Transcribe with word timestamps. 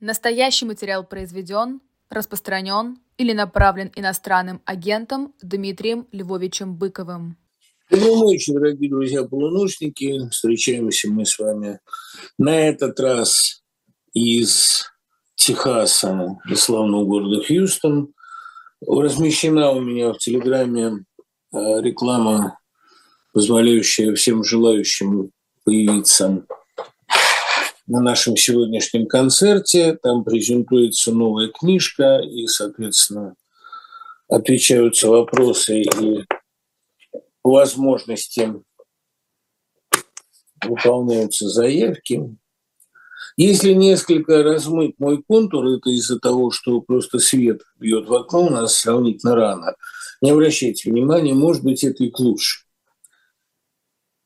Настоящий 0.00 0.64
материал 0.64 1.04
произведен, 1.04 1.82
распространен 2.08 2.98
или 3.18 3.34
направлен 3.34 3.92
иностранным 3.94 4.62
агентом 4.64 5.34
Дмитрием 5.42 6.06
Львовичем 6.10 6.74
Быковым. 6.74 7.36
Доброй 7.90 8.16
ночи, 8.16 8.50
дорогие 8.50 8.88
друзья 8.88 9.24
полуночники. 9.24 10.30
Встречаемся 10.30 11.10
мы 11.10 11.26
с 11.26 11.38
вами 11.38 11.80
на 12.38 12.58
этот 12.66 12.98
раз 12.98 13.62
из 14.14 14.86
Техаса, 15.34 16.38
из 16.48 16.60
славного 16.62 17.04
города 17.04 17.44
Хьюстон. 17.44 18.14
Размещена 18.80 19.72
у 19.72 19.80
меня 19.82 20.14
в 20.14 20.18
Телеграме 20.18 21.04
э, 21.52 21.58
реклама, 21.82 22.58
позволяющая 23.34 24.14
всем 24.14 24.44
желающим 24.44 25.30
появиться 25.64 26.46
на 27.90 28.00
нашем 28.00 28.36
сегодняшнем 28.36 29.06
концерте. 29.06 29.98
Там 30.00 30.22
презентуется 30.22 31.12
новая 31.12 31.48
книжка 31.48 32.20
и, 32.20 32.46
соответственно, 32.46 33.34
отвечаются 34.28 35.08
вопросы 35.08 35.82
и 35.82 36.24
возможности 37.42 38.54
выполняются 40.64 41.48
заявки. 41.48 42.36
Если 43.36 43.72
несколько 43.72 44.42
размыть 44.44 44.94
мой 44.98 45.22
контур, 45.22 45.66
это 45.66 45.90
из-за 45.90 46.20
того, 46.20 46.52
что 46.52 46.80
просто 46.82 47.18
свет 47.18 47.62
бьет 47.76 48.08
в 48.08 48.14
окно, 48.14 48.46
у 48.46 48.50
нас 48.50 48.74
сравнительно 48.74 49.34
рано. 49.34 49.74
Не 50.20 50.30
обращайте 50.30 50.90
внимания, 50.90 51.34
может 51.34 51.64
быть, 51.64 51.82
это 51.82 52.04
и 52.04 52.10
к 52.10 52.20
лучшему. 52.20 52.66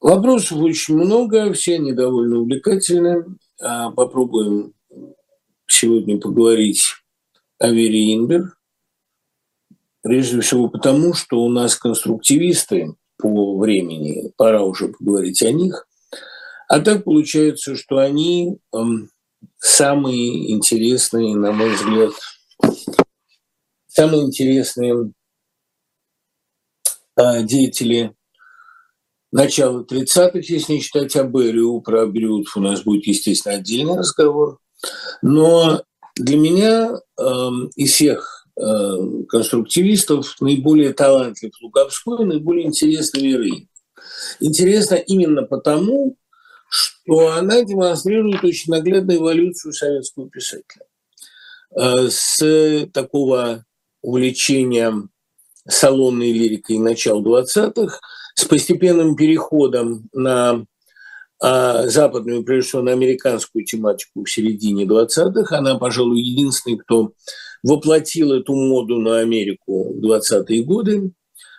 Вопросов 0.00 0.58
очень 0.58 0.96
много, 0.96 1.50
все 1.54 1.76
они 1.76 1.92
довольно 1.92 2.40
увлекательны. 2.40 3.24
А, 3.60 3.90
попробуем 3.90 4.74
сегодня 5.66 6.18
поговорить 6.18 6.82
о 7.58 7.70
Вере 7.70 8.14
Инбер. 8.14 8.56
Прежде 10.02 10.40
всего 10.40 10.68
потому, 10.68 11.14
что 11.14 11.40
у 11.40 11.48
нас 11.48 11.76
конструктивисты 11.76 12.94
по 13.16 13.56
времени, 13.58 14.32
пора 14.36 14.62
уже 14.62 14.88
поговорить 14.88 15.42
о 15.42 15.52
них. 15.52 15.86
А 16.68 16.80
так 16.80 17.04
получается, 17.04 17.76
что 17.76 17.98
они 17.98 18.58
эм, 18.74 19.10
самые 19.58 20.52
интересные, 20.52 21.36
на 21.36 21.52
мой 21.52 21.74
взгляд, 21.74 22.12
самые 23.86 24.24
интересные 24.24 25.12
э, 27.16 27.42
деятели 27.44 28.14
начала 29.34 29.82
30-х, 29.82 30.38
если 30.44 30.74
не 30.74 30.80
считать 30.80 31.16
Аберию, 31.16 31.80
про 31.80 32.06
Брюдф 32.06 32.56
у 32.56 32.60
нас 32.60 32.82
будет, 32.82 33.04
естественно, 33.06 33.56
отдельный 33.56 33.96
разговор. 33.96 34.60
Но 35.22 35.82
для 36.14 36.38
меня 36.38 36.92
э, 37.18 37.24
из 37.74 37.92
всех 37.92 38.46
э, 38.56 38.62
конструктивистов 39.28 40.40
наиболее 40.40 40.92
талантлив 40.92 41.50
Луговской, 41.60 42.24
наиболее 42.24 42.66
интересна 42.66 43.18
Веры. 43.18 43.66
Интересно 44.38 44.94
именно 44.94 45.42
потому, 45.42 46.16
что 46.68 47.32
она 47.32 47.64
демонстрирует 47.64 48.44
очень 48.44 48.72
наглядную 48.72 49.18
эволюцию 49.18 49.72
советского 49.72 50.30
писателя. 50.30 50.86
Э, 51.76 52.06
с 52.08 52.86
такого 52.92 53.64
увлечения 54.00 54.94
салонной 55.68 56.30
лирикой 56.30 56.78
начала 56.78 57.20
20-х– 57.20 57.98
с 58.34 58.44
постепенным 58.44 59.16
переходом 59.16 60.08
на 60.12 60.64
а, 61.40 61.86
западную, 61.88 62.44
прежде 62.44 62.68
всего 62.68 62.82
на 62.82 62.92
американскую 62.92 63.64
тематику 63.64 64.24
в 64.24 64.30
середине 64.30 64.84
20-х. 64.84 65.56
Она, 65.56 65.76
пожалуй, 65.76 66.20
единственный, 66.20 66.78
кто 66.78 67.12
воплотил 67.62 68.32
эту 68.32 68.54
моду 68.54 68.98
на 68.98 69.18
Америку 69.18 69.94
в 69.94 70.04
20-е 70.04 70.62
годы, 70.64 71.12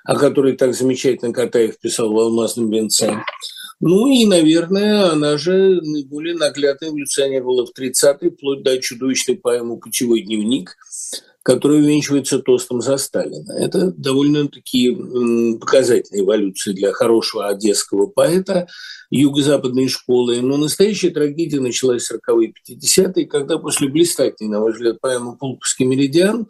о 0.03 0.17
которой 0.17 0.55
так 0.55 0.73
замечательно 0.73 1.33
Катаев 1.33 1.79
писал 1.79 2.13
в 2.13 2.19
«Алмазном 2.19 2.69
венце». 2.71 3.21
Ну 3.81 4.07
и, 4.07 4.25
наверное, 4.25 5.11
она 5.11 5.37
же 5.37 5.81
наиболее 5.81 6.35
наглядно 6.35 6.85
эволюционировала 6.85 7.65
в 7.65 7.77
30-е, 7.77 8.31
вплоть 8.31 8.63
до 8.63 8.79
чудовищной 8.79 9.35
поэмы 9.35 9.77
«Путевой 9.79 10.21
дневник», 10.21 10.77
который 11.45 11.77
увенчивается 11.77 12.39
тостом 12.39 12.81
за 12.81 12.97
Сталина. 12.97 13.53
Это 13.53 13.91
довольно-таки 13.91 14.97
показательная 15.61 16.23
эволюция 16.23 16.73
для 16.73 16.91
хорошего 16.91 17.47
одесского 17.47 18.07
поэта 18.07 18.67
юго-западной 19.11 19.87
школы. 19.87 20.41
Но 20.41 20.57
настоящая 20.57 21.11
трагедия 21.11 21.59
началась 21.59 22.07
в 22.07 22.15
40-е 22.15 22.51
50-е, 22.67 23.27
когда 23.27 23.59
после 23.59 23.89
блистательной, 23.89 24.49
на 24.49 24.59
мой 24.59 24.73
взгляд, 24.73 24.99
поэмы 24.99 25.37
«Пулковский 25.37 25.85
меридиан» 25.85 26.47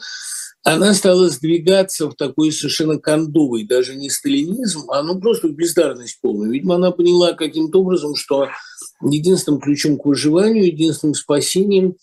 она 0.63 0.93
стала 0.93 1.27
сдвигаться 1.29 2.09
в 2.09 2.15
такой 2.15 2.53
совершенно 2.53 2.97
кондовый, 2.97 3.65
даже 3.65 3.95
не 3.95 4.09
сталинизм, 4.09 4.89
а 4.89 5.03
ну 5.03 5.19
просто 5.19 5.49
бездарность 5.49 6.19
полную. 6.21 6.53
Видимо, 6.53 6.75
она 6.75 6.91
поняла 6.91 7.33
каким-то 7.33 7.81
образом, 7.81 8.15
что 8.15 8.47
единственным 9.03 9.59
ключом 9.59 9.97
к 9.97 10.05
выживанию, 10.05 10.65
единственным 10.65 11.15
спасением 11.15 11.97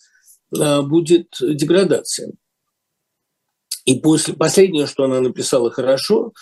а, 0.55 0.83
будет 0.83 1.27
деградация. 1.41 2.33
И 3.85 3.99
после 3.99 4.33
последнее, 4.33 4.87
что 4.87 5.03
она 5.03 5.19
написала 5.21 5.71
хорошо, 5.71 6.33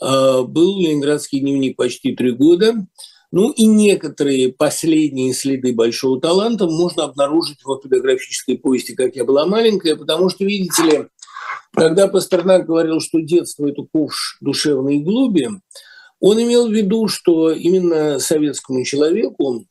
а, 0.00 0.42
был 0.42 0.80
«Ленинградский 0.80 1.40
дневник» 1.40 1.76
почти 1.76 2.14
три 2.14 2.32
года. 2.32 2.74
Ну 3.32 3.50
и 3.50 3.66
некоторые 3.66 4.52
последние 4.52 5.34
следы 5.34 5.74
большого 5.74 6.20
таланта 6.20 6.66
можно 6.66 7.04
обнаружить 7.04 7.62
в 7.62 7.70
автобиографической 7.70 8.56
повести 8.56 8.94
«Как 8.94 9.16
я 9.16 9.24
была 9.24 9.46
маленькая», 9.46 9.96
потому 9.96 10.30
что, 10.30 10.44
видите 10.44 10.82
ли, 10.84 11.06
когда 11.72 12.08
Пастернак 12.08 12.66
говорил, 12.66 13.00
что 13.00 13.20
детство– 13.20 13.66
это 13.68 13.82
ковш 13.82 14.38
душевной 14.40 14.98
глуби, 14.98 15.48
он 16.20 16.42
имел 16.42 16.68
в 16.68 16.72
виду, 16.72 17.08
что 17.08 17.50
именно 17.50 18.18
советскому 18.18 18.84
человеку 18.84 19.66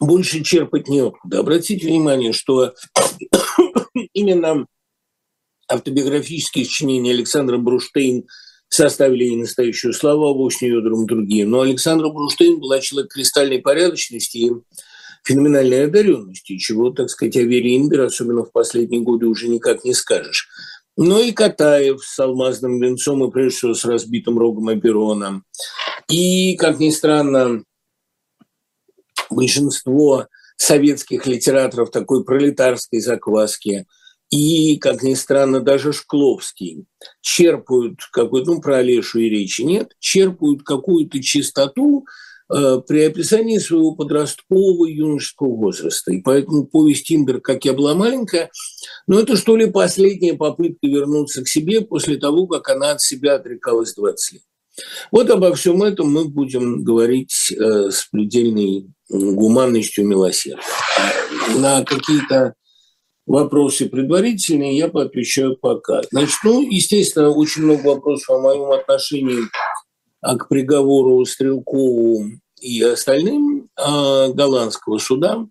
больше 0.00 0.42
черпать 0.42 0.88
неоткуда. 0.88 1.40
Обратите 1.40 1.86
внимание, 1.86 2.32
что 2.32 2.74
именно 4.12 4.66
автобиографические 5.68 6.64
сочинения 6.64 7.12
Александра 7.12 7.58
Бруштейн 7.58 8.26
составили 8.68 9.24
ей 9.24 9.36
настоящую 9.36 9.92
славу, 9.92 10.26
а 10.26 10.34
вовсе 10.34 10.68
Йодором 10.68 11.06
другие. 11.06 11.46
Но 11.46 11.60
Александра 11.60 12.08
Бруштейн 12.08 12.58
была 12.58 12.80
человек 12.80 13.12
кристальной 13.12 13.60
порядочности 13.60 14.36
и 14.38 14.52
феноменальной 15.24 15.84
одаренности, 15.84 16.58
чего, 16.58 16.90
так 16.90 17.08
сказать, 17.08 17.36
о 17.36 17.42
Вере 17.42 17.76
Инбер, 17.76 18.02
особенно 18.02 18.44
в 18.44 18.52
последние 18.52 19.00
годы, 19.00 19.26
уже 19.26 19.48
никак 19.48 19.84
не 19.84 19.94
скажешь. 19.94 20.48
Но 20.96 21.20
и 21.20 21.32
Катаев 21.32 22.04
с 22.04 22.18
алмазным 22.18 22.80
венцом 22.80 23.24
и, 23.24 23.30
прежде 23.30 23.56
всего, 23.56 23.74
с 23.74 23.84
разбитым 23.84 24.38
рогом 24.38 24.68
Аперона. 24.68 25.42
И, 26.08 26.56
как 26.56 26.78
ни 26.78 26.90
странно, 26.90 27.64
большинство 29.30 30.26
советских 30.56 31.26
литераторов 31.26 31.90
такой 31.90 32.24
пролетарской 32.24 33.00
закваски– 33.00 33.86
и, 34.34 34.78
как 34.78 35.04
ни 35.04 35.14
странно, 35.14 35.60
даже 35.60 35.92
Шкловский 35.92 36.86
черпают 37.20 38.00
какую-то, 38.10 38.50
ну, 38.50 38.60
про 38.60 38.78
Олешу 38.78 39.20
и 39.20 39.28
речи 39.28 39.62
нет, 39.62 39.92
черпают 40.00 40.64
какую-то 40.64 41.22
чистоту 41.22 42.04
э, 42.52 42.80
при 42.84 43.04
описании 43.04 43.58
своего 43.58 43.94
подросткового 43.94 44.86
юношеского 44.86 45.54
возраста. 45.54 46.12
И 46.12 46.20
поэтому 46.20 46.66
повесть 46.66 47.06
Тиндер 47.06 47.40
«Как 47.40 47.64
я 47.64 47.74
была 47.74 47.94
маленькая», 47.94 48.50
ну, 49.06 49.20
это 49.20 49.36
что 49.36 49.56
ли 49.56 49.70
последняя 49.70 50.34
попытка 50.34 50.88
вернуться 50.88 51.44
к 51.44 51.48
себе 51.48 51.82
после 51.82 52.16
того, 52.16 52.48
как 52.48 52.68
она 52.70 52.90
от 52.90 53.00
себя 53.00 53.36
отрекалась 53.36 53.94
20 53.94 54.32
лет. 54.32 54.42
Вот 55.12 55.30
обо 55.30 55.54
всем 55.54 55.80
этом 55.84 56.10
мы 56.12 56.24
будем 56.24 56.82
говорить 56.82 57.52
э, 57.52 57.90
с 57.90 58.08
предельной 58.10 58.88
гуманностью 59.08 60.02
и 60.02 60.08
милосердием. 60.08 60.58
На 61.58 61.84
какие-то 61.84 62.54
вопросы 63.26 63.88
предварительные, 63.88 64.76
я 64.76 64.88
поотвечаю 64.88 65.56
пока. 65.56 66.02
Значит, 66.10 66.38
ну, 66.44 66.62
естественно, 66.62 67.30
очень 67.30 67.62
много 67.62 67.86
вопросов 67.86 68.30
о 68.30 68.40
моем 68.40 68.70
отношении 68.70 69.44
а, 70.20 70.36
к 70.36 70.48
приговору 70.48 71.24
Стрелкову 71.24 72.24
и 72.60 72.82
остальным 72.82 73.68
а, 73.76 74.28
голландского 74.28 74.98
суда. 74.98 75.46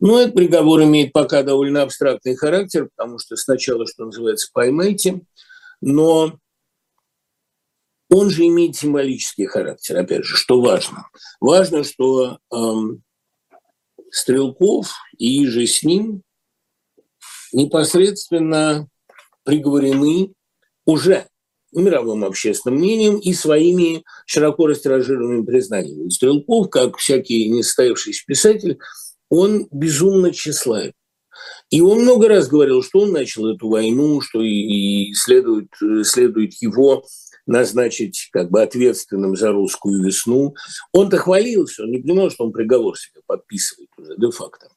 Но 0.00 0.18
этот 0.18 0.34
приговор 0.34 0.82
имеет 0.82 1.12
пока 1.12 1.42
довольно 1.42 1.82
абстрактный 1.82 2.34
характер, 2.34 2.88
потому 2.96 3.18
что 3.18 3.36
сначала, 3.36 3.86
что 3.86 4.06
называется, 4.06 4.48
поймайте, 4.52 5.20
но 5.82 6.38
он 8.08 8.30
же 8.30 8.46
имеет 8.46 8.76
символический 8.76 9.46
характер, 9.46 9.98
опять 9.98 10.24
же, 10.24 10.36
что 10.36 10.60
важно. 10.60 11.08
Важно, 11.38 11.84
что 11.84 12.38
эм, 12.52 13.02
Стрелков 14.10 14.92
и 15.18 15.46
же 15.46 15.66
с 15.66 15.82
ним 15.82 16.22
непосредственно 17.52 18.88
приговорены 19.44 20.32
уже 20.84 21.26
мировым 21.72 22.24
общественным 22.24 22.78
мнением 22.78 23.18
и 23.18 23.32
своими 23.32 24.02
широко 24.26 24.66
растиражированными 24.66 25.44
признаниями. 25.44 26.08
Стрелков, 26.08 26.68
как 26.70 26.96
всякий 26.96 27.48
несостоявшийся 27.48 28.24
писатель, 28.26 28.78
он 29.28 29.68
безумно 29.70 30.32
тщеславен. 30.32 30.92
И 31.70 31.80
он 31.80 32.02
много 32.02 32.28
раз 32.28 32.48
говорил, 32.48 32.82
что 32.82 33.00
он 33.00 33.12
начал 33.12 33.46
эту 33.46 33.68
войну, 33.68 34.20
что 34.20 34.42
и 34.42 35.12
следует, 35.14 35.68
следует 36.02 36.54
его 36.60 37.04
назначить 37.50 38.28
как 38.32 38.50
бы 38.50 38.62
ответственным 38.62 39.36
за 39.36 39.50
русскую 39.50 40.02
весну. 40.02 40.54
Он-то 40.92 41.18
хвалился, 41.18 41.82
он 41.82 41.90
не 41.90 41.98
понимал, 41.98 42.30
что 42.30 42.44
он 42.44 42.52
приговор 42.52 42.96
себе 42.96 43.20
подписывает 43.26 43.90
уже 43.98 44.14
де-факто. 44.16 44.68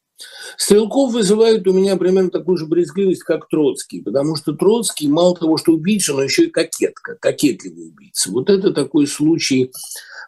Стрелков 0.58 1.14
вызывает 1.14 1.68
у 1.68 1.74
меня 1.74 1.98
примерно 1.98 2.30
такую 2.30 2.58
же 2.58 2.66
брезгливость, 2.66 3.24
как 3.24 3.48
Троцкий, 3.48 4.02
потому 4.02 4.36
что 4.36 4.54
Троцкий 4.54 5.08
мало 5.08 5.36
того, 5.36 5.58
что 5.58 5.74
убийца, 5.74 6.14
но 6.14 6.24
еще 6.24 6.46
и 6.46 6.50
кокетка, 6.50 7.16
кокетливый 7.20 7.90
убийца. 7.90 8.32
Вот 8.32 8.50
это 8.50 8.72
такой 8.72 9.06
случай, 9.08 9.72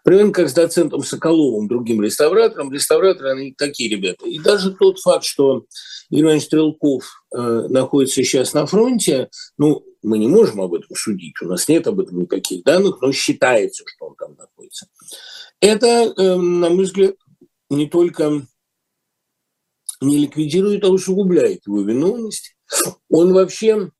примерно 0.03 0.31
как 0.31 0.49
с 0.49 0.53
доцентом 0.53 1.03
Соколовым, 1.03 1.67
другим 1.67 2.01
реставратором. 2.01 2.71
Реставраторы, 2.71 3.31
они 3.31 3.53
такие 3.57 3.89
ребята. 3.89 4.25
И 4.27 4.39
даже 4.39 4.71
тот 4.71 4.99
факт, 4.99 5.23
что 5.23 5.65
Иван 6.09 6.41
Стрелков 6.41 7.23
э, 7.35 7.67
находится 7.69 8.15
сейчас 8.15 8.53
на 8.53 8.65
фронте, 8.65 9.29
ну, 9.57 9.83
мы 10.05 10.19
не 10.19 10.27
можем 10.27 10.61
об 10.61 10.73
этом 10.73 10.95
судить, 10.95 11.41
у 11.41 11.47
нас 11.47 11.67
нет 11.67 11.87
об 11.87 11.99
этом 11.99 12.21
никаких 12.21 12.63
данных, 12.63 13.01
но 13.01 13.11
считается, 13.11 13.83
что 13.87 14.07
он 14.07 14.15
там 14.15 14.35
находится. 14.35 14.87
Это, 15.59 15.87
э, 15.87 16.35
на 16.35 16.69
мой 16.69 16.85
взгляд, 16.85 17.15
не 17.69 17.89
только 17.89 18.45
не 20.01 20.17
ликвидирует, 20.17 20.83
а 20.83 20.89
усугубляет 20.89 21.65
его 21.65 21.81
виновность. 21.81 22.55
Он 23.09 23.33
вообще, 23.33 23.91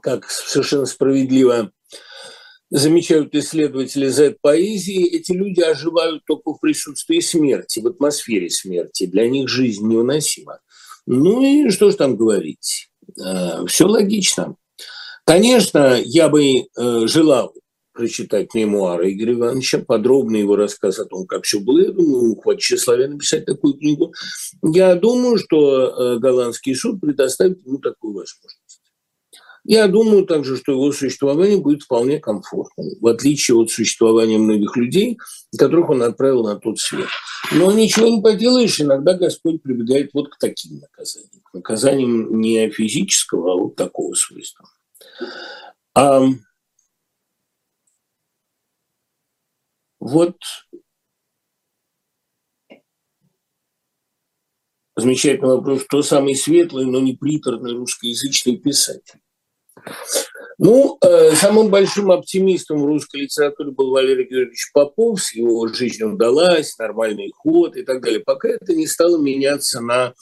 как 0.00 0.30
совершенно 0.30 0.86
справедливо 0.86 1.72
замечают 2.70 3.34
исследователи 3.34 4.08
Z-поэзии, 4.08 5.06
эти 5.06 5.32
люди 5.32 5.60
оживают 5.60 6.24
только 6.24 6.52
в 6.52 6.60
присутствии 6.60 7.20
смерти, 7.20 7.80
в 7.80 7.86
атмосфере 7.86 8.48
смерти. 8.48 9.06
Для 9.06 9.28
них 9.28 9.48
жизнь 9.48 9.86
невыносима. 9.86 10.60
Ну 11.06 11.42
и 11.42 11.70
что 11.70 11.90
ж 11.90 11.96
там 11.96 12.16
говорить? 12.16 12.91
Э, 13.18 13.64
Все 13.66 13.86
логично. 13.86 14.56
Конечно, 15.24 16.00
я 16.04 16.28
бы 16.28 16.44
э, 16.44 17.06
желал 17.06 17.54
прочитать 17.92 18.54
мемуары 18.54 19.12
Игоря 19.12 19.34
Ивановича, 19.34 19.84
подробный 19.86 20.40
его 20.40 20.56
рассказ 20.56 20.98
о 20.98 21.04
том, 21.04 21.26
как 21.26 21.44
все 21.44 21.60
было. 21.60 21.80
Я 21.80 21.92
думаю, 21.92 22.36
хватит 22.36 22.62
тщеславия 22.62 23.08
написать 23.08 23.44
такую 23.44 23.74
книгу. 23.74 24.12
Я 24.62 24.94
думаю, 24.94 25.38
что 25.38 26.14
э, 26.14 26.18
голландский 26.18 26.74
суд 26.74 27.00
предоставит 27.00 27.64
ему 27.66 27.78
такую 27.78 28.14
возможность. 28.14 28.61
Я 29.64 29.86
думаю 29.86 30.26
также, 30.26 30.56
что 30.56 30.72
его 30.72 30.90
существование 30.90 31.56
будет 31.56 31.82
вполне 31.82 32.18
комфортным, 32.18 32.88
в 33.00 33.06
отличие 33.06 33.56
от 33.56 33.70
существования 33.70 34.38
многих 34.38 34.76
людей, 34.76 35.18
которых 35.56 35.90
он 35.90 36.02
отправил 36.02 36.42
на 36.42 36.56
тот 36.56 36.80
свет. 36.80 37.06
Но 37.52 37.70
ничего 37.70 38.08
не 38.08 38.20
поделаешь, 38.20 38.80
иногда 38.80 39.14
Господь 39.14 39.62
прибегает 39.62 40.10
вот 40.14 40.30
к 40.30 40.38
таким 40.38 40.80
наказаниям. 40.80 41.42
Наказаниям 41.52 42.40
не 42.40 42.68
физического, 42.70 43.52
а 43.52 43.56
вот 43.56 43.76
такого 43.76 44.14
свойства. 44.14 44.68
А 45.94 46.26
вот 50.00 50.38
замечательный 54.96 55.50
вопрос, 55.50 55.84
кто 55.84 56.02
самый 56.02 56.34
светлый, 56.34 56.86
но 56.86 56.98
не 56.98 57.14
приторный 57.14 57.74
русскоязычный 57.74 58.56
писатель? 58.56 59.20
Ну, 60.58 60.98
э, 61.00 61.34
самым 61.34 61.70
большим 61.70 62.10
оптимистом 62.10 62.82
в 62.82 62.86
русской 62.86 63.22
литературе 63.22 63.72
был 63.72 63.90
Валерий 63.90 64.28
Георгиевич 64.28 64.70
Попов, 64.72 65.20
с 65.22 65.34
его 65.34 65.66
жизнь 65.68 66.04
удалась, 66.04 66.78
нормальный 66.78 67.32
ход 67.34 67.76
и 67.76 67.82
так 67.82 68.02
далее, 68.02 68.20
пока 68.20 68.48
это 68.48 68.74
не 68.74 68.86
стало 68.86 69.18
меняться 69.18 69.80
на 69.80 70.14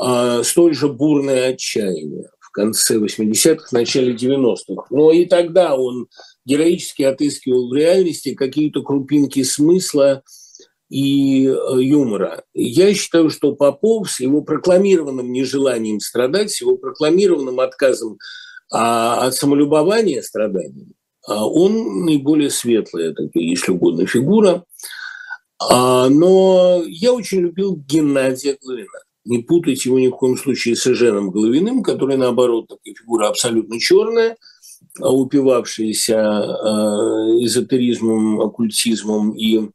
э, 0.00 0.42
столь 0.44 0.74
же 0.74 0.88
бурное 0.88 1.50
отчаяние 1.50 2.30
в 2.50 2.52
конце 2.52 2.98
80-х, 2.98 3.68
начале 3.70 4.12
90-х. 4.12 4.86
Но 4.90 5.12
и 5.12 5.24
тогда 5.26 5.76
он 5.76 6.08
героически 6.44 7.02
отыскивал 7.02 7.68
в 7.68 7.74
реальности 7.74 8.34
какие-то 8.34 8.82
крупинки 8.82 9.44
смысла 9.44 10.24
и 10.88 11.46
э, 11.46 11.52
юмора. 11.80 12.42
Я 12.52 12.92
считаю, 12.92 13.30
что 13.30 13.54
Попов 13.54 14.10
с 14.10 14.18
его 14.18 14.42
прокламированным 14.42 15.30
нежеланием 15.30 16.00
страдать, 16.00 16.50
с 16.50 16.60
его 16.60 16.76
прокламированным 16.76 17.60
отказом 17.60 18.18
а 18.70 19.26
от 19.26 19.34
самолюбования 19.34 20.22
страданий 20.22 20.94
а 21.26 21.46
он 21.46 22.04
наиболее 22.04 22.50
светлая, 22.50 23.10
такая, 23.12 23.42
если 23.42 23.72
угодно, 23.72 24.06
фигура. 24.06 24.64
А, 25.58 26.08
но 26.08 26.82
я 26.86 27.12
очень 27.12 27.40
любил 27.40 27.76
Геннадия 27.76 28.56
Головина. 28.62 28.88
Не 29.26 29.38
путайте 29.38 29.90
его 29.90 29.98
ни 29.98 30.08
в 30.08 30.12
коем 30.12 30.38
случае 30.38 30.76
с 30.76 30.86
Эженом 30.86 31.30
Головиным, 31.30 31.82
который, 31.82 32.16
наоборот, 32.16 32.68
такая 32.68 32.94
фигура 32.94 33.28
абсолютно 33.28 33.78
черная, 33.78 34.36
упивавшаяся 34.98 36.16
эзотеризмом, 37.44 38.40
оккультизмом 38.40 39.32
и 39.32 39.68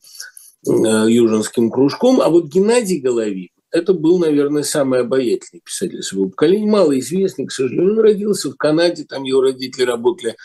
южинским 0.66 1.70
кружком. 1.70 2.22
А 2.22 2.30
вот 2.30 2.48
Геннадий 2.48 3.00
Головин 3.00 3.50
это 3.76 3.94
был, 3.94 4.20
наверное, 4.20 4.64
самый 4.64 5.02
обаятельный 5.02 5.62
писатель 5.62 6.02
своего 6.02 6.30
поколения, 6.30 6.72
малоизвестный, 6.72 7.46
к 7.46 7.52
сожалению. 7.52 7.92
Он 7.92 8.00
родился 8.00 8.50
в 8.50 8.56
Канаде, 8.56 9.04
там 9.04 9.24
его 9.24 9.42
родители 9.42 9.84
работали. 9.84 10.38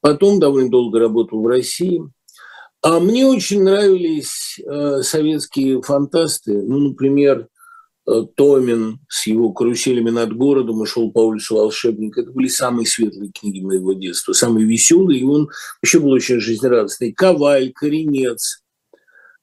Потом 0.00 0.38
довольно 0.38 0.70
долго 0.70 1.00
работал 1.00 1.42
в 1.42 1.46
России. 1.48 2.00
А 2.82 3.00
мне 3.00 3.26
очень 3.26 3.64
нравились 3.64 4.60
э, 4.64 5.02
советские 5.02 5.82
фантасты. 5.82 6.62
Ну, 6.62 6.90
например, 6.90 7.48
э, 8.06 8.22
Томин 8.36 9.00
с 9.08 9.26
его 9.26 9.52
каруселями 9.52 10.10
над 10.10 10.36
городом 10.36 10.84
и 10.84 10.86
шел 10.86 11.10
по 11.10 11.26
улице 11.26 11.54
волшебник. 11.54 12.16
Это 12.16 12.30
были 12.30 12.46
самые 12.46 12.86
светлые 12.86 13.32
книги 13.32 13.62
моего 13.62 13.94
детства, 13.94 14.32
самые 14.32 14.64
веселые. 14.64 15.22
И 15.22 15.24
он 15.24 15.48
еще 15.82 15.98
был 15.98 16.10
очень 16.10 16.38
жизнерадостный. 16.38 17.12
Коваль, 17.12 17.72
Коренец, 17.72 18.62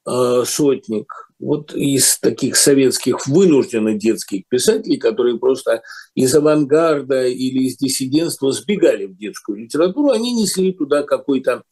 э, 0.06 0.44
Сотник– 0.46 1.12
вот 1.38 1.74
из 1.74 2.18
таких 2.18 2.56
советских 2.56 3.26
вынужденных 3.26 3.98
детских 3.98 4.46
писателей, 4.48 4.98
которые 4.98 5.38
просто 5.38 5.82
из 6.14 6.34
авангарда 6.34 7.26
или 7.26 7.64
из 7.64 7.76
диссидентства 7.76 8.52
сбегали 8.52 9.06
в 9.06 9.16
детскую 9.16 9.58
литературу, 9.58 10.10
они 10.10 10.32
несли 10.32 10.72
туда 10.72 11.02
какой-то 11.02 11.64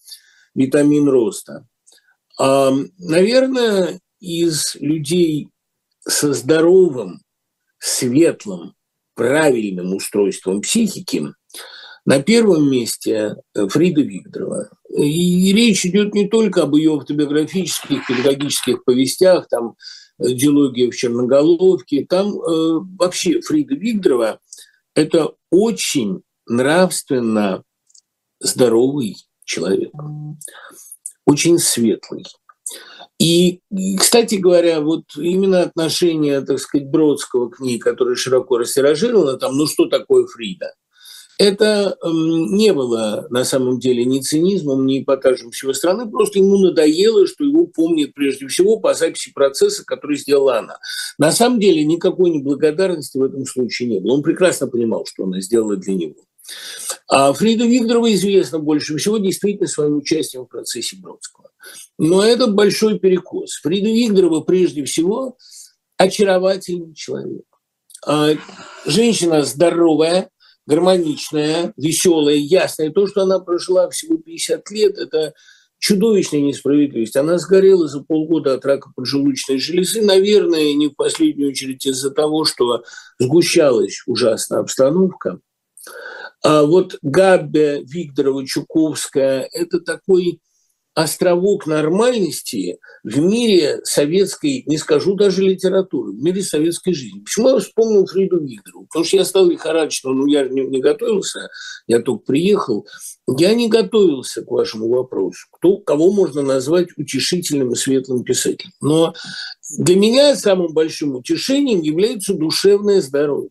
витамин 0.55 1.09
роста. 1.09 1.67
А, 2.38 2.73
наверное, 2.99 4.00
из 4.20 4.76
людей 4.76 5.49
со 6.00 6.32
здоровым, 6.32 7.20
светлым, 7.79 8.75
правильным 9.15 9.94
устройством 9.94 10.60
психики 10.63 11.32
на 12.05 12.23
первом 12.23 12.71
месте 12.71 13.37
Фрида 13.55 14.03
Викторова– 14.03 14.69
и 14.93 15.53
речь 15.53 15.87
идет 15.87 16.15
не 16.15 16.29
только 16.29 16.63
об 16.63 16.75
ее 16.75 16.97
автобиографических, 16.97 18.06
педагогических 18.06 18.85
повестях, 18.85 19.49
там 19.49 19.75
«Диалогия 20.19 20.91
в 20.91 20.94
Черноголовке», 20.94 22.05
там 22.06 22.39
э, 22.41 22.81
вообще 22.99 23.41
Фрида 23.41 23.75
Викторова– 23.75 24.39
это 24.94 25.32
очень 25.51 26.23
нравственно 26.47 27.63
здоровый 28.39 29.17
человек, 29.44 29.93
очень 31.27 31.59
светлый. 31.59 32.27
И, 33.19 33.61
кстати 33.99 34.35
говоря, 34.35 34.81
вот 34.81 35.05
именно 35.17 35.63
отношение, 35.63 36.41
так 36.43 36.59
сказать, 36.59 36.89
Бродского 36.89 37.49
к 37.49 37.61
ней, 37.61 37.79
которое 37.79 38.17
широко 38.17 38.59
растиражировано, 38.59 39.39
там, 39.39 39.56
ну 39.56 39.67
что 39.67 39.87
такое 39.87 40.27
Фрида? 40.27 40.75
Это 41.43 41.99
эм, 42.05 42.55
не 42.55 42.72
было 42.72 43.27
на 43.31 43.44
самом 43.44 43.81
деле 43.81 44.05
ни 44.05 44.20
цинизмом, 44.20 44.87
ни 44.87 45.03
эпатажем 45.03 45.51
всего 45.51 45.72
страны, 45.72 46.08
просто 46.08 46.39
ему 46.39 46.56
надоело, 46.56 47.27
что 47.27 47.43
его 47.43 47.67
помнят 47.67 48.15
прежде 48.15 48.46
всего 48.46 48.79
по 48.79 48.94
записи 48.94 49.32
процесса, 49.32 49.84
который 49.84 50.17
сделала 50.17 50.58
она. 50.58 50.79
На 51.19 51.32
самом 51.32 51.58
деле 51.58 51.84
никакой 51.84 52.31
неблагодарности 52.31 53.19
в 53.19 53.25
этом 53.25 53.44
случае 53.44 53.89
не 53.89 53.99
было. 53.99 54.13
Он 54.13 54.22
прекрасно 54.22 54.69
понимал, 54.69 55.05
что 55.05 55.25
она 55.25 55.41
сделала 55.41 55.75
для 55.75 55.94
него. 55.94 56.15
А 57.08 57.32
Фрида 57.32 57.65
Викторова 57.65 58.15
известна 58.15 58.61
больше 58.61 58.96
всего 58.96 59.19
действительно 59.19 59.67
своим 59.67 59.96
участием 59.96 60.44
в 60.44 60.49
процессе 60.49 60.96
Бродского. 60.96 61.51
Но 61.99 62.25
это 62.25 62.46
большой 62.46 63.01
перекос. 63.01 63.55
Фрида 63.65 63.89
Викторова 63.89 64.43
прежде 64.43 64.84
всего 64.84 65.37
очаровательный 65.96 66.94
человек. 66.94 67.43
А 68.06 68.31
женщина 68.87 69.43
здоровая, 69.43 70.31
гармоничная, 70.67 71.73
веселая, 71.77 72.37
ясная. 72.37 72.91
То, 72.91 73.07
что 73.07 73.23
она 73.23 73.39
прожила 73.39 73.89
всего 73.91 74.17
50 74.17 74.71
лет, 74.71 74.99
это 74.99 75.35
чудовищная 75.79 76.41
несправедливость. 76.41 77.17
Она 77.17 77.39
сгорела 77.39 77.89
за 77.89 78.03
полгода 78.03 78.55
от 78.55 78.65
рака 78.65 78.91
поджелудочной 78.95 79.59
железы, 79.59 80.01
наверное, 80.01 80.73
не 80.75 80.89
в 80.89 80.95
последнюю 80.95 81.51
очередь 81.51 81.85
из-за 81.85 82.11
того, 82.11 82.45
что 82.45 82.85
сгущалась 83.19 84.03
ужасная 84.07 84.61
обстановка. 84.61 85.41
А 86.45 86.65
вот 86.65 86.99
Габбе, 87.03 87.83
Викторова, 87.83 88.47
Чуковская– 88.47 89.49
это 89.53 89.81
такой 89.81 90.41
островок 90.94 91.67
нормальности 91.67 92.79
в 93.03 93.19
мире 93.19 93.81
советской, 93.84 94.63
не 94.67 94.77
скажу 94.77 95.15
даже 95.15 95.43
литературы, 95.43 96.13
в 96.13 96.22
мире 96.22 96.43
советской 96.43 96.93
жизни. 96.93 97.20
Почему 97.20 97.51
я 97.51 97.58
вспомнил 97.61 98.06
Фриду 98.06 98.41
Викторову? 98.41 98.87
Потому 98.87 99.05
что 99.05 99.17
я 99.17 99.25
стал 99.25 99.46
лихорадочно, 99.46 100.11
ну 100.11 100.27
я 100.27 100.46
не, 100.46 100.63
не 100.63 100.81
готовился, 100.81 101.49
я 101.87 102.01
только 102.01 102.25
приехал. 102.25 102.87
Я 103.27 103.55
не 103.55 103.69
готовился 103.69 104.43
к 104.43 104.51
вашему 104.51 104.89
вопросу. 104.89 105.46
Кто, 105.53 105.79
кого 105.79 106.13
можно 106.13 106.43
назвать 106.43 106.89
утешительным 106.96 107.72
и 107.72 107.77
светлым 107.77 108.25
писателем? 108.25 108.72
Но 108.81 109.15
для 109.79 109.96
меня 109.96 110.37
самым 110.37 110.75
большим 110.75 111.17
утешением 111.17 111.81
является 111.81 112.34
душевное 112.34 113.01
здоровье. 113.01 113.51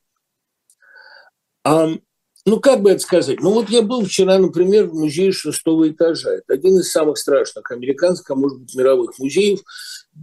Ну, 2.45 2.59
как 2.59 2.81
бы 2.81 2.91
это 2.91 2.99
сказать? 2.99 3.39
Ну, 3.39 3.51
вот 3.51 3.69
я 3.69 3.81
был 3.81 4.03
вчера, 4.03 4.39
например, 4.39 4.87
в 4.87 4.93
музее 4.93 5.31
шестого 5.31 5.89
этажа. 5.89 6.31
Это 6.31 6.53
один 6.53 6.79
из 6.79 6.91
самых 6.91 7.17
страшных 7.17 7.69
американских, 7.71 8.31
а 8.31 8.35
может 8.35 8.59
быть, 8.59 8.73
мировых 8.75 9.17
музеев. 9.19 9.59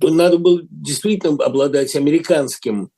Надо 0.02 0.38
было 0.38 0.60
действительно 0.68 1.42
обладать 1.44 1.94
американским 1.94 2.90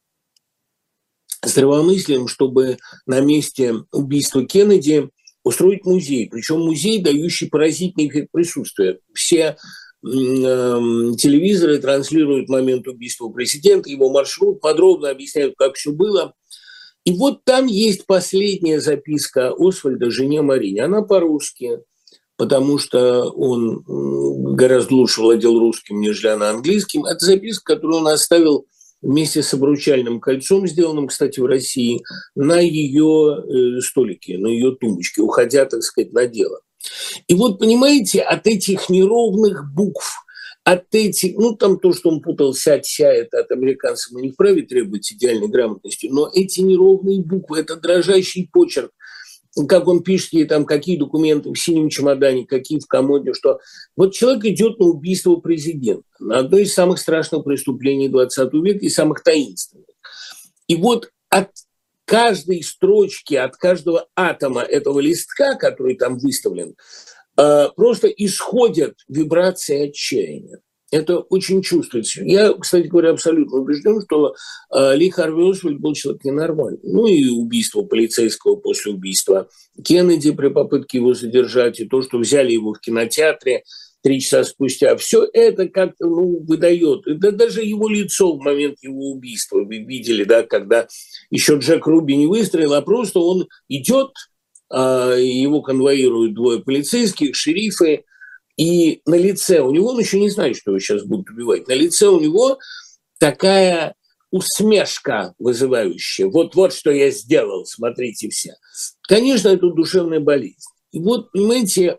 здравомыслием, 1.42 2.28
чтобы 2.28 2.78
на 3.06 3.20
месте 3.20 3.74
убийства 3.92 4.44
Кеннеди 4.44 5.10
устроить 5.42 5.84
музей. 5.84 6.28
Причем 6.30 6.60
музей, 6.60 7.02
дающий 7.02 7.48
поразительный 7.48 8.08
эффект 8.08 8.28
присутствия. 8.32 9.00
Все 9.12 9.38
э, 9.40 9.56
телевизоры 10.02 11.78
транслируют 11.78 12.48
момент 12.48 12.86
убийства 12.88 13.28
президента, 13.28 13.90
его 13.90 14.10
маршрут, 14.10 14.60
подробно 14.60 15.10
объясняют, 15.10 15.54
как 15.56 15.74
все 15.74 15.92
было. 15.92 16.34
И 17.10 17.12
вот 17.12 17.42
там 17.44 17.66
есть 17.66 18.06
последняя 18.06 18.80
записка 18.80 19.52
Освальда 19.58 20.12
жене 20.12 20.42
Марине. 20.42 20.84
Она 20.84 21.02
по-русски, 21.02 21.80
потому 22.36 22.78
что 22.78 23.24
он 23.30 23.82
гораздо 24.54 24.94
лучше 24.94 25.20
владел 25.20 25.58
русским, 25.58 26.00
нежели 26.00 26.28
она 26.28 26.50
английским. 26.50 27.04
Это 27.04 27.24
записка, 27.24 27.74
которую 27.74 28.02
он 28.02 28.06
оставил 28.06 28.66
вместе 29.02 29.42
с 29.42 29.52
обручальным 29.52 30.20
кольцом, 30.20 30.68
сделанным, 30.68 31.08
кстати, 31.08 31.40
в 31.40 31.46
России, 31.46 32.00
на 32.36 32.60
ее 32.60 33.42
э, 33.42 33.80
столике, 33.80 34.38
на 34.38 34.46
ее 34.46 34.76
тумбочке, 34.76 35.20
уходя, 35.20 35.64
так 35.64 35.82
сказать, 35.82 36.12
на 36.12 36.26
дело. 36.26 36.60
И 37.26 37.34
вот, 37.34 37.58
понимаете, 37.58 38.20
от 38.20 38.46
этих 38.46 38.88
неровных 38.88 39.64
букв– 39.74 40.24
от 40.64 40.94
этих, 40.94 41.36
ну 41.36 41.56
там 41.56 41.78
то, 41.78 41.92
что 41.92 42.10
он 42.10 42.20
путал 42.20 42.54
сядь, 42.54 42.86
ся, 42.86 43.12
это 43.12 43.40
от 43.40 43.50
американцев 43.50 44.12
мы 44.12 44.22
не 44.22 44.30
вправе 44.30 44.62
требовать 44.62 45.10
идеальной 45.12 45.48
грамотности, 45.48 46.08
но 46.10 46.30
эти 46.32 46.60
неровные 46.60 47.22
буквы, 47.22 47.60
это 47.60 47.76
дрожащий 47.76 48.48
почерк, 48.52 48.92
как 49.68 49.88
он 49.88 50.02
пишет 50.02 50.32
ей 50.32 50.44
там, 50.44 50.64
какие 50.64 50.96
документы 50.96 51.50
в 51.50 51.56
синем 51.56 51.88
чемодане, 51.88 52.46
какие 52.46 52.78
в 52.78 52.86
комоде, 52.86 53.32
что 53.32 53.60
вот 53.96 54.12
человек 54.12 54.44
идет 54.44 54.78
на 54.78 54.86
убийство 54.86 55.36
президента, 55.36 56.04
на 56.18 56.38
одно 56.38 56.58
из 56.58 56.72
самых 56.72 56.98
страшных 56.98 57.44
преступлений 57.44 58.08
20 58.08 58.52
века 58.54 58.84
и 58.84 58.88
самых 58.88 59.22
таинственных. 59.22 59.86
И 60.68 60.76
вот 60.76 61.10
от 61.30 61.50
каждой 62.04 62.62
строчки, 62.62 63.34
от 63.34 63.56
каждого 63.56 64.06
атома 64.14 64.62
этого 64.62 65.00
листка, 65.00 65.56
который 65.56 65.96
там 65.96 66.18
выставлен, 66.18 66.74
просто 67.76 68.08
исходят 68.08 68.94
вибрации 69.08 69.88
отчаяния. 69.88 70.60
Это 70.90 71.18
очень 71.18 71.62
чувствуется. 71.62 72.22
Я, 72.24 72.52
кстати 72.52 72.88
говоря, 72.88 73.10
абсолютно 73.10 73.58
убежден, 73.58 74.02
что 74.02 74.34
э, 74.74 74.96
Ли 74.96 75.08
Харви 75.08 75.50
Освальд 75.50 75.78
был 75.78 75.94
человек 75.94 76.24
ненормальный. 76.24 76.80
Ну 76.82 77.06
и 77.06 77.28
убийство 77.28 77.82
полицейского 77.82 78.56
после 78.56 78.92
убийства 78.92 79.48
Кеннеди 79.84 80.32
при 80.32 80.48
попытке 80.48 80.98
его 80.98 81.14
задержать, 81.14 81.78
и 81.78 81.86
то, 81.86 82.02
что 82.02 82.18
взяли 82.18 82.52
его 82.52 82.74
в 82.74 82.80
кинотеатре 82.80 83.62
три 84.02 84.20
часа 84.20 84.42
спустя. 84.42 84.96
Все 84.96 85.28
это 85.32 85.68
как-то 85.68 86.06
ну, 86.06 86.40
выдает. 86.40 87.02
Да 87.20 87.30
даже 87.30 87.62
его 87.62 87.88
лицо 87.88 88.32
в 88.36 88.40
момент 88.40 88.78
его 88.82 89.12
убийства 89.12 89.58
вы 89.58 89.78
видели, 89.78 90.24
да, 90.24 90.42
когда 90.42 90.88
еще 91.30 91.56
Джек 91.58 91.86
Руби 91.86 92.16
не 92.16 92.26
выстрелил, 92.26 92.74
а 92.74 92.82
просто 92.82 93.20
он 93.20 93.46
идет 93.68 94.10
его 94.72 95.62
конвоируют 95.62 96.34
двое 96.34 96.60
полицейских, 96.60 97.34
шерифы, 97.34 98.04
и 98.56 99.00
на 99.06 99.16
лице 99.16 99.60
у 99.60 99.70
него, 99.72 99.88
он 99.88 99.98
еще 99.98 100.20
не 100.20 100.30
знает, 100.30 100.56
что 100.56 100.70
его 100.70 100.78
сейчас 100.78 101.04
будут 101.04 101.30
убивать, 101.30 101.66
на 101.66 101.72
лице 101.72 102.06
у 102.08 102.20
него 102.20 102.58
такая 103.18 103.94
усмешка 104.30 105.34
вызывающая. 105.38 106.26
Вот, 106.26 106.54
вот 106.54 106.72
что 106.72 106.90
я 106.90 107.10
сделал, 107.10 107.64
смотрите 107.66 108.28
все. 108.28 108.54
Конечно, 109.08 109.48
это 109.48 109.70
душевная 109.70 110.20
болезнь. 110.20 110.68
И 110.92 111.00
вот, 111.00 111.32
понимаете, 111.32 111.98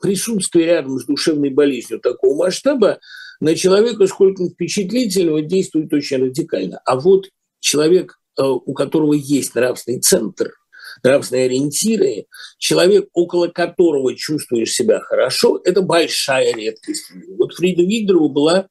присутствие 0.00 0.66
рядом 0.66 0.98
с 0.98 1.06
душевной 1.06 1.50
болезнью 1.50 2.00
такого 2.00 2.36
масштаба 2.36 2.98
на 3.40 3.54
человека 3.54 4.06
сколько 4.06 4.48
впечатлительного 4.48 5.42
действует 5.42 5.92
очень 5.92 6.18
радикально. 6.18 6.80
А 6.84 6.98
вот 6.98 7.28
человек, 7.60 8.18
э, 8.38 8.42
у 8.42 8.72
которого 8.74 9.14
есть 9.14 9.54
нравственный 9.54 10.00
центр– 10.00 10.52
нравственные 11.02 11.46
ориентиры, 11.46 12.26
человек, 12.58 13.08
около 13.12 13.48
которого 13.48 14.14
чувствуешь 14.14 14.72
себя 14.72 15.00
хорошо, 15.00 15.60
это 15.64 15.82
большая 15.82 16.54
редкость. 16.54 17.04
Вот 17.36 17.54
Фрида 17.54 17.82
Вигдорова 17.82 18.28
была 18.28 18.68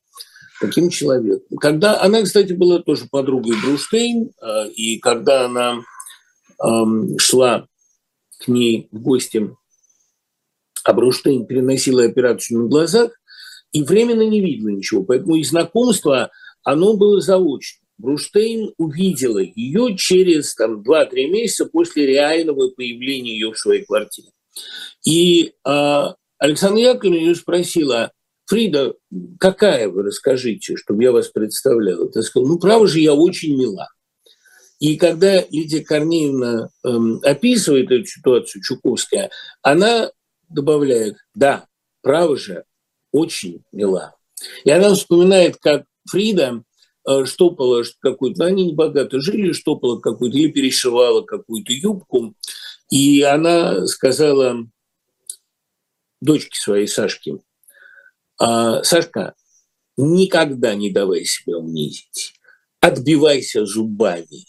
таким 0.59 0.89
человеком. 0.89 1.57
Когда 1.57 2.01
она, 2.01 2.21
кстати, 2.21 2.53
была 2.53 2.79
тоже 2.79 3.07
подругой 3.09 3.55
Бруштейн, 3.61 4.31
а, 4.39 4.65
и 4.67 4.99
когда 4.99 5.45
она 5.45 5.81
эм, 6.63 7.17
шла 7.17 7.67
к 8.39 8.47
ней 8.47 8.87
в 8.91 9.01
гости, 9.01 9.49
а 10.83 10.93
Бруштейн 10.93 11.45
переносила 11.45 12.03
операцию 12.03 12.61
на 12.61 12.67
глазах, 12.67 13.11
и 13.71 13.83
временно 13.83 14.23
не 14.23 14.41
видно 14.41 14.69
ничего. 14.69 15.03
Поэтому 15.03 15.35
и 15.35 15.43
знакомство, 15.43 16.29
оно 16.63 16.95
было 16.95 17.21
заочно. 17.21 17.80
Бруштейн 18.01 18.73
увидела 18.77 19.39
ее 19.39 19.95
через 19.95 20.55
там, 20.55 20.81
2-3 20.81 21.27
месяца 21.27 21.65
после 21.65 22.07
реального 22.07 22.69
появления 22.69 23.33
ее 23.33 23.51
в 23.51 23.59
своей 23.59 23.85
квартире. 23.85 24.29
И 25.05 25.53
э, 25.65 26.03
Александра 26.39 26.81
Яковлевна 26.81 27.17
ее 27.17 27.35
спросила, 27.35 28.11
Фрида, 28.47 28.95
какая 29.39 29.87
вы, 29.87 30.03
расскажите, 30.03 30.75
чтобы 30.75 31.03
я 31.03 31.11
вас 31.11 31.29
представляла. 31.29 32.11
Ты 32.11 32.21
сказала, 32.23 32.49
ну, 32.49 32.59
право 32.59 32.87
же, 32.87 32.99
я 32.99 33.13
очень 33.13 33.57
мила. 33.57 33.87
И 34.79 34.97
когда 34.97 35.41
Лидия 35.51 35.81
Корнеевна 35.81 36.69
эм, 36.83 37.19
описывает 37.23 37.91
эту 37.91 38.05
ситуацию, 38.05 38.63
Чуковская, 38.63 39.29
она 39.61 40.11
добавляет, 40.49 41.17
да, 41.35 41.67
право 42.01 42.35
же, 42.35 42.65
очень 43.11 43.63
мила. 43.71 44.15
И 44.63 44.71
она 44.71 44.95
вспоминает, 44.95 45.57
как 45.57 45.85
Фрида 46.09 46.63
штопала 47.25 47.83
какую-то, 47.99 48.45
они 48.45 48.67
не 48.67 48.73
богато 48.73 49.19
жили, 49.19 49.53
штопала 49.53 49.99
какую-то 49.99 50.37
или 50.37 50.51
перешивала 50.51 51.21
какую-то 51.21 51.73
юбку. 51.73 52.35
И 52.89 53.21
она 53.21 53.87
сказала 53.87 54.67
дочке 56.19 56.59
своей 56.59 56.87
Сашке, 56.87 57.37
«А, 58.37 58.83
Сашка, 58.83 59.33
никогда 59.97 60.75
не 60.75 60.89
давай 60.91 61.25
себя 61.25 61.57
унизить, 61.57 62.33
отбивайся 62.79 63.65
зубами. 63.65 64.45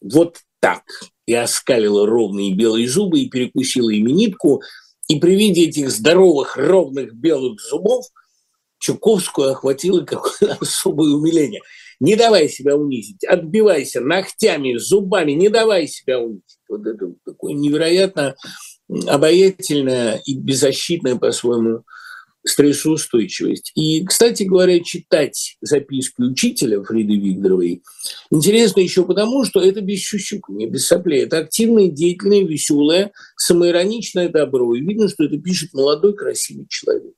Вот 0.00 0.38
так. 0.60 0.82
И 1.26 1.34
оскалила 1.34 2.06
ровные 2.06 2.54
белые 2.54 2.88
зубы 2.88 3.20
и 3.20 3.28
перекусила 3.28 3.90
ими 3.90 4.12
нитку. 4.12 4.62
И 5.08 5.18
при 5.18 5.34
виде 5.34 5.68
этих 5.68 5.90
здоровых, 5.90 6.56
ровных 6.56 7.14
белых 7.14 7.60
зубов 7.60 8.06
Чуковскую 8.78 9.50
охватило 9.50 10.04
какое-то 10.04 10.58
особое 10.60 11.10
умиление– 11.14 11.62
не 12.00 12.16
давай 12.16 12.48
себя 12.48 12.76
унизить, 12.76 13.24
отбивайся 13.24 14.00
ногтями, 14.00 14.76
зубами, 14.76 15.32
не 15.32 15.48
давай 15.48 15.86
себя 15.86 16.20
унизить. 16.20 16.58
Вот 16.68 16.86
это 16.86 17.12
такое 17.24 17.54
невероятно 17.54 18.34
обаятельная 19.06 20.20
и 20.24 20.34
беззащитная 20.36 21.16
по-своему 21.16 21.84
стрессоустойчивость. 22.46 23.72
И, 23.74 24.04
кстати 24.04 24.44
говоря, 24.44 24.78
читать 24.80 25.56
записки 25.60 26.22
учителя 26.22 26.82
Фриды 26.82 27.16
Викторовой 27.16 27.82
интересно 28.30 28.80
еще 28.80 29.04
потому, 29.04 29.44
что 29.44 29.60
это 29.60 29.80
без 29.80 30.00
не 30.48 30.66
без 30.66 30.86
соплей. 30.86 31.24
Это 31.24 31.38
активное, 31.38 31.88
деятельное, 31.88 32.44
веселое, 32.44 33.10
самоироничное 33.36 34.28
добро. 34.28 34.74
И 34.74 34.80
видно, 34.80 35.08
что 35.08 35.24
это 35.24 35.38
пишет 35.38 35.74
молодой, 35.74 36.14
красивый 36.14 36.66
человек. 36.68 37.14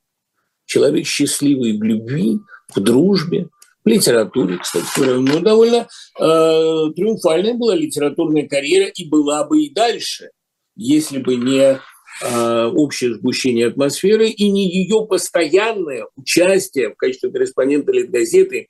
Человек 0.65 1.05
счастливый 1.05 1.77
в 1.77 1.83
любви, 1.83 2.39
в 2.75 2.79
дружбе, 2.79 3.49
литературе, 3.85 4.57
кстати. 4.57 4.99
У 4.99 5.21
него 5.21 5.39
довольно 5.39 5.87
э, 6.19 6.93
триумфальная 6.95 7.53
была 7.53 7.75
литературная 7.75 8.47
карьера 8.47 8.85
и 8.85 9.07
была 9.07 9.45
бы 9.45 9.63
и 9.63 9.73
дальше, 9.73 10.31
если 10.75 11.19
бы 11.19 11.35
не 11.35 11.79
э, 12.21 12.65
общее 12.65 13.15
сгущение 13.15 13.67
атмосферы 13.67 14.29
и 14.29 14.49
не 14.49 14.69
ее 14.69 15.05
постоянное 15.07 16.07
участие 16.15 16.89
в 16.89 16.95
качестве 16.95 17.31
корреспондента 17.31 17.91
газеты 18.07 18.67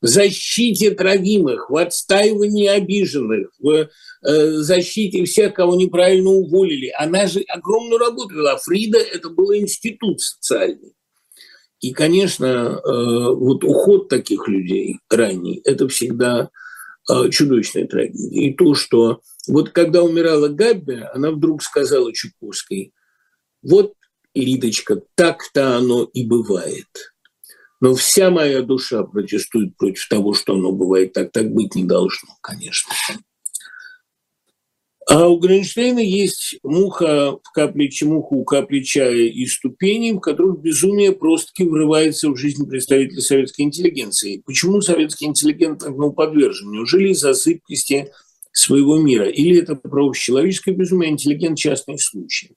в 0.00 0.06
защите 0.08 0.90
травимых, 0.90 1.70
в 1.70 1.76
отстаивании 1.76 2.66
обиженных, 2.66 3.50
в 3.60 3.88
э, 4.26 4.50
защите 4.56 5.24
всех, 5.24 5.54
кого 5.54 5.76
неправильно 5.76 6.30
уволили. 6.30 6.92
Она 6.98 7.28
же 7.28 7.40
огромную 7.48 7.98
работу 7.98 8.34
вела. 8.34 8.56
Фрида– 8.56 8.98
это 9.14 9.30
был 9.30 9.54
институт 9.54 10.20
социальный. 10.20 10.92
И, 11.82 11.92
конечно, 11.92 12.46
э, 12.46 13.34
вот 13.34 13.64
уход 13.64 14.08
таких 14.08 14.46
людей 14.46 15.00
ранний– 15.10 15.60
это 15.64 15.88
всегда 15.88 16.48
э, 17.10 17.28
чудовищная 17.28 17.88
трагедия. 17.88 18.46
И 18.46 18.54
то, 18.54 18.74
что 18.74 19.20
вот 19.48 19.70
когда 19.70 20.04
умирала 20.04 20.46
Габби, 20.46 21.04
она 21.12 21.32
вдруг 21.32 21.60
сказала 21.62 22.12
Чуковской, 22.12 22.92
вот, 23.62 23.94
Лидочка, 24.34 25.02
так-то 25.16 25.76
оно 25.76 26.04
и 26.04 26.24
бывает. 26.24 26.86
Но 27.80 27.96
вся 27.96 28.30
моя 28.30 28.62
душа 28.62 29.02
протестует 29.02 29.76
против 29.76 30.08
того, 30.08 30.34
что 30.34 30.54
оно 30.54 30.70
бывает 30.70 31.12
так. 31.12 31.32
Так 31.32 31.52
быть 31.52 31.74
не 31.74 31.84
должно, 31.84 32.28
конечно. 32.40 32.94
А 35.08 35.28
у 35.28 35.38
Гринштейна 35.38 35.98
есть 35.98 36.58
муха 36.62 37.32
в 37.42 37.52
капле 37.52 37.90
муха 38.02 38.34
у 38.34 38.44
капли 38.44 38.80
чая 38.80 39.26
и 39.26 39.46
ступени, 39.46 40.12
в 40.12 40.20
которых 40.20 40.60
безумие 40.60 41.12
просто-таки 41.12 41.64
врывается 41.64 42.30
в 42.30 42.36
жизнь 42.36 42.66
представителей 42.68 43.20
советской 43.20 43.62
интеллигенции. 43.62 44.42
Почему 44.44 44.80
советский 44.80 45.26
интеллигент 45.26 45.82
этому 45.82 46.12
подвержен? 46.12 46.70
Неужели 46.70 47.10
из-за 47.10 47.32
зыбкости 47.32 48.12
своего 48.52 48.98
мира? 48.98 49.28
Или 49.28 49.58
это 49.58 49.74
про 49.74 50.06
общечеловеческое 50.06 50.74
безумие, 50.74 51.10
а 51.10 51.12
интеллигент– 51.12 51.58
частный 51.58 51.98
случай? 51.98 52.52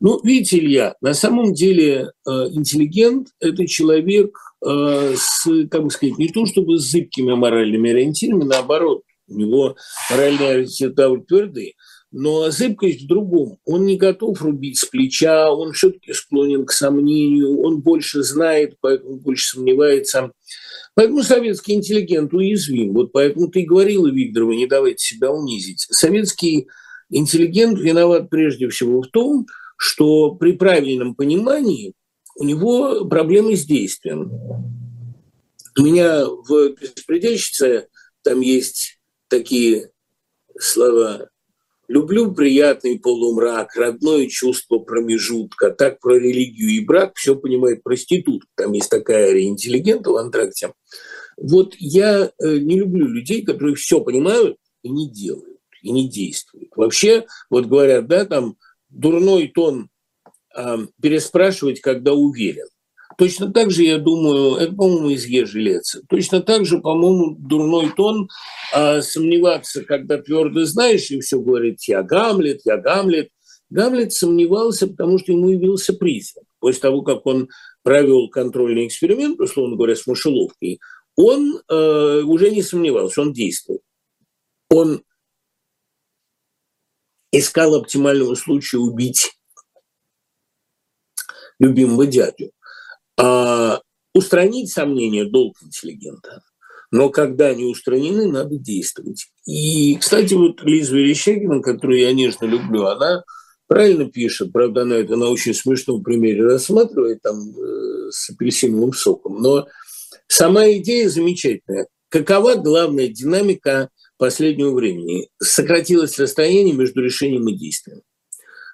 Ну, 0.00 0.20
видите, 0.22 0.58
Илья, 0.58 0.94
на 1.00 1.12
самом 1.12 1.52
деле 1.52 2.12
э, 2.24 2.30
интеллигент– 2.52 3.28
это 3.40 3.66
человек 3.66 4.38
э, 4.64 5.14
с, 5.16 5.44
как 5.68 5.82
бы 5.82 5.90
сказать, 5.90 6.18
не 6.18 6.28
то 6.28 6.46
чтобы 6.46 6.78
с 6.78 6.84
зыбкими 6.84 7.34
моральными 7.34 7.90
ориентирами, 7.90 8.44
наоборот, 8.44 9.02
у 9.28 9.34
него 9.34 9.76
моральные 10.10 10.50
ориентиры 10.50 11.22
твердые, 11.22 11.74
но 12.10 12.50
зыбкость 12.50 13.04
в 13.04 13.06
другом. 13.06 13.58
Он 13.64 13.84
не 13.84 13.96
готов 13.96 14.40
рубить 14.42 14.78
с 14.78 14.86
плеча, 14.86 15.52
он 15.52 15.72
все-таки 15.72 16.12
склонен 16.12 16.64
к 16.64 16.72
сомнению, 16.72 17.60
он 17.60 17.80
больше 17.80 18.22
знает, 18.22 18.76
поэтому 18.80 19.16
больше 19.16 19.56
сомневается. 19.56 20.32
Поэтому 20.94 21.22
советский 21.22 21.74
интеллигент 21.74 22.32
уязвим. 22.32 22.94
Вот 22.94 23.12
поэтому 23.12 23.48
ты 23.48 23.62
говорила, 23.62 24.08
Викторова, 24.08 24.52
не 24.52 24.66
давайте 24.66 25.04
себя 25.04 25.30
унизить. 25.30 25.86
Советский 25.90 26.68
интеллигент 27.10 27.78
виноват 27.78 28.30
прежде 28.30 28.68
всего 28.68 29.02
в 29.02 29.08
том, 29.08 29.46
что 29.76 30.34
при 30.34 30.52
правильном 30.52 31.14
понимании 31.14 31.94
у 32.36 32.44
него 32.44 33.04
проблемы 33.04 33.56
с 33.56 33.64
действием. 33.64 34.30
У 35.78 35.82
меня 35.82 36.24
в 36.26 36.74
«Беспредельщице» 36.80 37.88
там 38.22 38.40
есть 38.40 38.97
такие 39.28 39.90
слова. 40.58 41.28
Люблю 41.88 42.32
приятный 42.32 42.98
полумрак, 42.98 43.74
родное 43.74 44.26
чувство 44.26 44.78
промежутка. 44.78 45.70
Так 45.70 46.00
про 46.00 46.18
религию 46.18 46.68
и 46.68 46.84
брак 46.84 47.12
все 47.16 47.34
понимает 47.34 47.82
проститут. 47.82 48.44
Там 48.56 48.72
есть 48.72 48.90
такая 48.90 49.28
ария 49.28 49.48
интеллигента 49.48 50.10
в 50.10 50.16
антракте. 50.16 50.74
Вот 51.38 51.74
я 51.78 52.30
э, 52.38 52.58
не 52.58 52.78
люблю 52.78 53.06
людей, 53.06 53.42
которые 53.42 53.74
все 53.76 54.00
понимают 54.00 54.58
и 54.82 54.90
не 54.90 55.10
делают, 55.10 55.60
и 55.80 55.90
не 55.90 56.08
действуют. 56.08 56.70
Вообще, 56.76 57.26
вот 57.48 57.66
говорят, 57.66 58.06
да, 58.06 58.26
там 58.26 58.56
дурной 58.90 59.48
тон 59.48 59.88
э, 60.54 60.76
переспрашивать, 61.00 61.80
когда 61.80 62.12
уверен. 62.12 62.66
Точно 63.18 63.52
так 63.52 63.72
же, 63.72 63.82
я 63.82 63.98
думаю, 63.98 64.54
это, 64.58 64.72
по-моему, 64.76 65.10
из 65.10 65.26
Ежелеца. 65.26 66.02
Точно 66.08 66.40
так 66.40 66.64
же, 66.64 66.78
по-моему, 66.78 67.34
дурной 67.36 67.90
тон 67.96 68.28
а, 68.72 69.02
сомневаться, 69.02 69.82
когда 69.82 70.18
твердо 70.18 70.64
знаешь, 70.64 71.10
и 71.10 71.18
все 71.18 71.40
говорит 71.40 71.82
«я 71.88 72.04
Гамлет, 72.04 72.60
я 72.64 72.76
Гамлет». 72.76 73.30
Гамлет 73.70 74.12
сомневался, 74.12 74.86
потому 74.86 75.18
что 75.18 75.32
ему 75.32 75.48
явился 75.48 75.94
признак. 75.94 76.44
После 76.60 76.80
того, 76.80 77.02
как 77.02 77.26
он 77.26 77.48
провел 77.82 78.30
контрольный 78.30 78.86
эксперимент, 78.86 79.40
условно 79.40 79.74
говоря, 79.74 79.96
с 79.96 80.06
мышеловкой, 80.06 80.78
он 81.16 81.60
э, 81.68 82.22
уже 82.24 82.52
не 82.52 82.62
сомневался, 82.62 83.20
он 83.22 83.32
действовал. 83.32 83.80
Он 84.70 85.02
искал 87.32 87.74
оптимального 87.74 88.36
случая 88.36 88.78
убить 88.78 89.32
любимого 91.58 92.06
дядю. 92.06 92.52
А, 93.18 93.80
устранить 94.14 94.70
сомнения– 94.70 95.24
долг 95.30 95.56
интеллигента. 95.62 96.42
Но 96.90 97.10
когда 97.10 97.48
они 97.48 97.64
устранены, 97.64 98.28
надо 98.28 98.56
действовать. 98.56 99.26
И, 99.46 99.96
кстати, 99.96 100.34
вот 100.34 100.62
Лиза 100.62 100.96
Верещагина, 100.96 101.60
которую 101.60 102.00
я 102.00 102.12
нежно 102.12 102.46
люблю, 102.46 102.86
она 102.86 103.24
правильно 103.66 104.10
пишет, 104.10 104.52
правда, 104.52 104.82
она 104.82 104.96
это 104.96 105.16
на 105.16 105.28
очень 105.28 105.52
смешном 105.52 106.02
примере 106.02 106.44
рассматривает, 106.44 107.20
там, 107.20 107.50
э, 107.50 108.10
с 108.10 108.30
апельсиновым 108.30 108.94
соком, 108.94 109.42
но 109.42 109.68
сама 110.26 110.70
идея 110.72 111.10
замечательная. 111.10 111.88
Какова 112.08 112.54
главная 112.54 113.08
динамика 113.08 113.90
последнего 114.16 114.72
времени? 114.72 115.28
Сократилось 115.38 116.18
расстояние 116.18 116.74
между 116.74 117.02
решением 117.02 117.46
и 117.48 117.54
действием. 117.54 118.00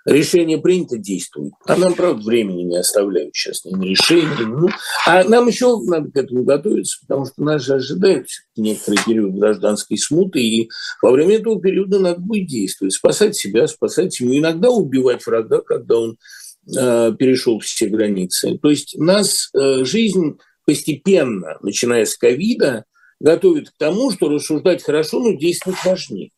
Решение 0.05 0.59
принято, 0.59 0.99
действует. 0.99 1.55
А 1.67 1.77
нам, 1.77 1.95
правда, 1.95 2.23
времени 2.23 2.63
не 2.63 2.77
оставляют 2.77 3.35
сейчас 3.35 3.65
ни 3.65 3.71
на 3.71 3.85
решение. 3.85 4.47
Ну, 4.47 4.69
а 5.07 5.25
нам 5.25 5.49
еще 5.49 5.81
надо 5.81 6.11
к 6.11 6.17
этому 6.17 6.45
готовиться, 6.45 6.99
потому 7.01 7.25
что 7.25 7.43
нас 7.43 7.63
же 7.63 7.75
ожидает 7.75 8.27
некоторый 8.55 8.99
период 9.05 9.35
гражданской 9.35 9.97
смуты, 9.97 10.41
и 10.41 10.69
во 11.01 11.11
время 11.11 11.37
этого 11.37 11.59
периода 11.59 11.99
надо 11.99 12.21
будет 12.21 12.49
действовать, 12.49 12.93
спасать 12.93 13.35
себя, 13.35 13.67
спасать 13.67 14.13
семью, 14.13 14.41
иногда 14.41 14.69
убивать 14.69 15.25
врага, 15.25 15.63
когда 15.63 15.99
он 15.99 16.19
э, 16.67 17.13
перешел 17.19 17.61
все 17.61 17.87
границы. 17.87 18.59
То 18.61 18.69
есть 18.69 18.99
нас 18.99 19.49
э, 19.55 19.85
жизнь 19.85 20.39
постепенно, 20.67 21.57
начиная 21.63 22.05
с 22.05 22.15
ковида, 22.17 22.85
готовит 23.21 23.71
к 23.71 23.79
тому, 23.79 24.11
что 24.11 24.29
рассуждать 24.29 24.83
хорошо, 24.83 25.21
но 25.21 25.33
действовать 25.33 25.83
важнее. 25.83 26.31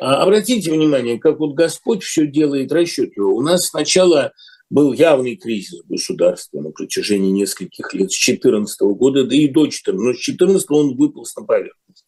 А 0.00 0.22
обратите 0.22 0.70
внимание, 0.70 1.18
как 1.18 1.40
вот 1.40 1.54
Господь 1.54 2.02
все 2.02 2.26
делает 2.26 2.72
расчетливо. 2.72 3.30
У 3.30 3.42
нас 3.42 3.66
сначала 3.66 4.32
был 4.70 4.92
явный 4.92 5.36
кризис 5.36 5.82
государства 5.84 6.60
на 6.60 6.70
протяжении 6.70 7.30
нескольких 7.30 7.92
лет, 7.94 8.12
с 8.12 8.18
2014 8.18 8.80
года, 8.96 9.24
да 9.24 9.34
и 9.34 9.48
до 9.48 9.62
2014, 9.62 10.04
но 10.04 10.12
с 10.12 10.24
2014 10.24 10.70
он 10.70 10.96
выполз 10.96 11.34
на 11.36 11.44
поверхность. 11.44 12.04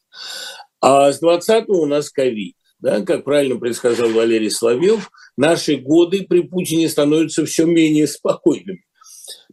А 0.80 1.12
с 1.12 1.20
20 1.20 1.68
у 1.68 1.86
нас 1.86 2.10
ковид. 2.10 2.54
Да, 2.78 3.02
как 3.02 3.24
правильно 3.24 3.58
предсказал 3.58 4.08
Валерий 4.08 4.50
Соловьев, 4.50 5.10
наши 5.36 5.76
годы 5.76 6.26
при 6.26 6.40
Путине 6.40 6.88
становятся 6.88 7.44
все 7.44 7.66
менее 7.66 8.06
спокойными. 8.06 8.84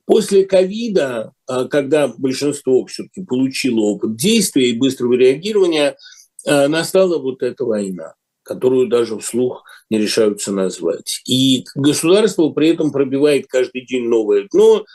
После 0.05 0.45
ковида, 0.45 1.33
а, 1.45 1.65
когда 1.65 2.07
большинство 2.07 2.85
все-таки 2.85 3.25
получило 3.25 3.81
опыт 3.81 4.15
действия 4.15 4.69
и 4.69 4.77
быстрого 4.77 5.15
реагирования, 5.15 5.97
а, 6.45 6.69
настала 6.69 7.17
вот 7.19 7.43
эта 7.43 7.65
война 7.65 8.13
которую 8.47 8.87
даже 8.87 9.19
вслух 9.19 9.63
не 9.89 9.99
решаются 9.99 10.51
назвать. 10.51 11.21
И 11.27 11.65
государство 11.75 12.49
при 12.49 12.69
этом 12.69 12.91
пробивает 12.91 13.47
каждый 13.47 13.85
день 13.85 14.07
новое 14.07 14.47
дно. 14.51 14.85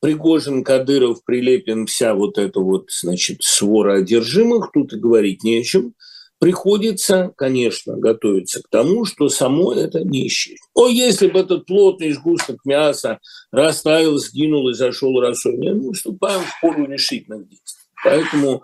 Пригожин, 0.00 0.62
Кадыров, 0.62 1.24
Прилепин, 1.24 1.86
вся 1.86 2.14
вот 2.14 2.38
эта 2.38 2.60
вот, 2.60 2.86
значит, 2.90 3.42
свора 3.42 3.98
одержимых, 3.98 4.70
тут 4.72 4.92
и 4.92 4.98
говорить 4.98 5.42
не 5.42 5.58
о 5.58 5.64
чем. 5.64 5.94
Приходится, 6.38 7.32
конечно, 7.36 7.96
готовиться 7.96 8.62
к 8.62 8.68
тому, 8.68 9.06
что 9.06 9.28
само 9.30 9.72
это 9.72 10.04
не 10.04 10.26
исчезнет. 10.28 10.60
О, 10.74 10.86
если 10.86 11.28
бы 11.28 11.40
этот 11.40 11.64
плотный 11.64 12.12
сгусток 12.12 12.58
мяса 12.64 13.20
растаял, 13.50 14.16
сгинул 14.18 14.68
и 14.68 14.74
зашел 14.74 15.18
росой, 15.18 15.56
мы 15.56 15.94
вступаем 15.94 16.42
в 16.42 16.60
пору 16.60 16.86
решительных 16.86 17.48
действий. 17.48 17.86
Поэтому 18.04 18.62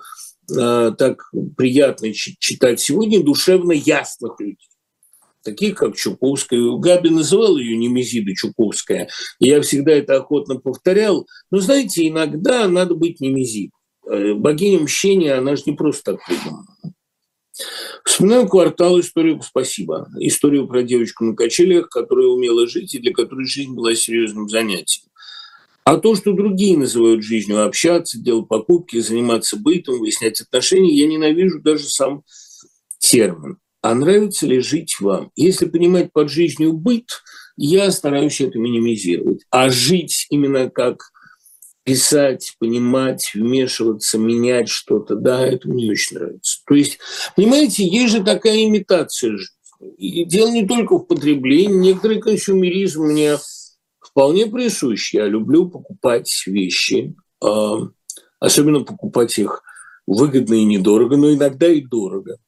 так 0.49 1.31
приятно 1.57 2.13
читать 2.13 2.81
сегодня 2.81 3.23
душевно 3.23 3.73
ясных 3.73 4.39
людей 4.41 4.69
таких 5.43 5.77
как 5.77 5.97
Чуковская. 5.97 6.61
Габи 6.79 7.11
называл 7.11 7.57
ее 7.57 7.77
Немезида 7.77 8.35
Чуковская. 8.35 9.09
Я 9.39 9.61
всегда 9.61 9.93
это 9.93 10.17
охотно 10.17 10.57
повторял. 10.57 11.27
Но 11.51 11.59
знаете, 11.59 12.09
иногда 12.09 12.69
надо 12.69 12.95
быть 12.95 13.21
Немезидой. 13.21 13.73
Э, 14.09 14.35
богиня 14.35 14.81
мщения, 14.81 15.39
она 15.39 15.57
же 15.57 15.63
не 15.67 15.73
просто 15.73 16.13
так 16.13 16.27
придумана. 16.27 16.67
Вспоминаю 18.05 18.49
квартал 18.49 18.99
историю 18.99 19.41
«Спасибо». 19.43 20.09
Историю 20.19 20.67
про 20.67 20.83
девочку 20.83 21.25
на 21.25 21.37
качелях, 21.37 21.89
которая 21.89 22.27
умела 22.27 22.67
жить 22.67 22.95
и 22.95 22.99
для 22.99 23.13
которой 23.13 23.47
жизнь 23.47 23.75
была 23.75 23.95
серьезным 23.95 24.49
занятием. 24.49 25.09
А 25.85 25.97
то, 25.97 26.15
что 26.15 26.33
другие 26.33 26.79
называют 26.79 27.25
жизнью, 27.25 27.65
общаться, 27.65 28.21
делать 28.21 28.49
покупки, 28.49 29.01
заниматься 29.01 29.57
бытом, 29.57 29.99
выяснять 29.99 30.41
отношения, 30.41 30.95
я 30.95 31.09
ненавижу 31.09 31.61
даже 31.61 31.85
сам 31.85 32.23
термин. 32.99 33.59
А 33.83 33.95
нравится 33.95 34.47
ли 34.47 34.61
жить 34.61 35.01
вам? 35.01 35.33
Если 35.35 35.67
понимать 35.67 36.13
под 36.13 36.31
жизнью 36.31 36.73
быт, 36.73 37.09
я 37.57 37.91
стараюсь 37.91 38.41
это 38.41 38.59
минимизировать. 38.59 39.43
А 39.51 39.71
жить 39.71 40.27
именно 40.31 40.71
как 40.71 41.11
писать, 41.85 42.55
понимать, 42.61 43.33
вмешиваться, 43.35 44.19
менять 44.19 44.69
что-то, 44.69 45.17
да, 45.17 45.45
это 45.45 45.69
мне 45.69 45.91
очень 45.91 46.17
нравится. 46.17 46.61
То 46.65 46.75
есть, 46.75 46.99
понимаете, 47.35 47.85
есть 47.85 48.13
же 48.13 48.23
такая 48.23 48.65
имитация 48.65 49.37
жизни. 49.37 49.57
И 49.99 50.25
дело 50.25 50.51
не 50.53 50.65
только 50.65 50.97
в 50.97 51.07
потреблении. 51.07 51.75
Некоторый 51.75 52.21
консюмеризм 52.21 53.03
мне 53.03 53.37
вполне 54.13 54.47
присущ. 54.47 55.15
Я 55.15 55.27
люблю 55.27 55.69
покупать 55.69 56.31
вещи, 56.47 57.15
а, 57.43 57.89
особенно 58.39 58.85
покупать 58.85 59.39
их 59.39 59.63
выгодно 60.07 60.55
и 60.55 60.65
недорого, 60.65 61.17
но 61.17 61.33
иногда 61.33 61.69
и 61.69 61.81
дорого. 61.81 62.39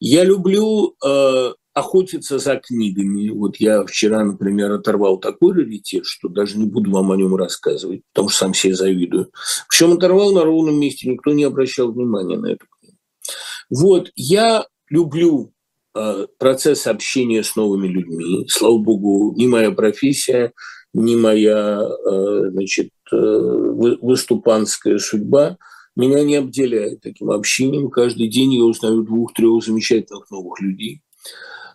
Я 0.00 0.24
люблю 0.24 0.96
а, 1.04 1.52
охотиться 1.74 2.38
за 2.38 2.56
книгами. 2.56 3.30
Вот 3.30 3.56
я 3.56 3.84
вчера, 3.84 4.24
например, 4.24 4.72
оторвал 4.72 5.18
такой 5.18 5.54
раритет, 5.54 6.04
что 6.06 6.28
даже 6.28 6.58
не 6.58 6.66
буду 6.66 6.90
вам 6.90 7.12
о 7.12 7.16
нем 7.16 7.34
рассказывать, 7.34 8.02
потому 8.12 8.28
что 8.28 8.38
сам 8.38 8.54
себе 8.54 8.74
завидую. 8.74 9.30
Причем 9.68 9.92
оторвал 9.92 10.32
на 10.32 10.44
ровном 10.44 10.78
месте, 10.78 11.08
никто 11.08 11.32
не 11.32 11.44
обращал 11.44 11.92
внимания 11.92 12.36
на 12.36 12.46
эту 12.52 12.66
книгу. 12.78 12.98
Вот, 13.70 14.10
я 14.16 14.66
люблю 14.90 15.54
э, 15.94 16.26
процесс 16.38 16.86
общения 16.86 17.42
с 17.42 17.56
новыми 17.56 17.88
людьми. 17.88 18.46
Слава 18.48 18.76
богу, 18.76 19.34
ни 19.36 19.46
моя 19.46 19.70
профессия, 19.70 20.52
ни 20.94 21.16
моя 21.16 21.82
э, 21.82 22.50
значит, 22.50 22.90
э, 23.10 23.16
выступанская 23.16 24.98
судьба 24.98 25.56
меня 25.96 26.22
не 26.22 26.36
обделяет 26.36 27.00
таким 27.00 27.30
общением. 27.30 27.90
Каждый 27.90 28.28
день 28.28 28.54
я 28.54 28.64
узнаю 28.64 29.02
двух-трех 29.02 29.64
замечательных 29.64 30.30
новых 30.30 30.60
людей. 30.60 31.02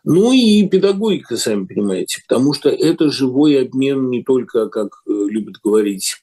Ну 0.04 0.32
и 0.32 0.68
педагогика, 0.68 1.36
сами 1.38 1.66
понимаете, 1.66 2.22
потому 2.28 2.54
что 2.54 2.70
это 2.70 3.10
живой 3.10 3.62
обмен 3.62 4.10
не 4.10 4.24
только, 4.24 4.70
как 4.70 5.02
э, 5.06 5.12
любят 5.12 5.56
говорить 5.64 6.16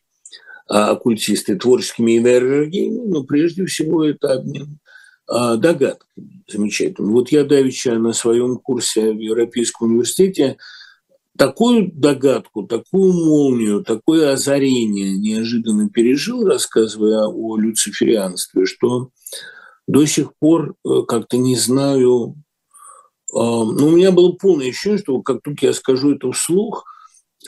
а, 0.66 0.92
оккультисты, 0.92 1.56
творческими 1.56 2.16
энергиями, 2.16 3.06
но 3.06 3.22
прежде 3.24 3.66
всего 3.66 4.02
это 4.02 4.32
обмен 4.32 4.78
а, 5.26 5.56
догадками 5.56 6.42
замечательными. 6.48 7.12
Вот 7.12 7.28
я 7.30 7.44
давеча 7.44 7.98
на 7.98 8.14
своем 8.14 8.56
курсе 8.56 9.12
в 9.12 9.18
Европейском 9.18 9.90
университете 9.90 10.56
такую 11.36 11.90
догадку, 11.92 12.64
такую 12.64 13.12
молнию, 13.12 13.82
такое 13.82 14.32
озарение 14.32 15.16
неожиданно 15.16 15.88
пережил, 15.88 16.46
рассказывая 16.46 17.26
о 17.26 17.56
люциферианстве, 17.56 18.66
что 18.66 19.10
до 19.86 20.06
сих 20.06 20.34
пор 20.38 20.74
э, 20.84 21.02
как-то 21.06 21.36
не 21.36 21.56
знаю, 21.56 22.36
но 23.32 23.64
ну, 23.64 23.88
у 23.88 23.90
меня 23.90 24.12
было 24.12 24.30
полное 24.32 24.68
ощущение, 24.68 24.98
что 24.98 25.20
как 25.20 25.42
только 25.42 25.66
я 25.66 25.72
скажу 25.72 26.14
это 26.14 26.30
вслух, 26.30 26.84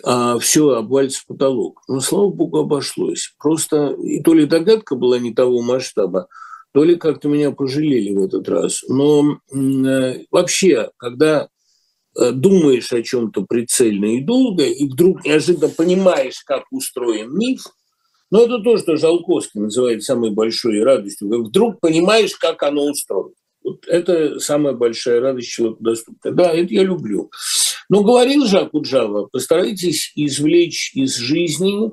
а, 0.04 0.38
все, 0.38 0.70
обвалится 0.70 1.22
потолок. 1.26 1.82
Но, 1.88 2.00
слава 2.00 2.28
богу, 2.28 2.58
обошлось. 2.58 3.34
Просто 3.38 3.96
и 4.02 4.22
то 4.22 4.34
ли 4.34 4.46
догадка 4.46 4.94
была 4.94 5.18
не 5.18 5.32
того 5.32 5.62
масштаба, 5.62 6.28
то 6.72 6.84
ли 6.84 6.96
как-то 6.96 7.28
меня 7.28 7.52
пожалели 7.52 8.14
в 8.14 8.22
этот 8.22 8.48
раз. 8.48 8.82
Но 8.88 9.38
э, 9.54 10.24
вообще, 10.30 10.90
когда 10.98 11.44
э, 11.44 11.46
думаешь 12.32 12.92
о 12.92 13.02
чем-то 13.02 13.42
прицельно 13.42 14.16
и 14.16 14.20
долго, 14.20 14.64
и 14.64 14.88
вдруг 14.88 15.24
неожиданно 15.24 15.68
понимаешь, 15.68 16.42
как 16.44 16.64
устроен 16.70 17.36
миф, 17.36 17.62
но 18.30 18.42
это 18.42 18.58
то, 18.58 18.76
что 18.76 18.96
Жалковский 18.96 19.60
называет 19.60 20.02
самой 20.02 20.30
большой 20.30 20.82
радостью, 20.82 21.44
вдруг 21.44 21.80
понимаешь, 21.80 22.34
как 22.36 22.62
оно 22.62 22.84
устроено. 22.84 23.34
Вот 23.62 23.86
это 23.88 24.38
самая 24.38 24.74
большая 24.74 25.20
радость 25.20 25.48
человеку 25.48 25.82
доступна. 25.82 26.30
Да, 26.30 26.52
это 26.52 26.72
я 26.72 26.84
люблю. 26.84 27.30
Но 27.88 28.02
говорил 28.02 28.46
Жак 28.46 28.74
Уджава, 28.74 29.26
постарайтесь 29.26 30.12
извлечь 30.14 30.92
из 30.94 31.16
жизни 31.16 31.90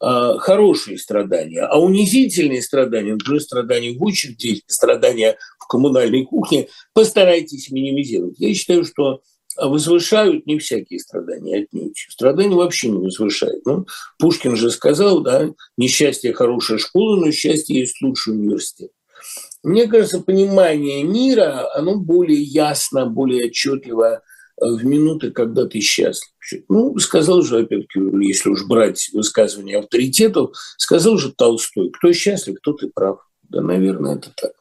э, 0.00 0.34
хорошие 0.38 0.98
страдания, 0.98 1.62
а 1.62 1.78
унизительные 1.78 2.62
страдания, 2.62 3.12
например, 3.12 3.40
страдания 3.40 3.96
в 3.96 4.02
очереди, 4.02 4.62
страдания 4.66 5.36
в 5.58 5.66
коммунальной 5.68 6.24
кухне, 6.24 6.68
постарайтесь 6.92 7.70
минимизировать. 7.70 8.38
Я 8.38 8.52
считаю, 8.54 8.84
что 8.84 9.22
возвышают 9.56 10.46
не 10.46 10.58
всякие 10.58 10.98
страдания 10.98 11.64
отнюдь. 11.64 12.06
Страдания 12.08 12.54
вообще 12.54 12.88
не 12.88 12.98
возвышают. 12.98 13.64
Ну, 13.66 13.86
Пушкин 14.18 14.56
же 14.56 14.70
сказал, 14.70 15.20
да, 15.20 15.50
несчастье– 15.76 16.32
хорошая 16.34 16.78
школа, 16.78 17.16
но 17.16 17.30
счастье 17.30 17.78
есть 17.78 18.00
лучший 18.02 18.34
университет. 18.34 18.90
Мне 19.62 19.86
кажется, 19.86 20.20
понимание 20.20 21.04
мира, 21.04 21.68
оно 21.74 21.96
более 21.96 22.42
ясно, 22.42 23.06
более 23.06 23.46
отчетливо 23.46 24.14
э, 24.14 24.20
в 24.60 24.84
минуты, 24.84 25.30
когда 25.30 25.66
ты 25.66 25.80
счастлив. 25.80 26.32
Ну, 26.68 26.98
сказал 26.98 27.42
же, 27.42 27.58
опять-таки, 27.58 28.00
если 28.22 28.50
уж 28.50 28.66
брать 28.66 29.10
высказывания 29.12 29.78
авторитетов, 29.78 30.56
сказал 30.78 31.16
же 31.16 31.32
Толстой, 31.32 31.90
кто 31.90 32.12
счастлив, 32.12 32.56
тот 32.62 32.82
и 32.82 32.88
прав. 32.88 33.20
Да, 33.42 33.60
наверное, 33.60 34.16
это 34.16 34.32
так. 34.36 34.52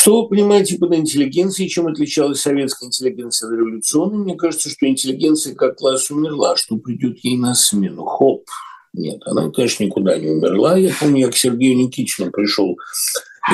Что 0.00 0.22
вы 0.22 0.28
понимаете 0.30 0.78
под 0.78 0.94
интеллигенцией, 0.94 1.68
чем 1.68 1.86
отличалась 1.86 2.40
советская 2.40 2.86
интеллигенция 2.86 3.48
от 3.48 3.52
революционной? 3.52 4.16
Мне 4.16 4.34
кажется, 4.34 4.70
что 4.70 4.88
интеллигенция 4.88 5.54
как 5.54 5.76
класс 5.76 6.10
умерла, 6.10 6.56
что 6.56 6.78
придет 6.78 7.18
ей 7.22 7.36
на 7.36 7.52
смену. 7.52 8.06
Хоп, 8.06 8.46
нет, 8.94 9.20
она, 9.26 9.50
конечно, 9.50 9.84
никуда 9.84 10.18
не 10.18 10.30
умерла. 10.30 10.78
Я 10.78 10.94
помню, 10.98 11.26
я 11.26 11.28
к 11.30 11.36
Сергею 11.36 11.76
Никитичну 11.76 12.30
пришел 12.30 12.78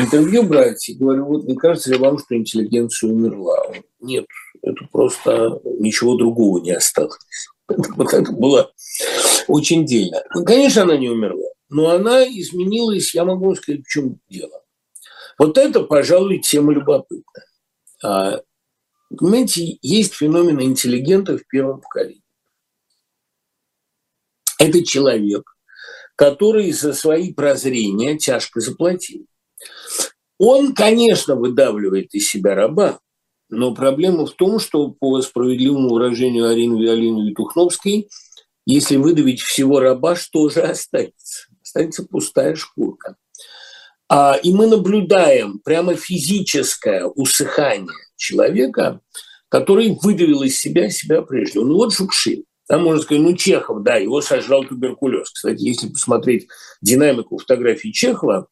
интервью 0.01 0.45
брать 0.45 0.89
и 0.89 0.95
говорю, 0.95 1.25
вот 1.25 1.47
не 1.47 1.57
кажется 1.57 1.91
ли 1.91 1.99
вам, 1.99 2.17
что 2.21 2.37
интеллигенция 2.37 3.11
умерла? 3.11 3.59
Нет, 3.99 4.27
это 4.63 4.87
просто 4.93 5.61
ничего 5.81 6.15
другого 6.15 6.61
не 6.61 6.71
осталось. 6.71 7.19
Вот 7.97 8.15
это 8.15 8.31
было 8.31 8.71
очень 9.49 9.85
дельно. 9.85 10.23
Ну, 10.33 10.45
конечно, 10.45 10.83
она 10.83 10.97
не 10.97 11.09
умерла, 11.09 11.49
но 11.71 11.91
она 11.91 12.23
изменилась, 12.23 13.17
я 13.17 13.25
могу 13.25 13.53
сказать, 13.57 13.81
в 13.85 13.89
чем 13.89 14.21
дело. 14.31 14.63
Вот 15.39 15.59
это, 15.59 15.83
пожалуй, 15.83 16.41
тема 16.41 16.73
любопытная. 16.73 17.47
А, 18.03 18.41
понимаете, 19.17 19.79
есть 19.83 20.15
феномен 20.15 20.61
интеллигента 20.61 21.37
в 21.37 21.47
первом 21.47 21.81
поколении. 21.81 22.23
Это 24.59 24.83
человек, 24.85 25.57
который 26.17 26.73
за 26.73 26.95
свои 26.95 27.33
прозрения 27.33 28.17
тяжко 28.17 28.61
заплатил. 28.61 29.27
Он, 30.39 30.75
конечно, 30.75 31.35
выдавливает 31.35 32.15
из 32.15 32.29
себя 32.29 32.55
раба, 32.55 33.01
но 33.49 33.75
проблема 33.75 34.27
в 34.27 34.33
том, 34.33 34.59
что 34.59 34.89
по 34.89 35.21
справедливому 35.23 35.91
выражению 35.91 36.49
Арины 36.49 36.83
Виолиновой 36.83 37.35
Тухновской, 37.35 38.09
если 38.65 38.97
выдавить 38.97 39.41
всего 39.41 39.81
раба, 39.81 40.17
что 40.17 40.49
же 40.49 40.63
останется? 40.63 41.47
Останется 41.63 42.05
пустая 42.05 42.57
шкурка. 42.57 43.17
А, 44.09 44.37
и 44.37 44.53
мы 44.53 44.67
наблюдаем 44.67 45.59
прямо 45.65 45.95
физическое 45.95 47.05
усыхание 47.07 47.97
человека, 48.17 49.01
который 49.49 49.97
выдавил 50.01 50.43
из 50.43 50.59
себя 50.59 50.91
себя 50.91 51.23
прежде. 51.23 51.61
Ну 51.61 51.75
вот 51.75 51.93
Шукшин. 51.93 52.45
Там 52.69 52.83
можно 52.83 53.01
сказать, 53.01 53.23
ну, 53.23 53.37
Чехов, 53.37 53.83
да, 53.85 53.95
его 53.95 54.21
сожрал 54.21 54.65
туберкулез. 54.65 55.31
Кстати, 55.31 55.63
если 55.63 55.89
посмотреть 55.89 56.49
динамику 56.83 57.39
фотографий 57.39 57.93
Чехова, 57.93 58.49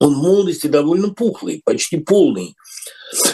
он 0.00 0.14
в 0.14 0.18
молодости 0.18 0.66
довольно 0.66 1.10
пухлый, 1.10 1.62
почти 1.64 1.98
полный, 1.98 2.56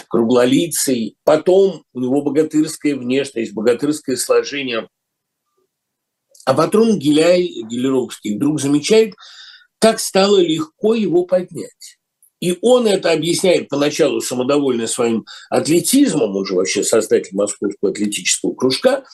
круглолицый. 0.09 1.17
Потом 1.23 1.83
у 1.93 1.99
него 1.99 2.21
богатырская 2.21 2.95
внешность, 2.95 3.53
богатырское 3.53 4.17
сложение. 4.17 4.87
А 6.45 6.53
потом 6.53 6.99
Гиляй, 6.99 7.47
Гелеровский 7.63 8.35
вдруг 8.35 8.61
замечает, 8.61 9.15
как 9.79 9.99
стало 9.99 10.39
легко 10.39 10.93
его 10.93 11.25
поднять. 11.25 11.97
И 12.39 12.57
он 12.61 12.85
это 12.85 13.11
объясняет 13.11 13.67
поначалу 13.67 14.21
самодовольно 14.21 14.85
своим 14.85 15.25
атлетизмом, 15.49 16.35
он 16.35 16.45
же 16.45 16.53
вообще 16.53 16.83
создатель 16.83 17.35
Московского 17.35 17.91
атлетического 17.91 18.53
кружка, 18.53 19.05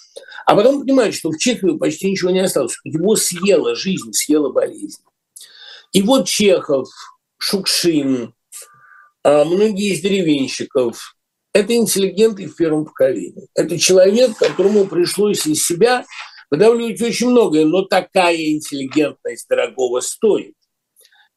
а 0.45 0.56
потом 0.56 0.82
понимает, 0.82 1.13
что 1.15 1.32
в 1.32 1.38
Чехове 1.38 1.78
почти 1.78 2.12
ничего 2.12 2.32
не 2.32 2.41
осталось. 2.41 2.76
Его 2.84 3.15
съела 3.15 3.76
жизнь, 3.76 4.12
съела 4.12 4.52
болезнь. 4.52 5.02
И 5.93 6.02
вот 6.02 6.28
Чехов, 6.28 6.89
Шукшин, 7.38 8.34
а 9.23 9.45
многие 9.45 9.93
из 9.93 10.02
деревенщиков– 10.02 11.15
это 11.54 11.73
интеллигенты 11.73 12.47
в 12.47 12.56
первом 12.56 12.84
поколении. 12.84 13.47
Это 13.56 13.80
человек, 13.80 14.36
которому 14.38 14.86
пришлось 14.86 15.45
из 15.45 15.65
себя 15.65 16.04
выдавливать 16.54 17.02
очень 17.02 17.30
многое, 17.30 17.66
но 17.66 17.82
такая 17.82 18.38
интеллигентность 18.38 19.48
дорогого 19.50 20.02
стоит 20.02 20.54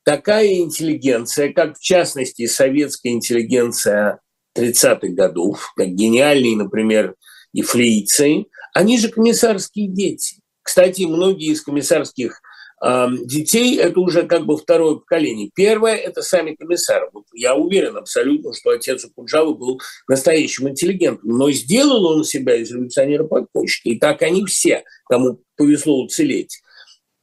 такая 0.05 0.59
интеллигенция, 0.59 1.55
как 1.55 1.79
в 1.79 1.81
частности 1.81 2.47
советская 2.47 3.13
интеллигенция 3.13 4.21
30-х 4.57 5.09
годов, 5.15 5.73
как 5.75 5.89
гениальные, 5.89 6.57
например, 6.57 7.15
и 7.55 7.63
флейцы, 7.63 8.45
они 8.75 8.99
же 8.99 9.09
комиссарские 9.09 9.89
дети. 9.89 10.43
Кстати, 10.63 11.03
многие 11.05 11.53
из 11.53 11.63
комиссарских 11.63 12.43
детей– 12.83 13.79
это 13.79 14.01
уже 14.01 14.25
как 14.25 14.45
бы 14.45 14.57
второе 14.57 14.97
поколение. 14.97 15.51
Первое– 15.55 15.95
это 15.97 16.23
сами 16.23 16.55
комиссары. 16.55 17.09
Вот 17.13 17.25
я 17.33 17.55
уверен 17.55 17.97
абсолютно, 17.97 18.53
что 18.53 18.71
отец 18.71 19.05
у 19.05 19.11
Куджавы 19.11 19.55
был 19.55 19.81
настоящим 20.09 20.69
интеллигентом, 20.69 21.31
но 21.31 21.51
сделал 21.51 22.05
он 22.07 22.25
себя 22.25 22.57
из 22.57 22.71
революционера-подпольщика. 22.71 23.89
И 23.89 23.99
так 23.99 24.23
они 24.23 24.45
все, 24.45 24.85
кому 25.09 25.41
повезло 25.57 26.03
уцелеть. 26.05 26.61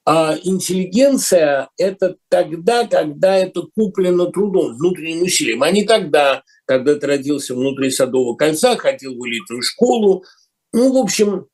А 0.06 0.36
интеллигенция– 0.44 1.70
это 1.78 2.18
тогда, 2.28 2.86
когда 2.88 3.38
это 3.38 3.62
куплено 3.76 4.26
трудом, 4.26 4.76
внутренним 4.76 5.22
усилием, 5.22 5.64
а 5.64 5.72
не 5.72 5.86
тогда, 5.86 6.44
когда 6.66 6.96
ты 6.96 7.08
родился 7.08 7.56
внутри 7.56 7.90
Садового 7.90 8.36
кольца, 8.36 8.76
ходил 8.76 9.16
в 9.16 9.26
элитную 9.26 9.62
школу. 9.62 10.26
Ну, 10.74 10.92
в 10.92 10.98
общем, 10.98 11.48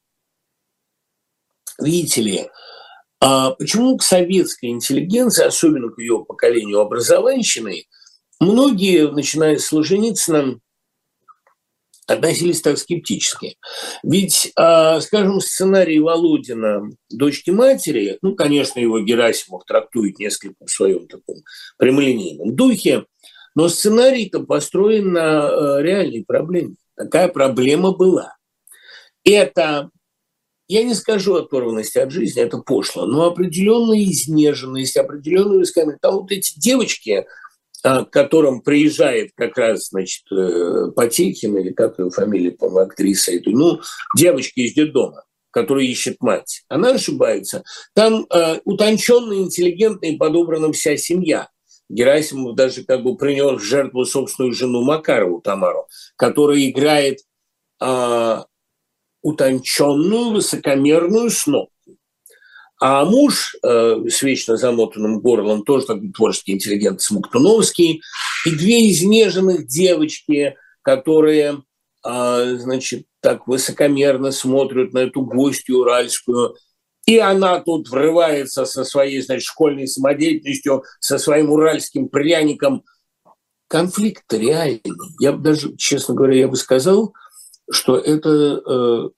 видите 1.80 2.22
ли, 2.22 2.50
почему 3.20 3.98
к 3.98 4.04
советской 4.04 4.68
интеллигенции, 4.68 5.46
особенно 5.46 5.90
к 5.90 6.00
ее 6.00 6.24
поколению 6.26 6.80
образованщины, 6.80 7.86
многие, 8.40 9.12
начиная 9.12 9.58
с 9.58 9.66
Солженицына, 9.66 10.60
относились 12.10 12.62
так 12.62 12.78
скептически. 12.78 13.58
Ведь, 14.04 14.52
а, 14.56 15.00
скажем, 15.00 15.40
сценарий 15.42 16.00
Володина 16.00 16.90
«Дочки 17.10 17.52
матери», 17.52 18.18
ну, 18.22 18.36
конечно, 18.36 18.80
его 18.80 19.00
Герасимов 19.00 19.64
трактует 19.66 20.20
несколько 20.20 20.66
в 20.66 20.72
своем 20.72 21.08
таком 21.08 21.38
прямолинейном 21.78 22.56
духе, 22.56 23.06
но 23.56 23.70
сценарий-то 23.70 24.42
построен 24.42 25.14
на 25.14 25.50
э, 25.50 25.82
реальной 25.82 26.24
проблеме. 26.26 26.76
Такая 26.96 27.28
проблема 27.28 27.92
была. 27.92 28.38
Это, 29.24 29.90
я 30.70 30.84
не 30.84 30.94
скажу 30.94 31.36
оторванность 31.36 31.98
от 31.98 32.12
жизни, 32.12 32.44
это 32.44 32.60
пошло, 32.60 33.06
но 33.08 33.26
определенная 33.26 34.04
изнеженность, 34.04 34.96
определенную 34.98 35.64
искание. 35.64 35.98
Там 36.00 36.14
вот 36.14 36.32
эти 36.32 36.58
девочки, 36.60 37.26
а, 37.84 38.06
к 38.06 38.12
которым 38.12 38.62
приезжает 38.62 39.32
как 39.36 39.58
раз, 39.58 39.90
значит, 39.90 40.32
э, 40.32 40.92
Потехин, 40.96 41.58
или 41.58 41.72
как 41.72 41.98
ее 41.98 42.12
фамилия, 42.12 42.52
по-моему, 42.52 42.88
актриса 42.88 43.32
эту, 43.32 43.50
ну, 43.50 43.82
девочка 44.16 44.62
из 44.62 44.74
детдома, 44.74 45.24
которая 45.50 45.86
ищет 45.86 46.18
мать. 46.20 46.62
Она 46.70 46.92
ошибается. 46.92 47.64
Там 47.96 48.28
э, 48.30 48.60
утонченная, 48.64 49.38
интеллигентная 49.38 50.12
и 50.12 50.18
подобрана 50.18 50.72
вся 50.72 50.98
семья. 50.98 51.50
Герасимов 51.90 52.54
даже 52.54 52.84
как 52.84 53.02
бы 53.02 53.18
принес 53.18 53.60
в 53.60 53.64
жертву 53.64 54.06
собственную 54.06 54.54
жену 54.54 54.84
Макарову 54.84 55.42
Тамару, 55.42 55.88
которая 56.16 56.64
играет 56.70 57.22
э, 57.82 58.44
утонченную, 59.22 60.32
высокомерную 60.32 61.30
снопку. 61.30 61.74
А 62.82 63.04
муж 63.04 63.58
э, 63.62 63.96
с 64.10 64.22
вечно 64.22 64.56
замотанным 64.56 65.20
горлом, 65.20 65.64
тоже 65.64 65.86
такой 65.86 66.12
творческий 66.14 66.54
интеллигент 66.54 67.02
Смоктуновский, 67.02 68.02
и 68.46 68.52
две 68.52 68.90
изнеженных 68.90 69.68
девочки, 69.68 70.56
которые, 70.82 71.64
э, 72.06 72.56
значит, 72.58 73.06
так 73.20 73.48
высокомерно 73.48 74.32
смотрят 74.32 74.94
на 74.94 75.00
эту 75.00 75.24
гостью 75.24 75.80
уральскую, 75.80 76.56
и 77.06 77.18
она 77.18 77.60
тут 77.60 77.90
врывается 77.90 78.64
со 78.66 78.86
своей, 78.86 79.22
значит, 79.22 79.44
школьной 79.44 79.88
самодеятельностью, 79.88 80.84
со 81.02 81.18
своим 81.18 81.52
уральским 81.52 82.08
пряником. 82.08 82.84
Конфликт 83.68 84.32
реальный. 84.32 84.82
Я 85.20 85.34
бы 85.34 85.44
даже, 85.44 85.76
честно 85.76 86.16
говоря, 86.16 86.38
я 86.38 86.48
бы 86.48 86.56
сказал, 86.56 87.14
что 87.72 87.98
это 87.98 88.30
э, 88.30 89.10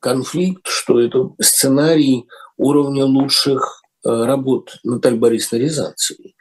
конфликт, 0.00 0.66
что 0.66 1.00
это 1.00 1.30
сценарий 1.40 2.26
уровня 2.56 3.04
лучших 3.04 3.82
э, 4.04 4.08
работ 4.08 4.78
Натальи 4.84 5.18
Борисовны 5.18 5.62
Рязанцевой. 5.62 6.34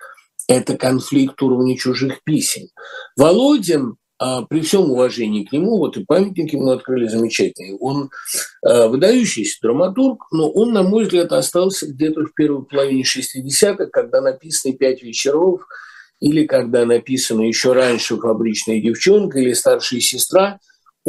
Это 0.48 0.78
конфликт 0.78 1.42
уровня 1.42 1.78
чужих 1.78 2.24
писем. 2.24 2.70
Володин, 3.18 3.98
а, 4.20 4.44
при 4.44 4.62
всем 4.62 4.90
уважении 4.90 5.44
к 5.44 5.52
нему, 5.52 5.78
вот 5.78 5.98
и 5.98 6.06
памятник 6.06 6.54
ему 6.54 6.70
открыли 6.72 7.08
замечательный, 7.08 7.78
он 7.80 8.10
выдающийся 8.64 9.60
драматург, 9.62 10.26
но 10.32 10.50
он, 10.50 10.72
на 10.72 10.84
мой 10.84 11.04
взгляд, 11.04 11.34
остался 11.34 11.86
где-то 11.86 12.22
в 12.22 12.34
первой 12.34 12.64
половине 12.66 13.04
60-х, 13.04 13.88
когда 13.88 14.22
написаны 14.22 14.74
«Пять 14.74 15.04
вечеров», 15.04 15.62
или 16.20 16.46
когда 16.46 16.86
написано 16.86 17.42
еще 17.42 17.74
раньше 17.74 18.18
«Фабричная 18.18 18.82
девчонка» 18.82 19.40
или 19.40 19.54
«Старшая 19.54 20.00
сестра», 20.00 20.60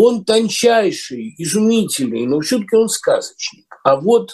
он 0.00 0.24
тончайший, 0.24 1.34
изумительный, 1.38 2.24
но 2.24 2.38
все-таки 2.38 2.76
он 2.76 2.88
сказочник. 2.88 3.66
А 3.82 3.96
вот 3.96 4.30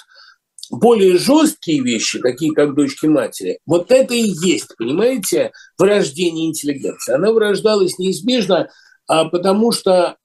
более 0.70 1.16
жесткие 1.16 1.82
вещи, 1.82 2.18
такие 2.18 2.52
как 2.52 2.74
дочки 2.74 3.06
матери, 3.06 3.60
вот 3.64 3.90
это 3.90 4.12
и 4.12 4.34
есть, 4.44 4.76
понимаете, 4.76 5.52
вырождение 5.78 6.48
интеллигенции. 6.48 7.14
Она 7.14 7.32
вырождалась 7.32 7.98
неизбежно, 7.98 8.68
а 9.06 9.24
потому 9.24 9.72
что 9.72 10.18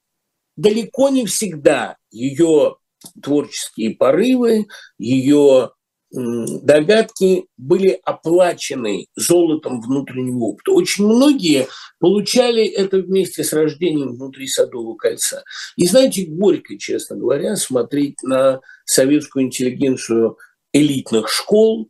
далеко 0.58 1.08
не 1.08 1.26
всегда 1.26 1.96
ее 2.12 2.76
творческие 3.24 3.96
порывы, 3.96 4.68
ее 4.98 5.72
догадки 6.12 7.46
были 7.58 8.00
оплачены 8.04 9.08
золотом 9.16 9.82
внутреннего 9.82 10.46
опыта. 10.46 10.72
Очень 10.72 11.06
многие 11.06 11.68
получали 12.00 12.66
это 12.66 12.98
вместе 12.98 13.44
с 13.44 13.54
рождением 13.54 14.14
внутри 14.14 14.48
Садового 14.48 14.96
кольца. 14.96 15.44
И 15.76 15.86
знаете, 15.86 16.26
горько, 16.26 16.78
честно 16.78 17.16
говоря, 17.16 17.56
смотреть 17.56 18.22
на 18.24 18.60
советскую 18.86 19.46
интеллигенцию 19.46 20.38
элитных 20.74 21.30
школ, 21.30 21.90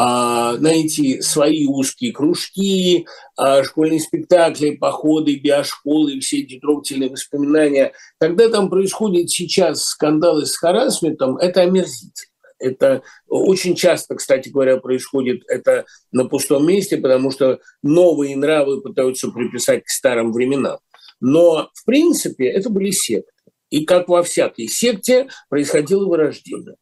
а, 0.00 0.56
на 0.58 0.68
эти 0.68 1.20
свои 1.20 1.66
узкие 1.66 2.12
кружки, 2.12 3.06
а, 3.36 3.64
школьные 3.64 3.98
спектакли, 3.98 4.76
походы, 4.76 5.34
биошколы, 5.36 6.20
все 6.20 6.40
эти 6.40 6.60
трогательные 6.60 7.10
воспоминания. 7.10 7.92
Когда 8.20 8.48
там 8.48 8.70
происходит 8.70 9.28
сейчас 9.30 9.82
скандалы 9.82 10.46
с 10.46 10.56
харасментом, 10.56 11.36
это 11.38 11.62
омерзительно. 11.62 12.28
Это 12.58 13.02
очень 13.26 13.74
часто, 13.74 14.16
кстати 14.16 14.48
говоря, 14.48 14.78
происходит 14.78 15.42
это 15.48 15.86
на 16.12 16.24
пустом 16.24 16.66
месте, 16.66 16.96
потому 16.96 17.30
что 17.30 17.60
новые 17.82 18.36
нравы 18.36 18.80
пытаются 18.80 19.30
приписать 19.30 19.84
к 19.84 19.88
старым 19.88 20.32
временам. 20.32 20.78
Но, 21.20 21.70
в 21.74 21.84
принципе, 21.84 22.48
это 22.48 22.70
были 22.70 22.90
секты. 22.90 23.32
И 23.70 23.84
как 23.84 24.08
во 24.08 24.22
всякой 24.22 24.66
секте 24.66 25.28
происходило 25.48 26.06
вырождение. 26.06 26.76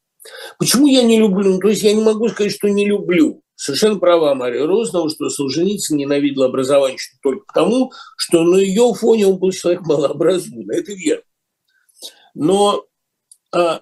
Почему 0.59 0.87
я 0.87 1.03
не 1.03 1.19
люблю? 1.19 1.55
Ну, 1.55 1.59
то 1.59 1.69
есть 1.69 1.83
я 1.83 1.93
не 1.93 2.03
могу 2.03 2.29
сказать, 2.29 2.53
что 2.53 2.69
не 2.69 2.87
люблю. 2.87 3.43
Совершенно 3.55 3.99
права 3.99 4.35
Мария 4.35 4.67
Рознова, 4.67 5.09
что 5.09 5.31
Солженицын 5.31 5.97
ненавидел 5.97 6.43
образование 6.43 6.99
только 7.23 7.47
потому, 7.47 7.91
что 8.17 8.43
на 8.43 8.57
ее 8.57 8.93
фоне 8.93 9.27
он 9.27 9.39
был 9.39 9.51
человек 9.51 9.81
малообразованный. 9.83 10.79
Это 10.79 10.93
верно. 10.93 11.25
Но 12.35 12.85
а, 13.53 13.81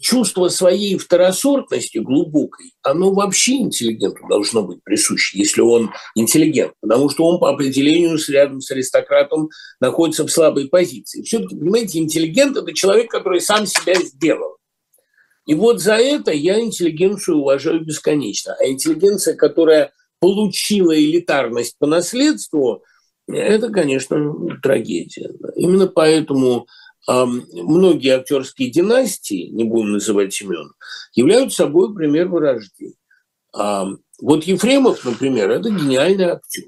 чувство 0.00 0.48
своей 0.48 0.98
второсортности 0.98 1.98
глубокой, 1.98 2.72
оно 2.82 3.12
вообще 3.12 3.56
интеллигенту 3.56 4.26
должно 4.28 4.62
быть 4.62 4.82
присуще, 4.82 5.38
если 5.38 5.60
он 5.60 5.90
интеллигент, 6.14 6.74
потому 6.80 7.08
что 7.08 7.24
он 7.24 7.38
по 7.38 7.48
определению 7.50 8.18
рядом 8.28 8.60
с 8.60 8.70
аристократом 8.70 9.48
находится 9.80 10.26
в 10.26 10.30
слабой 10.30 10.68
позиции. 10.68 11.22
Все-таки, 11.22 11.56
понимаете, 11.56 11.98
интеллигент– 11.98 12.56
это 12.58 12.72
человек, 12.72 13.10
который 13.10 13.40
сам 13.40 13.66
себя 13.66 13.94
сделал. 13.94 14.56
И 15.46 15.54
вот 15.54 15.80
за 15.80 15.94
это 15.94 16.32
я 16.32 16.60
интеллигенцию 16.60 17.38
уважаю 17.38 17.84
бесконечно. 17.84 18.54
А 18.60 18.66
интеллигенция, 18.66 19.34
которая 19.34 19.92
получила 20.20 20.96
элитарность 20.96 21.76
по 21.78 21.86
наследству, 21.86 22.84
это, 23.28 23.70
конечно, 23.70 24.34
трагедия. 24.62 25.30
Именно 25.56 25.88
поэтому 25.88 26.66
многие 27.08 28.16
актерские 28.16 28.70
династии, 28.70 29.48
не 29.48 29.64
будем 29.64 29.92
называть 29.92 30.40
имен, 30.40 30.72
являются 31.14 31.64
собой 31.64 31.94
пример 31.94 32.28
вырождения. 32.28 32.94
Вот 33.52 34.44
Ефремов, 34.44 35.04
например, 35.04 35.50
это 35.50 35.68
гениальный 35.68 36.26
актер. 36.26 36.64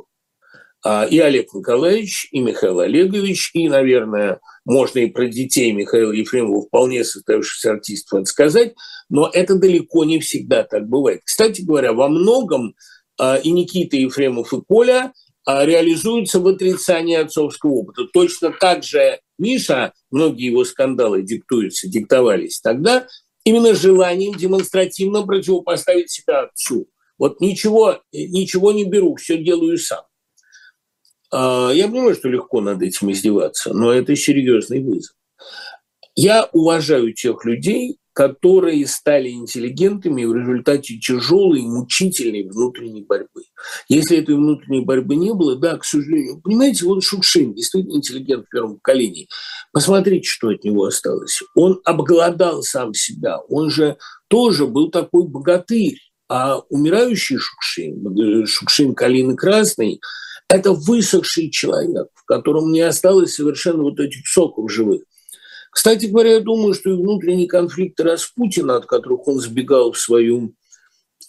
А, 0.85 1.05
и 1.05 1.19
Олег 1.19 1.55
Николаевич, 1.55 2.29
и 2.31 2.41
Михаил 2.41 2.81
Олегович, 2.81 3.53
и, 3.55 3.69
наверное, 3.71 4.41
можно 4.67 4.99
и 4.99 5.07
про 5.07 5.27
детей 5.29 5.73
Михаила 5.73 6.13
Ефремова, 6.13 6.67
вполне 6.67 7.05
состоявшихся 7.05 7.71
артистов, 7.71 8.29
сказать, 8.29 8.75
но 9.09 9.31
это 9.33 9.55
далеко 9.55 10.05
не 10.05 10.21
всегда 10.21 10.63
так 10.63 10.87
бывает. 10.87 11.23
Кстати 11.25 11.63
говоря, 11.63 11.95
во 11.95 12.09
многом 12.09 12.75
а, 13.19 13.37
и 13.37 13.51
Никита 13.51 13.97
Ефремов, 13.97 14.53
и 14.53 14.61
Коля 14.61 15.13
а, 15.47 15.65
реализуются 15.65 16.41
в 16.41 16.47
отрицании 16.47 17.17
отцовского 17.17 17.71
опыта. 17.73 18.05
Точно 18.13 18.51
так 18.51 18.83
же 18.83 19.21
Миша, 19.39 19.93
многие 20.11 20.47
его 20.47 20.65
скандалы 20.65 21.23
диктуются, 21.23 21.89
диктовались 21.89 22.61
тогда 22.61 23.07
именно 23.45 23.75
желанием 23.75 24.35
демонстративно 24.35 25.23
противопоставить 25.23 26.11
себя 26.11 26.45
отцу. 26.45 26.89
Вот 27.19 27.41
ничего, 27.41 28.01
ничего 28.13 28.73
не 28.73 28.85
беру, 28.85 29.17
все 29.17 29.37
делаю 29.39 29.79
сам. 29.79 30.05
А, 31.31 31.71
я 31.73 31.89
понимаю, 31.89 32.15
что 32.15 32.29
легко 32.29 32.61
над 32.61 32.83
этим 32.83 33.11
издеваться, 33.13 33.75
но 33.75 33.93
это 33.93 34.17
серьезный 34.17 34.83
вызов. 34.83 35.15
Я 36.15 36.49
уважаю 36.53 37.13
тех 37.13 37.45
людей, 37.45 37.99
которые 38.15 38.87
стали 38.87 39.31
интеллигентами 39.31 40.25
в 40.25 40.35
результате 40.35 40.99
тяжелой, 40.99 41.63
мучительной 41.63 42.45
внутренней 42.45 43.03
борьбы. 43.03 43.43
Если 43.89 44.17
этой 44.17 44.37
внутренней 44.37 44.85
борьбы 44.85 45.17
не 45.17 45.35
было, 45.35 45.57
да, 45.57 45.77
к 45.77 45.85
сожалению. 45.85 46.41
Понимаете, 46.41 46.87
вот 46.87 47.03
Шукшин, 47.03 47.55
действительно 47.55 47.97
интеллигент 47.97 48.47
в 48.47 48.51
первом 48.51 48.77
поколении. 48.77 49.29
Посмотрите, 49.73 50.29
что 50.29 50.49
от 50.49 50.63
него 50.63 50.85
осталось. 50.85 51.43
Он 51.57 51.81
обгладал 51.85 52.63
сам 52.63 52.95
себя. 52.95 53.39
Он 53.49 53.69
же 53.69 53.97
тоже 54.29 54.67
был 54.67 54.91
такой 54.91 55.27
богатырь. 55.27 55.99
А 56.29 56.61
умирающий 56.71 57.37
Шукшин, 57.37 58.47
Шукшин 58.47 58.95
Калины 58.95 59.37
Красный, 59.37 60.01
это 60.49 60.73
высохший 60.73 61.51
человек, 61.51 62.07
в 62.15 62.25
котором 62.25 62.71
не 62.71 62.81
осталось 62.81 63.35
совершенно 63.35 63.83
вот 63.83 63.99
этих 63.99 64.27
соков 64.27 64.71
живых. 64.71 65.03
Кстати 65.75 66.07
говоря, 66.07 66.35
я 66.35 66.41
думаю, 66.41 66.73
что 66.73 66.91
и 66.91 66.95
внутренние 66.95 67.49
конфликты 67.49 68.05
Распутина, 68.05 68.77
от 68.77 68.87
которых 68.87 69.27
он 69.27 69.41
сбегал 69.41 69.91
в 69.91 69.99
свою 69.99 70.55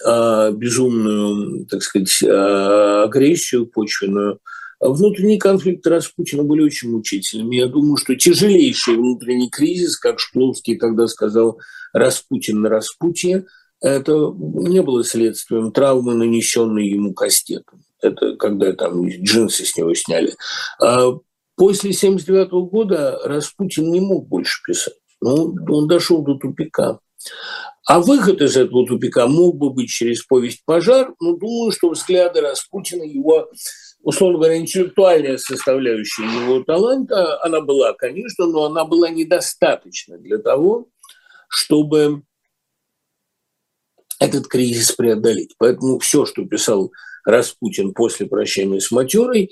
а, 0.05 0.51
безумную, 0.51 1.65
так 1.65 1.81
сказать, 1.81 2.21
а, 2.23 3.05
агрессию 3.05 3.65
почвенную, 3.65 4.39
а 4.79 4.89
внутренние 4.89 5.39
конфликты 5.39 5.89
Распутина 5.89 6.43
были 6.43 6.61
очень 6.61 6.91
мучительными. 6.91 7.55
Я 7.55 7.65
думаю, 7.65 7.97
что 7.97 8.15
тяжелейший 8.15 8.97
внутренний 8.97 9.49
кризис, 9.49 9.97
как 9.97 10.19
Шкловский 10.19 10.77
тогда 10.77 11.07
сказал, 11.07 11.59
Распутин 11.91 12.61
на 12.61 12.69
Распутье, 12.69 13.47
это 13.81 14.31
не 14.37 14.83
было 14.83 15.03
следствием 15.03 15.71
травмы, 15.71 16.13
нанесенной 16.13 16.87
ему 16.87 17.15
кастетом. 17.15 17.83
Это 17.99 18.35
когда 18.35 18.71
там 18.73 19.07
джинсы 19.07 19.65
с 19.65 19.75
него 19.75 19.95
сняли. 19.95 20.35
После 21.55 21.91
1979 21.91 22.69
года 22.69 23.19
Распутин 23.23 23.91
не 23.91 24.01
мог 24.01 24.27
больше 24.27 24.61
писать. 24.65 24.95
Ну, 25.21 25.55
он 25.69 25.87
дошел 25.87 26.21
до 26.21 26.35
тупика. 26.35 26.99
А 27.87 27.99
выход 27.99 28.41
из 28.41 28.57
этого 28.57 28.85
тупика 28.85 29.27
мог 29.27 29.57
бы 29.57 29.69
быть 29.69 29.89
через 29.89 30.23
повесть 30.23 30.65
«Пожар», 30.65 31.13
но 31.19 31.35
думаю, 31.37 31.71
что 31.71 31.89
взгляды 31.89 32.41
Распутина, 32.41 33.03
его, 33.03 33.49
условно 34.01 34.39
говоря, 34.39 34.57
интеллектуальная 34.57 35.37
составляющая 35.37 36.23
его 36.23 36.63
таланта, 36.63 37.41
она 37.43 37.61
была, 37.61 37.93
конечно, 37.93 38.47
но 38.47 38.65
она 38.65 38.85
была 38.85 39.09
недостаточна 39.09 40.17
для 40.17 40.39
того, 40.39 40.87
чтобы 41.47 42.23
этот 44.19 44.47
кризис 44.47 44.91
преодолеть. 44.91 45.53
Поэтому 45.59 45.99
все, 45.99 46.25
что 46.25 46.43
писал 46.45 46.91
Распутин 47.23 47.93
после 47.93 48.25
прощания 48.25 48.79
с 48.79 48.89
матерой, 48.91 49.51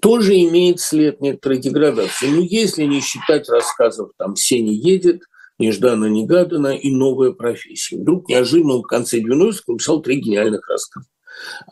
тоже 0.00 0.34
имеет 0.42 0.80
след 0.80 1.20
некоторой 1.20 1.58
деградации. 1.58 2.28
Но 2.28 2.40
если 2.42 2.84
не 2.84 3.00
считать 3.00 3.48
рассказов 3.48 4.10
там 4.16 4.36
«Сеня 4.36 4.72
едет», 4.72 5.22
нежданно-негаданно 5.58 6.76
и 6.76 6.90
новая 6.90 7.32
профессия. 7.32 7.96
Вдруг 7.96 8.28
неожиданно 8.28 8.78
в 8.78 8.82
конце 8.82 9.18
90-х 9.18 9.64
написал 9.66 10.00
три 10.00 10.20
гениальных 10.20 10.68
рассказа. 10.68 11.06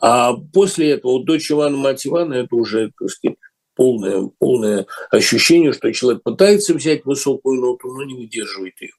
А 0.01 0.33
после 0.33 0.91
этого 0.91 1.23
«Дочь 1.23 1.51
Ивана, 1.51 1.77
мать 1.77 2.05
Ивана»– 2.05 2.33
это 2.35 2.55
уже, 2.55 2.91
так 2.97 3.09
сказать, 3.09 3.37
полное, 3.75 4.29
полное 4.39 4.87
ощущение, 5.09 5.73
что 5.73 5.91
человек 5.93 6.23
пытается 6.23 6.73
взять 6.73 7.05
высокую 7.05 7.61
ноту, 7.61 7.93
но 7.93 8.03
не 8.03 8.15
выдерживает 8.15 8.73
ее. 8.81 8.93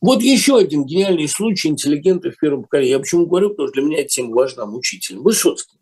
Вот 0.00 0.22
еще 0.22 0.58
один 0.58 0.84
гениальный 0.84 1.28
случай 1.28 1.68
интеллигента 1.68 2.30
в 2.30 2.38
первом 2.38 2.62
поколении. 2.62 2.92
Я 2.92 2.98
почему 2.98 3.26
говорю, 3.26 3.50
потому 3.50 3.68
что 3.68 3.74
для 3.74 3.82
меня 3.82 4.00
эта 4.00 4.08
тема 4.08 4.34
важна, 4.34 4.66
мучительно. 4.66 5.22
Высоцкий, 5.22 5.78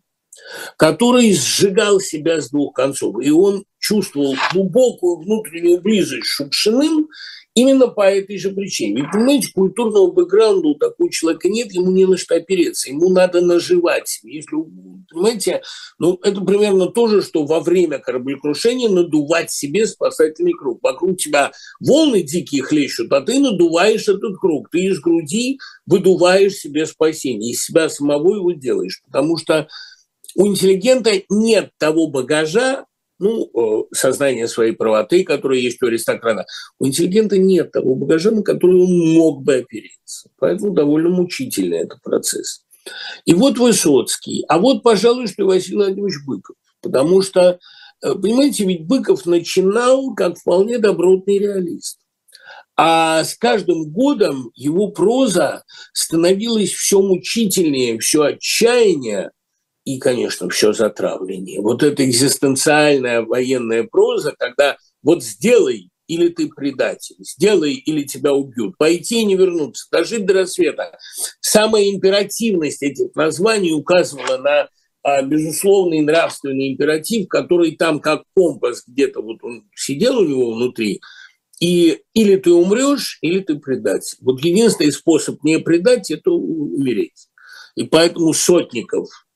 который 0.77 1.33
сжигал 1.33 1.99
себя 1.99 2.41
с 2.41 2.49
двух 2.49 2.73
концов. 2.73 3.15
И 3.21 3.31
он 3.31 3.65
чувствовал 3.79 4.35
глубокую 4.51 5.17
внутреннюю 5.17 5.81
близость 5.81 6.25
с 6.25 6.35
Шукшиным 6.35 7.07
Именно 7.55 7.87
по 7.87 8.09
этой 8.09 8.39
же 8.39 8.49
причине. 8.49 9.01
Ведь, 9.01 9.11
понимаете, 9.11 9.51
культурного 9.53 10.11
бэкграунда 10.11 10.69
у 10.69 10.75
такого 10.75 11.11
человека 11.11 11.49
нет, 11.49 11.71
ему 11.71 11.91
не 11.91 12.05
на 12.07 12.17
что 12.17 12.35
опереться, 12.35 12.89
ему 12.89 13.09
надо 13.09 13.41
наживать. 13.41 14.21
Если, 14.23 14.55
понимаете, 15.11 15.61
ну, 15.99 16.19
это 16.23 16.41
примерно 16.41 16.87
то 16.87 17.07
же, 17.07 17.21
что 17.21 17.45
во 17.45 17.59
время 17.59 17.99
кораблекрушения 17.99 18.89
надувать 18.89 19.51
себе 19.51 19.85
спасательный 19.85 20.53
круг. 20.53 20.79
Вокруг 20.81 21.19
тебя 21.19 21.51
волны 21.79 22.23
дикие 22.23 22.63
хлещут, 22.63 23.13
а 23.13 23.21
ты 23.21 23.39
надуваешь 23.39 24.07
этот 24.07 24.39
круг. 24.39 24.71
Ты 24.71 24.85
из 24.85 24.99
груди 24.99 25.59
выдуваешь 25.85 26.53
себе 26.53 26.87
спасение, 26.87 27.51
из 27.51 27.63
себя 27.63 27.87
самого 27.87 28.33
его 28.33 28.51
делаешь. 28.53 28.99
Потому 29.05 29.37
что 29.37 29.67
у 30.35 30.47
интеллигента 30.47 31.11
нет 31.29 31.71
того 31.77 32.07
багажа, 32.07 32.85
ну, 33.19 33.49
э, 33.53 33.95
сознание 33.95 34.47
своей 34.47 34.73
правоты, 34.73 35.23
которое 35.23 35.59
есть 35.59 35.81
у 35.81 35.87
аристократа. 35.87 36.45
У 36.79 36.87
интеллигента 36.87 37.37
нет 37.37 37.71
того 37.71 37.95
багажа, 37.95 38.31
на 38.31 38.43
который 38.43 38.81
он 38.81 39.13
мог 39.13 39.43
бы 39.43 39.55
опереться. 39.55 40.29
Поэтому 40.39 40.73
довольно 40.73 41.09
мучительный 41.09 41.79
этот 41.79 42.01
процесс. 42.01 42.63
И 43.25 43.33
вот 43.33 43.57
Высоцкий. 43.57 44.43
А 44.47 44.59
вот, 44.59 44.83
пожалуй, 44.83 45.27
что 45.27 45.45
Василий 45.45 45.77
Владимирович 45.77 46.15
Быков. 46.25 46.55
Потому 46.81 47.21
что, 47.21 47.59
э, 48.01 48.13
понимаете, 48.15 48.65
ведь 48.65 48.85
Быков 48.85 49.25
начинал 49.25 50.13
как 50.15 50.37
вполне 50.37 50.79
добротный 50.79 51.37
реалист. 51.37 51.99
А 52.75 53.23
с 53.23 53.35
каждым 53.35 53.91
годом 53.91 54.51
его 54.55 54.89
проза 54.89 55.63
становилась 55.93 56.71
все 56.71 57.01
мучительнее, 57.01 57.99
все 57.99 58.23
отчаяннее– 58.23 59.31
и, 59.85 59.99
конечно, 59.99 60.49
все 60.49 60.73
затравление. 60.73 61.61
Вот 61.61 61.83
эта 61.83 62.05
экзистенциальная 62.05 63.21
военная 63.21 63.83
проза, 63.83 64.33
когда 64.37 64.77
вот 65.01 65.23
сделай, 65.23 65.89
или 66.07 66.29
ты 66.29 66.47
предатель, 66.47 67.17
сделай, 67.19 67.73
или 67.73 68.03
тебя 68.03 68.33
убьют, 68.33 68.77
пойти 68.77 69.21
и 69.21 69.25
не 69.25 69.35
вернуться, 69.35 69.87
дожить 69.91 70.25
до 70.25 70.33
рассвета. 70.33 70.97
Самая 71.41 71.89
императивность 71.89 72.81
этих 72.81 73.15
названий 73.15 73.73
указывала 73.73 74.37
на 74.37 74.69
а, 75.01 75.21
безусловный 75.21 76.01
нравственный 76.01 76.71
императив, 76.71 77.27
который 77.27 77.75
там 77.75 77.99
как 77.99 78.23
компас 78.35 78.83
где-то 78.87 79.21
вот 79.21 79.37
он 79.43 79.65
сидел 79.75 80.19
у 80.19 80.25
него 80.25 80.53
внутри, 80.53 81.01
и 81.59 82.01
или 82.13 82.37
ты 82.37 82.51
умрешь, 82.51 83.17
или 83.21 83.39
ты 83.39 83.55
предатель. 83.55 84.17
Вот 84.21 84.39
единственный 84.41 84.91
способ 84.91 85.43
не 85.43 85.59
предать– 85.59 86.09
это 86.11 86.31
умереть. 86.31 87.27
И 87.75 87.83
поэтому 87.83 88.33
Сотников– 88.33 89.09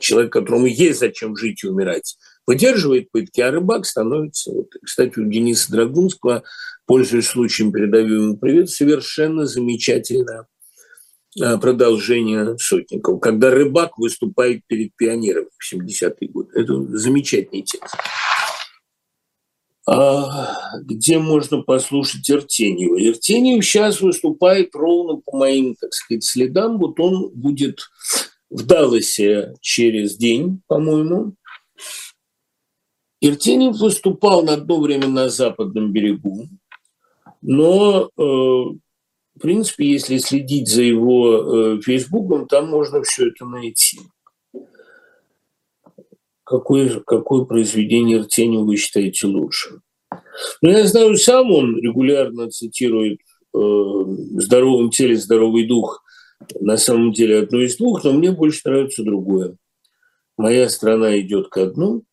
человек, 0.00 0.32
которому 0.32 0.66
есть 0.66 0.98
зачем 0.98 1.36
жить 1.36 1.62
и 1.62 1.68
умирать, 1.68 2.16
выдерживает 2.46 3.10
пытки, 3.10 3.40
а 3.40 3.50
рыбак 3.50 3.86
становится... 3.86 4.52
Вот, 4.52 4.68
кстати, 4.82 5.18
у 5.18 5.24
Дениса 5.24 5.70
Драгунского, 5.70 6.42
пользуясь 6.86 7.28
случаем, 7.28 7.72
передаю 7.72 8.22
ему 8.22 8.36
привет, 8.36 8.70
совершенно 8.70 9.46
замечательное 9.46 10.46
а, 11.40 11.58
продолжение 11.58 12.58
Сотников, 12.58 13.20
когда 13.20 13.50
рыбак 13.50 13.98
выступает 13.98 14.66
перед 14.66 14.94
пионерами 14.96 15.48
в 15.56 15.74
70-е 15.74 16.28
годы. 16.28 16.50
Это 16.54 16.82
замечательный 16.98 17.62
текст. 17.62 17.94
А, 19.86 20.80
где 20.82 21.18
можно 21.18 21.62
послушать 21.62 22.30
Иртеньева? 22.30 22.96
Иртеньев 22.96 23.64
сейчас 23.64 24.00
выступает 24.00 24.74
ровно 24.74 25.20
по 25.24 25.36
моим, 25.36 25.74
так 25.74 25.92
сказать, 25.92 26.24
следам. 26.24 26.78
Вот 26.78 27.00
он 27.00 27.30
будет 27.30 27.80
в 28.52 28.66
Далласе 28.66 29.54
через 29.60 30.16
день, 30.16 30.60
по-моему. 30.66 31.34
Иртенев 33.20 33.76
выступал 33.78 34.42
на 34.42 34.54
одно 34.54 34.80
время 34.80 35.08
на 35.08 35.28
западном 35.28 35.92
берегу, 35.92 36.48
но, 37.40 38.10
э, 38.16 38.22
в 38.22 39.38
принципе, 39.40 39.86
если 39.90 40.18
следить 40.18 40.68
за 40.68 40.82
его 40.82 41.76
э, 41.76 41.80
фейсбуком, 41.80 42.46
там 42.46 42.68
можно 42.68 43.02
все 43.02 43.28
это 43.28 43.46
найти. 43.46 44.00
Какое, 46.44 47.00
какое 47.00 47.44
произведение 47.44 48.18
Иртенева 48.18 48.64
вы 48.64 48.76
считаете 48.76 49.28
лучше? 49.28 49.80
Ну, 50.60 50.70
я 50.70 50.86
знаю, 50.86 51.16
сам 51.16 51.50
он 51.52 51.78
регулярно 51.78 52.50
цитирует 52.50 53.20
э, 53.20 53.58
«В 53.58 54.40
здоровом 54.40 54.90
теле 54.90 55.16
здоровый 55.16 55.66
дух» 55.66 56.02
на 56.60 56.76
самом 56.76 57.12
деле 57.12 57.40
одно 57.40 57.60
из 57.60 57.76
двух, 57.76 58.04
но 58.04 58.12
мне 58.12 58.32
больше 58.32 58.62
нравится 58.64 59.02
другое. 59.02 59.56
Моя 60.36 60.68
страна 60.68 61.18
идет 61.20 61.48
ко 61.48 61.66
дну, 61.66 62.04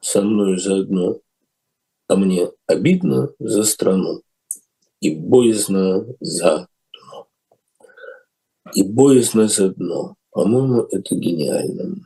со 0.00 0.22
мной 0.22 0.58
заодно, 0.58 1.20
а 2.08 2.16
мне 2.16 2.48
обидно 2.66 3.30
за 3.38 3.64
страну 3.64 4.22
и 5.00 5.14
боязно 5.14 6.06
за 6.20 6.68
дно. 6.92 7.28
И 8.74 8.82
боязно 8.82 9.48
за 9.48 9.70
дно. 9.70 10.16
По-моему, 10.30 10.82
это 10.90 11.14
гениально. 11.14 11.96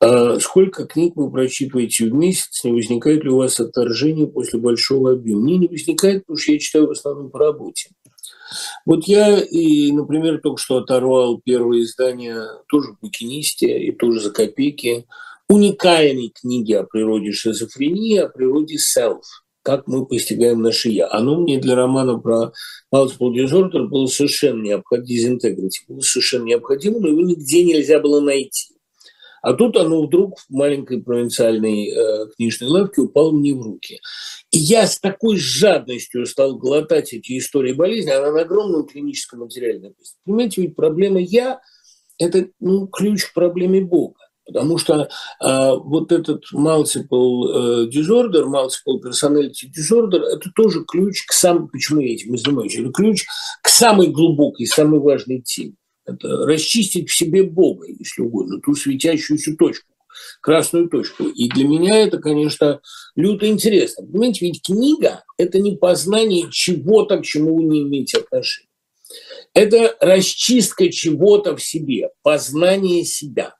А 0.00 0.40
сколько 0.40 0.86
книг 0.86 1.14
вы 1.16 1.30
прочитываете 1.30 2.06
в 2.06 2.14
месяц? 2.14 2.64
Не 2.64 2.72
возникает 2.72 3.22
ли 3.22 3.30
у 3.30 3.36
вас 3.36 3.60
отторжение 3.60 4.26
после 4.26 4.58
большого 4.58 5.12
объема? 5.12 5.42
Мне 5.42 5.58
не 5.58 5.68
возникает, 5.68 6.22
потому 6.24 6.38
что 6.38 6.52
я 6.52 6.58
читаю 6.58 6.86
в 6.86 6.92
основном 6.92 7.30
по 7.30 7.38
работе. 7.38 7.90
Вот 8.86 9.04
я 9.06 9.38
и, 9.38 9.92
например, 9.92 10.40
только 10.40 10.60
что 10.60 10.78
оторвал 10.78 11.40
первое 11.44 11.82
издание 11.82 12.42
тоже 12.68 12.92
в 12.92 13.00
букинисте 13.00 13.78
и 13.78 13.92
тоже 13.92 14.20
за 14.20 14.30
копейки 14.30 15.06
уникальной 15.48 16.32
книги 16.34 16.72
о 16.72 16.84
природе 16.84 17.32
шизофрении, 17.32 18.18
о 18.18 18.28
природе 18.28 18.76
self, 18.76 19.22
как 19.62 19.86
мы 19.86 20.06
постигаем 20.06 20.62
наше 20.62 20.90
«я». 20.90 21.10
Оно 21.10 21.40
мне 21.40 21.58
для 21.58 21.74
романа 21.74 22.18
про 22.18 22.52
multiple 22.94 23.34
disorder 23.34 23.86
было 23.86 24.06
совершенно 24.06 24.62
необходимо, 24.62 25.06
дизинтегрити, 25.06 25.80
было 25.88 26.00
совершенно 26.00 26.44
необходимо, 26.44 27.00
но 27.00 27.08
его 27.08 27.20
нигде 27.22 27.64
нельзя 27.64 27.98
было 27.98 28.20
найти. 28.20 28.74
А 29.42 29.54
тут 29.54 29.76
оно 29.76 30.06
вдруг 30.06 30.38
в 30.38 30.50
маленькой 30.50 31.02
провинциальной 31.02 31.88
э, 31.88 32.26
книжной 32.36 32.68
лавке 32.68 33.00
упало 33.00 33.32
мне 33.32 33.54
в 33.54 33.62
руки. 33.62 34.00
И 34.50 34.58
я 34.58 34.86
с 34.86 34.98
такой 34.98 35.36
жадностью 35.36 36.26
стал 36.26 36.56
глотать 36.56 37.12
эти 37.12 37.38
истории 37.38 37.72
болезни, 37.72 38.10
она 38.10 38.32
на 38.32 38.40
огромном 38.40 38.86
клиническом 38.86 39.40
материале 39.40 39.78
написана. 39.78 40.18
Понимаете, 40.24 40.62
ведь 40.62 40.74
проблема 40.74 41.20
«я»– 41.20 41.60
это 42.18 42.48
ну, 42.58 42.88
ключ 42.88 43.26
к 43.26 43.34
проблеме 43.34 43.80
Бога. 43.80 44.18
Потому 44.44 44.78
что 44.78 45.08
э, 45.40 45.72
вот 45.84 46.10
этот 46.10 46.42
multiple 46.52 47.84
э, 47.84 47.88
disorder, 47.88 48.44
multiple 48.46 48.98
personality 49.00 49.68
disorder, 49.72 50.22
это 50.22 50.50
тоже 50.56 50.84
ключ 50.84 51.24
к 51.24 51.32
самому, 51.32 51.68
почему 51.68 52.00
я 52.00 52.14
этим 52.14 52.36
занимаюсь, 52.36 52.76
это 52.76 52.90
ключ 52.90 53.26
к 53.62 53.68
самой 53.68 54.08
глубокой, 54.08 54.66
самой 54.66 54.98
важной 54.98 55.40
теме. 55.42 55.74
Это 56.04 56.46
расчистить 56.46 57.08
в 57.08 57.16
себе 57.16 57.44
Бога, 57.44 57.86
если 57.86 58.22
угодно, 58.22 58.60
ту 58.60 58.74
светящуюся 58.74 59.54
точку, 59.56 59.86
красную 60.40 60.88
точку. 60.88 61.24
И 61.24 61.48
для 61.48 61.66
меня 61.66 61.98
это, 61.98 62.18
конечно, 62.18 62.80
люто 63.16 63.46
интересно. 63.46 64.06
Понимаете, 64.06 64.46
ведь 64.46 64.62
книга– 64.62 65.24
это 65.38 65.58
не 65.58 65.76
познание 65.76 66.48
чего-то, 66.50 67.18
к 67.18 67.24
чему 67.24 67.56
вы 67.56 67.64
не 67.64 67.82
имеете 67.82 68.18
отношения. 68.18 68.68
Это 69.54 69.96
расчистка 70.00 70.90
чего-то 70.90 71.56
в 71.56 71.62
себе, 71.62 72.10
познание 72.22 73.04
себя. 73.04 73.54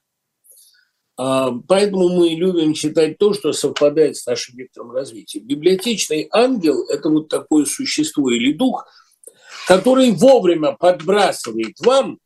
А, 1.16 1.50
поэтому 1.68 2.08
мы 2.08 2.30
любим 2.30 2.72
читать 2.72 3.18
то, 3.18 3.34
что 3.34 3.52
совпадает 3.52 4.16
с 4.16 4.24
нашим 4.26 4.56
вектором 4.56 4.92
развития. 4.92 5.40
Библиотечный 5.40 6.28
ангел– 6.32 6.86
это 6.88 7.10
вот 7.10 7.28
такое 7.28 7.66
существо 7.66 8.30
или 8.30 8.52
дух, 8.52 8.86
который 9.66 10.12
вовремя 10.12 10.72
подбрасывает 10.72 11.74
вам 11.80 12.18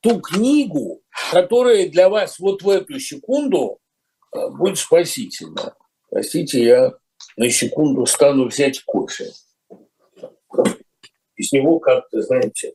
ту 0.00 0.20
книгу, 0.20 1.01
которая 1.30 1.88
для 1.88 2.08
вас 2.08 2.38
вот 2.38 2.62
в 2.62 2.68
эту 2.68 2.98
секунду 2.98 3.78
а, 4.32 4.48
будет 4.48 4.78
спасительна. 4.78 5.74
Простите, 6.10 6.64
я 6.64 6.92
на 7.36 7.50
секунду 7.50 8.06
стану 8.06 8.46
взять 8.46 8.82
кофе. 8.84 9.30
Из 11.36 11.52
него 11.52 11.78
как-то, 11.78 12.20
знаете, 12.22 12.74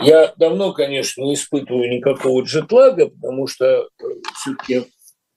Я 0.00 0.32
давно, 0.36 0.72
конечно, 0.72 1.22
не 1.22 1.34
испытываю 1.34 1.90
никакого 1.90 2.42
джетлага, 2.42 3.10
потому 3.10 3.46
что 3.46 3.66
э, 3.66 4.04
все-таки 4.34 4.86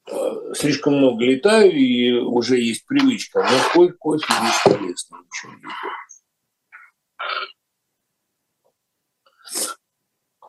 э, 0.09 0.53
слишком 0.55 0.97
много 0.97 1.25
летаю, 1.25 1.71
и 1.71 2.11
уже 2.13 2.59
есть 2.59 2.85
привычка. 2.85 3.41
Но 3.41 3.73
кофе, 3.73 3.93
кофе 3.99 4.25
здесь 4.25 4.61
полезно, 4.63 5.17
ничего 5.17 5.53
не 5.53 5.65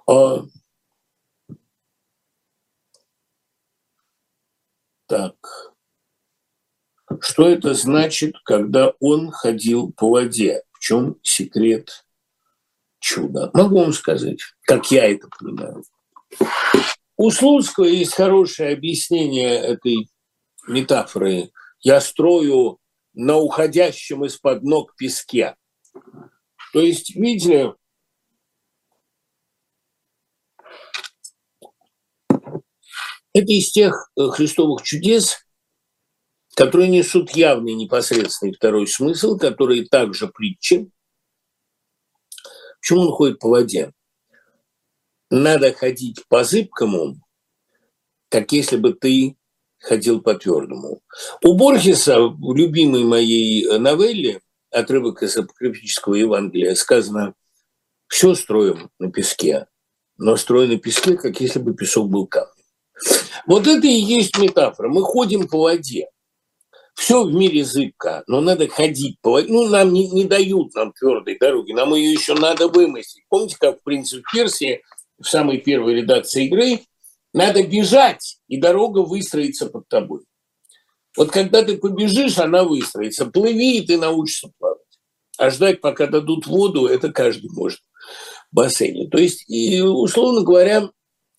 а, 0.07 0.45
так. 5.07 5.35
Что 7.21 7.49
это 7.49 7.75
значит, 7.75 8.35
когда 8.45 8.93
он 9.01 9.31
ходил 9.31 9.93
по 9.93 10.11
воде? 10.11 10.63
В 10.73 10.81
чем 10.81 11.17
секрет 11.23 12.05
чудо. 12.99 13.51
Могу 13.53 13.81
вам 13.81 13.93
сказать, 13.93 14.39
как 14.63 14.91
я 14.91 15.11
это 15.11 15.29
понимаю. 15.39 15.85
У 17.17 17.31
Слуцкого 17.31 17.85
есть 17.85 18.15
хорошее 18.15 18.73
объяснение 18.73 19.57
этой 19.57 20.09
метафоры. 20.67 21.51
Я 21.81 22.01
строю 22.01 22.79
на 23.13 23.37
уходящем 23.37 24.25
из-под 24.25 24.63
ног 24.63 24.97
песке. 24.97 25.55
То 26.73 26.81
есть, 26.81 27.15
видите, 27.15 27.75
это 33.35 33.53
из 33.53 33.71
тех 33.73 34.11
э, 34.17 34.29
христовых 34.29 34.83
чудес, 34.83 35.37
которые 36.55 36.89
несут 36.89 37.33
явный 37.33 37.75
непосредственный 37.75 38.55
второй 38.55 38.87
смысл, 38.87 39.37
которые 39.37 39.87
также 39.87 40.29
притчи, 40.29 40.91
Почему 42.85 43.01
он 43.01 43.13
ходит 43.13 43.39
по 43.39 43.49
воде? 43.49 43.93
Надо 45.31 45.73
ходить 45.73 46.23
по 46.29 46.45
зыбкому, 46.45 47.17
как 48.29 48.53
если 48.53 48.77
бы 48.77 48.93
ты 48.93 49.39
ходил 49.79 50.21
по 50.21 50.35
твердому. 50.35 51.01
У 51.43 51.55
Борхеса 51.55 52.21
в 52.21 52.55
любимой 52.55 53.05
моей 53.05 53.79
новелле 53.79 54.43
отрывок 54.71 55.23
из 55.23 55.35
апокрифического 55.35 56.13
Евангелия 56.13 56.75
сказано 56.75 57.33
«Все 58.07 58.35
строим 58.35 58.91
на 58.99 59.11
песке, 59.11 59.67
но 60.19 60.37
строим 60.37 60.69
на 60.69 60.79
песке, 60.79 61.17
как 61.17 61.41
если 61.41 61.61
бы 61.61 61.73
песок 61.73 62.11
был 62.11 62.27
камнем». 62.27 62.54
Вот 63.47 63.67
это 63.67 63.87
и 63.87 63.93
есть 63.93 64.39
метафора. 64.39 64.89
Мы 64.89 65.03
ходим 65.03 65.49
по 65.49 65.59
воде. 65.59 66.09
Все 66.95 67.25
в 67.25 67.35
мире 67.35 67.65
зыбко, 67.65 68.23
но 68.29 68.41
надо 68.41 68.69
ходить 68.69 69.19
по 69.21 69.41
Ну, 69.41 69.69
нам 69.69 69.93
не, 69.93 70.09
не 70.11 70.25
дают 70.25 70.75
нам 70.75 70.93
твердой 70.93 71.37
дороги, 71.39 71.73
нам 71.73 71.93
ее 71.95 72.13
еще 72.13 72.35
надо 72.35 72.69
вымостить. 72.69 73.25
Помните, 73.29 73.57
как 73.59 73.81
в 73.81 73.83
«Принце 73.83 74.23
Персии» 74.33 74.81
в 75.19 75.25
самой 75.25 75.59
первой 75.59 75.95
редакции 75.95 76.47
игры 76.47 76.81
надо 77.33 77.65
бежать, 77.65 78.39
и 78.47 78.59
дорога 78.59 79.01
выстроится 79.01 79.67
под 79.67 79.89
тобой. 79.89 80.21
Вот 81.17 81.31
когда 81.31 81.63
ты 81.63 81.77
побежишь, 81.77 82.39
она 82.39 82.63
выстроится. 82.65 83.27
Плыви, 83.27 83.79
и 83.79 83.87
ты 83.87 83.99
научишься 83.99 84.51
плавать. 84.59 84.79
А 85.37 85.51
ждать, 85.51 85.81
пока 85.81 86.07
дадут 86.07 86.47
воду, 86.47 86.87
это 86.87 87.13
каждый 87.13 87.51
может 87.51 87.81
в 88.53 88.55
бассейне. 88.57 89.09
То 89.09 89.19
есть, 89.19 89.49
и, 89.49 89.81
условно 89.81 90.43
говоря, 90.43 90.91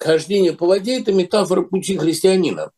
хождение 0.06 0.54
по 0.54 0.68
воде– 0.68 1.00
это 1.02 1.12
метафора 1.12 1.64
пути 1.64 1.98
христианина. 1.98 2.72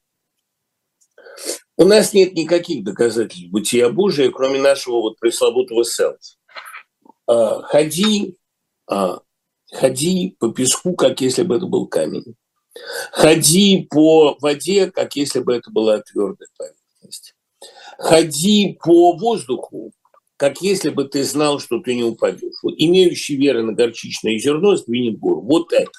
У 1.76 1.86
нас 1.86 2.14
нет 2.14 2.34
никаких 2.34 2.84
доказательств 2.84 3.52
бытия 3.52 3.90
Божия, 3.90 4.32
кроме 4.32 4.60
нашего 4.60 5.02
вот 5.02 5.20
пресловутого 5.20 5.84
селф. 5.84 6.18
А, 7.28 7.62
ходи, 7.62 8.38
а, 8.90 9.20
ходи 9.72 10.36
по 10.40 10.52
песку, 10.52 10.96
как 10.96 11.22
если 11.22 11.44
бы 11.44 11.58
это 11.58 11.68
был 11.68 11.88
камень. 11.88 12.36
Ходи 13.12 13.88
по 13.90 14.38
воде, 14.40 14.90
как 14.90 15.16
если 15.16 15.40
бы 15.40 15.54
это 15.54 15.70
была 15.70 16.00
твердая 16.00 16.50
поверхность. 16.58 17.36
Ходи 18.00 18.80
по 18.84 19.16
воздуху, 19.18 19.92
как 20.38 20.62
если 20.62 20.90
бы 20.90 21.06
ты 21.06 21.24
знал, 21.24 21.60
что 21.60 21.80
ты 21.80 21.96
не 21.96 22.04
упадешь. 22.04 22.54
Имеющий 22.64 23.36
веры 23.36 23.64
на 23.64 23.74
горчичное 23.74 24.38
зерно 24.40 24.76
сдвинет 24.76 25.20
гору. 25.20 25.42
Вот 25.42 25.74
это. 25.74 25.92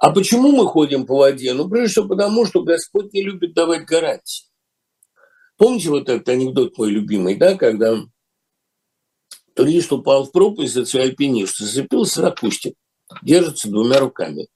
А 0.00 0.12
почему 0.12 0.50
мы 0.50 0.66
ходим 0.66 1.04
по 1.04 1.14
воде? 1.14 1.52
Ну, 1.52 1.68
прежде 1.68 1.92
всего 1.92 2.08
потому, 2.08 2.46
что 2.46 2.62
Господь 2.62 3.12
не 3.12 3.22
любит 3.22 3.52
давать 3.52 3.84
гарантии. 3.84 4.46
Помните 5.58 5.90
вот 5.90 6.08
этот 6.08 6.26
анекдот 6.30 6.78
мой 6.78 6.88
любимый, 6.88 7.36
да, 7.36 7.54
когда 7.54 7.98
турист 9.54 9.92
упал 9.92 10.24
в 10.24 10.32
пропасть, 10.32 10.72
за 10.72 10.86
свой 10.86 11.02
альпинист, 11.02 11.58
зацепился 11.58 12.22
за 12.22 12.30
кустик, 12.30 12.76
держится 13.20 13.68
двумя 13.68 14.00
руками. 14.00 14.48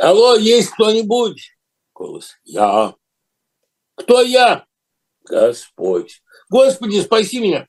Алло, 0.00 0.36
есть 0.36 0.70
кто-нибудь? 0.70 1.54
Голос. 1.92 2.38
Я. 2.44 2.94
Кто 3.96 4.22
я? 4.22 4.64
Господь. 5.24 6.22
Господи, 6.48 7.02
спаси 7.02 7.38
меня. 7.38 7.68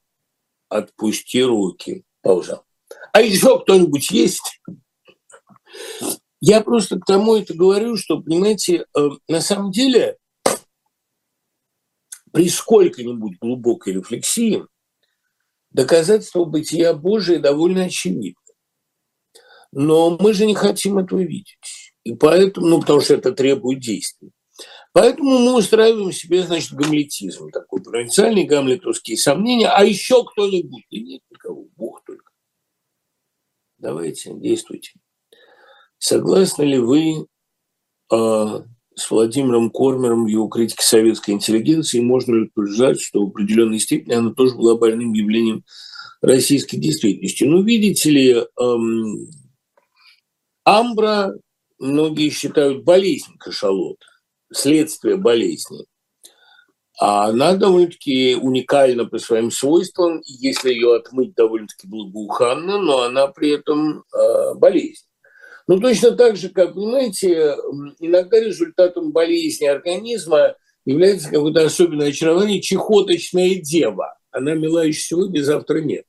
Отпусти 0.70 1.43
руки. 1.43 2.05
Пауза. 2.22 2.64
А 3.11 3.22
еще 3.22 3.59
кто-нибудь 3.59 4.09
есть? 4.11 4.61
Я 6.46 6.60
просто 6.60 7.00
к 7.00 7.06
тому 7.06 7.38
это 7.38 7.54
говорю, 7.54 7.96
что, 7.96 8.20
понимаете, 8.20 8.86
э, 8.98 9.10
на 9.30 9.39
самом 9.39 9.72
деле 9.72 10.18
при 12.34 12.50
сколько-нибудь 12.50 13.38
глубокой 13.39 13.94
рефлексии 13.94 14.66
доказательство 15.70 16.44
бытия 16.44 16.94
Божия 16.94 17.39
довольно 17.39 17.86
очевидно. 17.86 18.41
Но 19.72 20.18
мы 20.20 20.34
же 20.34 20.46
не 20.46 20.54
хотим 20.54 20.98
этого 20.98 21.22
видеть. 21.22 21.94
И 22.04 22.14
поэтому, 22.14 22.68
ну, 22.68 22.82
потому 22.82 23.00
что 23.00 23.14
это 23.14 23.32
требует 23.32 23.80
действий. 23.80 24.32
Поэтому 24.91 25.39
мы 25.39 25.56
устраиваем 25.56 26.12
себе, 26.12 26.44
значит, 26.44 26.74
гамлетизм, 26.74 27.52
такой 27.52 27.82
провинциальный 27.82 28.44
гамлетовские 28.44 29.16
сомнения. 29.16 29.70
А 29.70 29.86
еще 29.86 30.26
кто-нибудь? 30.26 30.84
Да 30.91 30.98
нет 30.98 31.22
никого, 31.30 31.70
Бог 31.78 32.04
только. 32.04 32.34
Давайте, 33.78 34.34
действуйте. 34.34 34.91
Согласны 36.06 36.64
ли 36.64 36.80
вы 36.80 37.28
э, 38.12 38.16
с 38.93 39.10
Владимиром 39.10 39.70
Кормером 39.70 40.26
его 40.26 40.49
критике 40.49 40.84
советской 40.84 41.32
интеллигенции? 41.32 42.01
Можно 42.01 42.36
ли 42.36 42.41
утверждать, 42.54 42.99
что 42.99 43.22
в 43.22 43.30
определенной 43.30 43.80
степени 43.80 44.16
она 44.16 44.34
тоже 44.34 44.54
была 44.56 44.76
больным 44.76 45.14
явлением 45.14 45.64
российской 46.22 46.76
действительности? 46.76 47.45
Ну, 47.45 47.64
видите 47.64 48.10
ли, 48.10 48.34
эм, 48.34 49.30
амбра 50.66 51.36
многие 51.80 52.32
считают 52.32 52.84
болезнь 52.84 53.38
кашалота, 53.39 54.06
следствие 54.51 55.16
болезни. 55.16 55.86
А 56.99 57.28
она 57.28 57.56
довольно-таки 57.56 58.36
уникальна 58.36 59.06
по 59.06 59.20
своим 59.20 59.51
свойствам, 59.51 60.22
если 60.26 60.74
ее 60.74 60.97
отмыть 60.97 61.34
довольно-таки 61.34 61.88
благоуханно, 61.88 62.78
но 62.80 63.04
она 63.04 63.28
при 63.28 63.51
этом 63.51 64.04
э, 64.14 64.54
болезнь. 64.56 65.06
Ну, 65.68 65.80
точно 65.80 66.11
так 66.11 66.36
же, 66.36 66.49
как, 66.49 66.74
понимаете, 66.74 67.55
иногда 67.99 68.39
результатом 68.39 69.11
болезни 69.11 69.66
организма 69.66 70.55
является 70.86 71.30
какое-то 71.30 71.66
особенное 71.66 72.09
очарование 72.09 72.61
чехоточная 72.61 73.55
дева. 73.55 74.18
Она 74.32 74.55
мила 74.55 74.86
еще 74.86 75.01
сегодня, 75.01 75.41
завтра 75.41 75.80
нет. 75.80 76.05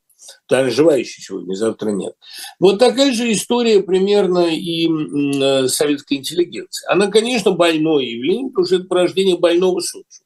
Ты 0.49 0.57
оживающий 0.57 1.23
сегодня, 1.23 1.55
завтра 1.55 1.91
нет. 1.91 2.15
Вот 2.59 2.79
такая 2.79 3.13
же 3.13 3.31
история 3.31 3.83
примерно 3.83 4.49
и 4.55 4.89
э, 4.89 5.69
советской 5.69 6.15
интеллигенции. 6.15 6.91
Она, 6.91 7.09
конечно, 7.09 7.53
больное 7.53 8.03
явление, 8.03 8.49
потому 8.49 8.67
что 8.67 8.77
это 8.77 8.87
порождение 8.87 9.39
больного 9.39 9.81
социума. 9.81 10.25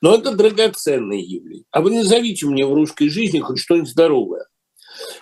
Но 0.00 0.14
это 0.14 0.34
драгоценное 0.34 1.18
явление. 1.18 1.64
А 1.70 1.80
вы 1.80 1.90
назовите 1.90 2.46
мне 2.46 2.64
в 2.64 2.72
русской 2.72 3.08
жизни 3.08 3.40
хоть 3.40 3.58
что-нибудь 3.58 3.90
здоровое. 3.90 4.46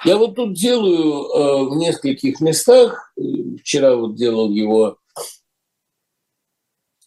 Я 0.04 0.16
вот 0.16 0.36
тут 0.36 0.54
делаю 0.54 1.24
э, 1.24 1.64
в 1.70 1.76
нескольких 1.76 2.40
местах, 2.40 3.12
вчера 3.60 3.94
вот 3.94 4.16
делал 4.16 4.50
его 4.50 4.98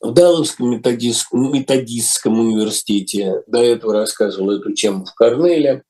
в 0.03 0.11
Далловском 0.11 0.71
методистском, 0.71 1.53
методистском 1.53 2.39
университете, 2.39 3.41
до 3.47 3.59
этого 3.59 3.93
рассказывал 3.93 4.51
эту 4.51 4.73
тему 4.73 5.05
в 5.05 5.13
Корнеле. 5.13 5.83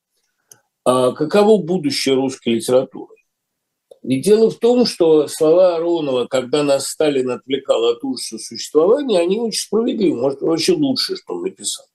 А 0.86 1.14
каково 1.14 1.62
будущее 1.62 2.16
русской 2.16 2.50
литературы? 2.50 3.16
И 4.04 4.22
дело 4.22 4.52
в 4.52 4.60
том, 4.60 4.86
что 4.86 5.28
слова 5.28 5.78
Аронова, 5.78 6.28
когда 6.28 6.62
нас 6.62 6.88
Сталин 6.88 7.32
отвлекал 7.32 7.86
от 7.86 8.04
ужаса 8.04 8.38
существования, 8.38 9.20
они 9.20 9.40
очень 9.40 9.62
справедливы, 9.62 10.22
может, 10.22 10.42
вообще 10.42 10.74
лучше, 10.74 11.16
что 11.16 11.36
он 11.36 11.44
написал. 11.44 11.86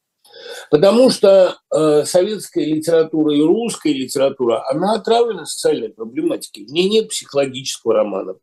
Потому 0.71 1.11
что 1.11 1.59
э, 1.75 2.05
советская 2.05 2.65
литература 2.65 3.35
и 3.35 3.41
русская 3.41 3.93
литература, 3.93 4.65
она 4.71 4.95
отравлена 4.95 5.47
социальной 5.47 5.89
проблематикой. 5.89 6.67
В 6.67 6.73
ней 6.73 6.89
нет 6.89 7.09
психологического 7.09 7.95
романа 7.95 8.35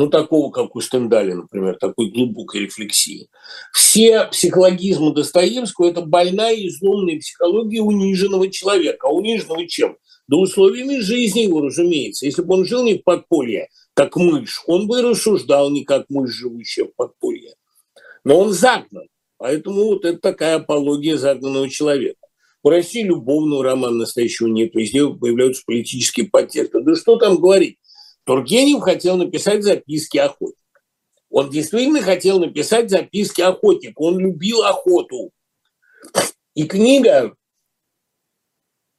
ну, 0.00 0.08
такого, 0.08 0.50
как 0.50 0.74
у 0.76 0.80
Стендаля, 0.80 1.34
например, 1.34 1.76
такой 1.76 2.10
глубокой 2.10 2.62
рефлексии. 2.62 3.28
Все 3.70 4.24
психологизмы 4.28 5.12
Достоевского– 5.12 5.88
это 5.90 6.00
больная 6.00 6.54
и 6.54 6.68
изломная 6.68 7.18
психология 7.18 7.82
униженного 7.82 8.50
человека. 8.50 9.08
А 9.08 9.12
униженного 9.12 9.66
чем? 9.68 9.98
Да 10.26 10.38
условиями 10.38 11.00
жизни 11.00 11.40
его, 11.40 11.60
разумеется. 11.60 12.24
Если 12.24 12.40
бы 12.40 12.54
он 12.54 12.64
жил 12.64 12.82
не 12.82 12.94
в 12.94 13.02
подполье, 13.02 13.68
как 13.92 14.16
мышь, 14.16 14.62
он 14.66 14.86
бы 14.86 15.02
рассуждал 15.02 15.70
не 15.70 15.84
как 15.84 16.06
мышь, 16.08 16.30
живущая 16.30 16.86
в 16.86 16.94
подполье. 16.96 17.52
Но 18.24 18.38
он 18.38 18.54
загнан. 18.54 19.06
Поэтому 19.40 19.84
вот 19.84 20.04
это 20.04 20.18
такая 20.18 20.56
апология 20.56 21.16
загнанного 21.16 21.70
человека. 21.70 22.26
В 22.62 22.68
России 22.68 23.02
любовного 23.02 23.64
романа 23.64 24.00
настоящего 24.00 24.48
нет, 24.48 24.74
везде 24.74 25.08
появляются 25.08 25.62
политические 25.64 26.28
подтексты. 26.28 26.82
Да 26.82 26.94
что 26.94 27.16
там 27.16 27.38
говорить? 27.40 27.78
Тургенев 28.24 28.82
хотел 28.82 29.16
написать 29.16 29.62
записки 29.64 30.18
охотника. 30.18 30.60
Он 31.30 31.48
действительно 31.48 32.02
хотел 32.02 32.38
написать 32.38 32.90
записки 32.90 33.40
охотника. 33.40 33.98
Он 34.02 34.18
любил 34.18 34.62
охоту. 34.62 35.30
И 36.54 36.64
книга 36.64 37.34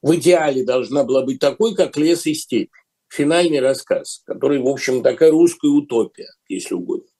в 0.02 0.16
идеале 0.16 0.64
должна 0.64 1.04
была 1.04 1.22
быть 1.22 1.38
такой, 1.38 1.76
как 1.76 1.96
«Лес 1.96 2.26
и 2.26 2.34
степь». 2.34 2.72
Финальный 3.08 3.60
рассказ, 3.60 4.22
который, 4.26 4.58
в 4.58 4.66
общем, 4.66 5.04
такая 5.04 5.30
русская 5.30 5.68
утопия, 5.68 6.30
если 6.48 6.74
угодно. 6.74 7.11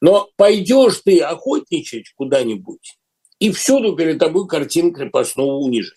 Но 0.00 0.28
пойдешь 0.36 1.00
ты 1.04 1.20
охотничать 1.20 2.12
куда-нибудь, 2.14 2.98
и 3.38 3.50
всюду 3.50 3.96
перед 3.96 4.18
тобой 4.18 4.46
картина 4.46 4.92
крепостного 4.92 5.56
унижения. 5.56 5.96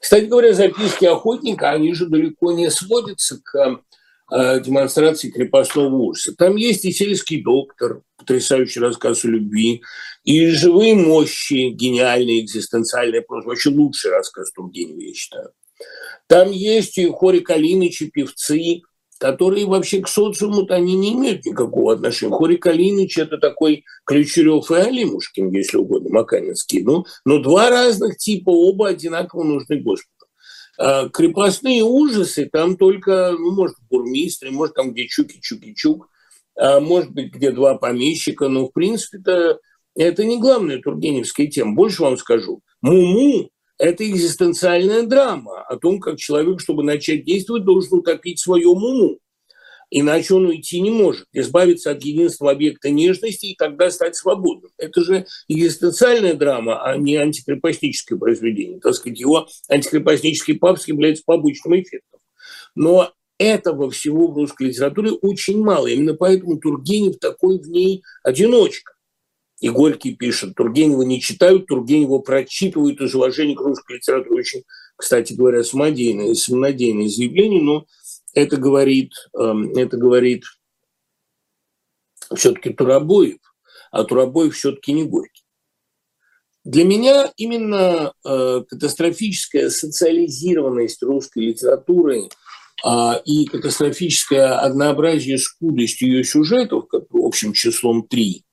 Кстати 0.00 0.24
говоря, 0.24 0.52
записки 0.52 1.04
охотника, 1.04 1.70
они 1.70 1.94
же 1.94 2.06
далеко 2.06 2.52
не 2.52 2.70
сводятся 2.70 3.40
к 3.42 3.82
Э, 4.32 4.60
демонстрации 4.60 5.28
крепостного 5.28 5.92
ужаса. 5.92 6.32
Там 6.36 6.54
есть 6.54 6.84
и 6.84 6.92
сельский 6.92 7.42
доктор, 7.42 8.02
потрясающий 8.16 8.78
рассказ 8.78 9.24
о 9.24 9.28
любви, 9.28 9.82
и 10.22 10.46
живые 10.50 10.94
мощи, 10.94 11.70
гениальный 11.70 12.40
экзистенциальный 12.40 13.22
просто 13.22 13.48
вообще 13.48 13.70
лучший 13.70 14.12
рассказ 14.12 14.52
Тургенева, 14.52 15.00
я 15.00 15.14
считаю. 15.14 15.50
Там 16.28 16.52
есть 16.52 16.96
и 16.98 17.06
Хори 17.06 17.40
Калиныч, 17.40 18.02
и 18.02 18.10
певцы, 18.10 18.82
которые 19.20 19.66
вообще 19.66 20.00
к 20.00 20.08
социуму-то 20.08 20.74
они 20.74 20.94
не 20.94 21.12
имеют 21.12 21.44
никакого 21.44 21.92
отношения. 21.92 22.32
Хори 22.32 22.56
Калиныч– 22.56 23.18
это 23.18 23.36
такой 23.36 23.84
Ключерев 24.06 24.70
и 24.70 24.74
Алимушкин, 24.74 25.50
если 25.50 25.76
угодно, 25.76 26.08
Маканинский. 26.10 26.82
Ну, 26.82 27.04
но 27.26 27.38
два 27.38 27.68
разных 27.68 28.16
типа, 28.16 28.48
оба 28.48 28.88
одинаково 28.88 29.44
нужны 29.44 29.76
Господу. 29.76 30.26
А, 30.78 31.10
крепостные 31.10 31.84
ужасы, 31.84 32.48
там 32.50 32.78
только, 32.78 33.36
ну, 33.38 33.50
может, 33.52 33.76
бурмистры, 33.90 34.50
может, 34.50 34.76
там 34.76 34.92
где 34.92 35.06
чуки-чуки-чук, 35.06 36.06
а 36.56 36.80
может 36.80 37.10
быть, 37.10 37.30
где 37.34 37.50
два 37.50 37.74
помещика, 37.76 38.48
но, 38.48 38.68
в 38.68 38.72
принципе, 38.72 39.18
это, 39.18 39.58
это 39.94 40.24
не 40.24 40.40
главная 40.40 40.80
тургеневская 40.80 41.46
тема. 41.46 41.74
Больше 41.74 42.00
вам 42.02 42.16
скажу. 42.16 42.62
Муму– 42.80 43.50
это 43.80 44.08
экзистенциальная 44.08 45.02
драма 45.02 45.62
о 45.62 45.76
том, 45.76 46.00
как 46.00 46.18
человек, 46.18 46.60
чтобы 46.60 46.82
начать 46.82 47.24
действовать, 47.24 47.64
должен 47.64 47.98
утопить 47.98 48.38
свое 48.38 48.68
муму 48.68 49.18
иначе 49.90 50.34
он 50.34 50.46
уйти 50.46 50.80
не 50.80 50.90
может, 50.90 51.26
избавиться 51.32 51.90
от 51.90 52.02
единства 52.02 52.50
объекта 52.50 52.90
нежности 52.90 53.46
и 53.46 53.56
тогда 53.56 53.90
стать 53.90 54.16
свободным. 54.16 54.70
Это 54.78 55.02
же 55.02 55.26
экзистенциальная 55.48 56.34
драма, 56.34 56.82
а 56.82 56.96
не 56.96 57.16
антикрепостническое 57.16 58.18
произведение. 58.18 58.80
Так 58.80 58.94
сказать, 58.94 59.18
его 59.18 59.48
антикрепостнический 59.68 60.58
папс 60.58 60.88
является 60.88 61.24
побочным 61.26 61.80
эффектом. 61.80 62.20
Но 62.74 63.12
этого 63.38 63.90
всего 63.90 64.28
в 64.28 64.36
русской 64.36 64.68
литературе 64.68 65.10
очень 65.10 65.62
мало. 65.62 65.86
Именно 65.88 66.14
поэтому 66.14 66.58
Тургенев 66.58 67.18
такой 67.18 67.58
в 67.58 67.68
ней 67.68 68.02
одиночка. 68.22 68.92
И 69.60 69.68
Горький 69.68 70.14
пишет, 70.14 70.54
Тургенева 70.54 71.02
не 71.02 71.20
читают, 71.20 71.66
Тургенева 71.66 72.18
прочитывают 72.18 73.00
из 73.00 73.14
уважения 73.14 73.54
к 73.54 73.60
русской 73.60 73.96
литературе. 73.96 74.40
Очень, 74.40 74.62
кстати 74.96 75.34
говоря, 75.34 75.62
самодеянное, 75.62 76.34
самонадеянное 76.34 77.08
заявление, 77.08 77.62
но 77.62 77.86
это 78.32 78.56
говорит, 78.56 79.12
эм, 79.38 79.76
это 79.76 79.98
говорит 79.98 80.44
все-таки 82.34 82.70
Турабоев, 82.70 83.38
а 83.90 84.04
Турабоев 84.04 84.54
все-таки 84.54 84.92
не 84.92 85.04
Горький. 85.04 85.44
Для 86.64 86.84
меня 86.84 87.30
именно 87.36 88.12
э, 88.24 88.62
катастрофическая 88.68 89.68
социализированность 89.70 91.02
русской 91.02 91.40
литературы 91.40 92.28
э, 92.84 93.22
и 93.24 93.46
катастрофическое 93.46 94.58
однообразие, 94.58 95.38
скудость 95.38 96.00
ее 96.00 96.24
сюжетов, 96.24 96.86
как 96.88 97.04
общим 97.12 97.52
числом 97.52 98.06
три, 98.06 98.44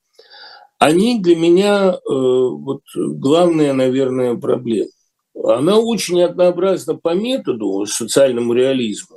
они 0.78 1.20
для 1.20 1.36
меня 1.36 1.92
э, 1.92 1.98
вот 2.06 2.82
главная, 2.94 3.72
наверное, 3.72 4.36
проблема. 4.36 4.90
Она 5.34 5.78
очень 5.78 6.22
однообразна 6.22 6.94
по 6.94 7.14
методу 7.14 7.84
социальному 7.86 8.52
реализму, 8.52 9.16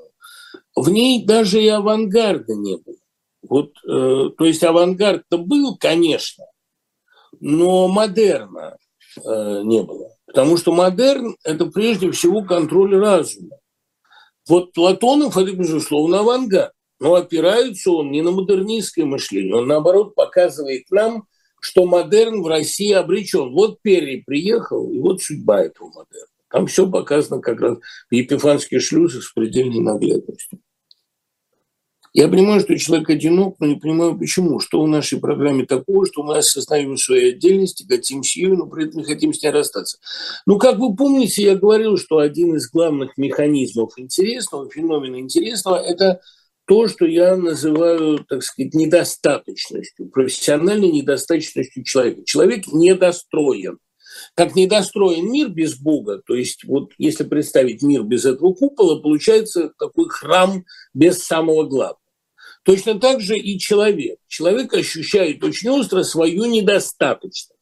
в 0.76 0.90
ней 0.90 1.26
даже 1.26 1.62
и 1.62 1.68
авангарда 1.68 2.56
не 2.56 2.78
было. 2.78 2.96
Вот, 3.42 3.72
э, 3.88 4.30
то 4.38 4.46
есть 4.46 4.64
авангард-то 4.64 5.38
был, 5.38 5.78
конечно, 5.78 6.46
но 7.40 7.88
модерна 7.88 8.78
э, 9.18 9.62
не 9.64 9.84
было. 9.84 10.10
Потому 10.26 10.58
что 10.58 10.72
модерн– 10.72 11.36
это 11.44 11.66
прежде 11.66 12.12
всего 12.12 12.44
контроль 12.44 12.96
разума. 12.96 13.58
Вот 14.48 14.72
Платонов– 14.74 15.38
это, 15.38 15.52
безусловно, 15.52 16.20
авангард. 16.20 16.72
Но 17.00 17.16
опирается 17.16 17.92
он 17.92 18.12
не 18.12 18.22
на 18.22 18.32
модернистское 18.32 19.06
мышление, 19.06 19.56
он, 19.56 19.68
наоборот, 19.68 20.14
показывает 20.14 20.84
нам, 20.92 21.26
что 21.62 21.86
модерн 21.86 22.42
в 22.42 22.48
России 22.48 22.92
обречен. 22.92 23.54
Вот 23.54 23.82
Перри 23.82 24.24
приехал, 24.24 24.92
и 24.92 25.00
вот 25.00 25.22
судьба 25.22 25.64
этого 25.64 25.88
модерна. 25.88 26.28
Там 26.50 26.68
все 26.68 26.90
показано 26.90 27.40
как 27.40 27.62
раз 27.62 27.78
в 28.10 28.14
Епифанских 28.14 28.82
шлюзах 28.82 29.24
с 29.24 29.32
предельной 29.32 29.80
наглядностью. 29.80 30.60
Я 32.14 32.28
понимаю, 32.28 32.60
что 32.60 32.78
человек 32.78 33.10
одинок, 33.10 33.56
но 33.60 33.68
не 33.68 33.76
понимаю, 33.76 34.18
почему. 34.18 34.60
Что 34.60 34.82
в 34.82 34.88
нашей 34.88 35.22
программе 35.22 35.66
такого, 35.66 36.06
что 36.06 36.24
мы 36.24 36.38
осознаем 36.38 36.98
свои 36.98 37.30
отдельности, 37.30 37.86
хотим 37.88 38.20
ее, 38.22 38.50
но 38.50 38.66
при 38.66 38.88
этом 38.88 39.00
не 39.00 39.06
хотим 39.06 39.34
с 39.34 39.42
ней 39.42 39.52
расстаться. 39.52 39.98
Ну, 40.46 40.58
как 40.58 40.78
вы 40.78 40.94
помните, 40.94 41.44
я 41.44 41.56
говорил, 41.56 41.96
что 41.98 42.18
один 42.18 42.56
из 42.56 42.70
главных 42.70 43.18
механизмов 43.18 43.94
интересного, 43.98 44.70
феномена 44.70 45.20
интересного– 45.20 45.78
это 45.78 46.20
то, 46.72 46.88
что 46.88 47.06
я 47.06 47.36
называю, 47.36 48.24
так 48.30 48.42
сказать, 48.42 48.74
недостаточностью, 48.74 50.08
профессиональной 50.08 50.90
недостаточностью 50.90 51.84
человека. 51.84 52.24
Человек 52.24 52.66
недостроен– 52.68 53.78
как 54.36 54.56
недостроен 54.56 55.30
мир 55.30 55.50
без 55.50 55.78
Бога, 55.78 56.22
то 56.26 56.34
есть 56.34 56.64
вот 56.64 56.92
если 56.98 57.26
представить 57.26 57.82
мир 57.82 58.04
без 58.04 58.24
этого 58.24 58.54
купола, 58.54 59.02
получается 59.02 59.74
такой 59.78 60.08
храм 60.08 60.64
без 60.94 61.22
самого 61.24 61.64
главного. 61.64 61.98
Точно 62.64 63.00
так 63.02 63.20
же 63.20 63.38
и 63.38 63.60
человек. 63.60 64.20
Человек 64.28 64.74
ощущает 64.74 65.44
очень 65.44 65.70
остро 65.70 66.04
свою 66.04 66.46
недостаточность. 66.46 67.61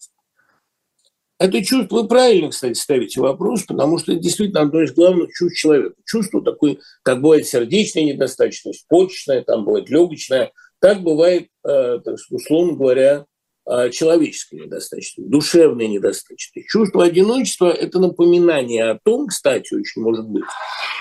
Это 1.40 1.64
чувство, 1.64 2.02
вы 2.02 2.08
правильно, 2.08 2.50
кстати, 2.50 2.78
ставите 2.78 3.22
вопрос, 3.22 3.64
потому 3.64 3.98
что 3.98 4.12
это 4.12 4.22
действительно 4.22 4.62
одно 4.62 4.82
из 4.82 4.94
главных 4.94 5.32
чувств 5.32 5.58
человека. 5.58 5.96
Чувство 6.06 6.44
такое, 6.44 6.78
как 7.02 7.22
бывает 7.22 7.48
сердечная 7.48 8.04
недостаточность, 8.04 8.86
почечная, 8.90 9.44
там 9.44 9.64
бывает 9.64 9.90
легочная, 9.90 10.52
так 10.80 11.02
бывает, 11.02 11.48
э, 11.66 12.00
условно 12.30 12.74
говоря, 12.74 13.26
а, 13.72 13.90
человеческой 13.92 14.62
недостаточности, 14.62 15.30
душевной 15.30 15.88
недостаточности. 15.88 16.66
Чувство 16.68 17.04
одиночества– 17.04 17.68
это 17.68 18.00
напоминание 18.00 18.90
о 18.90 18.98
том, 18.98 19.28
кстати, 19.28 19.76
очень 19.76 20.02
может 20.02 20.28
быть, 20.28 20.44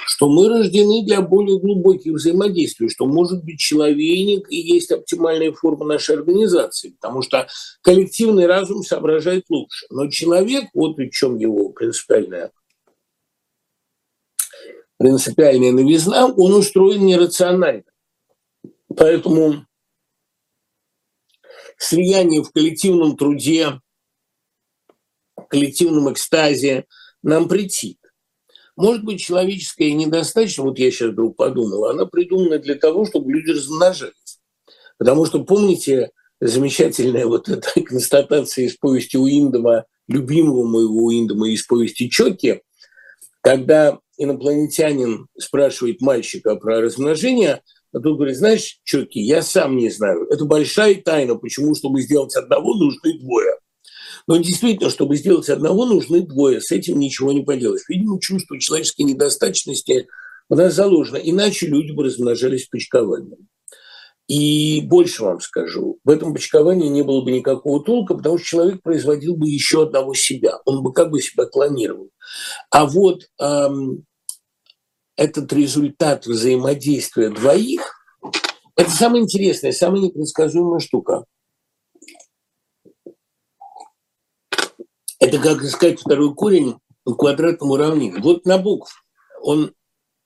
что 0.05 0.29
мы 0.29 0.51
рождены 0.51 1.03
для 1.07 1.23
более 1.23 1.59
глубоких 1.59 2.13
взаимодействий, 2.13 2.91
что, 2.91 3.07
может 3.07 3.43
быть, 3.43 3.59
человейник 3.59 4.53
и 4.53 4.57
есть 4.57 4.93
оптимальная 4.93 5.51
форма 5.53 5.87
нашей 5.87 6.17
организации, 6.17 6.91
потому 6.91 7.23
что 7.23 7.47
коллективный 7.81 8.45
разум 8.45 8.83
соображает 8.83 9.45
лучше. 9.49 9.87
Но 9.89 10.11
человек, 10.11 10.67
вот 10.75 10.99
в 10.99 11.09
чем 11.09 11.39
его 11.39 11.71
принципиальная 11.71 12.51
принципиальная 14.99 15.73
новизна, 15.73 16.27
он 16.27 16.53
устроен 16.53 17.07
нерационально. 17.07 17.85
Поэтому 18.95 19.65
слияние 21.79 22.43
в 22.43 22.51
коллективном 22.51 23.17
труде, 23.17 23.81
коллективном 25.49 26.13
экстазе 26.13 26.85
нам 27.23 27.49
претит. 27.49 27.99
Может 28.77 29.05
быть, 29.05 29.21
человеческая 29.21 29.93
недостаточно, 29.93 30.65
вот 30.65 30.79
я 30.79 30.91
сейчас 30.91 31.11
вдруг 31.11 31.37
подумал, 31.37 31.87
она 31.87 32.05
придумана 32.05 32.59
для 32.59 32.75
того, 32.75 33.07
чтобы 33.07 33.33
люди 33.33 33.51
размножались. 33.51 34.41
Потому 34.99 35.27
что, 35.27 35.43
помните, 35.43 36.11
замечательная 36.41 37.27
вот 37.27 37.49
эта 37.49 37.81
констатация 37.83 38.67
из 38.67 38.77
повести 38.77 39.17
Уиндома, 39.17 39.85
любимого 40.07 40.65
моего 40.65 41.07
Уиндома 41.07 41.49
из 41.49 41.63
повести 41.65 42.11
Чоки, 42.11 42.63
когда 43.41 43.99
инопланетянин 44.17 45.29
спрашивает 45.39 46.01
мальчика 46.01 46.57
про 46.57 46.81
размножение– 46.81 47.63
а 47.93 48.01
тут 48.01 48.17
говорит, 48.17 48.37
знаешь, 48.37 48.81
Чоки, 48.85 49.19
я 49.19 49.43
сам 49.43 49.77
не 49.77 49.91
знаю. 49.91 50.27
Это 50.31 50.45
большая 50.45 50.97
тайна, 50.97 51.37
почему, 51.37 51.75
чтобы 51.75 52.03
сделать 52.03 52.35
одного, 52.37 52.75
нужны 52.75 53.19
двое. 53.19 53.55
Но 54.27 54.37
действительно, 54.37 54.91
чтобы 54.91 55.17
сделать 55.17 55.49
одного, 55.49 55.87
нужны 55.87 56.21
двое. 56.21 56.61
С 56.61 56.71
этим 56.71 56.99
ничего 56.99 57.33
не 57.33 57.43
поделаешь. 57.43 57.89
Видимо, 57.89 58.21
чувство 58.21 58.61
человеческой 58.61 59.03
недостаточности 59.03 60.07
у 60.51 60.55
нас 60.55 60.75
заложено. 60.75 61.17
Иначе 61.17 61.67
люди 61.67 61.93
бы 61.93 62.05
размножались 62.05 62.67
почкованием. 62.67 63.49
И 64.27 64.83
больше 64.83 65.25
вам 65.25 65.41
скажу, 65.41 65.99
в 66.05 66.11
этом 66.11 66.35
почковании 66.35 66.89
не 66.89 67.03
было 67.03 67.23
бы 67.23 67.33
никакого 67.33 67.83
толка, 67.83 68.15
потому 68.15 68.37
что 68.37 68.47
человек 68.47 68.83
производил 68.83 69.37
бы 69.37 69.49
еще 69.49 69.85
одного 69.85 70.13
себя, 70.13 70.59
он 70.67 70.83
бы 70.83 70.93
как 70.93 71.11
бы 71.11 71.23
себя 71.23 71.47
клонировал. 71.47 72.11
А 72.71 72.85
вот 72.85 73.23
эм, 73.41 74.05
этот 75.19 75.53
результат 75.53 76.27
взаимодействия 76.27 77.29
двоих, 77.29 78.01
это 78.77 78.91
самая 78.91 79.23
интересная, 79.23 79.73
самая 79.73 80.01
непредсказуемая 80.01 80.79
штука. 80.79 81.25
Это 85.19 85.39
как 85.41 85.65
искать 85.65 86.01
второй 86.01 86.33
корень 86.35 86.79
в 87.05 87.17
квадратном 87.17 87.73
уравнении. 87.73 88.21
Вот 88.21 88.47
Набоков, 88.47 89.05
он 89.43 89.75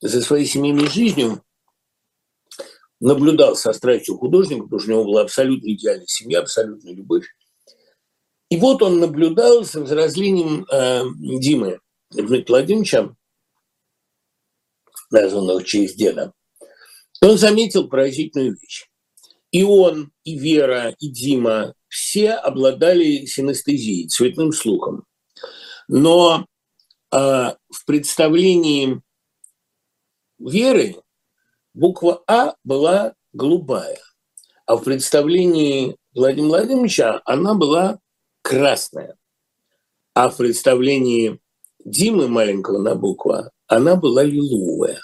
за 0.02 0.20
своей 0.20 0.44
семейной 0.44 0.88
жизнью 0.88 1.42
наблюдал 3.00 3.56
со 3.56 3.72
страстью 3.72 4.18
художника, 4.18 4.64
потому 4.64 4.80
что 4.80 4.90
у 4.90 4.94
него 4.94 5.04
была 5.04 5.22
абсолютно 5.22 5.72
идеальная 5.72 6.06
семья, 6.06 6.40
абсолютная 6.40 6.92
любовь. 6.92 7.24
И 8.50 8.58
вот 8.58 8.82
он 8.82 9.00
наблюдал 9.00 9.64
с 9.64 9.74
взрослением 9.74 10.66
э, 10.70 11.04
Димы 11.16 11.80
Дмитрия 12.10 12.44
Владимировича, 12.46 13.16
названного 15.12 15.60
в 15.60 15.64
честь 15.64 15.96
деда, 15.96 16.32
он 17.20 17.38
заметил 17.38 17.88
поразительную 17.88 18.56
вещь. 18.60 18.88
И 19.52 19.62
он, 19.62 20.12
и 20.24 20.38
Вера, 20.38 20.94
и 20.98 21.08
Дима 21.08 21.74
все 21.88 22.32
обладали 22.32 23.26
синестезией, 23.26 24.08
цветным 24.08 24.52
слухом. 24.52 25.04
Но 25.88 26.46
э, 27.12 27.16
в 27.16 27.84
представлении 27.86 29.02
Веры 30.38 30.96
буква 31.74 32.22
А 32.26 32.54
была 32.64 33.14
голубая, 33.32 34.00
а 34.66 34.76
в 34.76 34.82
представлении 34.84 35.96
Владимира 36.14 36.58
Владимировича 36.58 37.22
она 37.24 37.54
была 37.54 38.00
красная. 38.42 39.16
А 40.14 40.28
в 40.28 40.36
представлении 40.36 41.40
Димы 41.84 42.28
маленького 42.28 42.78
на 42.78 42.94
букву 42.94 43.32
А 43.32 43.50
она 43.74 43.96
была 43.96 44.22
лиловая. 44.22 45.00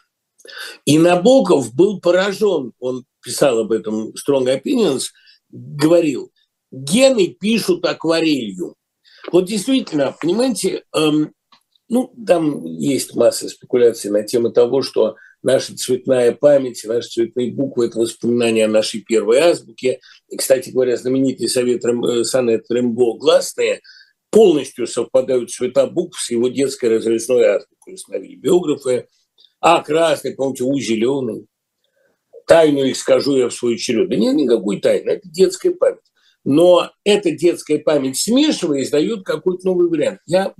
И 0.84 0.98
Набоков 0.98 1.74
был 1.74 2.00
поражен, 2.00 2.72
он 2.78 3.04
писал 3.22 3.58
об 3.58 3.72
этом 3.72 4.10
Strong 4.10 4.62
Opinions, 4.62 5.06
говорил, 5.50 6.32
гены 6.70 7.28
пишут 7.28 7.84
акварелью. 7.84 8.74
Вот 9.32 9.46
действительно, 9.46 10.16
понимаете, 10.20 10.84
эм, 10.94 11.32
ну, 11.88 12.12
там 12.26 12.64
есть 12.64 13.14
масса 13.14 13.48
спекуляций 13.48 14.10
на 14.10 14.22
тему 14.22 14.50
того, 14.50 14.82
что 14.82 15.16
наша 15.42 15.76
цветная 15.76 16.32
память, 16.32 16.84
наши 16.84 17.08
цветные 17.08 17.52
буквы– 17.52 17.86
это 17.88 17.98
воспоминания 17.98 18.66
о 18.66 18.68
нашей 18.68 19.00
первой 19.00 19.38
азбуке. 19.38 20.00
И, 20.28 20.36
кстати 20.36 20.70
говоря, 20.70 20.96
знаменитый 20.96 21.48
совет 21.48 21.84
Рэм, 21.84 22.04
э, 22.04 22.24
сонет 22.24 22.64
Рембо 22.70 23.18
«Гласные» 23.18 23.80
полностью 24.30 24.86
совпадают 24.86 25.50
цвета 25.50 25.86
букв 25.86 26.20
с 26.20 26.30
его 26.30 26.48
детской 26.48 26.90
разрезной 26.90 27.44
азбукой, 27.46 27.77
установили 27.94 28.36
биографы. 28.36 29.08
А, 29.60 29.82
красный, 29.82 30.34
помните, 30.34 30.64
У 30.64 30.78
зеленый. 30.78 31.46
Тайну 32.46 32.82
их 32.84 32.96
скажу 32.96 33.36
я 33.36 33.48
в 33.48 33.54
свою 33.54 33.76
черед. 33.76 34.08
Да 34.08 34.16
нет 34.16 34.34
никакой 34.34 34.80
тайны, 34.80 35.10
это 35.10 35.28
детская 35.28 35.72
память. 35.72 36.00
Но 36.44 36.90
эта 37.04 37.30
детская 37.30 37.78
память, 37.78 38.16
смешиваясь, 38.16 38.90
дает 38.90 39.24
какой-то 39.24 39.66
новый 39.66 39.88
вариант. 39.88 40.20
Я, 40.24 40.54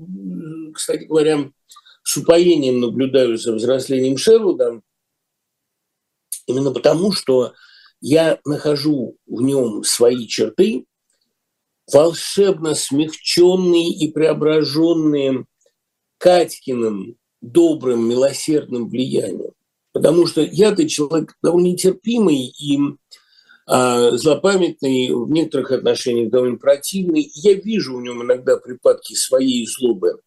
кстати 0.75 1.05
говоря, 1.05 1.51
с 2.03 2.17
упоением 2.17 2.81
наблюдаю 2.81 3.39
за 3.39 3.55
взрослением 3.55 4.19
Шервуда, 4.19 4.83
именно 6.47 6.73
потому, 6.73 7.13
что 7.13 7.55
я 8.01 8.39
нахожу 8.45 9.17
в 9.27 9.41
нем 9.43 9.83
свои 9.83 10.27
черты, 10.27 10.87
волшебно 11.93 12.75
смягченные 12.75 13.91
и 13.91 14.11
преображенные 14.13 15.47
Катькиным 16.19 17.17
добрым, 17.41 18.09
милосердным 18.09 18.89
влиянием. 18.89 19.53
Потому 19.93 20.27
что 20.27 20.43
я-то 20.43 20.89
человек 20.89 21.35
довольно 21.43 21.69
нетерпимый 21.69 22.37
и 22.37 22.79
а, 23.67 24.17
злопамятный, 24.17 25.13
в 25.13 25.31
некоторых 25.31 25.73
отношениях 25.73 26.31
довольно 26.31 26.57
противный. 26.57 27.31
Я 27.35 27.55
вижу 27.55 27.97
в 27.97 28.03
нем 28.03 28.23
иногда 28.23 28.57
припадки 28.57 29.15
своей 29.15 29.67
злобы, 29.67 30.21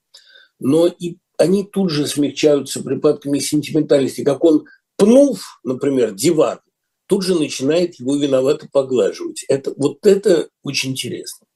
но 0.59 0.87
и 0.87 1.17
они 1.37 1.63
тут 1.63 1.89
же 1.89 2.05
смягчаются 2.05 2.83
припадками 2.83 3.39
сентиментальности. 3.39 4.23
Как 4.23 4.43
он, 4.43 4.65
пнув, 4.95 5.59
например, 5.63 6.13
диван, 6.13 6.59
тут 7.07 7.23
же 7.23 7.33
начинает 7.33 7.95
его 7.95 8.15
виновато 8.15 8.67
поглаживать. 8.71 9.43
Это, 9.47 9.73
вот 9.75 10.05
это 10.05 10.49
очень 10.61 10.91
интересно. 10.91 11.47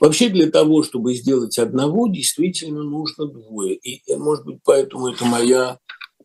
Вообще 0.00 0.30
для 0.30 0.50
того, 0.50 0.82
чтобы 0.82 1.14
сделать 1.14 1.58
одного, 1.58 2.08
действительно 2.08 2.82
нужно 2.82 3.26
двое. 3.26 3.74
И, 3.74 4.02
может 4.16 4.46
быть, 4.46 4.58
поэтому 4.64 5.08
это 5.08 5.26
моя 5.26 5.78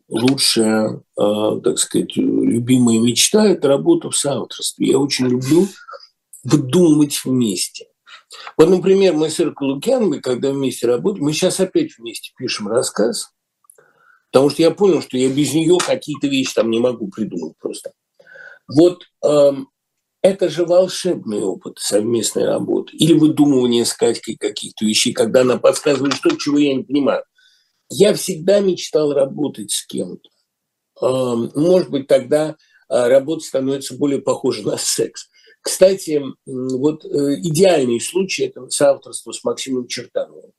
лучшая, 0.08 1.02
э, 1.18 1.60
так 1.62 1.78
сказать, 1.78 2.16
любимая 2.16 2.98
мечта– 2.98 3.46
это 3.46 3.68
работа 3.68 4.10
в 4.10 4.16
соавторстве. 4.16 4.88
Я 4.88 4.98
очень 4.98 5.26
люблю 5.26 5.68
выдумывать 6.42 7.20
вместе. 7.24 7.88
Вот, 8.56 8.70
например, 8.70 9.14
мы 9.14 9.28
с 9.28 9.38
Иркой 9.40 9.68
Лукьяновой, 9.68 10.20
когда 10.20 10.50
вместе 10.50 10.86
работаем, 10.86 11.24
мы 11.24 11.32
сейчас 11.32 11.60
опять 11.60 11.98
вместе 11.98 12.32
пишем 12.36 12.68
рассказ, 12.68 13.30
потому 14.30 14.50
что 14.50 14.62
я 14.62 14.70
понял, 14.70 15.02
что 15.02 15.18
я 15.18 15.28
без 15.28 15.52
нее 15.52 15.76
какие-то 15.78 16.28
вещи 16.28 16.54
там 16.54 16.70
не 16.70 16.78
могу 16.78 17.08
придумать 17.08 17.54
просто. 17.58 17.92
Вот 18.68 19.04
эм, 19.22 19.68
это 20.22 20.48
же 20.48 20.64
волшебный 20.64 21.42
опыт 21.42 21.78
совместной 21.78 22.44
работы. 22.44 22.96
Или 22.96 23.12
выдумывание 23.12 23.84
с 23.84 23.92
Катькой 23.92 24.36
каких-то 24.36 24.84
вещей, 24.84 25.12
когда 25.12 25.42
она 25.42 25.58
подсказывает 25.58 26.14
что-то, 26.14 26.36
чего 26.36 26.58
я 26.58 26.74
не 26.74 26.82
понимаю. 26.82 27.22
Я 27.88 28.14
всегда 28.14 28.60
мечтал 28.60 29.12
работать 29.12 29.70
с 29.70 29.86
кем-то. 29.86 30.28
Может 31.00 31.90
быть, 31.90 32.06
тогда 32.06 32.56
а, 32.88 33.08
работа 33.08 33.44
становится 33.44 33.96
более 33.96 34.20
похожа 34.20 34.62
на 34.62 34.76
секс. 34.76 35.28
Кстати, 35.60 36.22
вот 36.46 37.04
э, 37.04 37.08
идеальный 37.40 38.00
случай– 38.00 38.44
это 38.46 38.70
соавторство 38.70 39.32
с 39.32 39.42
Максимом 39.42 39.88
Чертановым, 39.88 40.52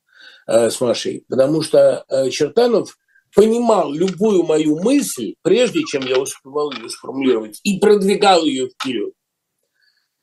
э, 0.48 0.70
с 0.70 0.82
Машей. 0.82 1.24
Потому 1.30 1.62
что 1.62 2.04
э, 2.10 2.30
Чертанов 2.30 2.98
понимал 3.34 3.94
любую 3.94 4.44
мою 4.44 4.80
мысль, 4.80 5.36
прежде 5.44 5.84
чем 5.84 6.06
я 6.06 6.20
успевал 6.20 6.74
ее 6.74 6.90
сформулировать, 6.90 7.62
и 7.64 7.80
продвигал 7.80 8.44
ее 8.44 8.68
вперед. 8.68 9.14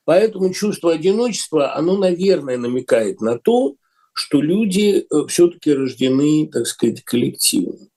Поэтому 0.05 0.53
чувство 0.53 0.93
одиночества, 0.93 1.75
оно, 1.75 1.97
наверное, 1.97 2.57
намекает 2.57 3.21
на 3.21 3.37
то, 3.37 3.75
что 4.13 4.39
люди 4.39 5.05
э, 5.09 5.27
все-таки 5.27 5.73
рождены, 5.73 6.49
так 6.51 6.67
сказать, 6.67 7.03
коллективно. 7.03 7.89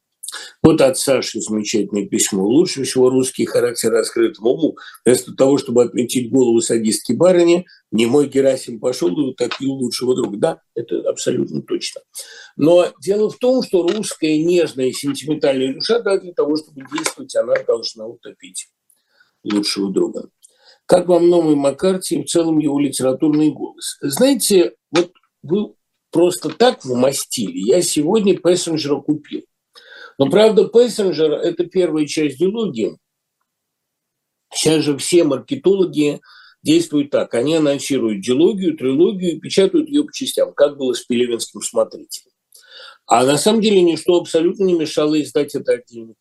Вот 0.62 0.80
от 0.80 0.98
Саши 0.98 1.40
замечательное 1.40 2.06
письмо. 2.06 2.44
Лучше 2.44 2.84
всего 2.84 3.08
русский 3.08 3.46
характер 3.46 3.90
раскрытому 3.90 4.50
уму. 4.50 4.76
Вместо 5.04 5.34
того, 5.34 5.58
чтобы 5.58 5.84
отметить 5.84 6.30
голову 6.30 6.60
садистки 6.60 7.12
барыни, 7.12 7.66
не 7.90 8.06
мой 8.06 8.28
Герасим 8.28 8.78
пошел 8.78 9.08
и 9.08 9.30
утопил 9.30 9.72
лучшего 9.72 10.14
друга. 10.14 10.36
Да, 10.36 10.62
это 10.74 11.08
абсолютно 11.08 11.62
точно. 11.62 12.02
Но 12.56 12.92
дело 13.00 13.30
в 13.30 13.38
том, 13.38 13.62
что 13.62 13.86
русская 13.86 14.42
нежная 14.42 14.92
сентиментальная 14.92 15.74
душа, 15.74 16.00
да, 16.00 16.18
для 16.18 16.32
того, 16.32 16.56
чтобы 16.56 16.84
действовать, 16.92 17.34
она 17.36 17.54
должна 17.66 18.06
утопить 18.06 18.68
лучшего 19.44 19.90
друга. 19.90 20.28
Как 20.88 21.06
вам 21.06 21.28
новый 21.28 21.54
Маккарти 21.54 22.16
и 22.16 22.24
в 22.24 22.28
целом 22.28 22.58
его 22.58 22.80
литературный 22.80 23.50
голос? 23.50 23.98
Знаете, 24.00 24.72
вот 24.90 25.12
вы 25.42 25.74
просто 26.10 26.48
так 26.48 26.82
вмастили. 26.82 27.58
Я 27.58 27.82
сегодня 27.82 28.40
пассенджера 28.40 28.96
купил. 28.96 29.42
Но, 30.16 30.30
правда, 30.30 30.66
Пессенджер– 30.66 31.32
это 31.32 31.66
первая 31.66 32.06
часть 32.06 32.38
диалогии. 32.38 32.96
Сейчас 34.50 34.82
же 34.82 34.96
все 34.96 35.24
маркетологи 35.24 36.22
действуют 36.62 37.10
так. 37.10 37.34
Они 37.34 37.54
анонсируют 37.54 38.22
диалогию, 38.22 38.74
трилогию 38.74 39.36
и 39.36 39.40
печатают 39.40 39.90
ее 39.90 40.04
по 40.04 40.12
частям, 40.14 40.54
как 40.54 40.78
было 40.78 40.94
с 40.94 41.04
Пелевинским 41.04 41.60
смотрителем. 41.60 42.32
А 43.04 43.26
на 43.26 43.36
самом 43.36 43.60
деле 43.60 43.82
ничто 43.82 44.16
абсолютно 44.16 44.64
не 44.64 44.72
мешало 44.72 45.20
издать 45.20 45.54
это 45.54 45.72
отдельно. 45.72 46.14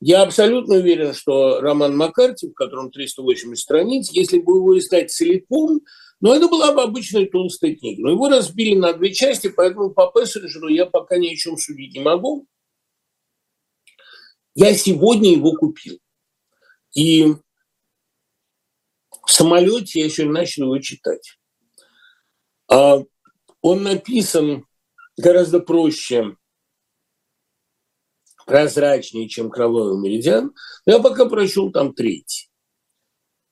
Я 0.00 0.22
абсолютно 0.22 0.76
уверен, 0.76 1.12
что 1.12 1.60
роман 1.60 1.94
Маккарти, 1.94 2.48
в 2.48 2.54
котором 2.54 2.90
380 2.90 3.58
страниц, 3.58 4.10
если 4.10 4.38
бы 4.38 4.56
его 4.56 4.78
издать 4.78 5.10
целиком, 5.12 5.82
но 6.20 6.34
это 6.34 6.48
была 6.48 6.72
бы 6.72 6.82
обычная 6.82 7.26
толстая 7.26 7.74
книга. 7.74 8.02
Но 8.02 8.10
его 8.10 8.28
разбили 8.28 8.74
на 8.74 8.94
две 8.94 9.12
части, 9.12 9.48
поэтому 9.48 9.90
по 9.90 10.10
Пессенджеру 10.10 10.68
я 10.68 10.86
пока 10.86 11.18
ни 11.18 11.28
о 11.28 11.36
чем 11.36 11.58
судить 11.58 11.94
не 11.94 12.00
могу. 12.00 12.46
Я 14.54 14.74
сегодня 14.74 15.32
его 15.32 15.52
купил. 15.52 15.98
И 16.94 17.34
в 19.26 19.30
самолете 19.30 20.00
я 20.00 20.06
еще 20.06 20.24
начал 20.24 20.64
его 20.64 20.78
читать. 20.78 21.38
А 22.68 23.02
он 23.60 23.82
написан 23.82 24.66
гораздо 25.18 25.60
проще, 25.60 26.36
прозрачнее, 28.50 29.28
чем 29.28 29.48
«Кровавый 29.48 29.98
меридиан». 29.98 30.52
Я 30.86 30.98
пока 30.98 31.26
прочел 31.26 31.70
там 31.70 31.94
третий. 31.94 32.48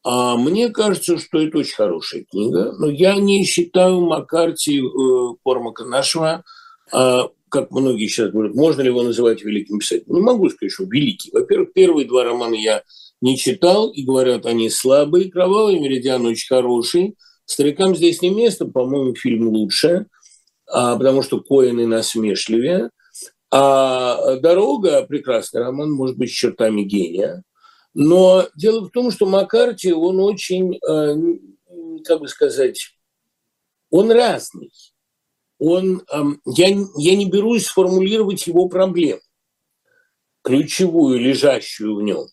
А 0.04 0.36
мне 0.36 0.70
кажется, 0.70 1.18
что 1.18 1.40
это 1.40 1.58
очень 1.58 1.74
хорошая 1.74 2.24
книга. 2.28 2.72
Но 2.78 2.88
я 2.88 3.16
не 3.16 3.44
считаю 3.44 4.00
Маккарти 4.00 4.80
э, 4.80 5.34
Кормака 5.44 5.84
нашего 5.84 6.44
э, 6.92 7.20
как 7.48 7.70
многие 7.70 8.08
сейчас 8.08 8.30
говорят, 8.30 8.54
можно 8.54 8.82
ли 8.82 8.88
его 8.88 9.02
называть 9.02 9.42
великим 9.42 9.78
писателем? 9.78 10.16
Не 10.16 10.20
могу 10.20 10.50
сказать, 10.50 10.72
что 10.72 10.84
великий. 10.84 11.30
Во-первых, 11.32 11.72
первые 11.72 12.06
два 12.06 12.24
романа 12.24 12.54
я 12.54 12.82
не 13.20 13.36
читал, 13.36 13.90
и 13.90 14.04
говорят, 14.04 14.46
они 14.46 14.70
слабые. 14.70 15.30
«Кровавый 15.30 15.78
меридиан» 15.78 16.24
очень 16.26 16.48
хороший. 16.48 17.14
«Старикам 17.44 17.96
здесь 17.96 18.22
не 18.22 18.30
место», 18.30 18.66
по-моему, 18.66 19.14
фильм 19.14 19.48
лучше, 19.48 20.06
а, 20.66 20.96
потому 20.96 21.22
что 21.22 21.40
Коины 21.40 21.86
насмешливее. 21.86 22.90
А 23.50 24.36
«Дорога»– 24.36 25.02
прекрасный 25.08 25.62
роман, 25.62 25.90
может 25.90 26.18
быть, 26.18 26.30
чертами 26.30 26.82
гения. 26.82 27.42
Но 27.94 28.46
дело 28.56 28.86
в 28.86 28.90
том, 28.90 29.10
что 29.10 29.26
Маккарти, 29.26 29.92
он 29.92 30.20
очень, 30.20 30.74
э, 30.76 32.02
как 32.04 32.20
бы 32.20 32.28
сказать, 32.28 32.94
он 33.90 34.10
разный 34.10 34.70
он, 35.58 36.02
я, 36.46 36.68
я 36.96 37.16
не 37.16 37.28
берусь 37.28 37.66
сформулировать 37.66 38.46
его 38.46 38.68
проблему, 38.68 39.20
ключевую, 40.42 41.18
лежащую 41.18 41.96
в 41.96 42.02
нем. 42.02 42.26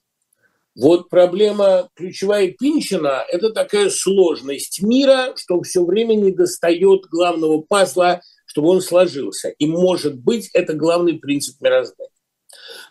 Вот 0.76 1.10
проблема 1.10 1.90
ключевая 1.96 2.52
Пинчина– 2.52 3.24
это 3.30 3.52
такая 3.52 3.90
сложность 3.90 4.82
мира, 4.82 5.34
что 5.38 5.62
все 5.62 5.84
время 5.86 6.16
не 6.16 6.32
достает 6.32 7.06
главного 7.06 7.62
пазла, 7.62 8.22
чтобы 8.56 8.70
он 8.70 8.82
сложился. 8.82 9.50
И, 9.50 9.68
может 9.68 10.18
быть, 10.18 10.50
это 10.54 10.74
главный 10.74 11.14
принцип 11.20 11.60
мироздания. 11.60 12.10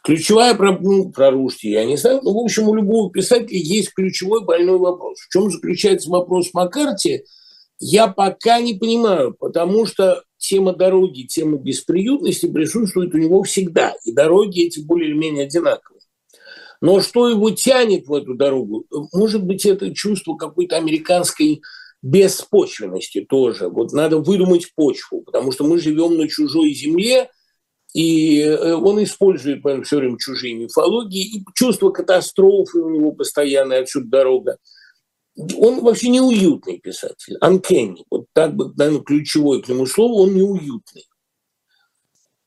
Ключевая 0.03 0.55
про, 0.55 0.79
ну, 0.79 1.11
про 1.11 1.31
Рушти, 1.31 1.71
я 1.71 1.87
не 1.87 1.97
знаю, 1.97 2.21
ну, 2.23 2.35
в 2.35 2.45
общем, 2.45 2.69
у 2.69 2.75
любого 2.75 3.11
писателя 3.11 3.59
есть 3.59 3.95
ключевой 3.95 4.45
больной 4.45 4.79
вопрос. 4.79 5.21
В 5.21 5.33
чем 5.33 5.51
заключается 5.51 6.11
вопрос 6.11 6.53
Маккарти– 6.53 7.25
я 7.87 8.09
пока 8.09 8.61
не 8.61 8.75
понимаю, 8.75 9.35
потому 9.39 9.87
что 9.87 10.23
тема 10.39 10.75
дороги, 10.75 11.23
тема 11.23 11.59
бесприютности 11.59 12.47
присутствует 12.47 13.15
у 13.15 13.19
него 13.19 13.43
всегда. 13.43 13.95
И 14.05 14.13
дороги 14.13 14.67
эти 14.67 14.81
более 14.81 15.11
или 15.11 15.17
менее 15.17 15.45
одинаковые. 15.45 16.01
Но 16.81 17.01
что 17.01 17.29
его 17.29 17.51
тянет 17.51 18.07
в 18.07 18.15
эту 18.15 18.35
дорогу? 18.35 18.85
Может 19.13 19.45
быть, 19.45 19.65
это 19.65 19.95
чувство 19.95 20.35
какой-то 20.35 20.77
американской 20.77 21.63
беспочвенности 22.05 23.23
тоже. 23.23 23.69
Вот 23.69 23.93
надо 23.93 24.19
выдумать 24.19 24.73
почву, 24.75 25.23
потому 25.23 25.53
что 25.53 25.65
мы 25.65 25.79
живем 25.79 26.17
на 26.17 26.29
чужой 26.29 26.73
земле, 26.75 27.31
и 27.95 28.41
э, 28.41 28.75
он 28.75 29.03
использует 29.03 29.63
все 29.85 29.97
время 29.97 30.19
чужие 30.19 30.55
мифологии, 30.55 31.39
и 31.39 31.45
чувство 31.55 31.91
катастрофы 31.91 32.79
у 32.79 32.91
него 32.91 33.13
постоянно, 33.13 33.79
отсюда 33.79 34.07
дорога 34.09 34.59
он 35.37 35.81
вообще 35.81 36.09
неуютный 36.09 36.79
писатель, 36.79 37.37
uncanny. 37.43 38.05
Вот 38.11 38.27
так 38.33 38.55
бы, 38.55 38.73
наверное, 38.77 39.03
ключевое 39.03 39.61
к 39.61 39.69
нему 39.69 39.87
слово, 39.87 40.23
он 40.23 40.35
неуютный. 40.35 41.07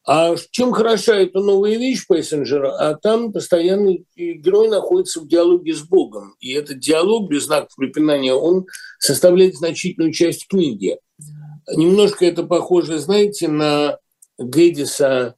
А 0.09 0.35
чем 0.51 0.71
хороша 0.71 1.15
эта 1.15 1.39
новая 1.41 1.77
вещь 1.77 2.07
Пессенджера? 2.07 2.71
А 2.77 2.95
там 2.95 3.33
постоянный 3.33 4.05
герой 4.15 4.69
находится 4.69 5.19
в 5.19 5.27
диалоге 5.27 5.73
с 5.73 5.81
Богом. 5.81 6.35
И 6.39 6.53
этот 6.53 6.79
диалог 6.79 7.29
без 7.29 7.43
знаков 7.43 7.75
препинания, 7.75 8.33
он 8.33 8.67
составляет 8.99 9.55
значительную 9.55 10.13
часть 10.13 10.47
книги. 10.47 10.97
Немножко 11.75 12.25
это 12.25 12.43
похоже, 12.43 12.99
знаете, 12.99 13.49
на 13.49 13.97
Гэдиса, 14.37 15.35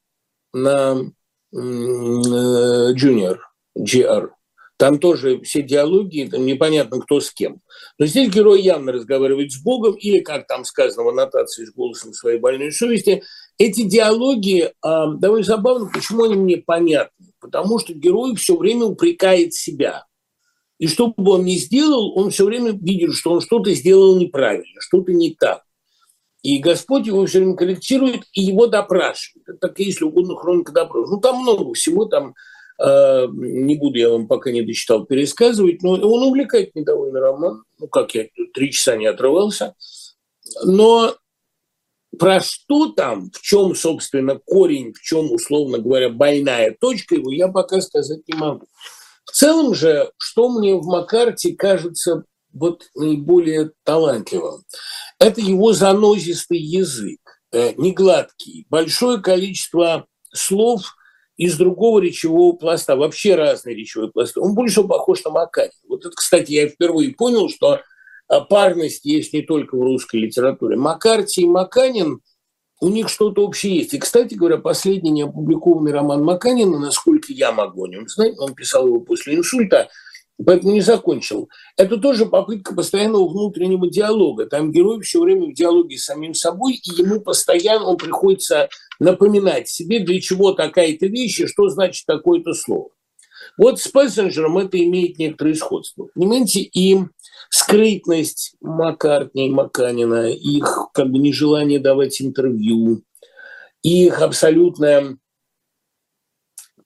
на 0.53 1.11
Джуниор, 1.51 3.39
э, 3.75 3.79
GR. 3.81 4.29
Там 4.77 4.99
тоже 4.99 5.41
все 5.41 5.63
диалоги, 5.63 6.29
там 6.31 6.45
непонятно, 6.45 7.01
кто 7.01 7.19
с 7.19 7.31
кем. 7.31 7.61
Но 7.97 8.05
здесь 8.05 8.31
герой 8.31 8.61
явно 8.61 8.91
разговаривает 8.91 9.51
с 9.51 9.61
Богом, 9.61 9.95
или, 9.95 10.19
как 10.19 10.45
там 10.47 10.63
сказано 10.63 11.03
в 11.03 11.09
аннотации 11.09 11.65
с 11.65 11.73
голосом 11.73 12.13
своей 12.13 12.39
больной 12.39 12.71
совести. 12.71 13.23
Эти 13.59 13.83
диалоги 13.83 14.61
э, 14.61 14.71
довольно 14.81 15.45
забавно. 15.45 15.91
Почему 15.93 16.23
они 16.23 16.35
мне 16.35 16.57
понятны? 16.57 17.27
Потому 17.39 17.77
что 17.77 17.93
герой 17.93 18.35
все 18.35 18.57
время 18.57 18.85
упрекает 18.85 19.53
себя. 19.53 20.05
И 20.79 20.87
что 20.87 21.13
бы 21.15 21.33
он 21.33 21.45
ни 21.45 21.55
сделал, 21.55 22.17
он 22.17 22.31
все 22.31 22.45
время 22.45 22.71
видит, 22.71 23.13
что 23.13 23.33
он 23.33 23.41
что-то 23.41 23.71
сделал 23.75 24.17
неправильно, 24.17 24.79
что-то 24.79 25.11
не 25.11 25.35
так. 25.35 25.63
И 26.41 26.57
Господь 26.59 27.05
его 27.05 27.25
все 27.25 27.39
время 27.39 27.55
корректирует 27.55 28.23
и 28.33 28.41
его 28.41 28.65
допрашивает. 28.65 29.47
Это 29.47 29.57
так, 29.59 29.79
если 29.79 30.05
угодно, 30.05 30.37
хроника 30.37 30.71
допроса. 30.71 31.11
Ну, 31.11 31.19
там 31.19 31.41
много 31.41 31.73
всего, 31.73 32.05
там 32.05 32.33
Э, 32.79 33.27
не 33.29 33.75
буду 33.75 33.97
я 33.97 34.09
вам 34.09 34.27
пока 34.27 34.51
не 34.51 34.61
дочитал 34.61 35.05
пересказывать, 35.05 35.83
но 35.83 35.91
он 35.91 36.23
увлекательный 36.23 36.85
довольно 36.85 37.19
роман. 37.19 37.63
Ну, 37.77 37.87
как 37.87 38.15
я 38.15 38.27
три 38.53 38.71
часа 38.71 38.95
не 38.95 39.05
отрывался. 39.05 39.75
Но 40.63 41.13
про 42.17 42.41
что 42.41 42.87
там, 42.87 43.29
в 43.31 43.41
чем, 43.41 43.75
собственно, 43.75 44.39
корень, 44.39 44.93
в 44.93 45.01
чем, 45.01 45.31
условно 45.31 45.77
говоря, 45.77 46.09
больная 46.09 46.75
точка 46.79 47.15
его, 47.15 47.31
я 47.31 47.47
пока 47.47 47.81
сказать 47.81 48.21
не 48.27 48.35
могу. 48.35 48.65
В 49.25 49.31
целом 49.31 49.75
же, 49.75 50.11
что 50.17 50.49
мне 50.49 50.75
в 50.75 50.85
Маккарте 50.85 51.55
кажется 51.55 52.23
вот 52.51 52.89
наиболее 52.95 53.71
талантливым, 53.83 54.63
это 55.19 55.39
его 55.39 55.73
занозистый 55.73 56.59
язык, 56.59 57.19
э, 57.51 57.73
негладкий, 57.77 58.65
большое 58.69 59.21
количество 59.21 60.05
слов– 60.33 60.95
из 61.39 61.55
другого 61.55 62.01
речевого 62.01 62.51
пласта, 62.51 62.97
вообще 62.97 63.35
разные 63.35 63.73
речевые 63.73 64.11
пласты. 64.11 64.41
Он 64.41 64.53
больше 64.53 64.83
похож 64.83 65.23
на 65.23 65.31
Макарина. 65.31 65.71
Вот 65.87 66.05
это, 66.05 66.13
кстати, 66.13 66.51
я 66.51 66.67
впервые 66.67 67.13
понял, 67.13 67.47
что 67.47 67.79
парность 68.29 69.05
есть 69.05 69.33
не 69.33 69.41
только 69.41 69.75
в 69.75 69.81
русской 69.81 70.17
литературе. 70.17 70.77
Макарти 70.77 71.41
и 71.41 71.47
Маканин, 71.47 72.21
у 72.81 72.89
них 72.89 73.09
что-то 73.09 73.45
общее 73.45 73.77
есть. 73.77 73.93
И, 73.93 73.99
кстати 73.99 74.35
говоря, 74.35 74.57
последний 74.57 75.11
неопубликованный 75.11 75.91
роман 75.91 76.23
Маканина, 76.23 76.79
насколько 76.79 77.33
я 77.33 77.51
могу 77.51 77.85
о 77.85 77.89
нем 77.89 78.07
знать, 78.07 78.37
он 78.37 78.53
писал 78.53 78.87
его 78.87 79.01
после 79.01 79.35
инсульта, 79.35 79.89
поэтому 80.43 80.73
не 80.73 80.81
закончил. 80.81 81.49
Это 81.75 81.97
тоже 81.97 82.25
попытка 82.25 82.73
постоянного 82.73 83.27
внутреннего 83.27 83.89
диалога. 83.89 84.45
Там 84.45 84.71
герой 84.71 85.01
все 85.01 85.19
время 85.21 85.47
в 85.47 85.53
диалоге 85.53 85.97
с 85.97 86.05
самим 86.05 86.33
собой, 86.33 86.75
и 86.75 87.01
ему 87.01 87.19
постоянно 87.21 87.85
он 87.85 87.97
приходится 87.97 88.69
напоминать 88.99 89.67
себе, 89.67 89.99
для 89.99 90.21
чего 90.21 90.53
такая-то 90.53 91.07
вещь 91.07 91.39
и 91.41 91.47
что 91.47 91.67
значит 91.69 92.05
такое-то 92.05 92.53
слово. 92.53 92.89
Вот 93.57 93.79
с 93.79 93.87
Пессенджером 93.87 94.57
это 94.57 94.81
имеет 94.81 95.19
некоторое 95.19 95.55
сходство. 95.55 96.07
Понимаете, 96.13 96.61
и 96.61 96.99
скрытность 97.49 98.55
Маккартни 98.61 99.47
и 99.47 99.51
Маканина, 99.51 100.29
их 100.29 100.89
как 100.93 101.09
бы 101.09 101.19
нежелание 101.19 101.79
давать 101.79 102.21
интервью, 102.21 103.03
их 103.81 104.21
абсолютная 104.21 105.17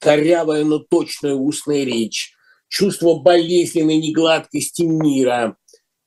корявая, 0.00 0.64
но 0.64 0.78
точная 0.78 1.34
устная 1.34 1.84
речь, 1.84 2.34
чувство 2.68 3.14
болезненной 3.14 3.96
негладкости 3.96 4.82
мира, 4.82 5.56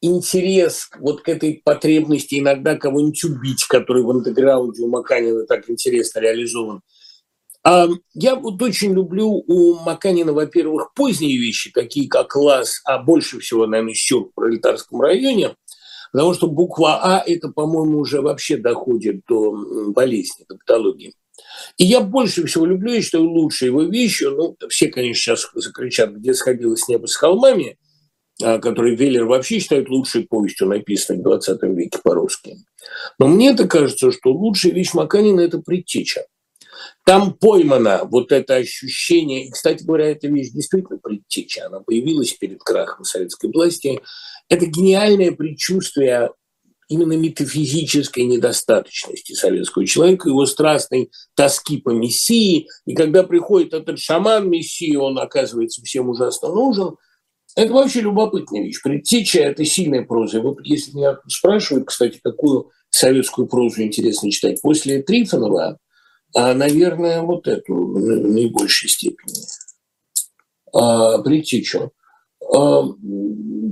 интерес 0.01 0.89
вот 0.99 1.21
к 1.21 1.29
этой 1.29 1.61
потребности 1.63 2.39
иногда 2.39 2.75
кого-нибудь 2.75 3.23
убить, 3.23 3.65
который 3.65 4.03
в 4.03 4.09
андеграунде 4.11 4.83
у 4.83 4.87
Маканина 4.87 5.45
так 5.45 5.69
интересно 5.69 6.19
реализован. 6.19 6.81
Я 8.13 8.35
вот 8.35 8.61
очень 8.61 8.93
люблю 8.93 9.43
у 9.45 9.75
Маканина, 9.75 10.31
во-первых, 10.31 10.93
поздние 10.93 11.37
вещи, 11.37 11.71
такие 11.71 12.07
как 12.07 12.35
«Лаз», 12.35 12.81
а 12.85 12.97
больше 12.99 13.39
всего, 13.39 13.65
наверное, 13.65 13.93
«Сюр» 13.93 14.29
в 14.29 14.33
пролетарском 14.33 15.01
районе, 15.01 15.55
потому 16.11 16.33
что 16.33 16.47
буква 16.47 16.99
«А»– 17.03 17.23
это, 17.25 17.49
по-моему, 17.49 17.99
уже 17.99 18.21
вообще 18.21 18.57
доходит 18.57 19.21
до 19.27 19.91
болезни, 19.91 20.45
до 20.47 20.55
патологии. 20.57 21.13
И 21.77 21.85
я 21.85 22.01
больше 22.01 22.45
всего 22.45 22.65
люблю, 22.65 22.93
и 22.93 23.01
считаю, 23.01 23.29
лучшей 23.29 23.67
его 23.67 23.83
вещью, 23.83 24.31
ну, 24.31 24.55
все, 24.69 24.87
конечно, 24.87 25.33
сейчас 25.33 25.49
закричат, 25.53 26.11
где 26.11 26.33
сходило 26.33 26.75
с 26.75 26.87
неба 26.87 27.05
с 27.07 27.15
холмами, 27.15 27.77
а, 28.41 28.59
который 28.59 28.95
Веллер 28.95 29.25
вообще 29.25 29.59
считает 29.59 29.89
лучшей 29.89 30.25
повестью, 30.25 30.67
написанной 30.67 31.19
в 31.19 31.23
20 31.23 31.63
веке 31.75 31.99
по-русски. 32.03 32.57
Но 33.19 33.27
мне 33.27 33.49
это 33.49 33.67
кажется, 33.67 34.11
что 34.11 34.31
лучшая 34.31 34.73
вещь 34.73 34.93
Маканина– 34.93 35.39
это 35.41 35.59
предтеча. 35.59 36.25
Там 37.05 37.33
поймано 37.33 38.01
вот 38.03 38.31
это 38.31 38.55
ощущение, 38.55 39.45
и, 39.45 39.51
кстати 39.51 39.83
говоря, 39.83 40.09
эта 40.09 40.27
вещь 40.27 40.51
действительно 40.51 40.97
предтеча, 40.97 41.67
она 41.67 41.79
появилась 41.79 42.33
перед 42.33 42.59
крахом 42.59 43.05
советской 43.05 43.51
власти. 43.51 44.01
Это 44.49 44.65
гениальное 44.65 45.31
предчувствие 45.31 46.31
именно 46.89 47.13
метафизической 47.13 48.23
недостаточности 48.23 49.33
советского 49.33 49.85
человека, 49.85 50.29
его 50.29 50.45
страстной 50.45 51.11
тоски 51.35 51.77
по 51.77 51.89
Мессии. 51.89 52.67
И 52.85 52.95
когда 52.95 53.23
приходит 53.23 53.73
этот 53.73 53.99
шаман 53.99 54.49
Мессии, 54.49 54.95
он 54.95 55.19
оказывается 55.19 55.81
всем 55.83 56.09
ужасно 56.09 56.49
нужен. 56.49 56.95
Это 57.55 57.73
вообще 57.73 58.01
любопытная 58.01 58.61
вещь. 58.63 58.81
Предтеча– 58.81 59.39
это 59.41 59.65
сильная 59.65 60.03
проза. 60.03 60.41
Вот 60.41 60.59
если 60.63 60.95
меня 60.95 61.19
спрашивают, 61.27 61.87
кстати, 61.87 62.19
какую 62.23 62.71
советскую 62.89 63.47
прозу 63.47 63.81
интересно 63.81 64.31
читать, 64.31 64.61
после 64.61 65.01
Трифонова, 65.01 65.77
а, 66.37 66.53
наверное, 66.53 67.23
вот 67.23 67.47
эту 67.47 67.73
в 67.73 67.99
наибольшей 67.99 68.89
степени. 68.89 69.41
А, 70.71 71.17
предтечу. 71.23 71.91
А, 72.53 72.83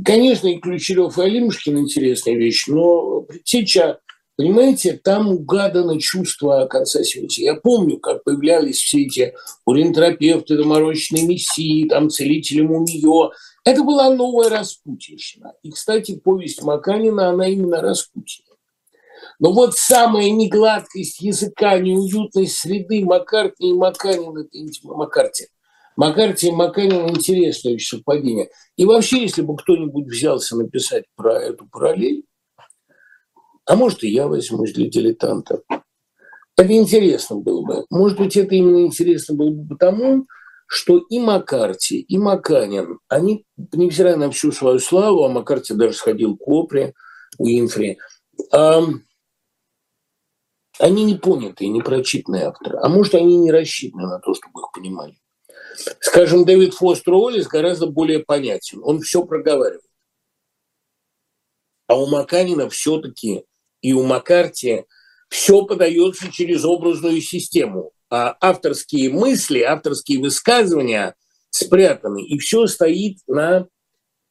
конечно, 0.03 0.47
и 0.47 0.57
Ключерев, 0.57 1.19
и 1.19 1.21
Алимушкин 1.21 1.77
интересная 1.77 2.33
вещь, 2.33 2.65
но 2.65 3.21
предтеча, 3.21 3.99
понимаете, 4.35 4.93
там 4.93 5.29
угадано 5.29 5.99
чувство 5.99 6.65
конца 6.65 7.03
света. 7.03 7.35
Я 7.37 7.53
помню, 7.53 7.99
как 7.99 8.23
появлялись 8.23 8.79
все 8.79 9.03
эти 9.03 9.35
уринтерапевты, 9.67 10.57
доморощенные 10.57 11.27
мессии, 11.27 11.87
там 11.87 12.09
целители 12.09 12.61
мумиё. 12.61 13.29
Это 13.63 13.83
была 13.83 14.09
новая 14.09 14.49
Распутинщина. 14.49 15.53
И, 15.61 15.69
кстати, 15.69 16.17
повесть 16.17 16.63
Маканина, 16.63 17.29
она 17.29 17.47
именно 17.47 17.79
Распутина. 17.81 18.44
Но 19.39 19.51
вот 19.51 19.75
самая 19.75 20.29
негладкость 20.29 21.19
языка, 21.21 21.77
неуютность 21.77 22.57
среды 22.57 23.03
Маккартни 23.03 23.71
и 23.71 23.73
Маканин– 23.73 24.37
это 24.39 24.57
Маккарти. 24.83 25.47
Маккарти 25.97 26.47
и 26.47 26.51
Маканин– 26.51 27.09
интересное 27.09 27.77
совпадение. 27.77 28.49
И 28.77 28.85
вообще, 28.85 29.23
если 29.23 29.41
бы 29.41 29.55
кто-нибудь 29.57 30.07
взялся 30.07 30.55
написать 30.55 31.05
про 31.15 31.41
эту 31.41 31.67
параллель, 31.67 32.23
а 33.65 33.75
может, 33.75 34.03
и 34.03 34.09
я 34.09 34.27
возьмусь 34.27 34.73
для 34.73 34.89
дилетанта, 34.89 35.61
это 36.57 36.73
интересно 36.73 37.37
было 37.37 37.61
бы. 37.61 37.85
Может 37.89 38.17
быть, 38.17 38.37
это 38.37 38.55
именно 38.55 38.85
интересно 38.85 39.35
было 39.35 39.49
бы 39.49 39.67
потому, 39.67 40.25
что 40.67 40.97
и 40.97 41.19
Маккарти, 41.19 41.99
и 41.99 42.17
Маканин, 42.17 42.99
они, 43.07 43.45
невзирая 43.73 44.15
на 44.15 44.31
всю 44.31 44.51
свою 44.51 44.79
славу, 44.79 45.23
а 45.23 45.29
Маккарти 45.29 45.73
даже 45.73 45.93
сходил 45.93 46.37
к 46.37 46.47
Опре, 46.47 46.93
у 47.37 47.47
Инфри, 47.47 47.97
они 50.79 51.05
не 51.05 51.15
понятые, 51.15 51.69
не 51.69 51.81
прочитанные 51.81 52.45
авторы. 52.45 52.77
А 52.81 52.89
может, 52.89 53.15
они 53.15 53.37
не 53.37 53.51
рассчитаны 53.51 54.07
на 54.07 54.19
то, 54.19 54.33
чтобы 54.33 54.61
их 54.61 54.71
понимали. 54.73 55.17
Скажем, 55.99 56.45
Дэвид 56.45 56.73
Фостер 56.73 57.13
Уоллес 57.13 57.47
гораздо 57.47 57.87
более 57.87 58.19
понятен. 58.19 58.81
Он 58.83 59.01
все 59.01 59.23
проговаривает. 59.25 59.81
А 61.87 61.99
у 61.99 62.07
Маканина 62.07 62.69
все-таки 62.69 63.45
и 63.81 63.93
у 63.93 64.03
Маккарти 64.03 64.85
все 65.29 65.63
подается 65.65 66.31
через 66.31 66.65
образную 66.65 67.21
систему. 67.21 67.91
А 68.09 68.35
авторские 68.39 69.11
мысли, 69.11 69.59
авторские 69.59 70.19
высказывания 70.19 71.15
спрятаны, 71.49 72.23
и 72.23 72.37
все 72.37 72.67
стоит 72.67 73.19
на 73.27 73.67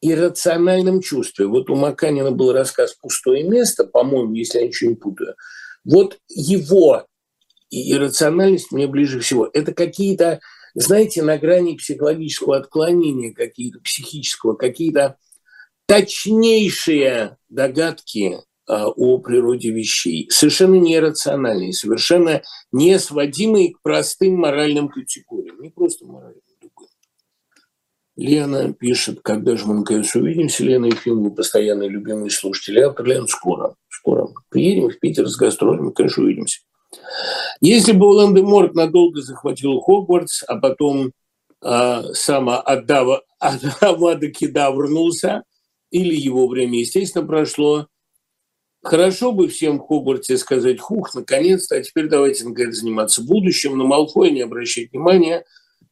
иррациональном 0.01 1.01
чувстве. 1.01 1.47
Вот 1.47 1.71
у 1.71 1.77
Маканина 1.77 2.31
был 2.31 2.53
рассказ 2.53 2.95
«Пустое 2.95 3.45
место», 3.45 3.85
по-моему, 3.85 4.35
если 4.35 4.59
я 4.59 4.67
ничего 4.67 4.91
не 4.91 4.97
путаю. 4.97 5.35
Вот 5.85 6.19
его 6.29 7.07
иррациональность 7.71 8.73
мне 8.73 8.87
ближе 8.87 9.21
всего. 9.21 9.51
Это 9.53 9.73
какие-то 9.73 10.41
знаете, 10.75 11.23
на 11.23 11.39
грани 11.39 11.77
психологического 11.77 12.57
отклонения, 12.57 13.33
какие-то 13.33 13.79
психического, 13.81 14.55
какие-то 14.55 15.17
точнейшие 15.87 17.37
догадки 17.49 18.39
а, 18.67 18.89
о 18.89 19.19
природе 19.19 19.71
вещей, 19.71 20.29
совершенно 20.31 20.75
нерациональные, 20.75 21.73
совершенно 21.73 22.43
не 22.73 22.99
сводимые 22.99 23.75
к 23.75 23.83
простым 23.83 24.35
моральным 24.35 24.89
категориям, 24.89 25.61
не 25.61 25.71
просто 25.71 26.07
моральным. 26.07 26.41
Лена 28.17 28.73
пишет, 28.73 29.21
когда 29.23 29.57
же 29.57 29.67
мы 29.67 29.75
наконец 29.75 30.15
увидимся, 30.15 30.63
Лена 30.63 30.89
мы 31.07 31.35
постоянные 31.35 31.89
любимые 31.89 32.31
слушатели. 32.31 32.79
Автор 32.79 33.05
Лена, 33.05 33.27
скоро, 33.27 33.75
скоро. 34.05 34.29
Приедем 34.51 34.91
в 34.91 34.99
Питер 34.99 35.27
с 35.29 35.37
гастролями, 35.37 35.91
конечно, 35.91 36.23
увидимся. 36.23 36.61
Если 37.61 37.93
бы 37.93 38.07
Волан-де-Морт 38.07 38.75
надолго 38.75 39.23
захватил 39.23 39.81
Хогвартс, 39.81 40.45
а 40.47 40.57
потом 40.57 41.13
э, 41.63 42.03
сама 42.13 42.61
Адава, 42.61 43.23
Авада 43.39 44.27
вернулся, 44.27 45.43
или 45.91 46.15
его 46.15 46.47
время, 46.49 46.81
естественно, 46.81 47.27
прошло, 47.27 47.87
хорошо 48.83 49.33
бы 49.33 49.49
всем 49.49 49.79
в 49.79 49.87
Хогвартсе 49.87 50.37
сказать, 50.37 50.81
хух, 50.81 51.15
наконец-то, 51.15 51.77
а 51.77 51.83
теперь 51.83 52.09
давайте, 52.09 52.45
наконец, 52.45 52.77
заниматься 52.77 53.23
будущим, 53.23 53.79
на 53.79 53.85
Малфоя 53.85 54.31
не 54.31 54.43
обращать 54.43 54.93
внимания, 54.93 55.45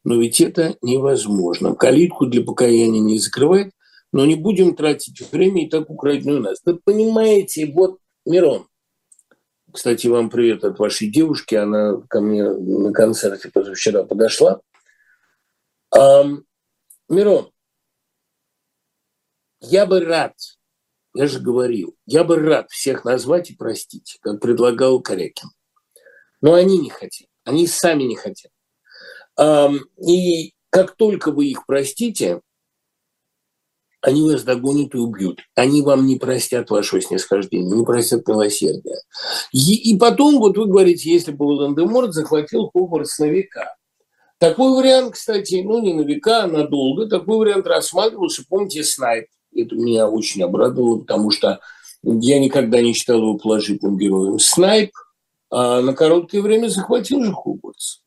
но 0.03 0.15
ведь 0.15 0.39
это 0.39 0.75
невозможно. 0.81 1.73
Калитку 1.73 2.27
для 2.27 2.43
покаяния 2.43 2.99
не 2.99 3.17
закрывать, 3.17 3.71
но 4.11 4.25
не 4.25 4.35
будем 4.35 4.75
тратить 4.75 5.19
время 5.31 5.65
и 5.65 5.69
так 5.69 5.89
украденную 5.89 6.41
нас. 6.41 6.61
Вы 6.65 6.75
понимаете, 6.75 7.65
вот, 7.73 7.97
Мирон, 8.25 8.67
кстати, 9.71 10.07
вам 10.07 10.29
привет 10.29 10.63
от 10.63 10.79
вашей 10.79 11.09
девушки. 11.09 11.55
Она 11.55 11.97
ко 12.09 12.21
мне 12.21 12.43
на 12.43 12.93
концерте 12.93 13.49
позавчера 13.49 14.03
подошла. 14.03 14.61
А, 15.91 16.23
Мирон, 17.09 17.51
я 19.59 19.85
бы 19.85 19.99
рад, 19.99 20.35
я 21.13 21.27
же 21.27 21.39
говорил, 21.39 21.97
я 22.05 22.23
бы 22.23 22.37
рад 22.37 22.69
всех 22.71 23.03
назвать 23.03 23.51
и 23.51 23.55
простить, 23.55 24.19
как 24.21 24.39
предлагал 24.39 25.01
Корякин. 25.01 25.49
Но 26.39 26.53
они 26.53 26.77
не 26.77 26.89
хотят, 26.89 27.27
они 27.43 27.67
сами 27.67 28.03
не 28.03 28.15
хотят. 28.15 28.51
И 29.97 30.53
как 30.69 30.95
только 30.95 31.31
вы 31.31 31.47
их 31.47 31.65
простите, 31.65 32.41
они 34.03 34.21
вас 34.29 34.43
догонят 34.43 34.93
и 34.93 34.97
убьют. 34.97 35.39
Они 35.55 35.81
вам 35.81 36.05
не 36.05 36.17
простят 36.17 36.69
вашего 36.69 37.01
снисхождения, 37.01 37.73
не 37.73 37.85
простят 37.85 38.27
милосердия. 38.27 38.99
И, 39.53 39.91
и 39.93 39.97
потом, 39.97 40.39
вот 40.39 40.57
вы 40.57 40.65
говорите, 40.65 41.09
если 41.09 41.31
бы 41.31 41.45
Волан-де-Морт 41.45 42.13
захватил 42.13 42.69
Хогвартс 42.73 43.17
на 43.19 43.29
века. 43.29 43.77
Такой 44.39 44.75
вариант, 44.75 45.13
кстати, 45.13 45.61
ну 45.63 45.81
не 45.81 45.93
на 45.93 46.01
века, 46.01 46.43
а 46.43 46.47
надолго, 46.47 47.07
такой 47.07 47.37
вариант 47.37 47.65
рассматривался, 47.65 48.43
помните, 48.47 48.83
Снайп. 48.83 49.27
Это 49.55 49.73
меня 49.75 50.09
очень 50.09 50.43
обрадовало, 50.43 50.99
потому 50.99 51.31
что 51.31 51.61
я 52.03 52.39
никогда 52.39 52.81
не 52.81 52.91
считал 52.91 53.19
его 53.19 53.37
положительным 53.37 53.97
героем. 53.97 54.37
Снайп 54.37 54.91
а, 55.49 55.79
на 55.79 55.93
короткое 55.93 56.41
время 56.41 56.67
захватил 56.67 57.23
же 57.23 57.31
Хогвартс. 57.31 57.99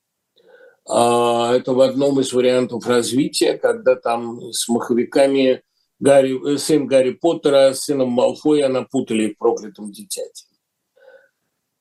А, 0.87 1.55
это 1.55 1.73
в 1.73 1.81
одном 1.81 2.21
из 2.21 2.35
вариантов 2.35 2.87
развития, 2.87 3.57
когда 3.57 3.95
там 3.95 4.53
с 4.53 4.69
маховиками 4.69 5.63
Гарри, 5.99 6.55
э, 6.55 6.59
сын 6.59 6.87
Гарри 6.87 7.13
Поттера 7.13 7.73
с 7.73 7.85
сыном 7.85 8.11
Малфоя 8.11 8.69
напутали 8.69 9.33
в 9.33 9.39
проклятом 9.39 9.91
дитяте. 9.93 10.45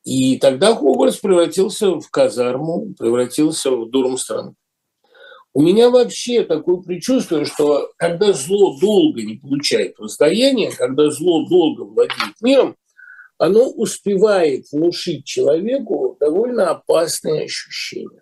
И 0.03 0.37
тогда 0.37 0.75
Хогвартс 0.75 1.17
превратился 1.17 1.99
в 1.99 2.09
казарму, 2.09 2.93
превратился 2.97 3.71
в 3.71 3.89
Дурмстранд. 3.89 4.55
У 5.53 5.61
меня 5.61 5.89
вообще 5.89 6.43
такое 6.43 6.77
предчувствие, 6.77 7.45
что 7.45 7.89
когда 7.97 8.33
зло 8.33 8.77
долго 8.79 9.23
не 9.23 9.35
получает 9.35 9.97
воздаяние, 9.97 10.71
когда 10.71 11.09
зло 11.09 11.47
долго 11.47 11.83
владеет 11.83 12.41
миром, 12.41 12.75
оно 13.37 13.69
успевает 13.69 14.65
внушить 14.71 15.25
человеку 15.25 16.17
довольно 16.19 16.69
опасные 16.69 17.45
ощущения. 17.45 18.21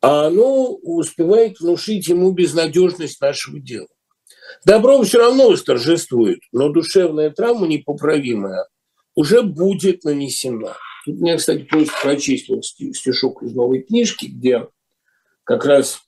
а 0.00 0.26
оно 0.26 0.74
успевает 0.74 1.58
внушить 1.58 2.06
ему 2.08 2.30
безнадежность 2.32 3.20
нашего 3.20 3.58
дела. 3.58 3.88
Добро 4.64 5.00
все 5.02 5.18
равно 5.18 5.50
восторжествует, 5.50 6.40
но 6.52 6.68
душевная 6.68 7.30
травма 7.30 7.66
непоправимая 7.66 8.68
уже 9.14 9.42
будет 9.42 10.04
нанесена. 10.04 10.76
Тут 11.04 11.20
меня, 11.20 11.36
кстати, 11.36 11.62
просят 11.62 11.94
прочесть 12.02 12.48
вот 12.48 12.64
стишок 12.64 13.42
из 13.42 13.54
новой 13.54 13.82
книжки, 13.82 14.26
где 14.26 14.68
как 15.44 15.64
раз 15.64 16.00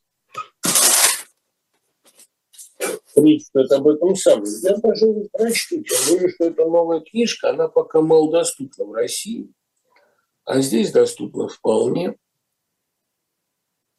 речь 3.17 3.45
идет 3.55 3.73
об 3.73 3.89
этом 3.89 4.15
самом. 4.17 4.45
Я 4.63 4.77
даже 4.77 5.07
прочту, 5.33 5.83
тем 5.83 5.99
более, 6.09 6.31
что 6.31 6.45
эта 6.45 6.65
новая 6.67 7.01
книжка, 7.01 7.51
она 7.51 7.69
пока 7.69 8.01
малодоступна 8.01 8.85
в 8.85 8.93
России, 8.93 9.53
а 10.45 10.61
здесь 10.61 10.93
доступна 10.93 11.49
вполне. 11.49 12.17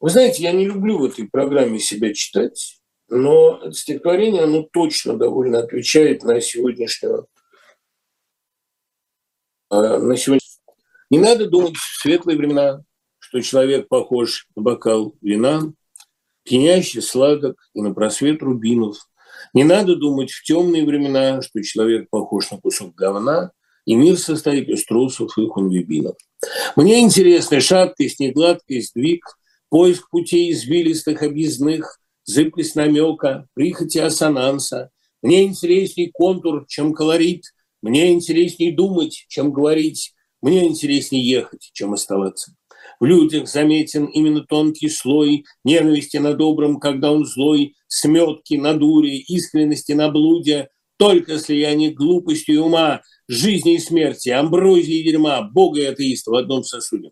Вы 0.00 0.10
знаете, 0.10 0.42
я 0.42 0.52
не 0.52 0.66
люблю 0.66 0.98
в 0.98 1.04
этой 1.04 1.28
программе 1.28 1.78
себя 1.78 2.12
читать, 2.12 2.81
но 3.12 3.70
стихотворение, 3.72 4.44
оно 4.44 4.62
точно 4.62 5.18
довольно 5.18 5.58
отвечает 5.58 6.22
на 6.22 6.40
сегодняшнюю 6.40 7.26
а, 9.68 9.98
на 9.98 10.16
сегодня. 10.16 10.40
Не 11.10 11.18
надо 11.18 11.46
думать 11.46 11.76
в 11.76 12.00
светлые 12.00 12.38
времена, 12.38 12.82
что 13.18 13.42
человек 13.42 13.88
похож 13.88 14.46
на 14.56 14.62
бокал 14.62 15.14
вина, 15.20 15.74
пьянящий 16.42 17.02
сладок 17.02 17.58
и 17.74 17.82
на 17.82 17.92
просвет 17.92 18.42
рубинов. 18.42 18.96
Не 19.52 19.64
надо 19.64 19.94
думать 19.96 20.30
в 20.30 20.42
темные 20.42 20.86
времена, 20.86 21.42
что 21.42 21.62
человек 21.62 22.08
похож 22.08 22.50
на 22.50 22.58
кусок 22.58 22.94
говна, 22.94 23.52
и 23.84 23.94
мир 23.94 24.16
состоит 24.16 24.70
из 24.70 24.86
трусов 24.86 25.36
и 25.36 25.46
хунвибинов. 25.46 26.16
Мне 26.76 27.00
интересны 27.00 27.60
шаткость, 27.60 28.20
негладкость, 28.20 28.90
сдвиг, 28.90 29.26
поиск 29.68 30.08
путей 30.08 30.52
извилистых, 30.52 31.22
объездных, 31.22 31.98
зыбкость 32.24 32.76
намека, 32.76 33.46
прихоти 33.54 33.98
ассонанса. 33.98 34.90
Мне 35.22 35.44
интересней 35.44 36.10
контур, 36.10 36.66
чем 36.68 36.92
колорит– 36.94 37.44
мне 37.82 38.12
интереснее 38.12 38.72
думать, 38.72 39.26
чем 39.28 39.52
говорить. 39.52 40.14
Мне 40.40 40.66
интереснее 40.66 41.24
ехать, 41.24 41.70
чем 41.72 41.92
оставаться. 41.92 42.54
В 43.00 43.04
людях 43.04 43.48
заметен 43.48 44.06
именно 44.06 44.42
тонкий 44.42 44.88
слой 44.88 45.44
ненависти 45.64 46.16
на 46.18 46.34
добром, 46.34 46.78
когда 46.78 47.12
он 47.12 47.26
злой, 47.26 47.74
сметки 47.88 48.54
на 48.54 48.74
дуре, 48.74 49.18
искренности 49.18 49.92
на 49.92 50.08
блуде, 50.08 50.68
только 50.96 51.38
слияние 51.38 51.90
глупости 51.90 52.52
и 52.52 52.56
ума, 52.56 53.02
жизни 53.28 53.74
и 53.74 53.78
смерти, 53.78 54.28
амброзии 54.28 55.00
и 55.00 55.04
дерьма, 55.04 55.42
бога 55.42 55.80
и 55.80 55.84
атеиста 55.84 56.30
в 56.30 56.34
одном 56.34 56.62
сосуде. 56.62 57.10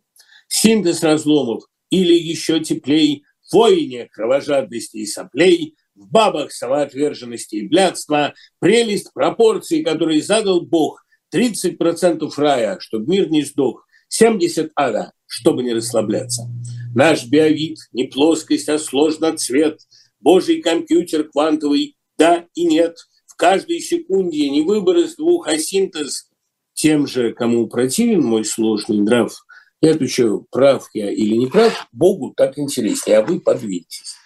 Синтез 0.49 1.03
разломов 1.03 1.65
или 1.91 2.15
еще 2.15 2.61
теплей, 2.61 3.25
войне 3.53 4.09
кровожадности 4.11 4.99
и 4.99 5.07
соплей, 5.07 5.75
в 5.95 6.11
бабах 6.11 6.53
самоотверженности 6.53 7.57
и 7.57 7.69
блядства, 7.69 8.35
прелесть 8.59 9.13
пропорции, 9.13 9.83
которые 9.83 10.23
задал 10.23 10.63
Бог, 10.63 11.05
30% 11.35 12.29
рая, 12.37 12.79
чтобы 12.81 13.07
мир 13.13 13.31
не 13.31 13.43
сдох, 13.43 13.87
70 14.09 14.73
ада, 14.75 15.13
чтобы 15.27 15.63
не 15.63 15.73
расслабляться. 15.73 16.49
Наш 16.95 17.27
биовид 17.27 17.79
не 17.93 18.05
плоскость, 18.05 18.69
а 18.69 18.79
сложный 18.79 19.37
цвет, 19.37 19.81
Божий 20.19 20.61
компьютер 20.61 21.25
квантовый, 21.25 21.97
да 22.19 22.47
и 22.55 22.65
нет. 22.65 22.97
В 23.27 23.37
каждой 23.37 23.81
секунде 23.81 24.51
не 24.51 24.63
выбор 24.63 24.99
из 24.99 25.17
двух, 25.17 25.47
а 25.49 25.57
синтез. 25.57 26.29
Тем 26.75 27.07
же, 27.07 27.33
кому 27.33 27.69
противен 27.69 28.23
мой 28.23 28.45
сложный 28.45 28.99
нрав, 28.99 29.45
я 29.81 29.93
отвечаю, 29.93 30.47
прав 30.51 30.89
я 30.95 31.11
или 31.11 31.37
не 31.37 31.47
прав, 31.47 31.89
Богу 31.93 32.33
так 32.37 32.59
интереснее, 32.59 33.19
а 33.19 33.23
вы 33.23 33.41
подвиньтесь. 33.41 34.17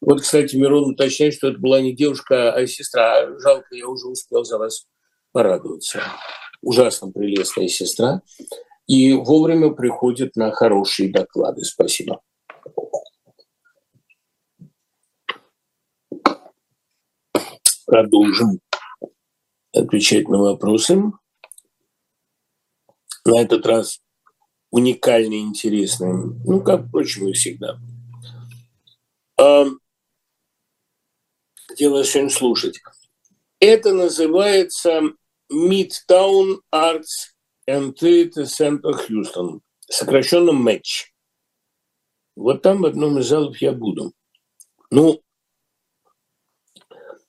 Вот, 0.00 0.20
кстати, 0.20 0.54
Мирон 0.54 0.90
уточняет, 0.90 1.34
что 1.34 1.48
это 1.48 1.58
была 1.58 1.80
не 1.80 1.94
девушка, 1.94 2.52
а 2.52 2.66
сестра. 2.66 3.26
Жалко, 3.40 3.74
я 3.74 3.88
уже 3.88 4.06
успел 4.06 4.44
за 4.44 4.58
вас 4.58 4.86
порадоваться. 5.32 6.02
Ужасно 6.62 7.10
прелестная 7.10 7.68
сестра. 7.68 8.22
И 8.86 9.12
вовремя 9.12 9.70
приходит 9.70 10.36
на 10.36 10.52
хорошие 10.52 11.10
доклады. 11.10 11.64
Спасибо. 11.64 12.22
Продолжим 17.86 18.60
отвечать 19.72 20.28
на 20.28 20.38
вопросы. 20.38 21.02
На 23.24 23.42
этот 23.42 23.66
раз 23.66 24.00
уникальные, 24.70 25.40
интересные. 25.40 26.12
Ну, 26.12 26.60
как, 26.62 26.86
впрочем, 26.88 27.28
и 27.28 27.32
всегда 27.32 27.78
хотела 31.78 32.04
сегодня 32.04 32.30
слушать. 32.30 32.80
Это 33.60 33.92
называется 33.92 35.00
Midtown 35.52 36.56
Arts 36.74 37.34
and 37.70 37.94
Theatre 37.94 38.46
Center 38.46 38.94
Houston, 39.08 39.60
сокращенно 39.88 40.52
МЭЧ. 40.52 41.12
Вот 42.34 42.62
там 42.62 42.82
в 42.82 42.86
одном 42.86 43.18
из 43.18 43.28
залов 43.28 43.58
я 43.58 43.72
буду. 43.72 44.12
Ну, 44.90 45.22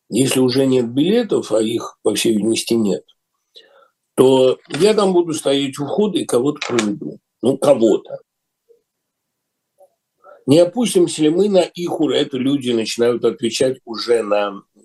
если 0.09 0.39
уже 0.39 0.65
нет 0.65 0.89
билетов, 0.89 1.51
а 1.51 1.61
их, 1.61 1.99
по 2.01 2.15
всей 2.15 2.33
видимости, 2.33 2.73
нет, 2.73 3.05
то 4.15 4.57
я 4.67 4.95
там 4.95 5.13
буду 5.13 5.33
стоять 5.33 5.77
у 5.77 5.85
входа 5.85 6.17
и 6.17 6.25
кого-то 6.25 6.59
проведу. 6.65 7.19
Ну, 7.41 7.57
кого-то. 7.57 8.19
Не 10.45 10.59
опустимся 10.59 11.21
ли 11.21 11.29
мы 11.29 11.47
на 11.47 11.61
их 11.61 11.99
уровень? 11.99 12.21
Это 12.21 12.37
люди 12.37 12.71
начинают 12.71 13.23
отвечать 13.23 13.77
уже 13.85 14.23
на 14.23 14.63
э, 14.75 14.79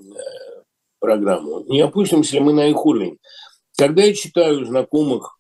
программу. 1.00 1.64
Не 1.64 1.80
опустимся 1.80 2.34
ли 2.34 2.40
мы 2.40 2.52
на 2.52 2.68
их 2.68 2.84
уровень? 2.84 3.18
Когда 3.76 4.02
я 4.04 4.14
читаю 4.14 4.64
знакомых, 4.66 5.38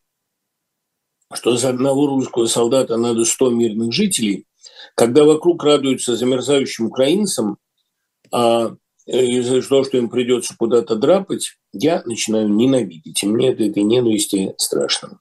что 1.32 1.56
за 1.56 1.68
одного 1.68 2.06
русского 2.06 2.46
солдата 2.46 2.96
надо 2.96 3.24
100 3.24 3.50
мирных 3.50 3.92
жителей, 3.92 4.46
когда 4.94 5.24
вокруг 5.24 5.62
радуются 5.62 6.16
замерзающим 6.16 6.86
украинцам, 6.86 7.58
а 8.32 8.76
э, 9.06 9.24
из-за 9.26 9.60
того, 9.68 9.84
что 9.84 9.98
им 9.98 10.08
придется 10.08 10.54
куда-то 10.56 10.96
драпать, 10.96 11.58
я 11.72 12.02
начинаю 12.06 12.48
ненавидеть. 12.48 13.22
И 13.22 13.26
мне 13.26 13.50
от 13.50 13.60
этой 13.60 13.82
ненависти 13.82 14.54
страшно. 14.56 15.20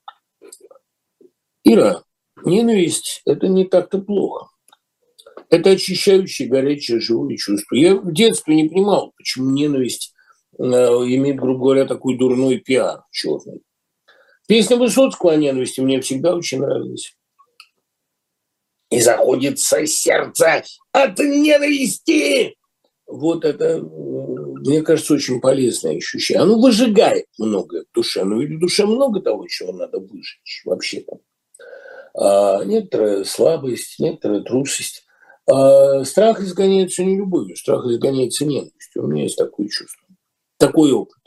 Ира, 1.73 2.03
ненависть– 2.45 3.21
это 3.25 3.47
не 3.47 3.65
так-то 3.65 3.99
плохо. 3.99 4.47
Это 5.49 5.71
очищающее, 5.71 6.47
горячее, 6.47 6.99
живое 6.99 7.37
чувство. 7.37 7.75
Я 7.75 7.95
в 7.95 8.11
детстве 8.11 8.55
не 8.55 8.69
понимал, 8.69 9.13
почему 9.17 9.51
ненависть 9.51 10.13
э, 10.57 10.63
имеет, 10.63 11.37
грубо 11.37 11.65
говоря, 11.65 11.85
такой 11.85 12.17
дурной 12.17 12.57
пиар 12.57 13.03
черный. 13.11 13.61
Песня 14.47 14.77
Высоцкого 14.77 15.33
о 15.33 15.35
ненависти 15.35 15.79
мне 15.79 16.01
всегда 16.01 16.35
очень 16.35 16.59
нравилась. 16.59 17.15
И 18.89 18.99
заходится 18.99 19.85
сердце 19.85 20.63
от 20.91 21.19
ненависти. 21.19 22.55
Вот 23.07 23.45
это, 23.45 23.79
мне 23.79 24.81
кажется, 24.81 25.15
очень 25.15 25.39
полезное 25.39 25.97
ощущение. 25.97 26.43
Оно 26.43 26.59
выжигает 26.59 27.25
многое 27.37 27.83
в 27.83 27.95
душе. 27.95 28.23
Но 28.23 28.41
ведь 28.41 28.57
в 28.57 28.59
душе 28.59 28.85
много 28.85 29.21
того, 29.21 29.47
чего 29.47 29.71
надо 29.71 29.99
выжечь 29.99 30.61
вообще-то. 30.65 31.19
А 32.15 32.63
некоторая 32.63 33.23
слабость, 33.23 33.99
некоторая 33.99 34.41
трусость. 34.41 35.05
А 35.49 36.03
страх 36.05 36.39
изгоняется 36.41 37.03
не 37.03 37.17
любовью, 37.17 37.55
страх 37.55 37.85
изгоняется 37.85 38.45
ненавистью. 38.45 39.03
У 39.03 39.07
меня 39.07 39.23
есть 39.23 39.37
такое 39.37 39.67
чувство, 39.67 40.07
такой 40.57 40.91
опыт. 40.91 41.17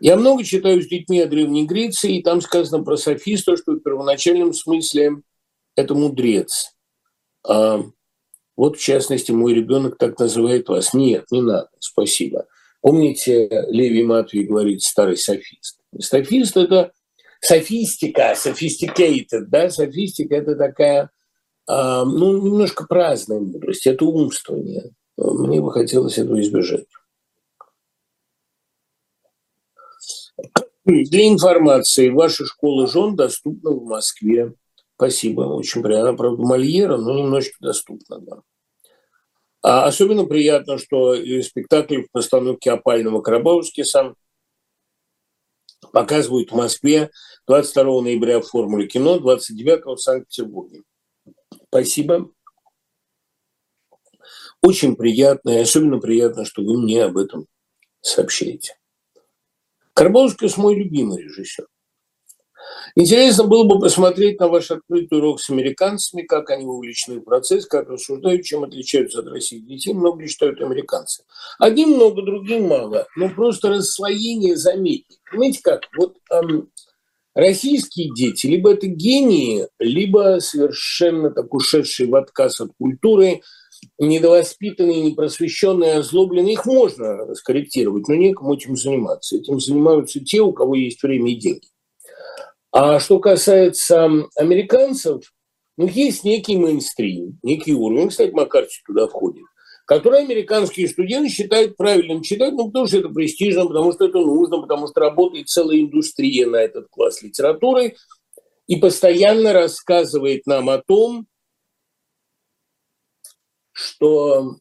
Я 0.00 0.16
много 0.16 0.44
читаю 0.44 0.82
с 0.82 0.86
детьми 0.86 1.20
о 1.20 1.26
Древней 1.26 1.66
Греции, 1.66 2.16
и 2.16 2.22
там 2.22 2.40
сказано 2.40 2.82
про 2.82 2.96
софиста, 2.96 3.56
что 3.56 3.72
в 3.72 3.80
первоначальном 3.80 4.54
смысле 4.54 5.22
это 5.76 5.94
мудрец. 5.94 6.74
А 7.46 7.82
вот, 8.56 8.76
в 8.76 8.82
частности, 8.82 9.32
мой 9.32 9.54
ребенок 9.54 9.96
так 9.98 10.18
называет 10.18 10.68
вас. 10.68 10.92
Нет, 10.94 11.26
не 11.30 11.40
надо, 11.42 11.70
спасибо. 11.78 12.46
Помните, 12.82 13.66
Леви 13.68 14.02
Матвей 14.02 14.44
говорит 14.44 14.82
старый 14.82 15.16
софист. 15.16 15.80
Софист– 15.98 16.56
это 16.58 16.92
софистика, 17.40 18.34
sophisticated, 18.34 19.46
да, 19.48 19.70
софистика– 19.70 20.34
это 20.36 20.54
такая 20.56 21.10
а, 21.66 22.04
ну, 22.04 22.42
немножко 22.42 22.84
праздная 22.86 23.38
мудрость, 23.38 23.86
это 23.86 24.04
умствование. 24.04 24.90
Мне 25.16 25.60
бы 25.60 25.72
хотелось 25.72 26.18
этого 26.18 26.40
избежать. 26.40 26.86
Для 30.84 31.28
информации, 31.28 32.08
ваша 32.08 32.46
школа 32.46 32.88
жен 32.88 33.14
доступна 33.14 33.70
в 33.70 33.84
Москве. 33.84 34.54
Спасибо, 34.96 35.42
очень 35.42 35.82
приятно. 35.82 36.14
Правда, 36.14 36.42
Мольера, 36.42 36.96
но 36.96 37.18
немножечко 37.18 37.58
доступна, 37.60 38.18
да. 38.18 38.42
А 39.62 39.84
особенно 39.84 40.24
приятно, 40.24 40.78
что 40.78 41.14
спектакль 41.42 42.02
в 42.02 42.10
постановке 42.10 42.72
опального 42.72 43.20
Карабаускиса 43.20 44.14
показывают 45.92 46.50
в 46.50 46.54
Москве 46.54 47.10
22 47.46 48.02
ноября 48.02 48.40
в 48.40 48.46
Формуле 48.46 48.86
кино, 48.86 49.18
29 49.18 49.84
в 49.84 49.96
Санкт-Петербурге. 49.96 50.82
Спасибо. 51.68 52.30
Очень 54.62 54.96
приятно, 54.96 55.50
и 55.50 55.62
особенно 55.62 55.98
приятно, 55.98 56.44
что 56.44 56.62
вы 56.62 56.80
мне 56.80 57.04
об 57.04 57.16
этом 57.16 57.46
сообщаете. 58.02 58.78
Карбовский 59.94 60.48
мой 60.56 60.74
любимый 60.74 61.22
режиссер. 61.22 61.66
Интересно 62.94 63.44
было 63.44 63.64
бы 63.64 63.78
посмотреть 63.78 64.40
на 64.40 64.48
ваш 64.48 64.70
открытый 64.70 65.18
урок 65.18 65.40
с 65.40 65.50
американцами, 65.50 66.22
как 66.22 66.50
они 66.50 66.64
вовлечены 66.64 67.20
в 67.20 67.24
процесс, 67.24 67.66
как 67.66 67.88
рассуждают, 67.88 68.44
чем 68.44 68.64
отличаются 68.64 69.20
от 69.20 69.26
России 69.28 69.58
детей. 69.58 69.92
Много 69.92 70.22
ли 70.22 70.28
читают 70.28 70.60
американцы. 70.60 71.24
Одним 71.58 71.90
много, 71.90 72.22
другим 72.22 72.68
мало. 72.68 73.06
Но 73.16 73.28
просто 73.28 73.68
расслоение 73.68 74.56
заметить. 74.56 75.20
Понимаете 75.30 75.60
как? 75.62 75.82
Вот 75.96 76.16
эм, 76.30 76.70
российские 77.34 78.12
дети 78.14 78.46
либо 78.46 78.72
это 78.72 78.86
гении, 78.86 79.68
либо 79.78 80.38
совершенно 80.40 81.30
так 81.30 81.52
ушедшие 81.54 82.08
в 82.08 82.16
отказ 82.16 82.60
от 82.60 82.70
культуры, 82.78 83.42
недовоспитанные, 83.98 85.02
непросвещенные, 85.02 85.98
озлобленные. 85.98 86.54
Их 86.54 86.66
можно 86.66 87.34
скорректировать, 87.34 88.08
но 88.08 88.14
некому 88.14 88.54
этим 88.54 88.76
заниматься. 88.76 89.36
Этим 89.36 89.60
занимаются 89.60 90.20
те, 90.20 90.40
у 90.40 90.52
кого 90.52 90.74
есть 90.74 91.02
время 91.02 91.32
и 91.32 91.36
деньги. 91.36 91.68
А 92.72 93.00
что 93.00 93.18
касается 93.18 94.08
американцев, 94.36 95.32
ну, 95.76 95.86
есть 95.86 96.24
некий 96.24 96.56
мейнстрим, 96.56 97.38
некий 97.42 97.74
уровень, 97.74 98.08
кстати, 98.08 98.30
Маккарти 98.30 98.76
туда 98.86 99.08
входит, 99.08 99.44
который 99.86 100.20
американские 100.20 100.88
студенты 100.88 101.30
считают 101.30 101.76
правильным 101.76 102.22
читать, 102.22 102.52
ну, 102.52 102.66
потому 102.66 102.86
что 102.86 102.98
это 102.98 103.08
престижно, 103.08 103.66
потому 103.66 103.92
что 103.92 104.06
это 104.06 104.18
нужно, 104.18 104.60
потому 104.60 104.86
что 104.86 105.00
работает 105.00 105.48
целая 105.48 105.80
индустрия 105.80 106.46
на 106.46 106.56
этот 106.56 106.86
класс 106.90 107.22
литературы 107.22 107.96
и 108.68 108.76
постоянно 108.76 109.52
рассказывает 109.52 110.46
нам 110.46 110.70
о 110.70 110.78
том, 110.78 111.26
что 113.72 114.58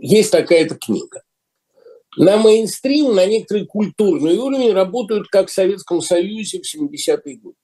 есть 0.00 0.30
такая-то 0.30 0.76
книга 0.76 1.22
на 2.16 2.36
мейнстрим, 2.38 3.14
на 3.14 3.26
некоторый 3.26 3.66
культурный 3.66 4.36
уровень 4.36 4.72
работают 4.72 5.28
как 5.28 5.48
в 5.48 5.52
Советском 5.52 6.00
Союзе 6.00 6.60
в 6.60 6.74
70-е 6.74 7.36
годы. 7.36 7.56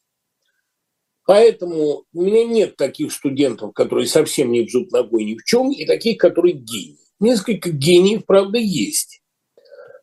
Поэтому 1.26 2.04
у 2.12 2.22
меня 2.22 2.44
нет 2.44 2.76
таких 2.76 3.12
студентов, 3.12 3.72
которые 3.74 4.06
совсем 4.06 4.52
не 4.52 4.62
бзут 4.62 4.92
ногой 4.92 5.24
ни 5.24 5.36
в 5.36 5.44
чем, 5.44 5.72
и 5.72 5.84
таких, 5.84 6.18
которые 6.18 6.54
гении. 6.54 6.98
Несколько 7.18 7.70
гениев, 7.70 8.24
правда, 8.24 8.58
есть. 8.58 9.22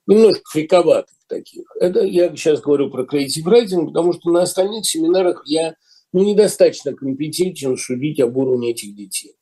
Немножко 0.06 0.42
фриковатых 0.52 1.16
таких. 1.28 1.64
Это 1.80 2.02
я 2.02 2.30
сейчас 2.36 2.60
говорю 2.60 2.90
про 2.90 3.04
creative 3.04 3.46
writing, 3.46 3.88
потому 3.88 4.12
что 4.12 4.32
на 4.32 4.42
остальных 4.42 4.86
семинарах 4.86 5.44
я 5.46 5.76
ну, 6.12 6.24
недостаточно 6.24 6.94
компетентен 6.94 7.78
судить 7.78 8.20
об 8.20 8.36
уровне 8.38 8.72
этих 8.72 8.94
детей. 8.94 9.36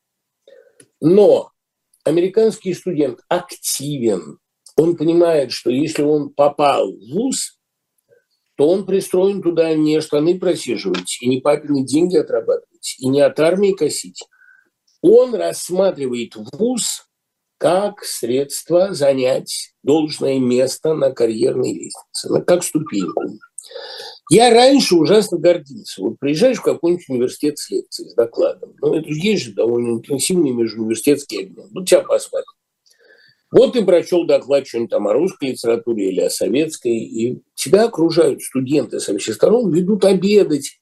Но 1.00 1.50
американский 2.04 2.74
студент 2.74 3.20
активен, 3.28 4.38
он 4.76 4.96
понимает, 4.96 5.52
что 5.52 5.70
если 5.70 6.02
он 6.02 6.30
попал 6.30 6.90
в 6.90 7.12
ВУЗ, 7.12 7.58
то 8.56 8.68
он 8.68 8.86
пристроен 8.86 9.42
туда 9.42 9.74
не 9.74 10.00
штаны 10.00 10.38
просиживать, 10.38 11.18
и 11.20 11.28
не 11.28 11.40
папины 11.40 11.84
деньги 11.84 12.16
отрабатывать, 12.16 12.96
и 12.98 13.08
не 13.08 13.20
от 13.20 13.38
армии 13.40 13.72
косить. 13.72 14.22
Он 15.00 15.34
рассматривает 15.34 16.34
ВУЗ 16.36 17.06
как 17.58 18.02
средство 18.02 18.92
занять 18.92 19.72
должное 19.82 20.38
место 20.38 20.94
на 20.94 21.12
карьерной 21.12 21.72
лестнице, 21.72 22.42
как 22.44 22.64
ступеньку. 22.64 23.22
Я 24.30 24.50
раньше 24.50 24.96
ужасно 24.96 25.38
гордился. 25.38 26.02
Вот 26.02 26.18
приезжаешь 26.18 26.58
в 26.58 26.62
какой-нибудь 26.62 27.08
университет 27.08 27.58
с 27.58 27.70
лекцией, 27.70 28.10
с 28.10 28.14
докладом. 28.14 28.74
Ну, 28.80 28.94
это 28.94 29.08
есть 29.08 29.44
же 29.44 29.52
довольно 29.52 29.92
интенсивный 29.92 30.50
межуниверситетский 30.50 31.44
обмен. 31.44 31.68
Ну, 31.70 31.84
тебя 31.84 32.00
посмотрят. 32.00 32.46
Вот 33.52 33.74
ты 33.74 33.84
прочел 33.84 34.24
доклад 34.24 34.66
что-нибудь 34.66 34.90
там 34.90 35.06
о 35.06 35.12
русской 35.12 35.50
литературе 35.50 36.08
или 36.08 36.20
о 36.20 36.30
советской, 36.30 36.96
и 36.96 37.42
тебя 37.54 37.84
окружают 37.84 38.42
студенты 38.42 38.98
со 38.98 39.16
всех 39.18 39.34
сторон, 39.34 39.70
ведут 39.70 40.06
обедать, 40.06 40.80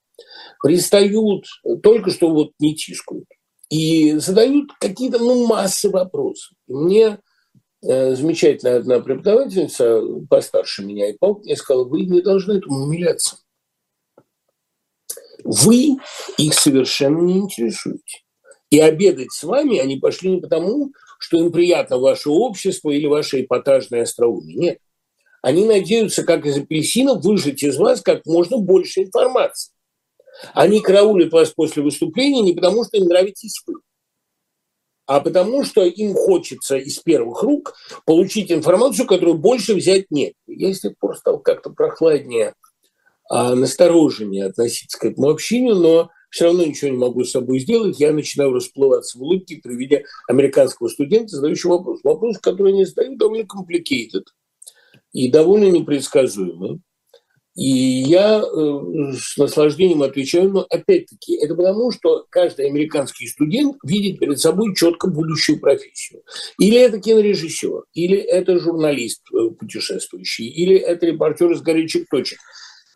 пристают, 0.62 1.46
только 1.82 2.10
что 2.10 2.30
вот 2.30 2.52
не 2.60 2.76
тишкают. 2.76 3.26
И 3.70 4.12
задают 4.18 4.70
какие-то, 4.78 5.18
ну, 5.18 5.46
массы 5.48 5.90
вопросов. 5.90 6.52
И 6.68 6.72
мне 6.72 7.18
э, 7.82 8.14
замечательная 8.14 8.78
одна 8.78 9.00
преподавательница, 9.00 10.00
постарше 10.28 10.84
меня 10.84 11.10
и 11.10 11.18
пол, 11.18 11.40
мне 11.42 11.56
сказала, 11.56 11.84
вы 11.84 12.02
не 12.02 12.20
должны 12.20 12.52
этому 12.52 12.84
умиляться. 12.84 13.38
Вы 15.42 15.96
их 16.38 16.54
совершенно 16.54 17.20
не 17.20 17.38
интересуете. 17.38 18.22
И 18.70 18.78
обедать 18.78 19.32
с 19.32 19.42
вами 19.42 19.78
они 19.78 19.96
пошли 19.96 20.30
не 20.30 20.40
потому, 20.40 20.92
что 21.20 21.38
им 21.38 21.52
приятно 21.52 21.98
ваше 21.98 22.30
общество 22.30 22.90
или 22.90 23.06
ваше 23.06 23.42
эпатажное 23.42 24.02
остроумие. 24.02 24.56
Нет. 24.56 24.78
Они 25.42 25.64
надеются, 25.64 26.24
как 26.24 26.46
из 26.46 26.56
апельсинов, 26.56 27.22
выжать 27.22 27.62
из 27.62 27.76
вас 27.76 28.00
как 28.00 28.24
можно 28.26 28.58
больше 28.58 29.02
информации. 29.02 29.72
Они 30.54 30.80
караулят 30.80 31.32
вас 31.32 31.50
после 31.50 31.82
выступления 31.82 32.40
не 32.40 32.54
потому, 32.54 32.84
что 32.84 32.96
им 32.96 33.04
нравитесь 33.04 33.62
вы, 33.66 33.74
а 35.06 35.20
потому 35.20 35.64
что 35.64 35.84
им 35.84 36.14
хочется 36.14 36.76
из 36.76 36.98
первых 37.00 37.42
рук 37.42 37.74
получить 38.06 38.50
информацию, 38.50 39.06
которую 39.06 39.36
больше 39.36 39.74
взять 39.74 40.06
нет. 40.10 40.34
Я 40.46 40.72
с 40.72 40.80
тех 40.80 40.96
пор 40.98 41.16
стал 41.16 41.38
как-то 41.40 41.70
прохладнее, 41.70 42.54
а, 43.28 43.54
настороженнее 43.54 44.46
относиться 44.46 44.98
к 44.98 45.04
этому 45.04 45.30
общению, 45.30 45.74
но 45.76 46.10
все 46.30 46.46
равно 46.46 46.64
ничего 46.64 46.90
не 46.90 46.96
могу 46.96 47.24
с 47.24 47.32
собой 47.32 47.58
сделать, 47.58 48.00
я 48.00 48.12
начинаю 48.12 48.52
расплываться 48.52 49.18
в 49.18 49.22
улыбке 49.22 49.60
при 49.62 49.74
виде 49.74 50.04
американского 50.28 50.88
студента, 50.88 51.36
задающего 51.36 51.72
вопрос. 51.72 52.00
Вопрос, 52.04 52.38
который 52.38 52.72
они 52.72 52.84
задают, 52.84 53.18
довольно 53.18 53.44
complicated 53.44 54.24
и 55.12 55.30
довольно 55.30 55.70
непредсказуемый. 55.70 56.80
И 57.56 57.66
я 57.66 58.40
э, 58.40 59.12
с 59.18 59.36
наслаждением 59.36 60.02
отвечаю, 60.02 60.50
но 60.50 60.66
опять-таки 60.70 61.34
это 61.34 61.56
потому, 61.56 61.90
что 61.90 62.24
каждый 62.30 62.66
американский 62.66 63.26
студент 63.26 63.76
видит 63.84 64.20
перед 64.20 64.38
собой 64.38 64.74
четко 64.74 65.08
будущую 65.08 65.58
профессию. 65.58 66.22
Или 66.58 66.78
это 66.78 67.00
кинорежиссер, 67.00 67.86
или 67.92 68.16
это 68.16 68.58
журналист 68.60 69.22
э, 69.32 69.50
путешествующий, 69.50 70.46
или 70.46 70.76
это 70.76 71.06
репортер 71.06 71.50
из 71.50 71.60
горячих 71.60 72.08
точек. 72.08 72.38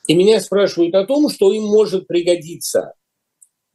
И 0.07 0.15
меня 0.15 0.41
спрашивают 0.41 0.95
о 0.95 1.05
том, 1.05 1.29
что 1.31 1.53
им 1.53 1.65
может 1.65 2.07
пригодиться 2.07 2.93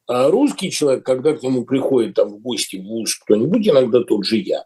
а 0.10 0.32
русский 0.32 0.72
человек, 0.72 1.06
когда 1.06 1.34
к 1.34 1.44
нему 1.44 1.66
приходит 1.66 2.16
там 2.16 2.30
в 2.30 2.40
гости 2.40 2.78
в 2.78 2.84
ВУЗ 2.84 3.14
кто-нибудь, 3.24 3.68
иногда 3.68 4.04
тот 4.04 4.26
же 4.26 4.38
я, 4.38 4.66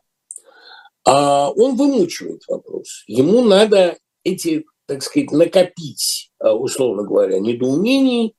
а 1.05 1.51
он 1.51 1.75
вымучивает 1.75 2.43
вопрос. 2.47 3.03
Ему 3.07 3.43
надо 3.43 3.97
эти, 4.23 4.63
так 4.85 5.03
сказать, 5.03 5.31
накопить, 5.31 6.31
а, 6.39 6.55
условно 6.55 7.03
говоря, 7.03 7.39
недоумений 7.39 8.35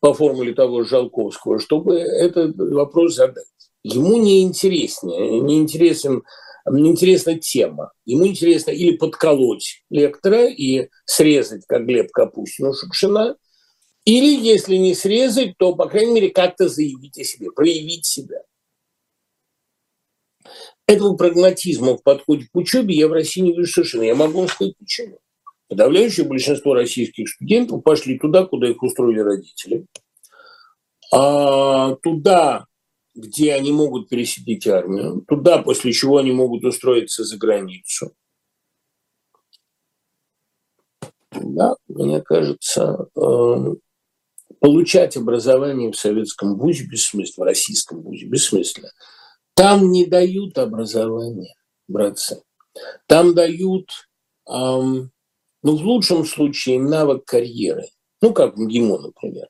по 0.00 0.14
формуле 0.14 0.54
того 0.54 0.84
Жалковского, 0.84 1.58
чтобы 1.58 1.96
этот 1.96 2.56
вопрос 2.56 3.16
задать. 3.16 3.44
Ему 3.82 4.16
не 4.16 4.42
интереснее, 4.42 5.40
не 5.40 5.58
интересен 5.58 6.22
не 6.70 6.90
интересна 6.90 7.38
тема. 7.38 7.92
Ему 8.04 8.26
интересно 8.26 8.70
или 8.70 8.96
подколоть 8.96 9.82
лектора 9.88 10.46
и 10.48 10.88
срезать, 11.06 11.64
как 11.66 11.86
Глеб 11.86 12.10
Капустину 12.10 12.74
Шукшина, 12.74 13.36
или, 14.08 14.40
если 14.42 14.76
не 14.76 14.94
срезать, 14.94 15.58
то, 15.58 15.76
по 15.76 15.86
крайней 15.86 16.12
мере, 16.14 16.30
как-то 16.30 16.66
заявить 16.66 17.18
о 17.18 17.24
себе, 17.24 17.50
проявить 17.52 18.06
себя. 18.06 18.42
Этого 20.86 21.14
прагматизма 21.14 21.98
в 21.98 22.02
подходе 22.02 22.46
к 22.50 22.56
учебе 22.56 22.94
я 22.94 23.06
в 23.06 23.12
России 23.12 23.42
не 23.42 23.54
вижу 23.54 23.70
совершенно. 23.70 24.04
Я 24.04 24.14
могу 24.14 24.38
вам 24.38 24.48
сказать 24.48 24.78
почему. 24.78 25.18
Подавляющее 25.68 26.24
большинство 26.24 26.72
российских 26.72 27.28
студентов 27.28 27.82
пошли 27.82 28.18
туда, 28.18 28.46
куда 28.46 28.70
их 28.70 28.82
устроили 28.82 29.18
родители. 29.18 29.84
А 31.12 31.94
туда, 31.96 32.64
где 33.14 33.52
они 33.52 33.72
могут 33.72 34.08
пересидеть 34.08 34.66
армию, 34.66 35.22
туда, 35.28 35.58
после 35.58 35.92
чего 35.92 36.16
они 36.16 36.32
могут 36.32 36.64
устроиться 36.64 37.24
за 37.24 37.36
границу. 37.36 38.14
Да, 41.30 41.76
мне 41.88 42.22
кажется, 42.22 43.06
э, 43.14 43.74
получать 44.60 45.16
образование 45.16 45.90
в 45.90 45.96
советском 45.96 46.56
вузе 46.56 46.84
бессмысленно, 46.86 47.44
в 47.44 47.46
российском 47.46 48.02
вузе 48.02 48.26
бессмысленно. 48.26 48.90
Там 49.54 49.90
не 49.90 50.06
дают 50.06 50.58
образование, 50.58 51.54
братцы. 51.88 52.42
Там 53.06 53.34
дают, 53.34 53.90
эм, 54.48 55.10
ну, 55.62 55.76
в 55.76 55.82
лучшем 55.82 56.24
случае, 56.24 56.80
навык 56.80 57.24
карьеры. 57.24 57.88
Ну, 58.20 58.32
как 58.32 58.56
МГИМО, 58.56 58.98
например. 58.98 59.48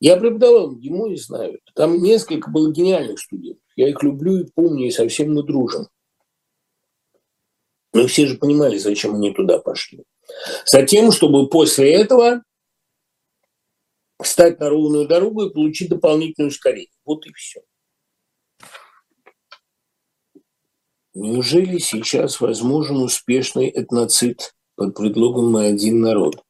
Я 0.00 0.16
преподавал 0.16 0.70
МГИМО 0.70 1.12
и 1.12 1.16
знаю. 1.16 1.60
Там 1.74 2.02
несколько 2.02 2.50
было 2.50 2.72
гениальных 2.72 3.20
студентов. 3.20 3.62
Я 3.76 3.88
их 3.88 4.02
люблю 4.02 4.38
и 4.38 4.50
помню, 4.54 4.86
и 4.86 4.90
совсем 4.90 5.34
мы 5.34 5.42
дружим. 5.42 5.88
Но 7.92 8.06
все 8.06 8.26
же 8.26 8.36
понимали, 8.36 8.78
зачем 8.78 9.14
они 9.16 9.32
туда 9.32 9.58
пошли. 9.58 10.04
Затем, 10.64 11.10
чтобы 11.12 11.48
после 11.48 11.92
этого 11.92 12.42
встать 14.22 14.60
на 14.60 14.68
ровную 14.68 15.06
дорогу 15.06 15.46
и 15.46 15.52
получить 15.52 15.88
дополнительное 15.88 16.48
ускорение. 16.48 16.90
Вот 17.04 17.26
и 17.26 17.32
все. 17.32 17.60
Неужели 21.14 21.78
сейчас 21.78 22.40
возможен 22.40 22.96
успешный 22.98 23.68
этноцид 23.68 24.54
под 24.76 24.94
предлогом 24.94 25.50
«мы 25.50 25.66
один 25.66 26.00
народ»? 26.00 26.42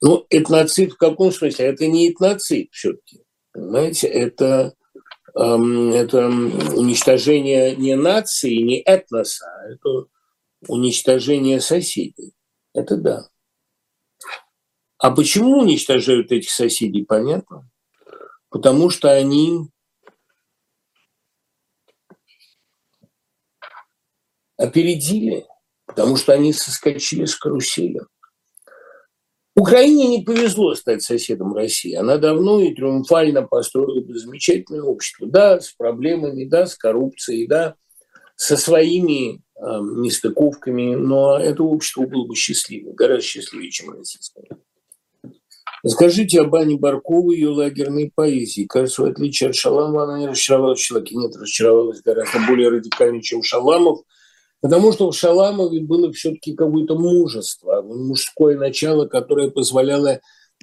Ну, 0.00 0.26
этноцид 0.30 0.92
в 0.92 0.96
каком 0.96 1.32
смысле? 1.32 1.66
Это 1.66 1.86
не 1.86 2.10
этноцид 2.10 2.68
все-таки. 2.72 3.22
Понимаете, 3.52 4.06
это, 4.08 4.74
эм, 5.34 5.92
это 5.92 6.26
уничтожение 6.26 7.76
не 7.76 7.96
нации, 7.96 8.56
не 8.56 8.80
этноса, 8.80 9.46
а 9.46 9.72
это 9.72 10.06
уничтожение 10.68 11.60
соседей. 11.60 12.34
Это 12.74 12.96
да. 12.96 13.28
А 14.98 15.10
почему 15.10 15.58
уничтожают 15.58 16.32
этих 16.32 16.50
соседей, 16.50 17.04
понятно? 17.04 17.68
Потому 18.48 18.90
что 18.90 19.10
они 19.10 19.68
опередили, 24.56 25.46
потому 25.86 26.16
что 26.16 26.32
они 26.32 26.52
соскочили 26.52 27.26
с 27.26 27.36
карусели. 27.36 28.00
Украине 29.54 30.08
не 30.08 30.22
повезло 30.22 30.74
стать 30.74 31.02
соседом 31.02 31.54
России. 31.54 31.94
Она 31.94 32.18
давно 32.18 32.60
и 32.60 32.74
триумфально 32.74 33.42
построила 33.42 34.00
бы 34.02 34.14
замечательное 34.14 34.82
общество. 34.82 35.26
Да, 35.26 35.60
с 35.60 35.72
проблемами, 35.72 36.44
да, 36.44 36.66
с 36.66 36.74
коррупцией, 36.74 37.46
да, 37.46 37.74
со 38.36 38.58
своими 38.58 39.36
э, 39.36 39.40
нестыковками, 39.58 40.94
но 40.94 41.38
это 41.38 41.62
общество 41.62 42.06
было 42.06 42.26
бы 42.26 42.34
счастливым, 42.34 42.94
гораздо 42.94 43.22
счастливее, 43.22 43.70
чем 43.70 43.90
российское. 43.92 44.44
Скажите 45.84 46.40
об 46.40 46.54
Ане 46.54 46.76
Барковой 46.76 47.36
и 47.36 47.40
ее 47.40 47.50
лагерной 47.50 48.12
поэзии. 48.14 48.66
Кажется, 48.66 49.02
в 49.02 49.06
отличие 49.06 49.50
от 49.50 49.56
Шаламова, 49.56 50.04
она 50.04 50.18
не 50.18 50.26
разочаровалась 50.28 50.80
человеке. 50.80 51.16
Нет, 51.16 51.34
разочаровалась 51.34 52.02
гораздо 52.02 52.38
более 52.46 52.68
радикально, 52.68 53.22
чем 53.22 53.42
Шаламов– 53.42 54.00
Потому 54.60 54.92
что 54.92 55.10
в 55.10 55.16
Шаламове 55.16 55.80
было 55.80 56.12
все-таки 56.12 56.54
какое-то 56.54 56.98
мужество, 56.98 57.82
мужское 57.82 58.56
начало, 58.56 59.06
которое 59.06 59.50
позволяло 59.50 60.20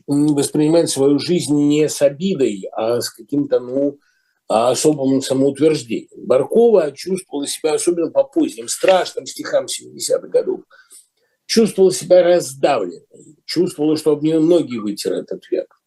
воспринимать 0.08 0.90
свою 0.90 1.20
жизнь 1.20 1.56
не 1.56 1.88
с 1.88 2.02
обидой, 2.02 2.68
а 2.74 3.00
с 3.00 3.10
каким-то, 3.10 3.60
ну, 3.60 4.00
особым 4.48 5.22
самоутверждением. 5.22 6.10
Баркова 6.26 6.92
чувствовала 6.92 7.48
себя, 7.48 7.76
особенно 7.76 8.12
по 8.12 8.24
поздним 8.24 8.68
страшным 8.68 9.26
стихам 9.26 9.68
70-х 9.68 10.28
годов, 10.28 10.62
чувствовала 11.46 11.92
себя 11.92 12.24
раздавленной, 12.24 13.38
чувствовала, 13.46 13.98
что 13.98 14.12
об 14.12 14.24
нее 14.24 14.40
ноги 14.40 14.78
вытер 14.78 15.14
этот 15.14 15.50
век. 15.50 15.82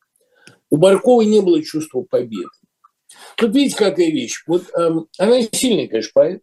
У 0.70 0.76
Барковой 0.76 1.26
не 1.26 1.40
было 1.40 1.62
чувства 1.62 2.02
победы. 2.02 2.48
Тут 3.36 3.54
видите, 3.54 3.76
какая 3.76 4.10
вещь. 4.10 4.42
Вот 4.46 4.64
эм, 4.74 5.08
она 5.18 5.40
сильный, 5.42 5.88
конечно, 5.88 6.10
поэт, 6.14 6.42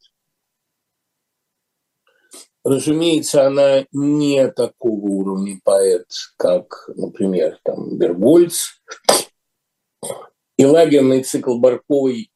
Разумеется, 2.64 3.46
она 3.46 3.86
не 3.92 4.50
такого 4.50 5.06
уровня 5.06 5.60
поэт, 5.66 6.08
как, 6.38 6.90
например, 6.96 7.60
там 7.64 7.98
Бербольц. 7.98 8.82
И 10.56 10.66
лагерный 10.66 11.24
цикл 11.24 11.60
Барковой 11.60 12.32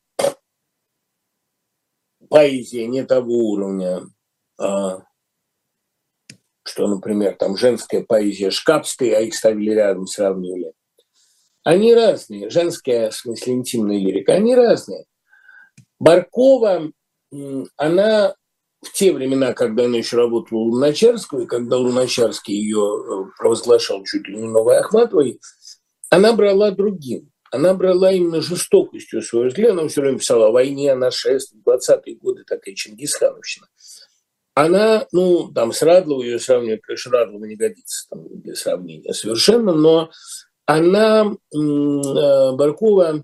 поэзия 2.29 2.87
не 2.87 3.05
того 3.05 3.51
уровня, 3.51 4.01
а, 4.59 5.03
что, 6.67 6.87
например, 6.87 7.35
там 7.37 7.57
женская 7.57 8.03
поэзия 8.03 8.51
Шкапской, 8.51 9.11
а 9.11 9.21
их 9.21 9.35
ставили 9.35 9.71
рядом, 9.71 10.07
сравнивали. 10.07 10.73
Они 11.63 11.93
разные. 11.93 12.49
Женская, 12.49 13.09
в 13.09 13.15
смысле 13.15 13.53
интимная 13.53 13.97
лирика, 13.97 14.33
они 14.33 14.55
разные. 14.55 15.05
Баркова, 15.99 16.91
она 17.75 18.35
в 18.81 18.93
те 18.93 19.11
времена, 19.11 19.53
когда 19.53 19.85
она 19.85 19.97
еще 19.97 20.17
работала 20.17 20.59
у 20.59 20.69
Луначарского, 20.69 21.41
и 21.41 21.47
когда 21.47 21.77
Луначарский 21.77 22.53
ее 22.53 22.77
э, 22.77 23.31
провозглашал 23.37 24.03
чуть 24.03 24.27
ли 24.27 24.37
не 24.37 24.47
новой 24.47 24.77
Ахматовой, 24.77 25.39
она 26.09 26.33
брала 26.33 26.71
другим. 26.71 27.31
Она 27.51 27.73
брала 27.73 28.11
именно 28.11 28.41
жестокостью 28.41 29.21
своего 29.21 29.49
взгляда. 29.49 29.79
Она 29.79 29.87
все 29.87 30.01
время 30.01 30.19
писала 30.19 30.47
о 30.47 30.51
войне, 30.51 30.91
о 30.91 30.95
нашествии, 30.95 31.61
20-е 31.65 32.15
годы, 32.15 32.43
такая 32.45 32.75
Чингисхановщина. 32.75 33.67
Она, 34.57 35.05
ну, 35.11 35.51
там 35.53 35.71
с 35.71 35.83
Радловой 35.83 36.25
ее 36.25 36.39
сравнивать, 36.39 36.81
конечно, 36.81 37.11
Радлова 37.11 37.45
не 37.45 37.55
годится 37.55 38.07
там, 38.09 38.41
для 38.41 38.55
сравнения 38.55 39.13
совершенно, 39.13 39.71
но 39.71 40.09
она, 40.65 41.27
э, 41.27 42.51
Баркова, 42.53 43.23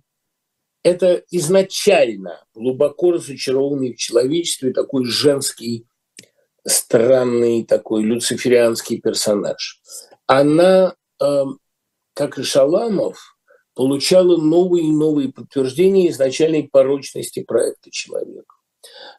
это 0.84 1.24
изначально 1.32 2.46
глубоко 2.54 3.14
разочарованный 3.14 3.94
в 3.94 3.98
человечестве 3.98 4.74
такой 4.74 5.06
женский, 5.06 5.88
странный 6.68 7.66
такой 7.66 8.04
люциферианский 8.04 9.02
персонаж. 9.02 9.82
Она, 10.28 10.94
э, 11.20 11.44
как 12.14 12.38
и 12.38 12.44
Шаламов, 12.44 13.40
получала 13.74 14.38
новые 14.38 14.86
и 14.86 14.92
новые 14.92 15.34
подтверждения 15.34 16.12
изначальной 16.12 16.70
порочности 16.72 17.42
проекта 17.42 17.90
человека. 17.90 18.53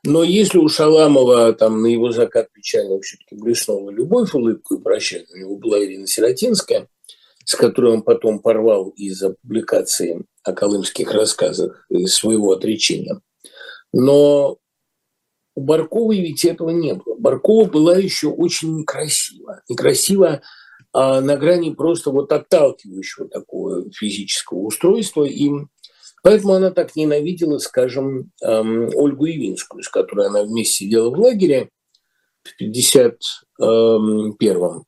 Но 0.03 0.23
если 0.23 0.59
у 0.59 0.69
Шаламова 0.69 1.53
там 1.55 1.81
на 1.82 1.86
его 1.86 2.12
закат 2.12 2.53
печально 2.53 3.01
все-таки 3.01 3.35
блеснула 3.35 3.91
любовь, 3.91 4.35
улыбку 4.35 4.74
и 4.74 4.82
прощание, 4.82 5.27
у 5.32 5.36
него 5.39 5.57
была 5.57 5.82
Ирина 5.82 6.07
Сиротинская, 6.07 6.89
с 7.45 7.55
которой 7.55 7.93
он 7.93 8.03
потом 8.03 8.41
порвал 8.41 8.91
из-за 8.91 9.31
публикации 9.31 10.24
о 10.43 10.53
колымских 10.53 11.12
рассказах 11.12 11.86
своего 12.07 12.53
отречения. 12.53 13.20
Но 13.93 14.59
у 15.55 15.61
Барковой 15.61 16.20
ведь 16.20 16.45
этого 16.45 16.70
не 16.70 16.95
было. 16.95 17.15
Баркова 17.16 17.65
была 17.65 17.97
еще 17.97 18.28
очень 18.28 18.77
некрасива. 18.77 19.62
Некрасива 19.69 20.43
а 20.93 21.20
на 21.20 21.36
грани 21.36 21.74
просто 21.74 22.11
вот 22.11 22.31
отталкивающего 22.31 23.28
такого 23.28 23.91
физического 23.91 24.61
устройства. 24.61 25.24
И 25.24 25.51
поэтому 26.25 26.55
она 26.55 26.73
так 26.73 26.97
ненавидела, 26.97 27.59
скажем, 27.59 28.33
эм, 28.43 28.91
Ольгу 28.95 29.27
Явинскую, 29.27 29.85
с 29.85 29.89
которой 29.89 30.27
она 30.27 30.43
вместе 30.43 30.87
сидела 30.87 31.11
в 31.11 31.21
лагере 31.21 31.69
в 32.43 32.53
1951 32.59 34.83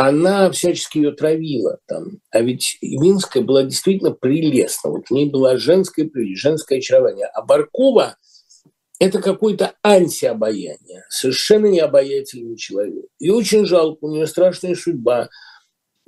она 0.00 0.48
всячески 0.52 0.98
ее 0.98 1.10
травила 1.10 1.80
там. 1.88 2.20
А 2.30 2.40
ведь 2.40 2.78
Минская 2.82 3.42
была 3.42 3.64
действительно 3.64 4.12
прелестна. 4.12 4.90
Вот 4.90 5.08
в 5.08 5.10
ней 5.10 5.28
была 5.28 5.56
женская 5.56 6.04
прелесть, 6.04 6.40
женское 6.40 6.78
очарование. 6.78 7.26
А 7.26 7.42
Баркова– 7.42 8.16
это 9.00 9.20
какое-то 9.20 9.74
антиобаяние, 9.82 11.02
совершенно 11.08 11.66
необаятельный 11.66 12.56
человек. 12.56 13.06
И 13.18 13.30
очень 13.30 13.66
жалко, 13.66 14.04
у 14.04 14.10
нее 14.10 14.28
страшная 14.28 14.76
судьба. 14.76 15.30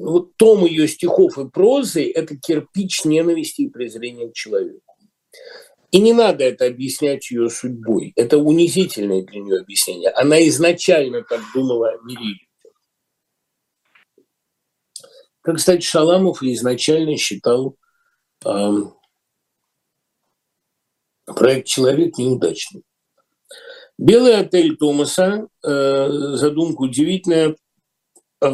Вот 0.00 0.36
том 0.36 0.64
ее 0.64 0.88
стихов 0.88 1.38
и 1.38 1.48
прозы– 1.48 2.10
это 2.14 2.36
кирпич 2.36 3.04
ненависти 3.04 3.62
и 3.62 3.68
презрения 3.68 4.28
к 4.28 4.34
человеку. 4.34 4.80
И 5.90 6.00
не 6.00 6.12
надо 6.12 6.44
это 6.44 6.66
объяснять 6.66 7.30
ее 7.30 7.50
судьбой. 7.50 8.12
Это 8.16 8.38
унизительное 8.38 9.22
для 9.22 9.40
нее 9.40 9.60
объяснение. 9.60 10.10
Она 10.10 10.46
изначально 10.48 11.22
так 11.22 11.40
думала 11.54 11.90
о 11.90 11.98
мире 12.04 12.38
как, 15.42 15.56
кстати, 15.56 15.82
Шаламов 15.82 16.42
изначально 16.42 17.16
считал 17.16 17.76
э, 18.44 18.70
проект 21.24 21.66
«Человек» 21.66 22.18
неудачным. 22.18 22.82
Белый 23.96 24.36
отель 24.36 24.76
Томаса, 24.76 25.48
э, 25.62 26.08
задумка 26.36 26.82
удивительная, 26.82 27.56
э, 28.42 28.48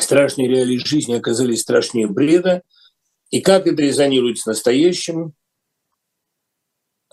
страшные 0.00 0.48
реалии 0.48 0.78
жизни 0.78 1.14
оказались 1.14 1.60
страшнее 1.60 2.06
бреда, 2.06 2.62
и 3.30 3.40
как 3.40 3.66
это 3.66 3.82
резонирует 3.82 4.38
с 4.38 4.46
настоящим, 4.46 5.34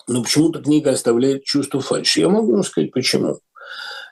но 0.08 0.24
почему-то 0.24 0.62
книга 0.62 0.92
оставляет 0.92 1.44
чувство 1.44 1.82
фальши. 1.82 2.22
Я 2.22 2.30
могу 2.30 2.62
сказать, 2.64 2.92
почему. 2.92 3.40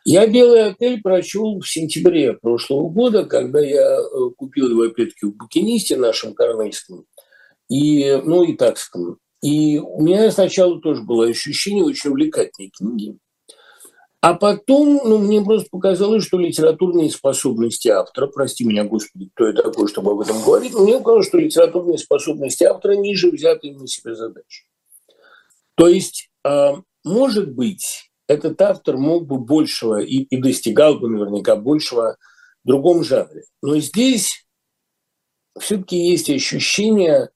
Я 0.05 0.27
«Белый 0.27 0.65
отель» 0.65 1.01
прочел 1.01 1.61
в 1.61 1.69
сентябре 1.69 2.33
прошлого 2.33 2.89
года, 2.89 3.23
когда 3.25 3.61
я 3.61 3.99
э, 3.99 4.29
купил 4.35 4.69
его 4.69 4.83
опять-таки 4.83 5.27
в 5.27 5.35
«Букинисте» 5.37 5.95
нашем 5.95 6.33
корнельском, 6.33 7.05
и, 7.69 8.19
ну, 8.23 8.43
и 8.43 8.57
такском. 8.57 9.17
И 9.41 9.79
у 9.79 10.01
меня 10.01 10.29
сначала 10.31 10.81
тоже 10.81 11.03
было 11.03 11.27
ощущение 11.27 11.85
очень 11.85 12.09
увлекательной 12.09 12.69
книги. 12.69 13.17
А 14.23 14.35
потом, 14.35 15.01
ну, 15.03 15.17
мне 15.17 15.41
просто 15.41 15.67
показалось, 15.69 16.23
что 16.23 16.37
литературные 16.37 17.09
способности 17.09 17.89
автора, 17.89 18.27
прости 18.27 18.63
меня, 18.63 18.85
Господи, 18.85 19.29
кто 19.33 19.47
я 19.47 19.53
такой, 19.53 19.89
чтобы 19.89 20.13
об 20.13 20.21
этом 20.21 20.41
говорить, 20.41 20.73
мне 20.73 20.97
показалось, 20.97 21.27
что 21.27 21.39
литературные 21.39 21.97
способности 21.97 22.63
автора 22.63 22.93
ниже 22.93 23.29
взятые 23.31 23.77
на 23.77 23.85
себя 23.85 24.15
задачи. 24.15 24.63
То 25.75 25.89
есть, 25.89 26.29
а, 26.45 26.77
может 27.03 27.53
быть, 27.53 28.11
этот 28.29 28.61
автор 28.61 28.95
мог 28.95 29.27
бы 29.27 29.39
большего 29.39 29.99
и, 29.99 30.19
и 30.19 30.37
достигал 30.37 30.99
бы 30.99 31.09
наверняка 31.09 31.57
большего 31.57 32.15
в 32.63 32.67
другом 32.69 33.03
жанре. 33.03 33.43
Но 33.61 33.77
здесь 33.79 34.47
все-таки 35.59 35.97
есть 35.97 36.29
ощущение, 36.29 37.29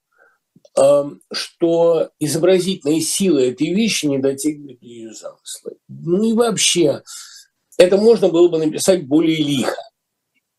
что 1.32 2.10
изобразительные 2.20 3.02
силы 3.02 3.48
этой 3.48 3.74
вещи 3.74 4.06
не 4.06 4.20
дотягивают 4.20 4.80
до 4.80 4.86
ее 4.86 5.14
замысла. 5.14 5.72
Ну 5.88 6.24
и 6.24 6.34
вообще, 6.34 7.02
это 7.78 7.98
можно 7.98 8.30
было 8.30 8.48
бы 8.48 8.60
написать 8.60 9.08
более 9.08 9.38
лихо. 9.38 9.78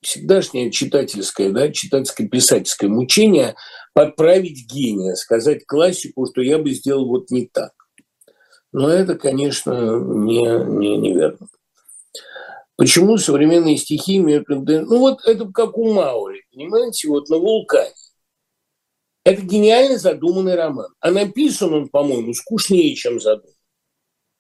Всегдашнее 0.00 0.70
читательское, 0.70 1.50
да, 1.50 1.70
читательско-писательское 1.70 2.88
мучение 2.88 3.56
подправить 3.94 4.66
гения, 4.66 5.14
сказать 5.14 5.66
классику, 5.66 6.26
что 6.26 6.40
я 6.40 6.58
бы 6.58 6.70
сделал 6.70 7.06
вот 7.06 7.30
не 7.30 7.46
так. 7.46 7.72
Но 8.72 8.88
это, 8.88 9.16
конечно, 9.16 9.98
не, 9.98 10.42
не, 10.42 10.96
неверно. 10.96 11.48
Почему 12.76 13.18
современные 13.18 13.76
стихи 13.76 14.18
имеют? 14.18 14.48
Ну 14.48 14.98
вот 14.98 15.24
это 15.26 15.50
как 15.52 15.76
у 15.76 15.92
Маури, 15.92 16.44
понимаете, 16.52 17.08
вот 17.08 17.28
на 17.28 17.38
вулкане. 17.38 17.90
Это 19.28 19.42
гениально 19.42 19.98
задуманный 19.98 20.54
роман. 20.54 20.88
А 21.00 21.10
написан 21.10 21.74
он, 21.74 21.88
по-моему, 21.88 22.32
скучнее, 22.32 22.94
чем 22.94 23.20
задуман. 23.20 23.52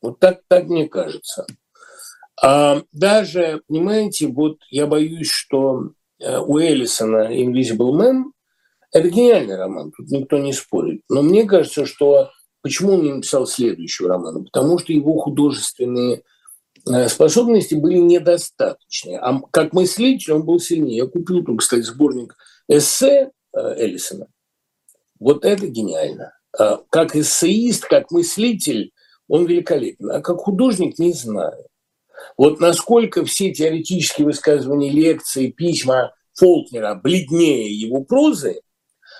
Вот 0.00 0.18
так, 0.18 0.40
так 0.48 0.64
мне 0.64 0.88
кажется. 0.88 1.46
А 2.42 2.80
даже, 2.92 3.60
понимаете, 3.68 4.28
вот 4.28 4.60
я 4.70 4.86
боюсь, 4.86 5.28
что 5.28 5.90
э, 6.18 6.38
у 6.38 6.56
Эллисона 6.56 7.30
«Invisible 7.38 7.92
Man» 7.92 8.32
это 8.90 9.10
гениальный 9.10 9.56
роман, 9.56 9.92
тут 9.94 10.08
никто 10.08 10.38
не 10.38 10.54
спорит. 10.54 11.02
Но 11.10 11.20
мне 11.20 11.44
кажется, 11.44 11.84
что 11.84 12.30
почему 12.62 12.94
он 12.94 13.02
не 13.02 13.12
написал 13.12 13.46
следующего 13.46 14.08
романа? 14.08 14.42
Потому 14.42 14.78
что 14.78 14.94
его 14.94 15.18
художественные 15.18 16.22
э, 16.90 17.08
способности 17.08 17.74
были 17.74 17.98
недостаточны. 17.98 19.16
А 19.16 19.38
как 19.50 19.74
мыслитель 19.74 20.32
он 20.32 20.44
был 20.44 20.58
сильнее. 20.60 20.96
Я 20.96 21.06
купил 21.06 21.44
тут, 21.44 21.58
кстати, 21.58 21.82
сборник 21.82 22.38
эссе 22.68 23.32
Эллисона. 23.52 24.28
Вот 25.20 25.44
это 25.44 25.66
гениально. 25.66 26.32
А 26.58 26.78
как 26.90 27.16
эссеист, 27.16 27.86
как 27.86 28.10
мыслитель 28.10 28.92
он 29.28 29.46
великолепен. 29.46 30.10
А 30.10 30.20
как 30.20 30.38
художник 30.38 30.98
не 30.98 31.12
знаю. 31.12 31.66
Вот 32.36 32.60
насколько 32.60 33.24
все 33.24 33.52
теоретические 33.52 34.26
высказывания, 34.26 34.90
лекции, 34.90 35.50
письма 35.50 36.14
Фолкнера 36.34 36.94
бледнее 36.94 37.72
его 37.72 38.02
прозы, 38.04 38.60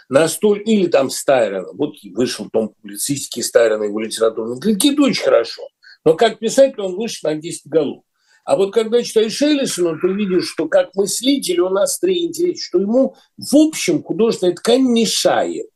настолько, 0.08 0.62
или 0.62 0.86
там 0.86 1.10
Стайрона, 1.10 1.72
вот 1.72 1.94
вышел 2.14 2.48
том 2.50 2.70
публицистики 2.70 3.40
Стайрона, 3.40 3.84
его 3.84 4.00
литературный 4.00 4.60
критики, 4.60 4.92
это 4.92 5.02
очень 5.02 5.24
хорошо. 5.24 5.62
Но 6.04 6.14
как 6.14 6.38
писатель 6.38 6.80
он 6.80 6.96
вышел 6.96 7.28
на 7.28 7.36
10 7.36 7.66
голов. 7.66 8.02
А 8.44 8.56
вот 8.56 8.72
когда 8.72 9.02
читаешь 9.02 9.42
Эллисона, 9.42 9.98
ты 10.00 10.08
видишь, 10.08 10.48
что 10.48 10.68
как 10.68 10.94
мыслитель 10.94 11.60
он 11.60 11.76
острее 11.76 12.26
интересен, 12.26 12.62
что 12.62 12.78
ему 12.78 13.14
в 13.36 13.54
общем 13.54 14.02
художественная 14.02 14.54
ткань 14.54 14.82
мешает. 14.82 15.66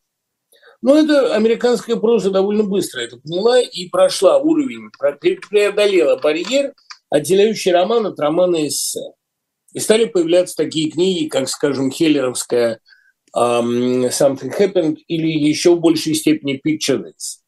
Но 0.83 0.99
это 0.99 1.35
американская 1.35 1.97
проза 1.97 2.31
довольно 2.31 2.65
быстро 2.65 3.01
это 3.01 3.17
поняла 3.17 3.61
и 3.61 3.89
прошла 3.89 4.39
уровень, 4.39 4.91
преодолела 5.49 6.17
барьер, 6.17 6.75
отделяющий 7.09 7.71
роман 7.71 8.07
от 8.07 8.19
романа 8.19 8.67
эссе. 8.67 9.13
И 9.73 9.79
стали 9.79 10.07
появляться 10.07 10.57
такие 10.57 10.91
книги, 10.91 11.29
как, 11.29 11.49
скажем, 11.49 11.91
Хеллеровская 11.91 12.81
um, 13.35 14.09
«Something 14.09 14.53
Happened» 14.59 14.97
или 15.07 15.29
еще 15.29 15.77
в 15.77 15.81
большей 15.81 16.15
степени 16.15 16.61
«Picture 16.67 16.99
This». 16.99 17.39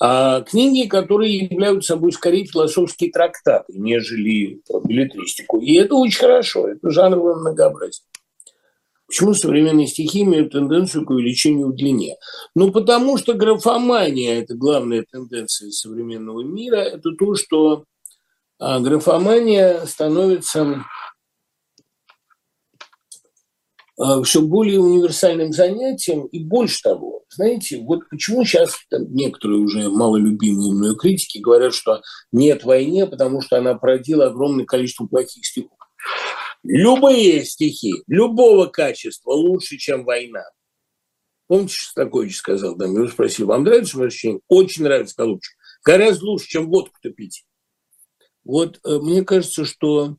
А 0.00 0.42
книги, 0.42 0.88
которые 0.88 1.38
являются 1.38 1.94
собой 1.94 2.12
скорее 2.12 2.44
философские 2.44 3.10
трактаты, 3.10 3.72
нежели 3.74 4.60
билетристику. 4.84 5.60
И 5.60 5.74
это 5.74 5.94
очень 5.94 6.18
хорошо, 6.18 6.68
это 6.68 6.90
жанровое 6.90 7.36
многообразие. 7.36 8.04
Почему 9.14 9.32
современные 9.32 9.86
стихи 9.86 10.22
имеют 10.22 10.50
тенденцию 10.50 11.06
к 11.06 11.10
увеличению 11.10 11.68
в 11.68 11.76
длине? 11.76 12.16
Ну, 12.56 12.72
потому 12.72 13.16
что 13.16 13.34
графомания– 13.34 14.40
это 14.42 14.56
главная 14.56 15.04
тенденция 15.08 15.70
современного 15.70 16.42
мира. 16.42 16.78
Это 16.78 17.12
то, 17.16 17.36
что 17.36 17.84
а 18.58 18.80
графомания 18.80 19.86
становится 19.86 20.84
а, 23.96 24.20
все 24.24 24.42
более 24.42 24.80
универсальным 24.80 25.52
занятием 25.52 26.26
и 26.26 26.42
больше 26.42 26.82
того, 26.82 27.22
знаете, 27.28 27.78
вот 27.82 28.08
почему 28.10 28.44
сейчас 28.44 28.76
там, 28.90 29.14
некоторые 29.14 29.60
уже 29.60 29.90
малолюбимые 29.90 30.72
мною 30.72 30.96
критики 30.96 31.38
говорят, 31.38 31.72
что 31.72 32.02
нет 32.32 32.64
войне, 32.64 33.06
потому 33.06 33.42
что 33.42 33.58
она 33.58 33.74
породила 33.74 34.26
огромное 34.26 34.64
количество 34.64 35.06
плохих 35.06 35.46
стихов. 35.46 35.78
Любые 36.64 37.44
стихи, 37.44 37.92
любого 38.06 38.66
качества 38.66 39.32
лучше, 39.32 39.76
чем 39.76 40.04
война. 40.04 40.44
Помните, 41.46 41.74
Шостакович 41.74 42.36
сказал, 42.36 42.76
там, 42.76 42.94
его 42.94 43.06
спросил, 43.06 43.46
вам 43.46 43.64
нравится 43.64 43.98
мое 43.98 44.08
ощущение? 44.08 44.40
Очень 44.48 44.84
нравится, 44.84 45.22
лучше. 45.24 45.52
Гораздо 45.84 46.24
лучше, 46.24 46.48
чем 46.48 46.70
водку-то 46.70 47.10
пить. 47.10 47.44
Вот 48.44 48.80
э, 48.82 48.98
мне 48.98 49.22
кажется, 49.24 49.66
что 49.66 50.16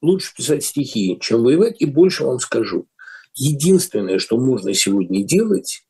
лучше 0.00 0.32
писать 0.32 0.64
стихи, 0.64 1.18
чем 1.20 1.42
воевать, 1.42 1.80
и 1.80 1.86
больше 1.86 2.24
вам 2.24 2.38
скажу. 2.38 2.86
Единственное, 3.34 4.20
что 4.20 4.38
можно 4.38 4.72
сегодня 4.74 5.24
делать, 5.24 5.82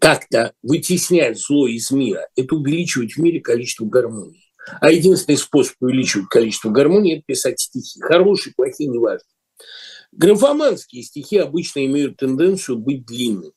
как-то 0.00 0.52
вытеснять 0.62 1.38
зло 1.38 1.68
из 1.68 1.92
мира, 1.92 2.28
это 2.34 2.56
увеличивать 2.56 3.12
в 3.12 3.18
мире 3.18 3.40
количество 3.40 3.84
гармонии. 3.84 4.45
А 4.80 4.90
единственный 4.90 5.36
способ 5.36 5.76
увеличивать 5.80 6.28
количество 6.28 6.70
гармонии– 6.70 7.14
это 7.16 7.24
писать 7.26 7.60
стихи. 7.60 8.00
Хорошие, 8.00 8.52
плохие, 8.56 8.88
неважно. 8.88 9.28
Графоманские 10.12 11.02
стихи 11.02 11.38
обычно 11.38 11.84
имеют 11.86 12.16
тенденцию 12.16 12.78
быть 12.78 13.06
длинными. 13.06 13.52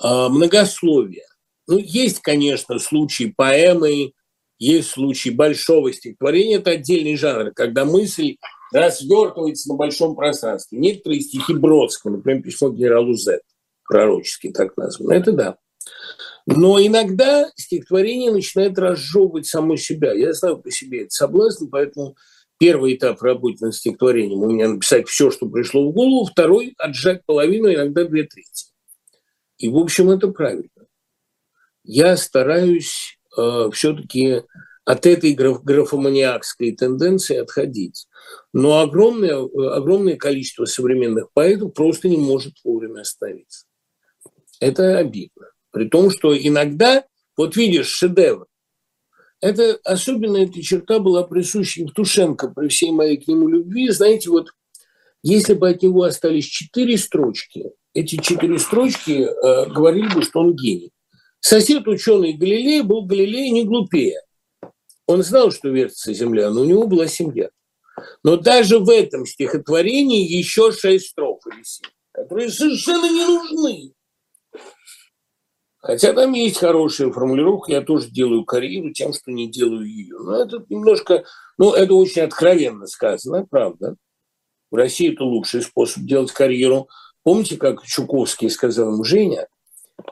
А, 0.00 0.28
многословие. 0.28 1.24
Ну, 1.68 1.78
есть, 1.78 2.20
конечно, 2.20 2.78
случаи 2.78 3.34
поэмы, 3.36 4.12
есть 4.58 4.90
случаи 4.90 5.30
большого 5.30 5.92
стихотворения, 5.92 6.56
это 6.56 6.70
отдельный 6.72 7.16
жанр, 7.16 7.52
когда 7.52 7.84
мысль 7.84 8.36
развертывается 8.72 9.68
на 9.68 9.74
большом 9.74 10.16
пространстве. 10.16 10.78
Некоторые 10.78 11.20
стихи 11.20 11.54
Бродского, 11.54 12.12
например, 12.12 12.42
письмо 12.42 12.70
генералу 12.70 13.14
З, 13.14 13.40
пророческий 13.84 14.52
так 14.52 14.76
названо, 14.76 15.12
это 15.12 15.32
да. 15.32 15.56
Но 16.46 16.80
иногда 16.80 17.50
стихотворение 17.56 18.30
начинает 18.30 18.78
разжевывать 18.78 19.46
само 19.46 19.76
себя. 19.76 20.12
Я 20.12 20.32
знаю 20.32 20.58
по 20.58 20.70
себе 20.70 21.02
это 21.02 21.10
соблазн, 21.10 21.66
поэтому 21.66 22.16
первый 22.58 22.94
этап 22.94 23.20
работы 23.20 23.64
над 23.64 23.74
стихотворением 23.74 24.38
у 24.38 24.50
меня 24.50 24.68
написать 24.68 25.08
все, 25.08 25.30
что 25.32 25.48
пришло 25.48 25.90
в 25.90 25.92
голову, 25.92 26.24
второй– 26.24 26.74
отжать 26.78 27.24
половину, 27.26 27.72
иногда 27.72 28.04
две 28.04 28.24
трети. 28.24 28.66
И, 29.58 29.68
в 29.68 29.76
общем, 29.76 30.10
это 30.10 30.28
правильно. 30.28 30.70
Я 31.82 32.16
стараюсь 32.16 33.18
э, 33.36 33.70
все-таки 33.72 34.42
от 34.84 35.04
этой 35.04 35.32
граф, 35.34 35.64
графоманиакской 35.64 36.72
тенденции 36.76 37.36
отходить. 37.36 38.06
Но 38.52 38.80
огромное, 38.80 39.36
огромное 39.74 40.16
количество 40.16 40.64
современных 40.64 41.32
поэтов 41.32 41.74
просто 41.74 42.08
не 42.08 42.18
может 42.18 42.54
вовремя 42.62 43.00
остановиться. 43.00 43.66
Это 44.60 44.98
обидно. 44.98 45.48
При 45.76 45.90
том, 45.90 46.10
что 46.10 46.34
иногда, 46.34 47.04
вот 47.36 47.54
видишь, 47.54 47.88
шедевр, 47.88 48.46
это 49.42 49.78
особенно 49.84 50.38
эта 50.38 50.62
черта 50.62 51.00
была 51.00 51.22
присуща 51.22 51.82
Евтушенко 51.82 52.48
при 52.48 52.68
всей 52.68 52.92
моей 52.92 53.18
к 53.18 53.28
нему 53.28 53.46
любви. 53.46 53.90
Знаете, 53.90 54.30
вот 54.30 54.48
если 55.22 55.52
бы 55.52 55.68
от 55.68 55.82
него 55.82 56.04
остались 56.04 56.46
четыре 56.46 56.96
строчки, 56.96 57.72
эти 57.92 58.16
четыре 58.16 58.58
строчки 58.58 59.28
э, 59.28 59.70
говорили 59.70 60.08
бы, 60.14 60.22
что 60.22 60.40
он 60.40 60.56
гений. 60.56 60.92
Сосед 61.40 61.86
ученый 61.86 62.32
Галилей 62.32 62.80
был 62.80 63.04
Галилей 63.04 63.50
не 63.50 63.64
глупее. 63.64 64.22
Он 65.06 65.22
знал, 65.22 65.50
что 65.50 65.68
вертится 65.68 66.14
Земля, 66.14 66.48
но 66.48 66.62
у 66.62 66.64
него 66.64 66.86
была 66.86 67.06
семья. 67.06 67.50
Но 68.22 68.38
даже 68.38 68.78
в 68.78 68.88
этом 68.88 69.26
стихотворении 69.26 70.26
еще 70.26 70.72
шесть 70.72 71.08
строф 71.10 71.40
или 71.46 71.62
которые 72.14 72.48
совершенно 72.48 73.10
не 73.12 73.26
нужны. 73.26 73.92
Хотя 75.86 76.12
там 76.12 76.32
есть 76.32 76.58
хорошая 76.58 77.12
формулировка, 77.12 77.70
я 77.72 77.80
тоже 77.80 78.08
делаю 78.10 78.44
карьеру 78.44 78.92
тем, 78.92 79.12
что 79.12 79.30
не 79.30 79.48
делаю 79.48 79.86
ее. 79.86 80.18
Но 80.18 80.42
это 80.42 80.64
немножко, 80.68 81.24
ну, 81.58 81.72
это 81.72 81.94
очень 81.94 82.22
откровенно 82.22 82.86
сказано, 82.86 83.46
правда. 83.48 83.94
В 84.70 84.74
России 84.74 85.12
это 85.12 85.22
лучший 85.22 85.62
способ 85.62 86.02
делать 86.02 86.32
карьеру. 86.32 86.88
Помните, 87.22 87.56
как 87.56 87.84
Чуковский 87.84 88.50
сказал 88.50 88.92
ему, 88.94 89.04
Женя, 89.04 89.46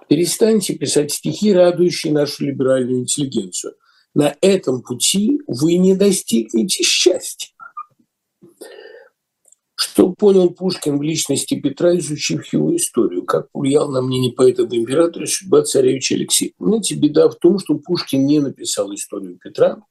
Перестаньте 0.09 0.75
писать 0.75 1.13
стихи, 1.13 1.53
радующие 1.53 2.13
нашу 2.13 2.45
либеральную 2.45 3.01
интеллигенцию. 3.01 3.75
На 4.15 4.35
этом 4.41 4.83
пути 4.83 5.41
вы 5.47 5.77
не 5.77 5.95
достигнете 5.95 6.83
счастья. 6.85 7.54
Что 9.85 10.11
понял 10.13 10.49
Пушкин 10.49 10.99
в 10.99 11.03
личности 11.03 11.61
Петра, 11.61 11.97
изучив 11.99 12.51
его 12.55 12.75
историю? 12.75 13.23
Как 13.25 13.53
повлиял 13.53 13.91
на 13.91 14.01
мнение 14.01 14.33
поэта 14.33 14.63
об 14.63 14.73
императоре 14.73 15.27
судьба 15.27 15.63
царевича 15.63 16.15
Алексея? 16.15 16.53
Понимаете, 16.57 16.95
беда 16.95 17.29
в 17.29 17.35
том, 17.35 17.59
что 17.59 17.75
Пушкин 17.75 18.25
не 18.25 18.41
написал 18.41 18.93
историю 18.95 19.39
Петра, 19.39 19.83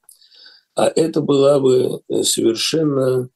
а 0.74 0.88
это 0.88 1.20
была 1.20 1.60
бы 1.60 2.00
совершенно 2.22 3.30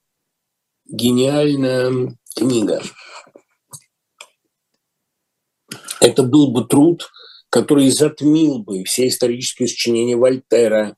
гениальная 0.89 2.17
книга. 2.35 2.83
Это 6.01 6.25
был 6.25 6.51
бы 6.51 6.65
труд, 6.65 7.09
который 7.51 7.89
затмил 7.91 8.59
бы 8.59 8.83
все 8.83 9.07
исторические 9.07 9.69
сочинения 9.69 10.17
Вольтера, 10.17 10.97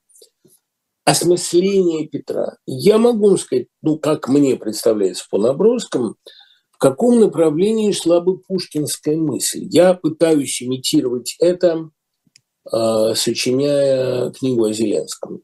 осмысление 1.11 2.07
Петра. 2.07 2.57
Я 2.66 2.99
могу 2.99 3.28
вам 3.28 3.39
сказать, 3.39 3.66
ну, 3.82 3.99
как 3.99 4.28
мне 4.28 4.57
представляется 4.57 5.27
по 5.31 5.39
наброскам, 5.39 6.16
в 6.70 6.78
каком 6.78 7.20
направлении 7.20 7.93
шла 7.93 8.20
бы 8.20 8.39
пушкинская 8.39 9.16
мысль. 9.16 9.66
Я 9.70 9.95
пытаюсь 9.95 10.62
имитировать 10.62 11.37
это, 11.41 11.91
э, 12.73 13.15
сочиняя 13.15 14.31
книгу 14.31 14.65
о 14.65 14.73
Зеленском. 14.73 15.43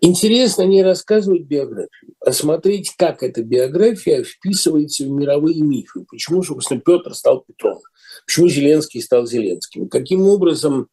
Интересно 0.00 0.62
не 0.62 0.82
рассказывать 0.82 1.42
биографию, 1.42 2.14
а 2.24 2.32
смотреть, 2.32 2.94
как 2.96 3.22
эта 3.22 3.42
биография 3.42 4.22
вписывается 4.22 5.04
в 5.04 5.08
мировые 5.08 5.62
мифы. 5.62 6.04
Почему, 6.08 6.42
собственно, 6.42 6.80
Петр 6.80 7.14
стал 7.14 7.44
Петром? 7.46 7.80
Почему 8.26 8.48
Зеленский 8.48 9.02
стал 9.02 9.26
Зеленским? 9.26 9.88
Каким 9.88 10.22
образом 10.26 10.88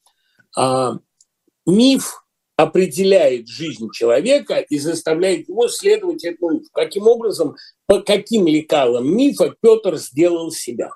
а, 0.56 0.98
миф 1.66 2.25
определяет 2.58 3.48
жизнь 3.48 3.90
человека 3.92 4.60
и 4.60 4.78
заставляет 4.80 5.50
его 5.50 5.68
следовать 5.68 6.24
этому 6.24 6.52
мифу? 6.54 6.70
Каким 6.74 7.08
образом, 7.08 7.56
по 7.86 8.02
каким 8.02 8.48
лекалам 8.48 9.16
мифа 9.16 9.54
Петр 9.62 9.98
сделал 9.98 10.52
себя? 10.52 10.92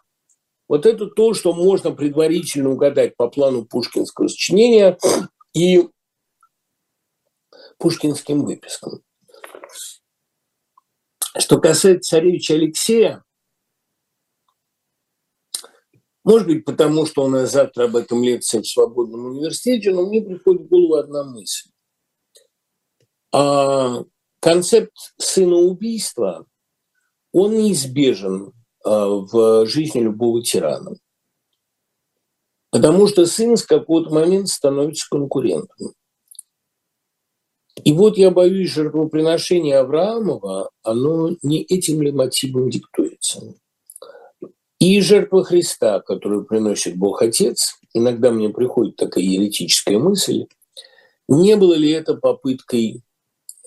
Вот 0.68 0.86
это 0.86 1.08
то, 1.08 1.34
что 1.34 1.54
можно 1.54 1.92
предварительно 1.92 2.70
угадать 2.70 3.18
по 3.18 3.28
плану 3.28 3.66
пушкинского 3.66 4.28
сочинения 4.28 4.98
и 5.54 5.90
пушкинским 7.80 8.46
выпискам. 8.46 9.02
Что 11.38 11.60
касается 11.60 12.10
царевича 12.10 12.54
Алексея, 12.54 13.24
может 16.24 16.48
быть, 16.48 16.66
потому 16.66 17.06
что 17.06 17.24
у 17.24 17.28
нас 17.28 17.52
завтра 17.52 17.86
об 17.86 17.96
этом 17.96 18.24
лекция 18.24 18.62
в 18.62 18.68
Свободном 18.68 19.26
университете, 19.26 19.94
но 19.94 20.06
мне 20.06 20.22
приходит 20.22 20.64
в 20.64 20.68
голову 20.68 20.96
одна 20.96 21.24
мысль. 21.24 21.70
А 23.32 24.04
концепт 24.40 24.96
сына 25.18 25.56
убийства, 25.56 26.46
он 27.32 27.56
неизбежен 27.58 28.52
а, 28.84 29.08
в 29.08 29.66
жизни 29.66 30.02
любого 30.02 30.44
тирана. 30.44 30.96
Потому 32.72 33.08
что 33.08 33.26
сын 33.26 33.58
с 33.58 33.66
какого-то 33.66 34.14
момента 34.14 34.48
становится 34.48 35.08
конкурентом. 35.10 35.94
И 37.84 37.94
вот 37.94 38.18
я 38.18 38.30
боюсь, 38.30 38.72
жертвоприношение 38.72 39.80
Авраамова, 39.80 40.70
оно 40.84 41.36
не 41.42 41.64
этим 41.64 42.02
ли 42.02 42.12
мотивом 42.12 42.70
диктуется. 42.70 43.56
И 44.80 45.02
жертва 45.02 45.44
Христа, 45.44 46.00
которую 46.00 46.46
приносит 46.46 46.96
Бог 46.96 47.22
Отец, 47.22 47.80
иногда 47.94 48.32
мне 48.32 48.50
приходит 48.50 48.96
такая 48.96 49.24
еретическая 49.24 49.98
мысль, 49.98 50.46
не 51.28 51.56
было 51.58 51.74
ли 51.74 51.92
это 51.92 52.16
попыткой 52.16 53.04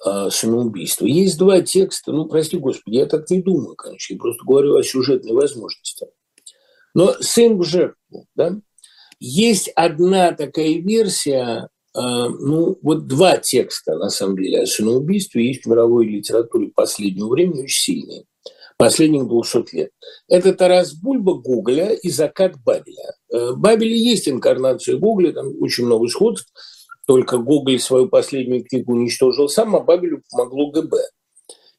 э, 0.05 0.31
самоубийства? 0.31 1.05
Есть 1.05 1.39
два 1.39 1.61
текста, 1.61 2.13
ну, 2.13 2.27
прости 2.27 2.57
Господи, 2.57 2.97
я 2.97 3.07
так 3.07 3.29
не 3.31 3.43
думаю, 3.43 3.77
конечно, 3.77 4.15
я 4.15 4.19
просто 4.19 4.45
говорю 4.45 4.77
о 4.77 4.83
сюжетной 4.83 5.35
возможности. 5.35 6.07
Но 6.95 7.13
сын 7.21 7.59
в 7.59 7.65
жертву, 7.65 8.27
да? 8.35 8.59
Есть 9.21 9.69
одна 9.77 10.33
такая 10.33 10.79
версия, 10.79 11.69
а, 11.95 12.29
ну, 12.29 12.79
вот 12.83 13.07
два 13.07 13.37
текста, 13.37 13.97
на 13.97 14.09
самом 14.09 14.37
деле, 14.39 14.63
о 14.63 14.67
самоубийстве 14.67 15.47
есть 15.47 15.65
в 15.65 15.69
мировой 15.69 16.07
литературе 16.07 16.69
последнего 16.75 17.29
времени 17.29 17.63
очень 17.63 17.83
сильные, 17.83 18.25
последних 18.87 19.29
200 19.29 19.75
лет. 19.75 19.91
Это 20.29 20.53
Тарас 20.55 20.95
Бульба 20.95 21.35
Гоголя 21.35 21.93
и 21.93 22.11
«Закат 22.11 22.55
Бабеля». 22.65 23.15
Э, 23.33 23.53
в 23.53 23.59
Бабеле 23.59 23.97
есть 23.97 24.29
инкарнация 24.29 24.97
Гоголя, 24.97 25.33
там 25.33 25.53
очень 25.61 25.87
много 25.87 26.09
сходств, 26.09 26.53
только 27.07 27.39
Гоголь 27.39 27.79
свою 27.79 28.09
последнюю 28.09 28.65
книгу 28.65 28.93
уничтожил 28.93 29.49
сам, 29.49 29.77
а 29.77 29.81
Бабелю 29.81 30.23
помогло 30.31 30.71
ГБ. 30.71 30.97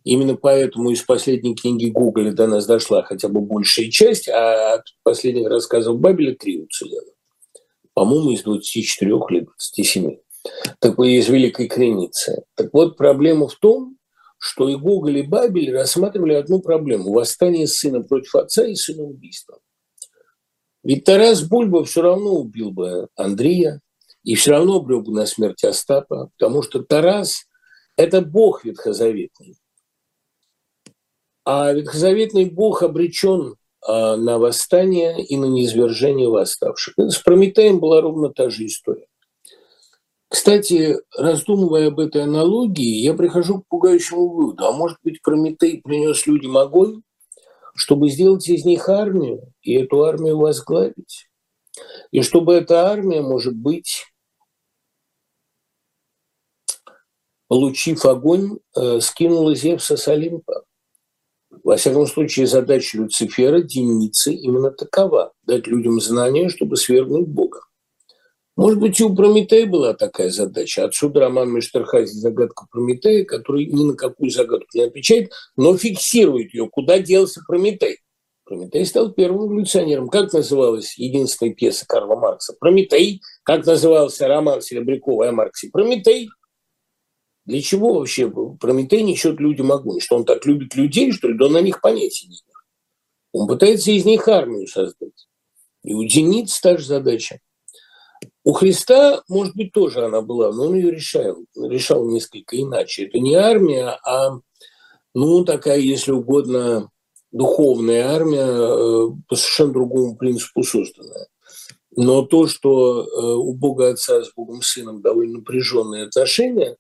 Именно 0.03 0.35
поэтому 0.35 0.91
из 0.91 1.01
последней 1.01 1.55
книги 1.55 1.89
Гоголя 1.89 2.31
до 2.31 2.47
нас 2.47 2.65
дошла 2.65 3.03
хотя 3.03 3.29
бы 3.29 3.39
большая 3.41 3.89
часть, 3.89 4.27
а 4.27 4.75
от 4.75 4.83
последних 5.03 5.49
рассказов 5.49 5.99
Бабеля 5.99 6.35
три 6.35 6.61
уцелело 6.61 7.13
по-моему, 7.93 8.31
из 8.31 8.43
24 8.43 9.11
или 9.29 9.39
27. 9.41 10.17
Такой 10.79 11.13
из 11.13 11.29
Великой 11.29 11.67
Креницы. 11.67 12.43
Так 12.55 12.69
вот, 12.73 12.97
проблема 12.97 13.47
в 13.47 13.55
том, 13.55 13.97
что 14.43 14.67
и 14.67 14.75
Гоголь, 14.75 15.19
и 15.19 15.21
Бабель 15.21 15.71
рассматривали 15.71 16.33
одну 16.33 16.59
проблему– 16.59 17.13
восстание 17.13 17.65
сына 17.65 18.03
против 18.03 18.35
отца 18.35 18.67
и 18.67 18.75
сына 18.75 19.03
убийства. 19.03 19.59
Ведь 20.83 21.05
Тарас 21.05 21.43
Бульба 21.43 21.85
все 21.85 22.01
равно 22.01 22.31
убил 22.31 22.71
бы 22.71 23.07
Андрея 23.15 23.79
и 24.23 24.35
все 24.35 24.51
равно 24.51 24.79
обрек 24.79 25.05
бы 25.05 25.13
на 25.13 25.25
смерть 25.27 25.63
Остапа, 25.63 26.29
потому 26.37 26.61
что 26.61 26.83
Тарас– 26.83 27.45
это 27.95 28.19
бог 28.19 28.65
ветхозаветный. 28.65 29.55
А 31.45 31.71
ветхозаветный 31.71 32.43
бог 32.43 32.83
обречен 32.83 33.55
а, 33.87 34.17
на 34.17 34.39
восстание 34.39 35.23
и 35.25 35.37
на 35.37 35.45
низвержение 35.45 36.27
восставших. 36.27 36.95
С 36.97 37.17
Прометеем 37.19 37.79
была 37.79 38.01
ровно 38.01 38.27
та 38.27 38.49
же 38.49 38.65
история. 38.65 39.07
Кстати, 40.33 40.97
раздумывая 41.15 41.89
об 41.89 41.99
этой 41.99 42.23
аналогии, 42.23 43.03
я 43.03 43.13
прихожу 43.13 43.61
к 43.61 43.67
пугающему 43.67 44.29
выводу. 44.29 44.65
А 44.65 44.71
может 44.71 44.97
быть, 45.03 45.21
Прометей 45.21 45.79
принес 45.79 46.25
людям 46.25 46.57
огонь, 46.57 47.03
чтобы 47.75 48.09
сделать 48.09 48.49
из 48.49 48.65
них 48.65 48.89
армию 48.89 49.53
и 49.61 49.75
эту 49.75 50.03
армию 50.03 50.39
возглавить? 50.39 51.29
И 52.09 52.23
чтобы 52.23 52.55
эта 52.55 52.89
армия, 52.89 53.21
может 53.21 53.55
быть, 53.55 54.07
получив 57.47 58.03
огонь, 58.03 58.57
э, 58.75 59.01
скинула 59.01 59.53
Зевса 59.53 59.97
с 59.97 60.07
Олимпа. 60.07 60.63
Во 61.63 61.77
всяком 61.77 62.07
случае, 62.07 62.47
задача 62.47 62.97
Люцифера, 62.97 63.61
Деницы, 63.61 64.33
именно 64.33 64.71
такова– 64.71 65.31
дать 65.43 65.67
людям 65.67 66.01
знания, 66.01 66.49
чтобы 66.49 66.75
свергнуть 66.75 67.27
Бога. 67.27 67.61
Может 68.55 68.79
быть, 68.79 68.99
и 68.99 69.03
у 69.03 69.15
Прометея 69.15 69.65
была 69.65 69.93
такая 69.93 70.29
задача. 70.29 70.85
Отсюда 70.85 71.21
роман 71.21 71.51
Мештерхази 71.51 72.13
«Загадка 72.13 72.67
Прометея», 72.69 73.25
который 73.25 73.65
ни 73.65 73.83
на 73.83 73.95
какую 73.95 74.29
загадку 74.29 74.67
не 74.75 74.83
отвечает, 74.83 75.31
но 75.55 75.75
фиксирует 75.75 76.53
ее, 76.53 76.69
куда 76.69 76.99
делся 76.99 77.41
Прометей. 77.47 77.97
Прометей 78.45 78.85
стал 78.85 79.11
первым 79.11 79.53
эволюционером. 79.53 80.09
Как 80.09 80.33
называлась 80.33 80.97
единственная 80.97 81.53
пьеса 81.53 81.85
Карла 81.87 82.15
Маркса? 82.15 82.55
Прометей. 82.59 83.21
Как 83.43 83.65
назывался 83.65 84.27
роман 84.27 84.61
Серебрякова 84.61 85.29
о 85.29 85.31
Марксе? 85.31 85.69
Прометей. 85.71 86.29
Для 87.45 87.61
чего 87.61 87.95
вообще 87.95 88.29
Прометей 88.59 89.01
несет 89.01 89.39
людям 89.39 89.71
огонь? 89.71 89.99
Что 89.99 90.17
он 90.17 90.25
так 90.25 90.45
любит 90.45 90.75
людей, 90.75 91.11
что 91.11 91.29
ли? 91.29 91.37
Да 91.37 91.45
он 91.45 91.53
на 91.53 91.61
них 91.61 91.81
понятия 91.81 92.27
не 92.27 92.35
имеет. 92.35 92.43
Он 93.31 93.47
пытается 93.47 93.91
из 93.91 94.05
них 94.05 94.27
армию 94.27 94.67
создать. 94.67 95.27
И 95.83 95.93
у 95.93 96.03
Дениц 96.03 96.59
та 96.59 96.77
же 96.77 96.85
задача. 96.85 97.39
У 98.43 98.51
Христа, 98.51 99.23
может 99.29 99.55
быть, 99.55 99.71
тоже 99.71 100.05
она 100.05 100.21
была, 100.21 100.51
но 100.51 100.65
он 100.65 100.75
ее 100.75 100.91
решал, 100.91 101.37
решал 101.55 102.09
несколько 102.09 102.61
иначе. 102.61 103.05
Это 103.05 103.19
не 103.19 103.35
армия, 103.35 103.97
а, 104.05 104.39
ну, 105.13 105.45
такая, 105.45 105.79
если 105.79 106.11
угодно, 106.11 106.89
духовная 107.31 108.09
армия 108.09 108.45
э, 108.45 109.09
по 109.27 109.35
совершенно 109.35 109.73
другому 109.73 110.17
принципу 110.17 110.63
созданная. 110.63 111.27
Но 111.95 112.23
то, 112.23 112.47
что 112.47 113.03
э, 113.03 113.35
у 113.35 113.53
Бога 113.53 113.91
Отца 113.91 114.23
с 114.23 114.33
Богом 114.33 114.61
Сыном 114.61 115.01
довольно 115.01 115.39
напряженные 115.39 116.03
отношения, 116.03 116.75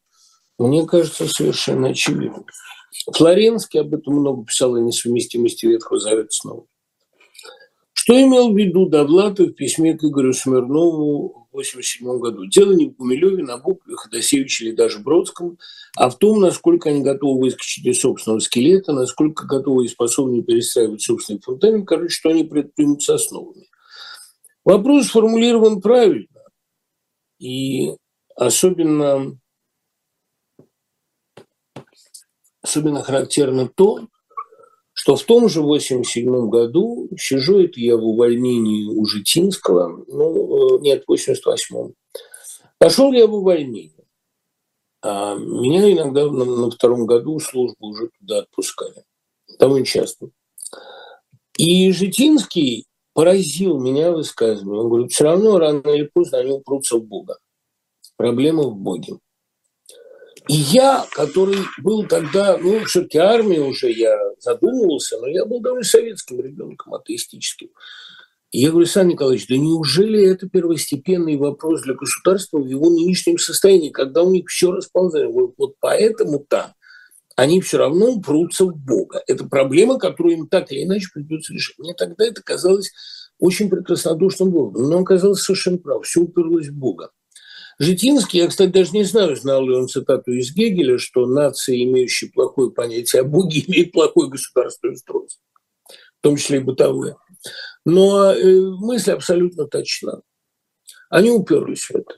мне 0.57 0.85
кажется, 0.85 1.27
совершенно 1.27 1.89
очевидно. 1.89 2.43
Флоренский 3.11 3.79
об 3.79 3.93
этом 3.93 4.15
много 4.15 4.45
писал 4.45 4.75
о 4.75 4.79
несовместимости 4.79 5.65
Ветхого 5.65 5.99
Завета 5.99 6.31
с 6.31 6.43
Новым. 6.43 6.65
Что 7.93 8.21
имел 8.21 8.51
в 8.51 8.57
виду 8.57 8.87
Довлатов 8.87 9.49
в 9.49 9.53
письме 9.53 9.97
к 9.97 10.03
Игорю 10.03 10.33
Смирнову 10.33 11.42
1987 11.53 12.19
году? 12.19 12.45
Дело 12.45 12.73
не 12.73 12.87
в 12.87 12.95
Гумилеве, 12.95 13.43
Набокове, 13.43 13.95
Ходосевиче 13.95 14.65
или 14.65 14.75
даже 14.75 14.99
Бродском, 14.99 15.57
а 15.95 16.09
в 16.09 16.17
том, 16.17 16.39
насколько 16.39 16.89
они 16.89 17.01
готовы 17.01 17.39
выскочить 17.39 17.85
из 17.85 17.99
собственного 17.99 18.39
скелета, 18.39 18.93
насколько 18.93 19.45
готовы 19.45 19.85
и 19.85 19.89
способны 19.89 20.43
перестраивать 20.43 21.01
собственный 21.01 21.39
фундамент, 21.39 21.87
короче, 21.87 22.13
что 22.13 22.29
они 22.29 22.43
предпримут 22.43 23.03
с 23.03 23.09
основами. 23.09 23.67
Вопрос 24.65 25.07
сформулирован 25.07 25.81
правильно. 25.81 26.27
И 27.39 27.93
особенно 28.35 29.37
Особенно 32.63 33.03
характерно 33.03 33.67
то, 33.67 34.07
что 35.03 35.17
в 35.17 35.23
том 35.23 35.49
же 35.49 35.61
87 35.61 36.47
году, 36.47 37.09
сижу 37.19 37.59
это 37.59 37.77
я 37.77 37.97
в 37.97 38.05
увольнении 38.05 38.85
у 38.85 39.03
Житинского, 39.03 40.01
ну, 40.07 40.77
э, 40.77 40.79
нет, 40.79 41.03
в 41.05 41.11
88-м, 41.11 41.93
пошел 42.77 43.11
я 43.11 43.27
в 43.27 43.33
увольнение. 43.33 44.05
А 45.01 45.35
меня 45.35 45.91
иногда 45.91 46.31
на, 46.31 46.45
на 46.45 46.71
втором 46.71 47.05
году 47.05 47.37
службу 47.41 47.87
уже 47.87 48.11
туда 48.17 48.39
отпускали. 48.39 49.03
Довольно 49.59 49.85
часто. 49.85 50.29
И 51.57 51.91
Житинский 51.91 52.85
поразил 53.13 53.81
меня 53.81 54.13
высказывание. 54.13 54.83
Он 54.83 54.87
говорит, 54.87 55.11
все 55.11 55.25
равно 55.25 55.59
рано 55.59 55.85
или 55.89 56.09
поздно 56.13 56.37
они 56.37 56.53
упрутся 56.53 56.95
в 56.95 57.03
Бога. 57.03 57.39
Проблема 58.15 58.63
в 58.63 58.77
Боге. 58.77 59.17
И 60.49 60.55
я, 60.55 61.05
который 61.11 61.59
был 61.81 62.05
тогда, 62.05 62.57
ну, 62.57 62.83
все-таки 62.85 63.17
армии 63.17 63.59
уже 63.59 63.91
я 63.91 64.17
задумывался, 64.39 65.17
но 65.19 65.27
я 65.27 65.45
был 65.45 65.61
довольно 65.61 65.85
советским 65.85 66.41
ребенком, 66.41 66.93
атеистическим. 66.93 67.69
И 68.51 68.59
я 68.59 68.69
говорю, 68.69 68.85
Сан 68.85 69.07
Николаевич, 69.07 69.47
да 69.47 69.57
неужели 69.57 70.21
это 70.23 70.47
первостепенный 70.47 71.37
вопрос 71.37 71.81
для 71.81 71.95
государства 71.95 72.59
в 72.59 72.67
его 72.67 72.89
нынешнем 72.89 73.39
состоянии, 73.39 73.89
когда 73.89 74.21
у 74.21 74.31
них 74.31 74.47
все 74.47 74.71
расползается? 74.71 75.33
Вот 75.57 75.75
поэтому-то 75.79 76.75
они 77.35 77.61
все 77.61 77.77
равно 77.77 78.11
упрутся 78.11 78.65
в 78.65 78.75
Бога. 78.75 79.23
Это 79.25 79.45
проблема, 79.45 79.97
которую 79.97 80.37
им 80.37 80.47
так 80.47 80.71
или 80.71 80.83
иначе 80.83 81.07
придется 81.13 81.53
решить. 81.53 81.79
Мне 81.79 81.93
тогда 81.93 82.25
это 82.25 82.43
казалось 82.43 82.91
очень 83.39 83.69
прекраснодушным 83.69 84.51
Богом, 84.51 84.83
но 84.83 84.97
он 84.97 85.03
оказался 85.03 85.45
совершенно 85.45 85.77
прав. 85.79 86.05
Все 86.05 86.21
уперлось 86.21 86.67
в 86.67 86.77
Бога. 86.77 87.09
Житинский, 87.79 88.39
я, 88.39 88.47
кстати, 88.47 88.71
даже 88.71 88.91
не 88.91 89.03
знаю, 89.03 89.35
знал 89.35 89.65
ли 89.67 89.75
он 89.75 89.87
цитату 89.87 90.31
из 90.31 90.53
Гегеля, 90.53 90.97
что 90.97 91.25
нации, 91.25 91.83
имеющие 91.83 92.31
плохое 92.31 92.71
понятие 92.71 93.21
о 93.21 93.25
Боге, 93.25 93.63
имеют 93.67 93.91
плохое 93.91 94.29
государственное 94.29 94.93
устройство, 94.95 95.41
в 95.87 96.21
том 96.21 96.35
числе 96.37 96.57
и 96.57 96.61
бытовое. 96.61 97.17
Но 97.85 98.31
э, 98.31 98.61
мысль 98.77 99.11
абсолютно 99.11 99.65
точна. 99.65 100.21
Они 101.09 101.29
уперлись 101.29 101.89
в 101.89 101.95
это. 101.95 102.15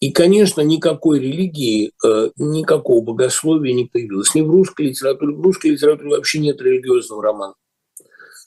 И, 0.00 0.12
конечно, 0.12 0.60
никакой 0.60 1.18
религии, 1.18 1.92
э, 2.04 2.30
никакого 2.36 3.02
богословия 3.02 3.72
не 3.72 3.86
появилось. 3.86 4.34
Ни 4.34 4.42
в 4.42 4.50
русской 4.50 4.88
литературе. 4.88 5.34
В 5.34 5.40
русской 5.40 5.68
литературе 5.68 6.10
вообще 6.10 6.40
нет 6.40 6.60
религиозного 6.60 7.22
романа. 7.22 7.54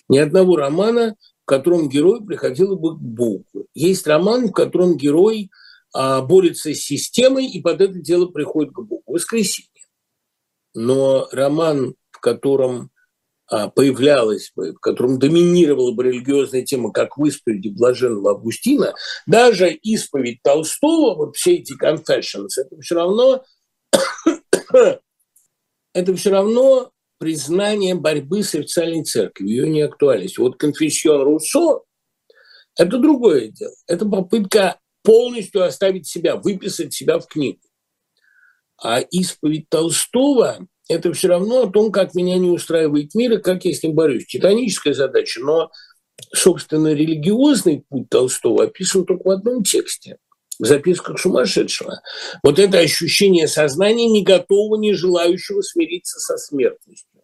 Ни 0.07 0.19
одного 0.19 0.55
романа, 0.55 1.15
в 1.43 1.45
котором 1.45 1.89
герой 1.89 2.23
приходил 2.23 2.77
бы 2.77 2.95
к 2.95 3.01
Богу. 3.01 3.45
Есть 3.73 4.07
роман, 4.07 4.47
в 4.47 4.51
котором 4.51 4.97
герой 4.97 5.49
борется 5.93 6.73
с 6.73 6.79
системой 6.79 7.47
и 7.47 7.61
под 7.61 7.81
это 7.81 7.93
дело 7.95 8.27
приходит 8.27 8.73
к 8.73 8.79
Богу. 8.81 9.03
Воскресенье. 9.05 9.69
Но 10.73 11.27
роман, 11.31 11.95
в 12.11 12.19
котором 12.19 12.91
а, 13.49 13.69
появлялась 13.69 14.51
бы, 14.55 14.73
в 14.73 14.79
котором 14.79 15.19
доминировала 15.19 15.93
бы 15.93 16.03
религиозная 16.03 16.63
тема, 16.63 16.91
как 16.91 17.17
в 17.17 17.25
исповеди 17.25 17.69
блаженного 17.69 18.31
Августина, 18.31 18.93
даже 19.25 19.71
исповедь 19.71 20.41
Толстого, 20.43 21.15
вот 21.15 21.37
все 21.37 21.55
эти 21.55 21.73
confessions, 21.81 22.49
это 22.57 22.79
все 22.81 22.95
равно, 22.95 23.43
это 25.93 26.15
все 26.15 26.29
равно 26.29 26.91
признание 27.19 27.95
борьбы 27.95 28.43
с 28.43 28.53
официальной 28.53 29.05
церковью, 29.05 29.49
ее 29.49 29.69
неактуальность. 29.69 30.37
Вот 30.37 30.57
конфессион 30.57 31.21
Руссо– 31.23 31.83
это 32.77 32.97
другое 32.97 33.47
дело. 33.47 33.73
Это 33.87 34.05
попытка 34.05 34.77
полностью 35.07 35.63
оставить 35.63 36.05
себя, 36.05 36.35
выписать 36.35 36.93
себя 36.93 37.17
в 37.17 37.27
книгу. 37.27 37.61
А 38.77 38.99
исповедь 38.99 39.69
Толстого– 39.69 40.67
это 40.89 41.13
все 41.13 41.29
равно 41.29 41.63
о 41.63 41.71
том, 41.71 41.93
как 41.93 42.13
меня 42.13 42.37
не 42.37 42.49
устраивает 42.49 43.15
мир 43.15 43.33
и 43.33 43.41
как 43.41 43.63
я 43.63 43.73
с 43.73 43.81
ним 43.81 43.93
борюсь. 43.93 44.25
Титаническая 44.27 44.93
задача, 44.93 45.39
но, 45.39 45.71
собственно, 46.33 46.93
религиозный 46.93 47.85
путь 47.87 48.09
Толстого 48.09 48.65
описан 48.65 49.05
только 49.05 49.25
в 49.25 49.31
одном 49.31 49.63
тексте 49.63 50.17
в 50.59 50.65
записках 50.65 51.21
сумасшедшего. 51.21 52.01
Вот 52.43 52.59
это 52.59 52.79
ощущение 52.79 53.47
сознания, 53.47 54.07
не 54.07 54.25
готового, 54.25 54.77
не 54.77 54.91
желающего 54.91 55.61
смириться 55.61 56.19
со 56.19 56.37
смертностью. 56.37 57.21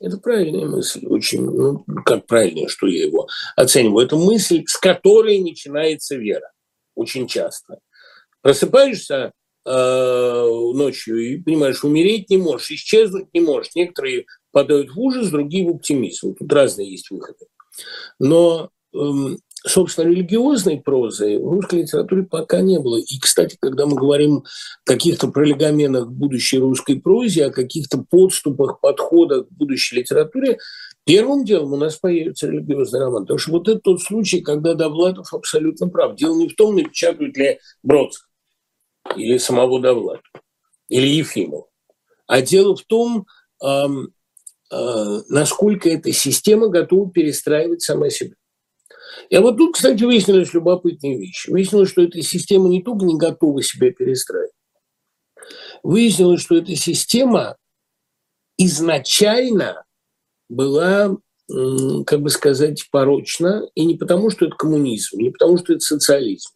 Это 0.00 0.18
правильная 0.18 0.66
мысль, 0.66 1.04
очень, 1.06 1.44
ну, 1.44 1.84
как 2.04 2.26
правильная, 2.26 2.68
что 2.68 2.86
я 2.86 3.04
его 3.06 3.26
оцениваю. 3.56 4.06
Это 4.06 4.16
мысль, 4.16 4.62
с 4.66 4.76
которой 4.76 5.40
начинается 5.40 6.14
вера 6.14 6.53
очень 6.94 7.26
часто. 7.26 7.78
Просыпаешься 8.42 9.32
э, 9.64 10.46
ночью 10.74 11.18
и 11.18 11.38
понимаешь, 11.38 11.84
умереть 11.84 12.30
не 12.30 12.36
можешь, 12.36 12.70
исчезнуть 12.70 13.32
не 13.32 13.40
можешь. 13.40 13.74
Некоторые 13.74 14.26
падают 14.52 14.90
в 14.90 15.00
ужас, 15.00 15.30
другие 15.30 15.66
в 15.66 15.76
оптимизм. 15.76 16.34
Тут 16.34 16.52
разные 16.52 16.90
есть 16.90 17.10
выходы. 17.10 17.46
Но, 18.18 18.70
э, 18.94 18.98
собственно, 19.66 20.08
религиозной 20.08 20.80
прозы 20.80 21.38
в 21.38 21.50
русской 21.50 21.82
литературе 21.82 22.22
пока 22.22 22.60
не 22.60 22.78
было. 22.78 22.98
И, 22.98 23.18
кстати, 23.18 23.56
когда 23.60 23.86
мы 23.86 23.96
говорим 23.96 24.38
о 24.38 24.42
каких-то 24.84 25.28
пролегоменах 25.28 26.08
будущей 26.08 26.58
русской 26.58 27.00
прозе, 27.00 27.46
о 27.46 27.50
каких-то 27.50 28.04
подступах, 28.08 28.80
подходах 28.80 29.48
к 29.48 29.52
будущей 29.52 29.96
литературе, 29.96 30.58
Первым 31.04 31.44
делом 31.44 31.74
у 31.74 31.76
нас 31.76 31.96
появится 31.96 32.46
религиозный 32.46 33.00
роман. 33.00 33.24
Потому 33.24 33.38
что 33.38 33.52
вот 33.52 33.68
это 33.68 33.80
тот 33.80 34.02
случай, 34.02 34.40
когда 34.40 34.74
Довлатов 34.74 35.34
абсолютно 35.34 35.88
прав. 35.88 36.16
Дело 36.16 36.36
не 36.36 36.48
в 36.48 36.56
том, 36.56 36.76
напечатают 36.76 37.36
ли 37.36 37.58
Бродского 37.82 38.28
или 39.16 39.36
самого 39.36 39.80
Довлатова, 39.80 40.22
или 40.88 41.06
Ефимова. 41.06 41.68
А 42.26 42.40
дело 42.40 42.74
в 42.74 42.82
том, 42.84 43.26
э, 43.62 43.86
насколько 45.28 45.90
эта 45.90 46.10
система 46.12 46.68
готова 46.68 47.10
перестраивать 47.10 47.82
сама 47.82 48.08
себя. 48.08 48.34
И 49.28 49.36
вот 49.36 49.58
тут, 49.58 49.74
кстати, 49.74 50.02
выяснилась 50.02 50.54
любопытная 50.54 51.16
вещь. 51.16 51.48
Выяснилось, 51.48 51.90
что 51.90 52.02
эта 52.02 52.20
система 52.22 52.68
не 52.68 52.82
только 52.82 53.04
не 53.04 53.16
готова 53.16 53.62
себя 53.62 53.92
перестраивать, 53.92 54.52
выяснилось, 55.82 56.40
что 56.40 56.56
эта 56.56 56.74
система 56.74 57.56
изначально 58.56 59.84
была, 60.48 61.16
как 61.48 62.20
бы 62.22 62.30
сказать, 62.30 62.86
порочна, 62.90 63.68
и 63.74 63.84
не 63.84 63.96
потому, 63.96 64.30
что 64.30 64.46
это 64.46 64.56
коммунизм, 64.56 65.18
не 65.18 65.30
потому, 65.30 65.58
что 65.58 65.74
это 65.74 65.80
социализм, 65.80 66.50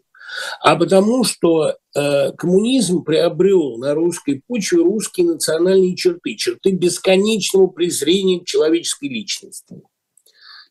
а 0.61 0.77
потому, 0.77 1.25
что 1.25 1.77
э, 1.95 2.33
коммунизм 2.33 3.03
приобрел 3.03 3.79
на 3.79 3.95
русской 3.95 4.43
почве 4.47 4.83
русские 4.83 5.27
национальные 5.27 5.97
черты, 5.97 6.35
черты 6.37 6.71
бесконечного 6.71 7.67
презрения 7.69 8.41
к 8.41 8.47
человеческой 8.47 9.09
личности. 9.09 9.81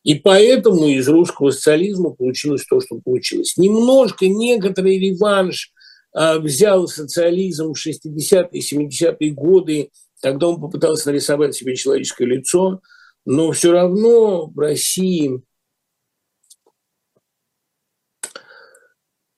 И 0.04 0.14
поэтому 0.14 0.86
из 0.86 1.08
русского 1.08 1.50
социализма 1.50 2.10
получилось 2.10 2.64
то, 2.64 2.80
что 2.80 3.00
получилось. 3.04 3.56
Немножко 3.56 4.26
некоторый 4.26 4.98
реванш 4.98 5.72
э, 6.16 6.38
взял 6.38 6.86
социализм 6.86 7.72
в 7.72 7.86
60-е, 7.86 8.60
70-е 8.60 9.30
годы, 9.30 9.90
когда 10.22 10.48
он 10.48 10.60
попытался 10.60 11.10
нарисовать 11.10 11.54
себе 11.54 11.76
человеческое 11.76 12.26
лицо– 12.26 12.80
но 13.30 13.52
все 13.52 13.72
равно 13.72 14.46
в 14.46 14.58
России, 14.58 15.42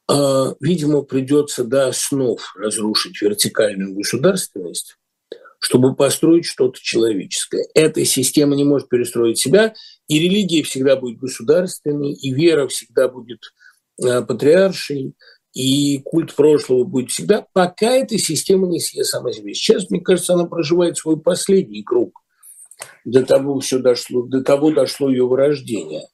а, 0.09 0.55
видимо, 0.61 1.03
придется 1.03 1.65
до 1.65 1.89
основ 1.89 2.41
разрушить 2.57 3.21
вертикальную 3.21 3.97
государственность, 3.97 4.97
чтобы 5.59 5.97
построить 5.97 6.45
что-то 6.45 6.79
человеческое. 6.81 7.67
Эта 7.75 8.05
система 8.05 8.55
не 8.55 8.63
может 8.63 8.89
перестроить 8.89 9.39
себя, 9.39 9.75
и 10.07 10.21
религия 10.21 10.63
всегда 10.63 10.95
будет 10.95 11.19
государственной, 11.19 12.13
и 12.13 12.33
вера 12.33 12.69
всегда 12.69 13.09
будет 13.09 13.41
а, 14.01 14.23
патриаршей, 14.23 15.17
и 15.53 15.99
культ 16.05 16.37
прошлого 16.37 16.85
будет 16.85 17.11
всегда, 17.11 17.45
пока 17.55 17.91
эта 17.91 18.17
система 18.19 18.69
не 18.69 18.79
съест 18.79 19.11
сама 19.11 19.33
себе. 19.33 19.53
Сейчас, 19.53 19.91
мне 19.91 20.01
кажется, 20.01 20.35
она 20.35 20.45
проживает 20.45 20.97
свой 20.97 21.21
последний 21.21 21.83
круг 21.83 22.21
до 23.05 23.25
того 23.25 23.61
все 23.61 23.79
дошло, 23.79 24.23
до 24.23 24.43
того 24.43 24.71
дошло 24.71 25.11
ее 25.11 25.27
вырождение. 25.27 26.09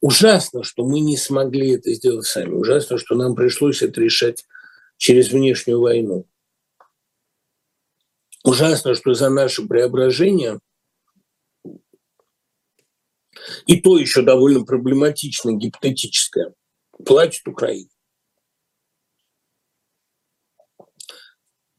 Ужасно, 0.00 0.62
что 0.62 0.84
мы 0.84 1.00
не 1.00 1.16
смогли 1.16 1.72
это 1.72 1.92
сделать 1.92 2.26
сами. 2.26 2.52
Ужасно, 2.52 2.96
что 2.98 3.14
нам 3.14 3.34
пришлось 3.34 3.82
это 3.82 4.00
решать 4.00 4.46
через 4.96 5.30
внешнюю 5.30 5.80
войну. 5.80 6.26
Ужасно, 8.44 8.94
что 8.94 9.12
за 9.12 9.28
наше 9.28 9.66
преображение 9.66 10.58
и 13.66 13.80
то 13.80 13.98
еще 13.98 14.22
довольно 14.22 14.64
проблематично, 14.64 15.52
гипотетическое, 15.52 16.54
платит 17.04 17.46
Украина. 17.46 17.90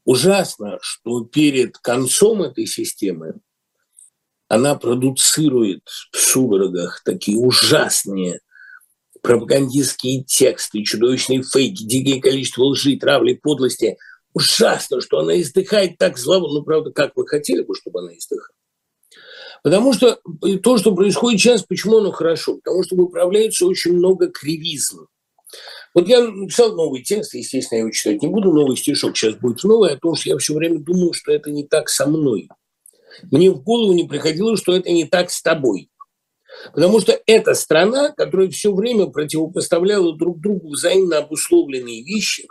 Ужасно, 0.04 0.78
что 0.80 1.24
перед 1.24 1.78
концом 1.78 2.42
этой 2.42 2.66
системы 2.66 3.40
она 4.52 4.74
продуцирует 4.74 5.80
в 6.12 6.18
судорогах 6.18 7.00
такие 7.06 7.38
ужасные 7.38 8.40
пропагандистские 9.22 10.24
тексты, 10.24 10.82
чудовищные 10.82 11.42
фейки, 11.42 11.82
дикое 11.84 12.20
количество 12.20 12.64
лжи, 12.64 12.98
травли, 12.98 13.32
подлости. 13.32 13.96
Ужасно, 14.34 15.00
что 15.00 15.20
она 15.20 15.40
издыхает 15.40 15.96
так 15.96 16.18
злово, 16.18 16.52
ну, 16.52 16.62
правда, 16.64 16.90
как 16.90 17.16
вы 17.16 17.26
хотели 17.26 17.62
бы, 17.62 17.74
чтобы 17.74 18.00
она 18.00 18.12
издыхала. 18.12 18.54
Потому 19.62 19.94
что 19.94 20.20
то, 20.62 20.76
что 20.76 20.94
происходит 20.94 21.40
сейчас, 21.40 21.62
почему 21.62 21.98
оно 21.98 22.12
хорошо? 22.12 22.56
Потому 22.56 22.82
что 22.82 22.96
выправляется 22.96 23.64
очень 23.64 23.94
много 23.94 24.28
кривизм. 24.28 25.06
Вот 25.94 26.08
я 26.08 26.20
написал 26.28 26.76
новый 26.76 27.02
текст, 27.02 27.32
естественно, 27.32 27.78
я 27.78 27.82
его 27.84 27.90
читать 27.90 28.20
не 28.20 28.28
буду, 28.28 28.52
новый 28.52 28.76
стишок 28.76 29.16
сейчас 29.16 29.34
будет 29.34 29.64
новый, 29.64 29.94
о 29.94 29.96
том, 29.96 30.14
что 30.14 30.28
я 30.28 30.36
все 30.36 30.52
время 30.52 30.78
думаю, 30.78 31.14
что 31.14 31.32
это 31.32 31.50
не 31.50 31.66
так 31.66 31.88
со 31.88 32.06
мной– 32.06 32.50
мне 33.30 33.50
в 33.50 33.62
голову 33.62 33.92
не 33.92 34.04
приходило, 34.04 34.56
что 34.56 34.74
это 34.74 34.90
не 34.90 35.04
так 35.04 35.30
с 35.30 35.42
тобой. 35.42 35.90
Потому 36.72 37.00
что 37.00 37.18
это 37.26 37.54
страна, 37.54 38.10
которая 38.10 38.50
все 38.50 38.72
время 38.72 39.06
противопоставляла 39.06 40.16
друг 40.16 40.40
другу 40.40 40.70
взаимно 40.70 41.18
обусловленные 41.18 42.02
вещи, 42.04 42.46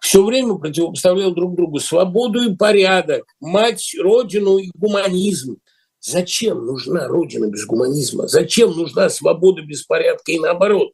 все 0.00 0.24
время 0.24 0.54
противопоставляла 0.54 1.34
друг 1.34 1.54
другу 1.54 1.78
свободу 1.78 2.42
и 2.42 2.56
порядок, 2.56 3.24
мать, 3.40 3.94
родину 4.00 4.58
и 4.58 4.70
гуманизм. 4.74 5.58
Зачем 6.00 6.66
нужна 6.66 7.06
родина 7.06 7.46
без 7.46 7.64
гуманизма? 7.64 8.26
Зачем 8.28 8.70
нужна 8.72 9.08
свобода 9.08 9.62
без 9.62 9.84
порядка 9.84 10.32
и 10.32 10.38
наоборот? 10.38 10.92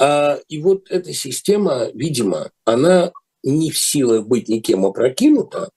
А, 0.00 0.38
и 0.48 0.60
вот 0.60 0.90
эта 0.90 1.12
система, 1.12 1.88
видимо, 1.94 2.50
она 2.64 3.12
не 3.44 3.70
в 3.70 3.78
силах 3.78 4.26
быть 4.26 4.48
никем 4.48 4.84
опрокинута, 4.84 5.70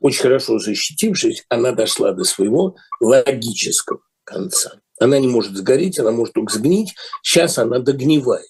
очень 0.00 0.22
хорошо 0.22 0.58
защитившись, 0.58 1.44
она 1.48 1.72
дошла 1.72 2.12
до 2.12 2.24
своего 2.24 2.76
логического 3.00 4.00
конца. 4.24 4.80
Она 5.00 5.18
не 5.18 5.28
может 5.28 5.56
сгореть, 5.56 5.98
она 5.98 6.10
может 6.10 6.34
только 6.34 6.52
сгнить. 6.52 6.94
Сейчас 7.22 7.58
она 7.58 7.78
догнивает. 7.78 8.48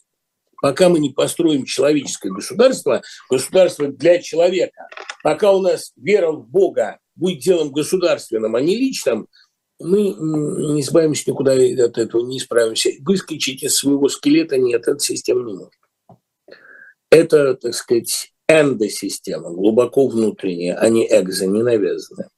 Пока 0.60 0.88
мы 0.88 0.98
не 0.98 1.10
построим 1.10 1.64
человеческое 1.64 2.30
государство, 2.30 3.02
государство 3.30 3.86
для 3.86 4.20
человека, 4.20 4.88
пока 5.22 5.52
у 5.52 5.60
нас 5.62 5.92
вера 5.96 6.32
в 6.32 6.48
Бога 6.48 6.98
будет 7.14 7.40
делом 7.40 7.70
государственным, 7.70 8.56
а 8.56 8.60
не 8.60 8.76
личным, 8.76 9.28
мы 9.78 10.14
не 10.74 10.80
избавимся 10.80 11.30
никуда 11.30 11.52
от 11.52 11.98
этого, 11.98 12.26
не 12.26 12.40
справимся. 12.40 12.90
Выскочить 13.00 13.62
из 13.62 13.76
своего 13.76 14.08
скелета 14.08 14.56
нет, 14.56 14.88
эта 14.88 14.98
система 14.98 15.44
не 15.44 15.54
может. 15.54 15.74
Это, 17.10 17.54
так 17.54 17.74
сказать, 17.74 18.32
эндосистема, 18.48 19.50
глубоко 19.50 20.08
внутренняя, 20.08 20.76
а 20.76 20.88
не 20.88 21.06
экзо, 21.06 21.46
не 21.46 21.62
навязанная. 21.62 22.30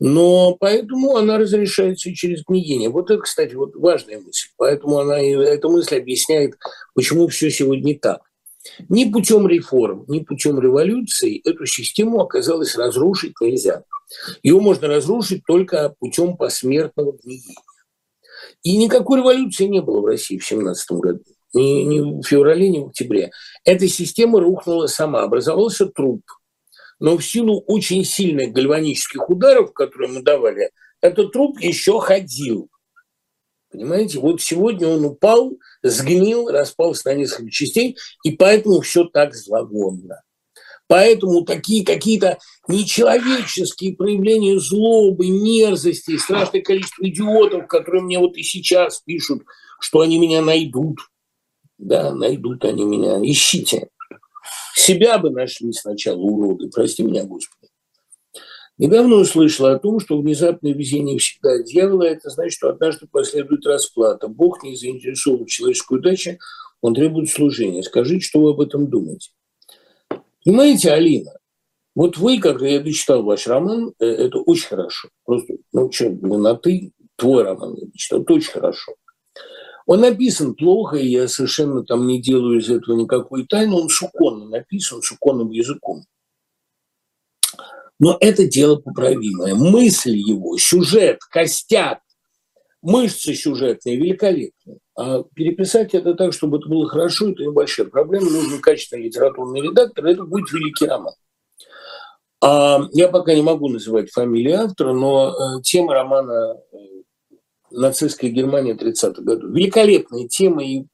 Но 0.00 0.56
поэтому 0.58 1.16
она 1.16 1.38
разрешается 1.38 2.12
через 2.14 2.42
гниение. 2.46 2.90
Вот 2.90 3.10
это, 3.10 3.22
кстати, 3.22 3.54
вот 3.54 3.76
важная 3.76 4.18
мысль. 4.20 4.48
Поэтому 4.56 4.98
она, 4.98 5.20
эта 5.20 5.68
мысль 5.68 5.96
объясняет, 5.98 6.54
почему 6.94 7.28
все 7.28 7.48
сегодня 7.50 7.98
так. 7.98 8.22
Ни 8.88 9.10
путем 9.10 9.46
реформ, 9.46 10.04
ни 10.08 10.20
путем 10.20 10.58
революции 10.58 11.40
эту 11.44 11.66
систему 11.66 12.20
оказалось 12.20 12.76
разрушить 12.76 13.34
нельзя. 13.40 13.84
Ее 14.42 14.58
можно 14.58 14.88
разрушить 14.88 15.42
только 15.46 15.94
путем 15.98 16.36
посмертного 16.36 17.16
гниения. 17.22 17.56
И 18.62 18.76
никакой 18.76 19.20
революции 19.20 19.66
не 19.66 19.80
было 19.80 20.00
в 20.00 20.06
России 20.06 20.38
в 20.38 20.46
17 20.46 20.92
году. 20.92 21.24
Ни, 21.54 21.84
ни 21.84 22.00
в 22.00 22.22
феврале, 22.22 22.68
ни 22.68 22.80
в 22.80 22.88
октябре. 22.88 23.30
Эта 23.64 23.88
система 23.88 24.40
рухнула 24.40 24.86
сама. 24.86 25.22
Образовался 25.22 25.86
труп– 25.86 26.22
но 27.00 27.16
в 27.18 27.24
силу 27.24 27.62
очень 27.66 28.04
сильных 28.04 28.52
гальванических 28.52 29.28
ударов, 29.28 29.72
которые 29.72 30.10
мы 30.10 30.22
давали, 30.22 30.70
этот 31.00 31.32
труп 31.32 31.60
еще 31.60 32.00
ходил. 32.00 32.70
Понимаете, 33.70 34.20
вот 34.20 34.40
сегодня 34.40 34.86
он 34.86 35.04
упал, 35.04 35.58
сгнил, 35.82 36.48
распался 36.48 37.10
на 37.10 37.14
несколько 37.14 37.50
частей, 37.50 37.96
и 38.22 38.30
поэтому 38.30 38.80
все 38.80 39.04
так 39.04 39.34
зловонно. 39.34 40.22
Поэтому 40.86 41.42
такие 41.44 41.84
какие-то 41.84 42.38
нечеловеческие 42.68 43.96
проявления 43.96 44.58
злобы, 44.60 45.26
мерзости, 45.28 46.16
страшное 46.18 46.62
количество 46.62 47.06
идиотов, 47.08 47.66
которые 47.66 48.02
мне 48.02 48.18
вот 48.18 48.36
и 48.36 48.42
сейчас 48.42 49.00
пишут, 49.00 49.42
что 49.80 50.00
они 50.00 50.18
меня 50.18 50.40
найдут. 50.40 50.98
Да, 51.78 52.14
найдут 52.14 52.64
они 52.64 52.84
меня. 52.84 53.18
Ищите. 53.22 53.88
Себя 54.74 55.18
бы 55.18 55.30
нашли 55.30 55.72
сначала 55.72 56.18
уроды, 56.18 56.68
прости 56.68 57.02
меня, 57.02 57.24
Господи. 57.24 57.70
Недавно 58.76 59.16
услышала 59.16 59.72
о 59.72 59.78
том, 59.78 60.00
что 60.00 60.18
внезапное 60.18 60.74
везение 60.74 61.18
всегда 61.18 61.62
дьявола, 61.62 62.04
это 62.04 62.28
значит, 62.28 62.54
что 62.54 62.70
однажды 62.70 63.06
последует 63.06 63.64
расплата. 63.66 64.26
Бог 64.26 64.64
не 64.64 64.76
заинтересован 64.76 65.44
в 65.44 65.48
человеческой 65.48 65.98
удаче, 65.98 66.38
он 66.80 66.94
требует 66.94 67.30
служения. 67.30 67.84
Скажите, 67.84 68.26
что 68.26 68.40
вы 68.40 68.50
об 68.50 68.60
этом 68.60 68.88
думаете? 68.88 69.30
Понимаете, 70.44 70.90
Алина, 70.90 71.38
вот 71.94 72.18
вы, 72.18 72.40
когда 72.40 72.66
я 72.66 72.80
дочитал 72.80 73.22
ваш 73.22 73.46
роман, 73.46 73.94
э, 74.00 74.04
это 74.04 74.38
очень 74.38 74.66
хорошо. 74.66 75.08
Просто, 75.24 75.54
ну, 75.72 75.90
что, 75.92 76.10
на 76.10 76.56
ты, 76.56 76.92
твой 77.16 77.44
роман 77.44 77.76
я 77.76 77.86
дочитал, 77.86 78.22
это 78.22 78.34
очень 78.34 78.50
хорошо. 78.50 78.94
Он 79.86 80.00
написан 80.00 80.54
плохо, 80.54 80.96
и 80.96 81.06
я 81.06 81.28
совершенно 81.28 81.84
там 81.84 82.06
не 82.06 82.20
делаю 82.20 82.58
из 82.58 82.70
этого 82.70 82.96
никакой 82.96 83.46
тайны. 83.46 83.74
Он 83.74 83.88
шуконно 83.88 84.46
написан, 84.46 85.02
шуконным 85.02 85.50
языком. 85.50 86.04
Но 88.00 88.16
это 88.20 88.46
дело 88.46 88.76
поправимое. 88.76 89.54
Мысль 89.54 90.16
его, 90.16 90.56
сюжет, 90.58 91.20
костяк, 91.30 92.00
мышцы 92.82 93.34
сюжетные 93.34 93.96
великолепные. 93.96 94.78
А 94.96 95.22
переписать 95.34 95.94
это 95.94 96.14
так, 96.14 96.32
чтобы 96.32 96.58
это 96.58 96.68
было 96.68 96.88
хорошо, 96.88 97.30
это 97.30 97.42
небольшая 97.42 97.86
проблема. 97.86 98.30
Нужен 98.30 98.60
качественный 98.60 99.04
литературный 99.04 99.60
редактор, 99.60 100.06
это 100.06 100.24
будет 100.24 100.50
великий 100.50 100.86
роман. 100.86 101.14
А, 102.42 102.80
я 102.92 103.08
пока 103.08 103.34
не 103.34 103.42
могу 103.42 103.68
называть 103.68 104.10
фамилии 104.10 104.52
автора, 104.52 104.92
но 104.92 105.30
э, 105.30 105.62
тема 105.62 105.94
романа 105.94 106.56
э, 107.74 107.78
нацистская 107.78 108.30
Германия 108.30 108.74
30-х 108.74 109.22
годов. 109.22 109.50
Великолепная 109.50 110.28
тема. 110.28 110.64
И, 110.64 110.84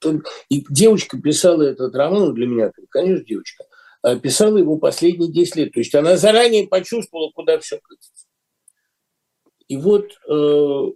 и 0.48 0.64
девочка 0.68 1.18
писала 1.18 1.62
этот 1.62 1.94
роман, 1.94 2.34
для 2.34 2.46
меня, 2.46 2.72
конечно, 2.90 3.24
девочка, 3.24 3.64
а 4.02 4.16
писала 4.16 4.56
его 4.56 4.76
последние 4.76 5.30
10 5.30 5.56
лет. 5.56 5.72
То 5.72 5.80
есть 5.80 5.94
она 5.94 6.16
заранее 6.16 6.66
почувствовала, 6.66 7.30
куда 7.34 7.58
все 7.58 7.78
катится. 7.82 8.26
И 9.68 9.76
вот, 9.76 10.10
э, 10.28 10.92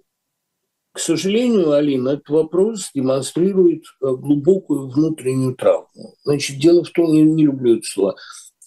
к 0.93 0.99
сожалению, 0.99 1.73
Алина, 1.73 2.11
этот 2.11 2.29
вопрос 2.29 2.91
демонстрирует 2.95 3.85
э, 3.85 4.07
глубокую 4.07 4.89
внутреннюю 4.91 5.55
травму. 5.55 6.15
Значит, 6.25 6.59
дело 6.59 6.83
в 6.83 6.91
том, 6.91 7.13
я 7.13 7.23
не 7.23 7.45
люблю 7.45 7.77
это 7.77 7.87
слово, 7.87 8.17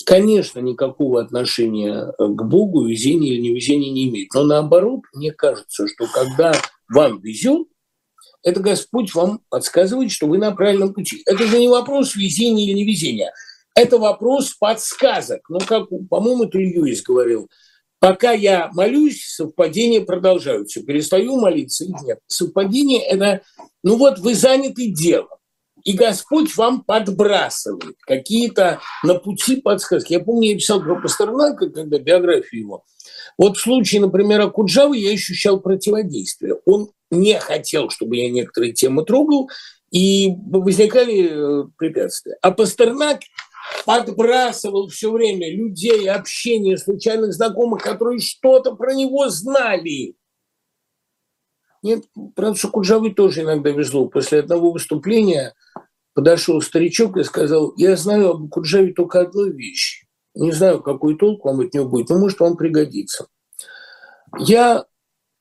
конечно, 0.05 0.59
никакого 0.59 1.21
отношения 1.21 2.13
к 2.17 2.43
Богу 2.43 2.85
везение 2.85 3.33
или 3.33 3.41
невезение 3.41 3.91
не 3.91 4.07
имеет. 4.07 4.33
Но 4.33 4.43
наоборот, 4.43 5.01
мне 5.13 5.33
кажется, 5.33 5.87
что 5.87 6.07
когда 6.07 6.53
вам 6.89 7.19
везет, 7.21 7.67
это 8.43 8.59
Господь 8.61 9.13
вам 9.13 9.41
подсказывает, 9.49 10.11
что 10.11 10.27
вы 10.27 10.37
на 10.37 10.51
правильном 10.51 10.93
пути. 10.93 11.21
Это 11.25 11.45
же 11.45 11.59
не 11.59 11.67
вопрос 11.67 12.15
везения 12.15 12.65
или 12.65 12.73
невезения. 12.73 13.33
Это 13.75 13.97
вопрос 13.97 14.53
подсказок. 14.53 15.41
Ну, 15.49 15.59
как, 15.59 15.89
по-моему, 16.09 16.45
это 16.45 16.57
Льюис 16.57 17.03
говорил. 17.03 17.49
Пока 17.99 18.31
я 18.31 18.69
молюсь, 18.73 19.23
совпадения 19.25 20.01
продолжаются. 20.01 20.83
Перестаю 20.83 21.37
молиться 21.37 21.83
и 21.83 21.91
нет. 22.03 22.19
Совпадение– 22.27 23.01
это, 23.07 23.41
ну 23.83 23.97
вот 23.97 24.19
вы 24.19 24.35
заняты 24.35 24.91
делом. 24.91 25.29
И 25.83 25.93
Господь 25.93 26.55
вам 26.55 26.83
подбрасывает 26.83 27.95
какие-то 28.01 28.81
на 29.03 29.15
пути 29.15 29.57
подсказки. 29.61 30.13
Я 30.13 30.19
помню, 30.19 30.51
я 30.51 30.55
писал 30.55 30.81
про 30.81 31.01
Пастернака, 31.01 31.69
когда 31.69 31.97
биографию 31.97 32.61
его– 32.61 32.83
вот 33.37 33.57
в 33.57 33.61
случае, 33.61 34.01
например, 34.01 34.41
Акуджавы 34.41 34.97
я 34.97 35.11
ощущал 35.11 35.59
противодействие. 35.59 36.55
Он 36.65 36.91
не 37.11 37.39
хотел, 37.39 37.89
чтобы 37.89 38.17
я 38.17 38.29
некоторые 38.29 38.73
темы 38.73 39.05
трогал, 39.05 39.49
и 39.91 40.33
возникали 40.47 41.29
э, 41.29 41.67
препятствия. 41.77 42.37
А 42.41 42.51
Пастернак 42.51 43.21
подбрасывал 43.85 44.89
все 44.89 45.11
время 45.11 45.53
людей, 45.53 46.09
общение, 46.09 46.77
случайных 46.77 47.33
знакомых, 47.33 47.83
которые 47.83 48.19
что-то 48.19 48.75
про 48.75 48.93
него 48.93 49.29
знали. 49.29 50.15
Нет, 51.83 52.03
правда, 52.35 52.67
Куджавы 52.67 53.13
тоже 53.13 53.43
иногда 53.43 53.69
везло. 53.69 54.07
После 54.07 54.39
одного 54.39 54.71
выступления 54.71 55.53
подошел 56.13 56.61
старичок 56.61 57.17
и 57.17 57.23
сказал, 57.23 57.73
я 57.77 57.95
знаю 57.95 58.31
об 58.31 58.49
Куджаве 58.49 58.93
только 58.93 59.21
одну 59.21 59.45
вещь. 59.51 60.06
Не 60.39 60.51
знаю, 60.51 60.83
какой 60.83 61.17
толк 61.17 61.43
вам 61.45 61.61
от 61.61 61.73
него 61.73 61.89
будет, 61.89 62.09
но 62.09 62.19
может 62.19 62.39
вам 62.39 62.57
пригодится. 62.57 63.27
Я 64.37 64.85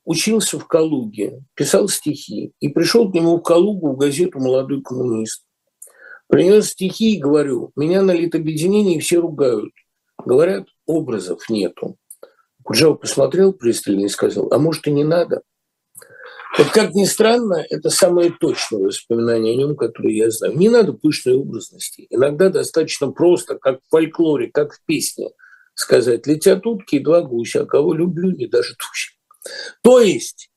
учился 0.04 0.58
в 0.58 0.66
Калуге, 0.66 1.42
писал 1.54 1.88
стихи, 1.88 2.52
и 2.60 2.68
пришел 2.68 3.10
к 3.10 3.14
нему 3.14 3.36
в 3.36 3.42
Калугу 3.42 3.92
в 3.92 3.98
газету 3.98 4.38
«Молодой 4.38 4.80
коммунист». 4.80 5.44
Принес 6.28 6.70
стихи 6.70 7.14
и 7.14 7.20
говорю, 7.20 7.72
меня 7.76 8.00
на 8.00 8.12
литобъединении 8.12 8.98
все 8.98 9.18
ругают. 9.20 9.72
Говорят, 10.24 10.66
образов 10.86 11.48
нету. 11.50 11.98
Куджава 12.64 12.94
посмотрел 12.94 13.52
пристально 13.52 14.06
и 14.06 14.08
сказал, 14.08 14.48
а 14.50 14.58
может 14.58 14.86
и 14.86 14.92
не 14.92 15.04
надо– 15.04 15.42
вот 16.58 16.68
как 16.70 16.94
ни 16.94 17.04
странно, 17.04 17.64
это 17.68 17.90
самое 17.90 18.30
точное 18.30 18.80
воспоминание 18.80 19.54
о 19.54 19.56
нем, 19.56 19.76
которое 19.76 20.14
я 20.14 20.30
знаю. 20.30 20.56
Не 20.56 20.70
надо 20.70 20.94
пышной 20.94 21.34
образности. 21.34 22.06
Иногда 22.08 22.48
достаточно 22.48 23.10
просто, 23.10 23.58
как 23.58 23.80
в 23.82 23.90
фольклоре, 23.90 24.50
как 24.50 24.72
в 24.72 24.80
песне, 24.86 25.30
сказать 25.74 26.26
«Летят 26.26 26.66
утки 26.66 26.96
и 26.96 27.00
два 27.00 27.20
гуся, 27.20 27.62
а 27.62 27.66
кого 27.66 27.92
люблю, 27.92 28.30
не 28.30 28.46
даже 28.46 28.74
тучи». 28.76 29.12
То 29.82 30.00
есть 30.00 30.50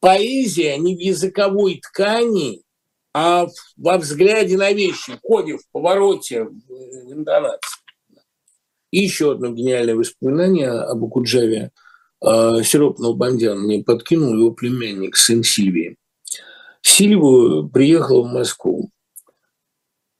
поэзия 0.00 0.76
не 0.76 0.94
в 0.94 1.00
языковой 1.00 1.80
ткани, 1.80 2.62
а 3.14 3.46
во 3.76 3.96
взгляде 3.96 4.58
на 4.58 4.72
вещи, 4.72 5.12
в 5.12 5.20
ходе, 5.22 5.56
в 5.56 5.62
повороте, 5.72 6.44
в 6.44 7.12
интонации. 7.12 7.80
И 8.90 9.00
еще 9.00 9.32
одно 9.32 9.48
гениальное 9.48 9.94
воспоминание 9.94 10.70
об 10.70 11.04
Акуджаве– 11.04 11.72
э, 11.80 11.87
Сироп 12.22 12.98
Налбандян 12.98 13.60
мне 13.60 13.82
подкинул 13.84 14.34
его 14.34 14.50
племянник, 14.52 15.16
сын 15.16 15.42
Сильвии. 15.44 15.96
Сильву 16.82 17.68
приехал 17.68 18.22
в 18.22 18.32
Москву, 18.32 18.90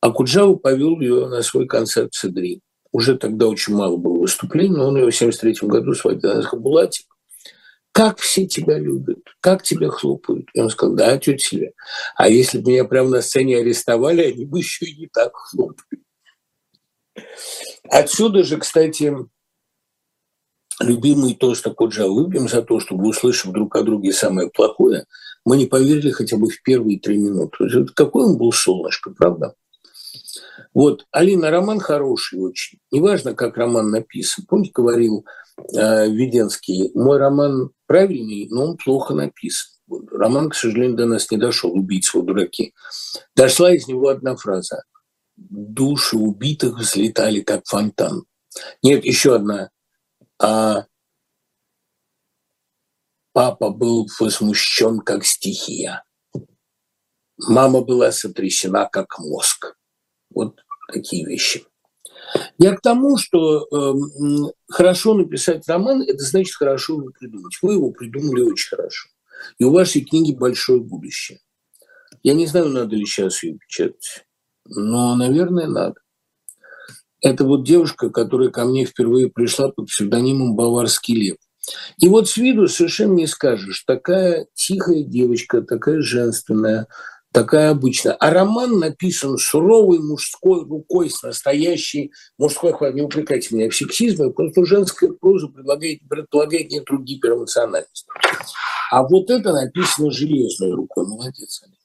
а 0.00 0.10
Куджаву 0.10 0.56
повел 0.56 1.00
ее 1.00 1.26
на 1.28 1.42
свой 1.42 1.66
концерт 1.66 2.12
в 2.12 2.18
Цедри. 2.18 2.60
Уже 2.92 3.16
тогда 3.18 3.48
очень 3.48 3.74
мало 3.74 3.96
было 3.96 4.20
выступлений, 4.20 4.76
но 4.76 4.88
он 4.88 4.96
ее 4.96 5.10
в 5.10 5.14
73 5.14 5.68
году 5.68 5.92
сводил. 5.94 6.30
Она 6.30 6.42
сказала, 6.42 6.62
Булатик, 6.62 7.06
как 7.92 8.18
все 8.18 8.46
тебя 8.46 8.78
любят, 8.78 9.18
как 9.40 9.62
тебя 9.62 9.88
хлопают. 9.88 10.48
И 10.54 10.60
он 10.60 10.70
сказал, 10.70 10.94
да, 10.94 11.18
тетя 11.18 11.38
Сильвия, 11.38 11.72
а 12.16 12.28
если 12.28 12.58
бы 12.58 12.70
меня 12.70 12.84
прямо 12.84 13.10
на 13.10 13.22
сцене 13.22 13.58
арестовали, 13.58 14.22
они 14.22 14.44
бы 14.44 14.58
еще 14.58 14.86
и 14.86 15.00
не 15.00 15.08
так 15.08 15.34
хлопали. 15.34 16.02
Отсюда 17.90 18.44
же, 18.44 18.58
кстати, 18.58 19.14
любимый 20.80 21.34
тост 21.34 21.66
Акуджа 21.66 22.06
выпьем 22.06 22.48
за 22.48 22.62
то, 22.62 22.80
чтобы, 22.80 23.08
услышав 23.08 23.52
друг 23.52 23.76
о 23.76 23.82
друге 23.82 24.12
самое 24.12 24.50
плохое, 24.50 25.06
мы 25.44 25.56
не 25.56 25.66
поверили 25.66 26.10
хотя 26.10 26.36
бы 26.36 26.48
в 26.48 26.62
первые 26.62 26.98
три 26.98 27.18
минуты. 27.18 27.86
Какой 27.94 28.24
он 28.24 28.38
был 28.38 28.52
солнышко, 28.52 29.10
правда? 29.10 29.54
Вот, 30.74 31.06
Алина, 31.10 31.50
роман 31.50 31.80
хороший 31.80 32.38
очень. 32.38 32.78
Неважно, 32.90 33.34
как 33.34 33.56
роман 33.56 33.90
написан. 33.90 34.44
Помните, 34.46 34.72
говорил 34.74 35.24
э, 35.72 36.08
Веденский, 36.10 36.90
мой 36.94 37.18
роман 37.18 37.70
правильный, 37.86 38.48
но 38.50 38.66
он 38.66 38.76
плохо 38.76 39.14
написан. 39.14 39.70
Роман, 40.12 40.50
к 40.50 40.54
сожалению, 40.54 40.96
до 40.96 41.06
нас 41.06 41.30
не 41.30 41.38
дошел, 41.38 41.72
убийцы 41.72 42.20
дураки. 42.20 42.74
Дошла 43.34 43.74
из 43.74 43.88
него 43.88 44.08
одна 44.08 44.36
фраза. 44.36 44.82
Души 45.36 46.16
убитых 46.16 46.78
взлетали, 46.78 47.40
как 47.40 47.62
фонтан. 47.66 48.24
Нет, 48.82 49.04
еще 49.04 49.34
одна. 49.36 49.70
А 50.40 50.86
папа 53.32 53.70
был 53.70 54.08
возмущен, 54.18 55.00
как 55.00 55.24
стихия. 55.24 56.04
Мама 57.36 57.82
была 57.82 58.10
сотрясена, 58.12 58.88
как 58.90 59.18
мозг. 59.18 59.76
Вот 60.30 60.60
такие 60.92 61.24
вещи. 61.24 61.64
Я 62.58 62.76
к 62.76 62.80
тому, 62.80 63.16
что 63.16 63.62
э, 63.64 63.94
хорошо 64.68 65.14
написать 65.14 65.66
роман, 65.68 66.02
это 66.02 66.18
значит 66.18 66.54
хорошо 66.54 66.94
его 66.94 67.10
придумать. 67.10 67.56
Вы 67.62 67.74
его 67.74 67.90
придумали 67.90 68.42
очень 68.42 68.76
хорошо. 68.76 69.08
И 69.58 69.64
у 69.64 69.72
вашей 69.72 70.04
книги 70.04 70.32
большое 70.32 70.80
будущее. 70.80 71.40
Я 72.22 72.34
не 72.34 72.46
знаю, 72.46 72.68
надо 72.68 72.96
ли 72.96 73.06
сейчас 73.06 73.42
ее 73.42 73.58
печатать, 73.58 74.26
но, 74.66 75.14
наверное, 75.14 75.68
надо. 75.68 76.00
Это 77.20 77.44
вот 77.44 77.64
девушка, 77.64 78.10
которая 78.10 78.50
ко 78.50 78.64
мне 78.64 78.84
впервые 78.84 79.28
пришла 79.28 79.70
под 79.70 79.86
псевдонимом 79.86 80.54
«Баварский 80.54 81.14
лев». 81.14 81.36
И 81.98 82.08
вот 82.08 82.28
с 82.28 82.36
виду 82.36 82.68
совершенно 82.68 83.14
не 83.14 83.26
скажешь, 83.26 83.84
такая 83.86 84.46
тихая 84.54 85.02
девочка, 85.02 85.62
такая 85.62 86.00
женственная, 86.00 86.86
такая 87.32 87.70
обычная. 87.70 88.14
А 88.14 88.30
роман 88.30 88.78
написан 88.78 89.36
суровой 89.36 89.98
мужской 89.98 90.64
рукой 90.64 91.10
с 91.10 91.22
настоящей 91.22 92.12
мужской 92.38 92.72
хваткой. 92.72 93.00
Не 93.00 93.02
упрекайте 93.02 93.54
меня 93.54 93.68
в 93.68 93.76
сексизме, 93.76 94.30
просто 94.30 94.64
женская 94.64 95.12
проза 95.12 95.48
предлагает, 95.48 96.00
предполагает 96.08 96.70
некоторую 96.70 97.04
гиперэмоциональность. 97.04 98.06
А 98.90 99.02
вот 99.02 99.28
это 99.30 99.52
написано 99.52 100.10
железной 100.10 100.72
рукой. 100.72 101.06
Молодец, 101.06 101.62
Олег. 101.64 101.78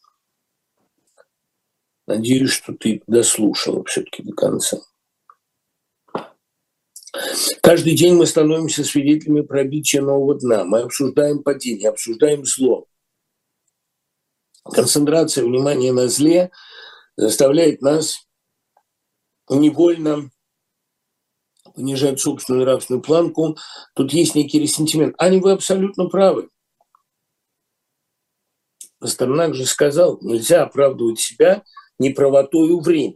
Надеюсь, 2.05 2.51
что 2.51 2.73
ты 2.73 3.01
дослушала 3.07 3.84
все-таки 3.85 4.23
до 4.23 4.34
конца. 4.34 4.80
Каждый 7.61 7.95
день 7.95 8.15
мы 8.15 8.26
становимся 8.26 8.84
свидетелями 8.84 9.41
пробития 9.41 10.02
нового 10.02 10.40
дна. 10.40 10.64
Мы 10.64 10.81
обсуждаем 10.81 11.44
падение, 11.44 11.90
обсуждаем 11.90 12.44
зло. 12.45 12.88
Концентрация 14.64 15.44
внимания 15.44 15.91
на 15.91 16.07
зле 16.07 16.52
заставляет 17.15 17.81
нас 17.81 18.27
невольно 19.48 20.31
понижать 21.76 22.19
собственную 22.19 22.65
нравственную 22.65 23.03
планку. 23.03 23.57
Тут 23.95 24.11
есть 24.14 24.34
некий 24.34 24.60
ресентимент. 24.60 25.15
Ани, 25.19 25.40
вы 25.40 25.52
абсолютно 25.52 26.06
правы. 26.06 26.49
Пастернак 28.99 29.53
же 29.53 29.65
сказал, 29.65 30.18
нельзя 30.22 30.64
оправдывать 30.64 31.19
себя 31.19 31.64
неправотою 31.99 32.80
времени. 32.80 33.15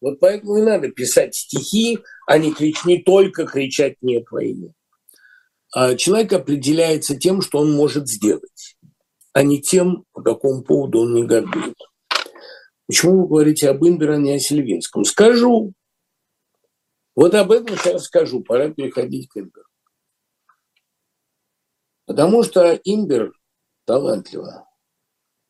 Вот 0.00 0.20
поэтому 0.20 0.56
и 0.56 0.62
надо 0.62 0.88
писать 0.88 1.34
стихи, 1.34 1.98
а 2.26 2.38
не, 2.38 2.52
крич, 2.52 2.84
не 2.84 3.02
только 3.02 3.46
кричать 3.46 3.96
«нет» 4.02 4.30
войне. 4.30 4.74
А 5.72 5.94
человек 5.96 6.32
определяется 6.32 7.16
тем, 7.16 7.42
что 7.42 7.58
он 7.58 7.72
может 7.72 8.08
сделать, 8.08 8.76
а 9.32 9.42
не 9.42 9.60
тем, 9.60 10.04
по 10.12 10.22
какому 10.22 10.62
поводу 10.62 11.00
он 11.00 11.14
негодует. 11.14 11.76
Почему 12.86 13.22
вы 13.22 13.28
говорите 13.28 13.70
об 13.70 13.84
Имбере, 13.84 14.14
а 14.14 14.16
не 14.18 14.32
о 14.32 14.38
Сильвинском? 14.38 15.04
Скажу. 15.04 15.72
Вот 17.16 17.34
об 17.34 17.50
этом 17.50 17.76
сейчас 17.76 18.04
скажу. 18.04 18.42
Пора 18.42 18.68
переходить 18.70 19.28
к 19.28 19.38
Имберу. 19.38 19.66
Потому 22.06 22.42
что 22.42 22.74
Имбер 22.84 23.32
талантливо, 23.86 24.68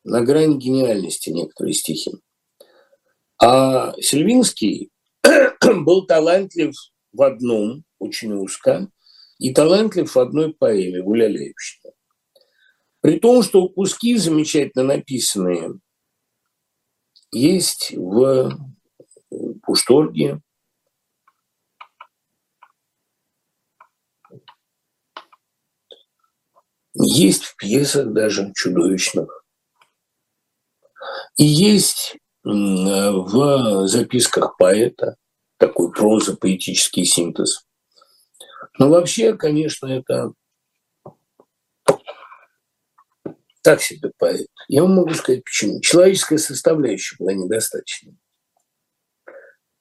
на 0.03 0.21
грани 0.21 0.57
гениальности 0.57 1.29
некоторые 1.29 1.73
стихи. 1.73 2.11
А 3.41 3.93
Сильвинский 3.99 4.91
был 5.83 6.05
талантлив 6.05 6.73
в 7.11 7.21
одном, 7.21 7.83
очень 7.99 8.33
узко, 8.33 8.89
и 9.37 9.53
талантлив 9.53 10.13
в 10.13 10.19
одной 10.19 10.53
поэме 10.53 11.01
«Гуляляющая». 11.01 11.93
При 13.01 13.19
том, 13.19 13.43
что 13.43 13.67
куски 13.69 14.17
замечательно 14.17 14.83
написанные 14.83 15.79
есть 17.31 17.93
в 17.95 18.51
Пушторге, 19.63 20.41
есть 26.95 27.43
в 27.43 27.55
пьесах 27.57 28.11
даже 28.13 28.51
чудовищных. 28.55 29.45
И 31.37 31.43
есть 31.43 32.17
в 32.45 33.87
записках 33.87 34.55
поэта, 34.57 35.15
такой 35.57 35.91
проза-поэтический 35.91 37.03
синтез. 37.03 37.65
Но 38.77 38.89
вообще, 38.89 39.33
конечно, 39.33 39.87
это 39.87 40.33
так 43.63 43.81
себе 43.81 44.11
поэт. 44.19 44.47
Я 44.67 44.83
вам 44.83 44.95
могу 44.95 45.13
сказать, 45.15 45.43
почему. 45.43 45.81
Человеческая 45.81 46.37
составляющая 46.37 47.15
была 47.17 47.33
недостаточной. 47.33 48.15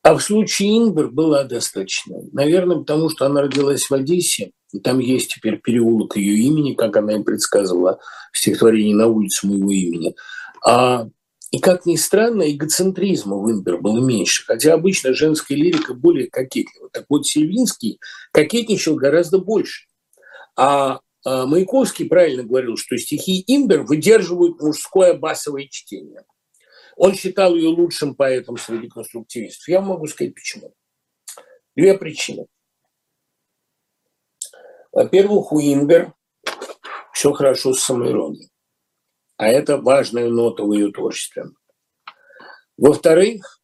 А 0.02 0.14
в 0.14 0.22
случае 0.22 0.78
Ингбер 0.78 1.08
была 1.08 1.44
достаточно. 1.44 2.16
Наверное, 2.32 2.78
потому 2.78 3.10
что 3.10 3.26
она 3.26 3.42
родилась 3.42 3.88
в 3.88 3.94
Одессе, 3.94 4.52
и 4.72 4.80
там 4.80 4.98
есть 4.98 5.34
теперь 5.34 5.60
переулок 5.60 6.16
ее 6.16 6.36
имени, 6.46 6.74
как 6.74 6.96
она 6.96 7.16
и 7.16 7.22
предсказывала 7.22 8.00
в 8.32 8.38
стихотворении 8.38 8.94
«На 8.94 9.06
улице 9.06 9.46
моего 9.46 9.70
имени». 9.70 10.14
А 10.66 11.08
и, 11.54 11.60
как 11.60 11.86
ни 11.86 11.94
странно, 11.94 12.50
эгоцентризма 12.50 13.36
в 13.36 13.48
Имбер 13.48 13.78
было 13.78 14.04
меньше, 14.04 14.44
хотя 14.44 14.74
обычно 14.74 15.14
женская 15.14 15.54
лирика 15.54 15.94
более 15.94 16.28
кокетлива. 16.28 16.90
Так 16.90 17.06
вот, 17.08 17.28
Сильвинский 17.28 18.00
кокетничал 18.32 18.96
гораздо 18.96 19.38
больше. 19.38 19.86
А, 20.56 20.98
а 21.24 21.46
Маяковский 21.46 22.08
правильно 22.08 22.42
говорил, 22.42 22.76
что 22.76 22.96
стихи 22.96 23.44
Имбер 23.46 23.82
выдерживают 23.82 24.60
мужское 24.60 25.14
басовое 25.14 25.68
чтение. 25.70 26.24
Он 26.96 27.14
считал 27.14 27.54
ее 27.54 27.68
лучшим 27.68 28.16
поэтом 28.16 28.56
среди 28.56 28.88
конструктивистов. 28.88 29.68
Я 29.68 29.80
могу 29.80 30.08
сказать, 30.08 30.34
почему. 30.34 30.74
Две 31.76 31.96
причины. 31.96 32.48
Во-первых, 34.90 35.52
у 35.52 35.60
Имбер 35.60 36.14
все 37.12 37.32
хорошо 37.32 37.74
с 37.74 37.80
самоиронией 37.80 38.50
а 39.36 39.48
это 39.48 39.78
важная 39.78 40.28
нота 40.28 40.64
в 40.64 40.72
ее 40.72 40.92
творчестве. 40.92 41.46
Во-вторых, 42.76 43.60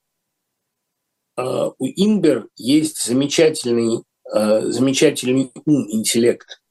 а, 1.36 1.68
у 1.68 1.86
Имбер 1.86 2.48
есть 2.56 3.04
замечательный, 3.04 4.04
а, 4.30 4.60
замечательный 4.62 5.50
ум, 5.64 5.90
интеллект. 5.90 6.62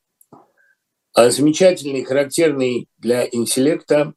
А 1.14 1.30
замечательный, 1.32 2.04
характерный 2.04 2.88
для 2.98 3.28
интеллекта 3.28 4.14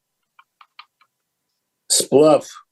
сплав 1.88 2.66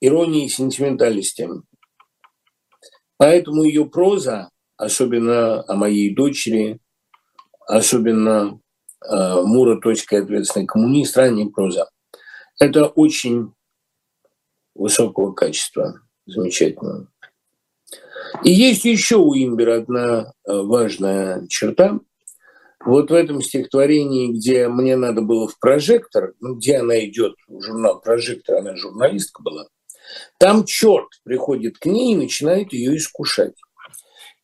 иронии 0.00 0.46
и 0.46 0.48
сентиментальности. 0.48 1.48
Поэтому 3.18 3.62
ее 3.62 3.86
проза, 3.86 4.50
особенно 4.76 5.62
о 5.62 5.76
моей 5.76 6.14
дочери, 6.14 6.80
особенно 7.66 8.60
Мура, 9.08 9.80
точка 9.80 10.18
ответственный 10.18 10.66
коммунист, 10.66 11.16
ранняя 11.16 11.48
проза. 11.48 11.88
Это 12.58 12.86
очень 12.86 13.52
высокого 14.74 15.32
качества, 15.32 16.00
замечательно. 16.26 17.08
И 18.44 18.50
есть 18.50 18.84
еще 18.84 19.16
у 19.16 19.34
Имбера 19.34 19.78
одна 19.78 20.32
э, 20.46 20.52
важная 20.52 21.46
черта. 21.48 22.00
Вот 22.84 23.10
в 23.10 23.14
этом 23.14 23.42
стихотворении, 23.42 24.32
где 24.32 24.68
мне 24.68 24.96
надо 24.96 25.22
было 25.22 25.48
в 25.48 25.58
прожектор, 25.58 26.34
ну, 26.40 26.54
где 26.54 26.78
она 26.78 27.04
идет, 27.04 27.34
журнал 27.48 28.00
«Прожектор», 28.00 28.56
она 28.56 28.76
журналистка 28.76 29.42
была, 29.42 29.66
там 30.38 30.64
черт 30.64 31.08
приходит 31.24 31.78
к 31.78 31.86
ней 31.86 32.12
и 32.12 32.16
начинает 32.16 32.72
ее 32.72 32.96
искушать. 32.96 33.54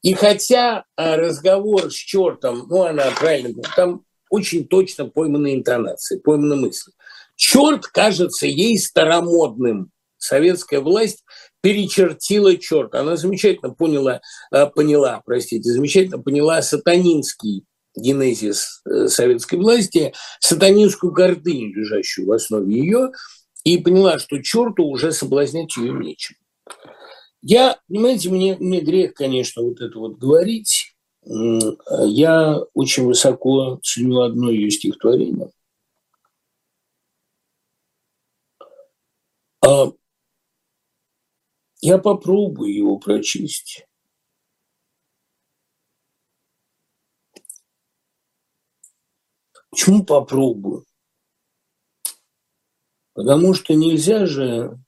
И 0.03 0.15
хотя 0.15 0.85
а, 0.97 1.17
разговор 1.17 1.93
с 1.93 1.95
чертом, 1.95 2.67
ну, 2.69 2.83
она 2.83 3.05
правильно, 3.17 3.63
там 3.77 4.03
очень 4.33 4.67
точно 4.67 5.09
пойманы 5.09 5.55
интонации, 5.55 6.19
пойманы 6.19 6.57
мысли. 6.57 6.93
Черт 7.37 7.87
кажется 7.87 8.47
ей 8.47 8.79
старомодным. 8.79 9.91
Советская 10.17 10.81
власть 10.81 11.23
перечертила 11.61 12.57
черт. 12.57 12.95
Она 12.95 13.17
замечательно 13.17 13.75
поняла, 13.75 14.23
а, 14.51 14.67
поняла, 14.67 15.21
простите, 15.27 15.71
замечательно 15.71 16.19
поняла 16.19 16.63
сатанинский 16.63 17.67
генезис 17.95 18.81
э, 18.89 19.09
советской 19.09 19.57
власти, 19.57 20.15
сатанинскую 20.41 21.13
гордыню, 21.13 21.75
лежащую 21.75 22.27
в 22.27 22.33
основе 22.33 22.75
ее, 22.75 23.11
и 23.65 23.77
поняла, 23.77 24.19
что 24.19 24.43
черту 24.43 24.87
уже 24.87 25.13
соблазнять 25.13 25.77
ее 25.77 25.93
нечем. 25.93 26.37
Я, 27.43 27.79
понимаете, 27.87 28.31
мне, 28.31 28.57
мне 28.59 28.81
грех, 28.81 29.13
конечно, 29.13 29.63
вот 29.63 29.83
это 29.83 29.99
вот 29.99 30.17
говорить. 30.17 30.92
Я 31.25 32.59
очень 32.75 33.07
высоко 33.07 33.79
ценю 33.83 34.23
одно 34.23 34.51
ее 34.51 34.71
стихотворение. 34.71 35.53
А 39.65 39.93
я 41.81 41.99
попробую 41.99 42.75
его 42.75 42.99
прочесть. 42.99 43.87
Почему 49.71 50.05
попробую? 50.05 50.85
Потому 53.15 53.55
что 53.55 53.75
нельзя 53.75 54.27
же, 54.27 54.79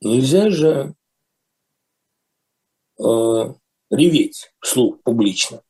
нельзя 0.00 0.50
же 0.50 0.94
э, 2.98 3.54
реветь 3.90 4.52
вслух 4.60 5.02
публично. 5.02 5.62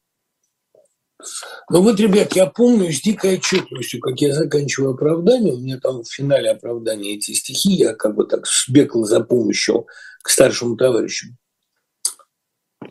Но 1.71 1.83
вот, 1.83 1.99
ребят, 1.99 2.37
я 2.37 2.47
помню 2.47 2.93
с 2.93 3.01
дикой 3.01 3.39
отчетливостью, 3.39 4.01
как 4.01 4.21
я 4.21 4.35
заканчиваю 4.35 4.93
оправдание, 4.93 5.55
у 5.55 5.59
меня 5.59 5.81
там 5.81 6.03
в 6.03 6.13
финале 6.13 6.51
оправдания 6.51 7.15
эти 7.15 7.33
стихи, 7.33 7.71
я 7.71 7.95
как 7.95 8.15
бы 8.15 8.27
так 8.27 8.47
сбегал 8.47 9.05
за 9.05 9.21
помощью 9.21 9.87
к 10.23 10.29
старшему 10.29 10.77
товарищу. 10.77 11.29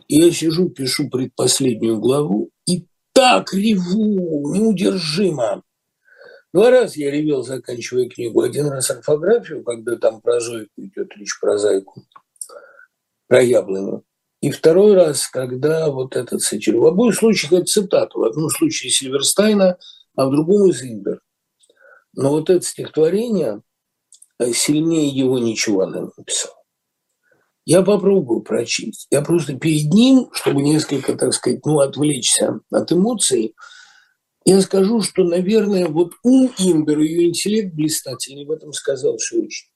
И 0.08 0.20
я 0.20 0.32
сижу, 0.32 0.68
пишу 0.68 1.08
предпоследнюю 1.08 1.98
главу, 1.98 2.50
и 2.66 2.86
так 3.12 3.54
реву, 3.54 4.54
неудержимо. 4.54 5.62
Два 6.52 6.70
раза 6.70 6.98
я 7.00 7.10
ревел, 7.10 7.42
заканчивая 7.42 8.08
книгу. 8.08 8.40
Один 8.40 8.68
раз 8.68 8.90
орфографию, 8.90 9.62
когда 9.62 9.96
там 9.96 10.20
про 10.20 10.40
Зойку 10.40 10.72
идет 10.78 11.14
речь 11.16 11.38
про 11.38 11.58
зайку, 11.58 12.02
про 13.28 13.42
яблоню. 13.42 14.05
И 14.46 14.50
второй 14.52 14.94
раз, 14.94 15.26
когда 15.26 15.90
вот 15.90 16.14
этот 16.14 16.40
цитирую. 16.40 16.84
В 16.84 16.86
обоих 16.86 17.16
случаях 17.16 17.52
это 17.52 17.64
цитата. 17.64 18.16
В 18.16 18.22
одном 18.22 18.48
случае 18.48 18.92
Сильверстайна, 18.92 19.76
а 20.14 20.26
в 20.28 20.30
другом 20.30 20.70
из 20.70 20.84
Имбер. 20.84 21.20
Но 22.14 22.30
вот 22.30 22.48
это 22.48 22.64
стихотворение, 22.64 23.62
э, 24.38 24.52
сильнее 24.52 25.08
его 25.08 25.40
ничего 25.40 25.80
она 25.80 26.02
не. 26.02 26.12
Я 27.64 27.82
попробую 27.82 28.42
прочесть. 28.42 29.08
Я 29.10 29.20
просто 29.22 29.54
перед 29.54 29.92
ним, 29.92 30.30
чтобы 30.32 30.62
несколько, 30.62 31.16
так 31.16 31.34
сказать, 31.34 31.66
ну, 31.66 31.80
отвлечься 31.80 32.60
от 32.70 32.92
эмоций, 32.92 33.56
я 34.44 34.60
скажу, 34.60 35.02
что, 35.02 35.24
наверное, 35.24 35.88
вот 35.88 36.12
ум 36.22 36.52
Имбер, 36.56 37.00
ее 37.00 37.30
интеллект 37.30 37.74
блистательный 37.74 38.44
в 38.44 38.52
этом 38.52 38.72
сказал 38.72 39.18
очень. 39.18 39.72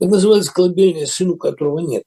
Это 0.00 0.10
называется 0.10 0.52
колыбельная, 0.52 1.06
сыну 1.06 1.36
которого 1.36 1.78
нет. 1.78 2.02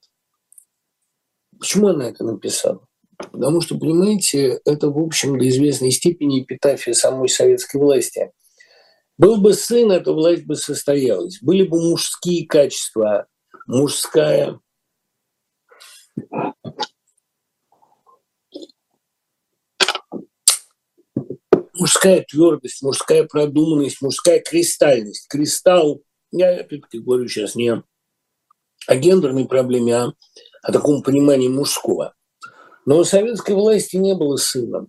Почему 1.60 1.88
она 1.88 2.10
это 2.10 2.24
написала? 2.24 2.86
Потому 3.18 3.62
что, 3.62 3.78
понимаете, 3.78 4.60
это, 4.66 4.90
в 4.90 5.00
общем, 5.00 5.38
до 5.38 5.48
известной 5.48 5.92
степени 5.92 6.42
эпитафия 6.42 6.94
самой 6.94 7.30
советской 7.30 7.78
власти. 7.78 8.32
Был 9.18 9.38
бы 9.38 9.54
сын, 9.54 9.92
эта 9.92 10.12
власть 10.12 10.46
бы 10.46 10.56
состоялась. 10.56 11.40
Были 11.42 11.64
бы 11.64 11.82
мужские 11.82 12.46
качества, 12.46 13.28
мужская 13.68 14.60
мужская 21.74 22.26
твердость, 22.28 22.82
мужская 22.82 23.24
продуманность, 23.26 24.02
мужская 24.02 24.40
кристальность. 24.40 25.28
Кристалл, 25.28 26.02
я 26.32 26.60
опять-таки 26.60 27.00
говорю 27.00 27.28
сейчас 27.28 27.56
не 27.56 27.84
о 28.88 28.96
гендерной 28.96 29.46
проблеме, 29.46 29.96
а 29.96 30.14
о 30.66 30.72
таком 30.72 31.04
понимании 31.04 31.48
мужского. 31.48 32.16
Но 32.86 32.98
у 32.98 33.04
советской 33.04 33.54
власти 33.54 33.98
не 33.98 34.16
было 34.16 34.36
сына, 34.36 34.88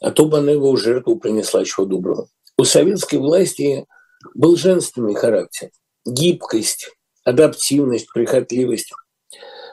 а 0.00 0.10
то 0.10 0.26
бы 0.26 0.38
она 0.38 0.50
его 0.50 0.72
в 0.72 0.80
жертву 0.80 1.16
принесла 1.16 1.64
чего 1.64 1.86
доброго. 1.86 2.28
У 2.58 2.64
советской 2.64 3.16
власти 3.16 3.86
был 4.34 4.56
женственный 4.56 5.14
характер, 5.14 5.70
гибкость, 6.04 6.90
адаптивность, 7.24 8.12
прихотливость. 8.12 8.92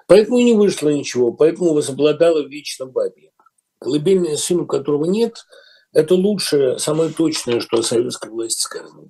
Поэтому 0.07 0.39
не 0.39 0.53
вышло 0.53 0.89
ничего, 0.89 1.33
поэтому 1.33 1.73
возобладала 1.73 2.45
вечно 2.45 2.85
бабье. 2.85 3.31
Колыбельная 3.79 4.37
сыну, 4.37 4.67
которого 4.67 5.05
нет– 5.05 5.45
это 5.93 6.13
лучшее, 6.13 6.77
самое 6.77 7.11
точное, 7.11 7.59
что 7.59 7.79
о 7.79 7.83
советской 7.83 8.29
власти 8.29 8.61
сказано. 8.61 9.09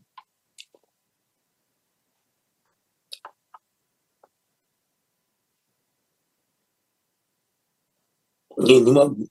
Не, 8.60 8.81
не 8.81 8.91
могу. 8.91 9.27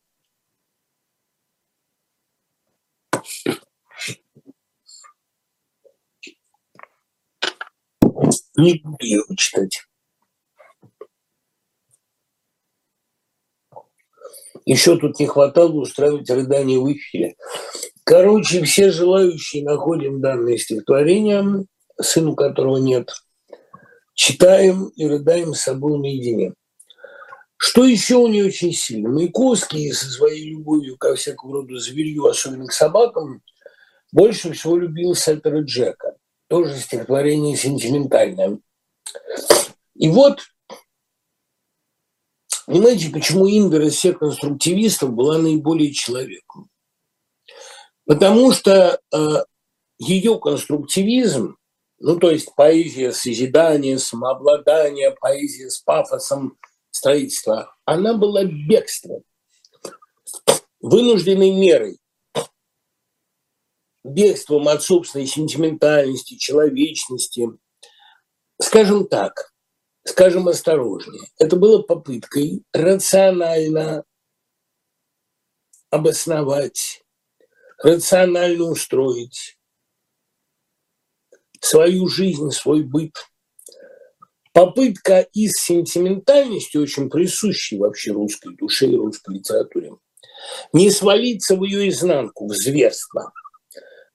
Не 8.56 8.74
буду 8.78 9.04
его 9.04 9.34
читать. 9.36 9.82
Еще 14.64 14.96
тут 14.96 15.20
не 15.20 15.26
хватало 15.26 15.72
устраивать 15.72 16.30
рыдание 16.30 16.80
в 16.80 16.90
эфире. 16.90 17.36
Короче, 18.04 18.62
все 18.64 18.90
желающие 18.90 19.62
находим 19.62 20.22
данное 20.22 20.56
стихотворение, 20.56 21.66
сыну 22.00 22.34
которого 22.34 22.78
нет, 22.78 23.12
читаем 24.14 24.88
и 24.96 25.06
рыдаем 25.06 25.52
с 25.52 25.60
собой 25.60 25.98
наедине. 25.98 26.54
Что 27.58 27.84
еще 27.84 28.16
у 28.16 28.28
нее 28.28 28.46
очень 28.46 28.72
сильно? 28.72 29.08
Маяковский 29.08 29.92
со 29.92 30.08
своей 30.08 30.50
любовью 30.50 30.96
ко 30.96 31.16
всякому 31.16 31.54
роду 31.54 31.76
зверью, 31.78 32.26
особенно 32.26 32.66
к 32.66 32.72
собакам, 32.72 33.42
больше 34.12 34.52
всего 34.52 34.76
любил 34.76 35.14
Сеттера 35.14 35.62
Джека. 35.62 36.16
Тоже 36.48 36.78
стихотворение 36.78 37.56
сентиментальное. 37.56 38.58
И 39.96 40.08
вот 40.08 40.40
Понимаете, 42.66 43.08
почему 43.08 43.48
Ингер 43.48 43.80
из 43.80 43.94
всех 43.94 44.18
конструктивистов 44.18 45.14
была 45.14 45.38
наиболее 45.38 45.90
человеком? 45.90 46.68
Потому 48.04 48.52
что 48.52 49.00
э, 49.10 49.18
ее 49.98 50.38
конструктивизм, 50.38 51.56
ну 51.98 52.18
то 52.18 52.30
есть 52.30 52.54
поэзия 52.54 53.12
созидания, 53.12 53.96
самообладания, 53.96 55.16
поэзия 55.18 55.70
с 55.70 55.78
пафосом 55.78 56.58
строительства, 56.98 57.76
она 57.84 58.14
была 58.14 58.44
бегством, 58.44 59.22
вынужденной 60.80 61.50
мерой, 61.50 61.98
бегством 64.04 64.68
от 64.68 64.82
собственной 64.82 65.26
сентиментальности, 65.26 66.36
человечности. 66.36 67.48
Скажем 68.60 69.06
так, 69.06 69.52
скажем 70.04 70.48
осторожнее. 70.48 71.30
Это 71.38 71.56
было 71.56 71.82
попыткой 71.82 72.64
рационально 72.72 74.04
обосновать, 75.90 77.04
рационально 77.78 78.64
устроить 78.64 79.58
свою 81.60 82.08
жизнь, 82.08 82.50
свой 82.50 82.82
быт. 82.82 83.14
Попытка 84.52 85.20
из 85.32 85.52
сентиментальности, 85.52 86.76
очень 86.76 87.10
присущей 87.10 87.78
вообще 87.78 88.12
русской 88.12 88.54
душе 88.56 88.86
и 88.86 88.96
русской 88.96 89.36
литературе, 89.36 89.92
не 90.72 90.90
свалиться 90.90 91.56
в 91.56 91.64
ее 91.64 91.88
изнанку, 91.88 92.46
в 92.46 92.54
зверство, 92.54 93.32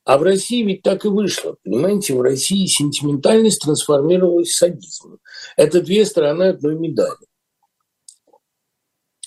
А 0.05 0.17
в 0.17 0.23
России 0.23 0.63
ведь 0.63 0.81
так 0.81 1.05
и 1.05 1.07
вышло. 1.09 1.55
Понимаете, 1.63 2.13
в 2.13 2.21
России 2.21 2.65
сентиментальность 2.65 3.61
трансформировалась 3.61 4.49
в 4.49 4.57
садизм. 4.57 5.19
Это 5.55 5.81
две 5.81 6.05
стороны 6.05 6.43
одной 6.49 6.75
медали. 6.75 7.27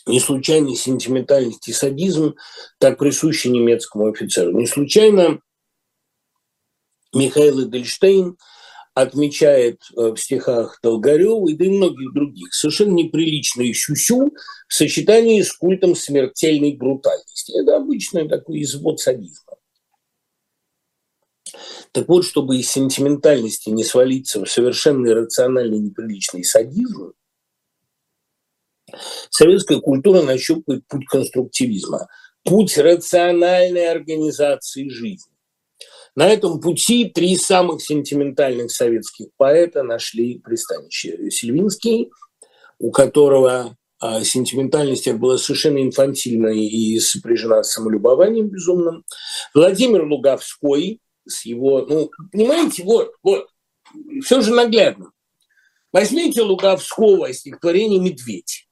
Не 0.06 0.20
случайно 0.20 0.74
сентиментальность 0.76 1.66
и 1.68 1.72
садизм 1.72 2.36
так 2.78 2.98
присущи 2.98 3.48
немецкому 3.48 4.08
офицеру. 4.08 4.52
Не 4.52 4.66
случайно 4.66 5.40
Михаил 7.12 7.64
Эдельштейн 7.64 8.36
отмечает 8.96 9.82
э, 9.94 10.12
в 10.12 10.16
стихах 10.16 10.78
Долгорева 10.82 11.50
и 11.50 11.54
да 11.54 11.66
и 11.66 11.68
многих 11.68 12.14
других 12.14 12.54
совершенно 12.54 12.94
неприличные 12.94 13.74
сюсю 13.74 14.34
в 14.68 14.74
сочетании 14.74 15.42
с 15.42 15.52
культом 15.52 15.94
смертельной 15.94 16.74
брутальности. 16.76 17.60
Это 17.60 17.76
обычный 17.76 18.26
такой 18.26 18.62
извод 18.62 18.98
садизма. 18.98 19.52
Так 21.92 22.08
вот, 22.08 22.24
чтобы 22.24 22.56
из 22.56 22.70
сентиментальности 22.70 23.68
не 23.68 23.84
свалиться 23.84 24.42
в 24.42 24.50
совершенно 24.50 25.08
иррациональный 25.08 25.78
неприличный 25.78 26.42
садизм, 26.42 27.12
советская 29.28 29.80
культура 29.80 30.22
нащупывает 30.22 30.86
путь 30.88 31.04
конструктивизма, 31.04 32.08
путь 32.44 32.78
рациональной 32.78 33.90
организации 33.90 34.88
жизни. 34.88 35.35
На 36.16 36.28
этом 36.28 36.60
пути 36.60 37.10
три 37.10 37.36
самых 37.36 37.82
сентиментальных 37.82 38.70
советских 38.70 39.26
поэта 39.36 39.82
нашли 39.82 40.38
пристанище. 40.38 41.30
Сильвинский, 41.30 42.10
у 42.78 42.90
которого 42.90 43.76
а, 44.00 44.24
сентиментальность 44.24 45.12
была 45.12 45.36
совершенно 45.36 45.82
инфантильной 45.82 46.58
и 46.64 46.98
сопряжена 47.00 47.62
с 47.62 47.72
самолюбованием 47.72 48.48
безумным. 48.48 49.04
Владимир 49.54 50.04
Луговской 50.04 51.00
с 51.28 51.44
его, 51.44 51.84
ну, 51.86 52.10
понимаете, 52.32 52.82
вот, 52.84 53.12
вот, 53.22 53.48
все 54.24 54.40
же 54.40 54.54
наглядно. 54.54 55.10
Возьмите 55.92 56.40
Луговского 56.40 57.32
стихотворение 57.32 58.00
«Медведь». 58.00 58.68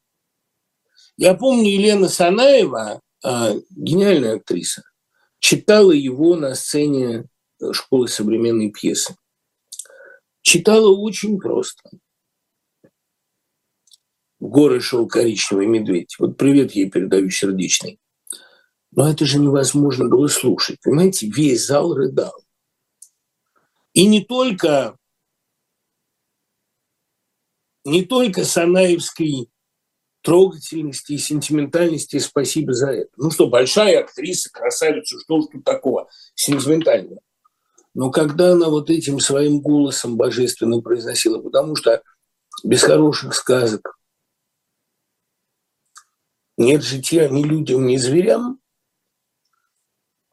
Я 1.17 1.35
помню, 1.35 1.71
Елена 1.71 2.09
Санаева, 2.09 3.01
а, 3.23 3.53
гениальная 3.71 4.37
актриса, 4.37 4.83
читала 5.41 5.93
его 5.93 6.37
на 6.37 6.55
сцене 6.55 7.29
школы 7.73 8.09
современной 8.09 8.71
пьесы. 8.71 9.17
Читала 10.43 10.95
очень 10.95 11.39
просто. 11.39 11.91
В 14.39 14.49
горы 14.49 14.81
шел 14.81 15.09
коричневый 15.09 15.67
медведь. 15.67 16.17
Вот 16.19 16.37
привет 16.37 16.73
ей 16.73 16.91
передаю 16.91 17.31
сердечный. 17.31 17.99
Но 18.91 19.11
это 19.11 19.25
же 19.25 19.39
невозможно 19.39 20.09
было 20.09 20.29
слушать. 20.29 20.79
Понимаете, 20.83 21.29
весь 21.29 21.65
зал 21.65 21.95
рыдал. 21.95 22.45
И 23.95 24.07
не 24.07 24.23
только, 24.23 24.99
не 27.85 28.05
только 28.05 28.45
Санаевской 28.45 29.49
трогательности 30.25 31.13
и 31.13 31.19
сентиментальности, 31.19 32.19
спасибо 32.19 32.73
за 32.73 32.91
это. 32.91 33.11
Ну 33.17 33.31
что, 33.31 33.49
большая 33.49 34.01
актриса, 34.01 34.51
красавица, 34.51 35.19
что 35.21 35.41
ж 35.41 35.47
тут 35.53 35.65
такого 35.65 36.09
сентиментального? 36.35 37.21
Но 37.95 38.11
когда 38.11 38.53
она 38.53 38.69
вот 38.69 38.91
этим 38.91 39.21
своим 39.21 39.61
голосом 39.61 40.17
божественным 40.17 40.83
произносила, 40.83 41.41
потому 41.41 41.77
что 41.77 42.03
без 42.65 42.83
хороших 42.83 43.35
сказок 43.35 43.97
нет 46.57 46.83
жития 46.83 47.29
ни 47.29 47.45
людям, 47.45 47.87
ни 47.87 47.97
зверям, 47.97 48.59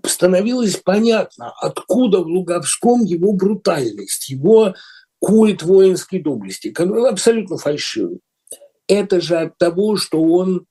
становилось 0.03 0.77
понятно, 0.77 1.51
откуда 1.59 2.19
в 2.19 2.27
Луговском 2.27 3.03
его 3.03 3.33
брутальность, 3.33 4.29
его 4.29 4.73
культ 5.19 5.61
воинской 5.61 6.19
доблести, 6.19 6.71
который 6.71 7.07
абсолютно 7.07 7.57
фальшивый. 7.57 8.21
Это 8.87 9.21
же 9.21 9.37
от 9.37 9.57
того, 9.59 9.97
что 9.97 10.21
он 10.21 10.65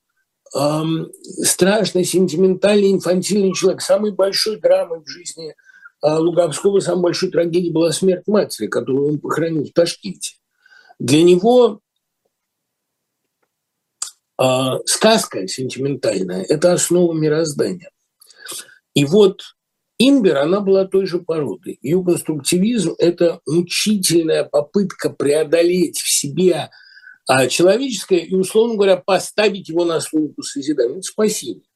эм, 0.57 1.09
страшно 1.43 2.05
сентиментальный, 2.05 2.93
инфантильный 2.93 3.55
человек, 3.55 3.81
самой 3.81 4.11
большой 4.13 4.57
драмой 4.61 5.05
в 5.05 5.09
жизни– 5.09 5.55
а 6.01 6.19
Луговского 6.19 6.81
самой 6.81 7.03
большой 7.03 7.31
трагедией 7.31 7.73
была 7.73 7.93
смерть 7.93 8.27
матери, 8.27 8.67
которую 8.67 9.09
он 9.09 9.19
похоронил 9.19 9.65
в 9.65 9.73
Ташкенте. 9.73 10.37
Для 10.99 11.23
него 11.23 11.81
э, 14.41 14.45
сказка 14.87 15.47
сентиментальная– 15.47 16.43
это 16.49 16.73
основа 16.73 17.13
мироздания. 17.13 17.91
И 18.95 19.05
вот 19.05 19.43
Имбер, 19.99 20.39
она 20.39 20.61
была 20.61 20.87
той 20.87 21.05
же 21.05 21.19
породы. 21.19 21.79
Ее 21.83 22.03
конструктивизм– 22.03 22.95
это 22.99 23.41
мучительная 23.47 24.45
попытка 24.45 25.11
преодолеть 25.11 25.99
в 25.99 26.09
себе 26.09 26.71
а, 27.27 27.47
человеческое 27.49 28.21
и, 28.21 28.35
условно 28.35 28.77
говоря, 28.77 28.97
поставить 28.97 29.69
его 29.69 29.85
на 29.85 30.01
службу 30.01 30.43
созидания. 30.43 30.95
Это 30.95 31.03
спасение. 31.03 31.70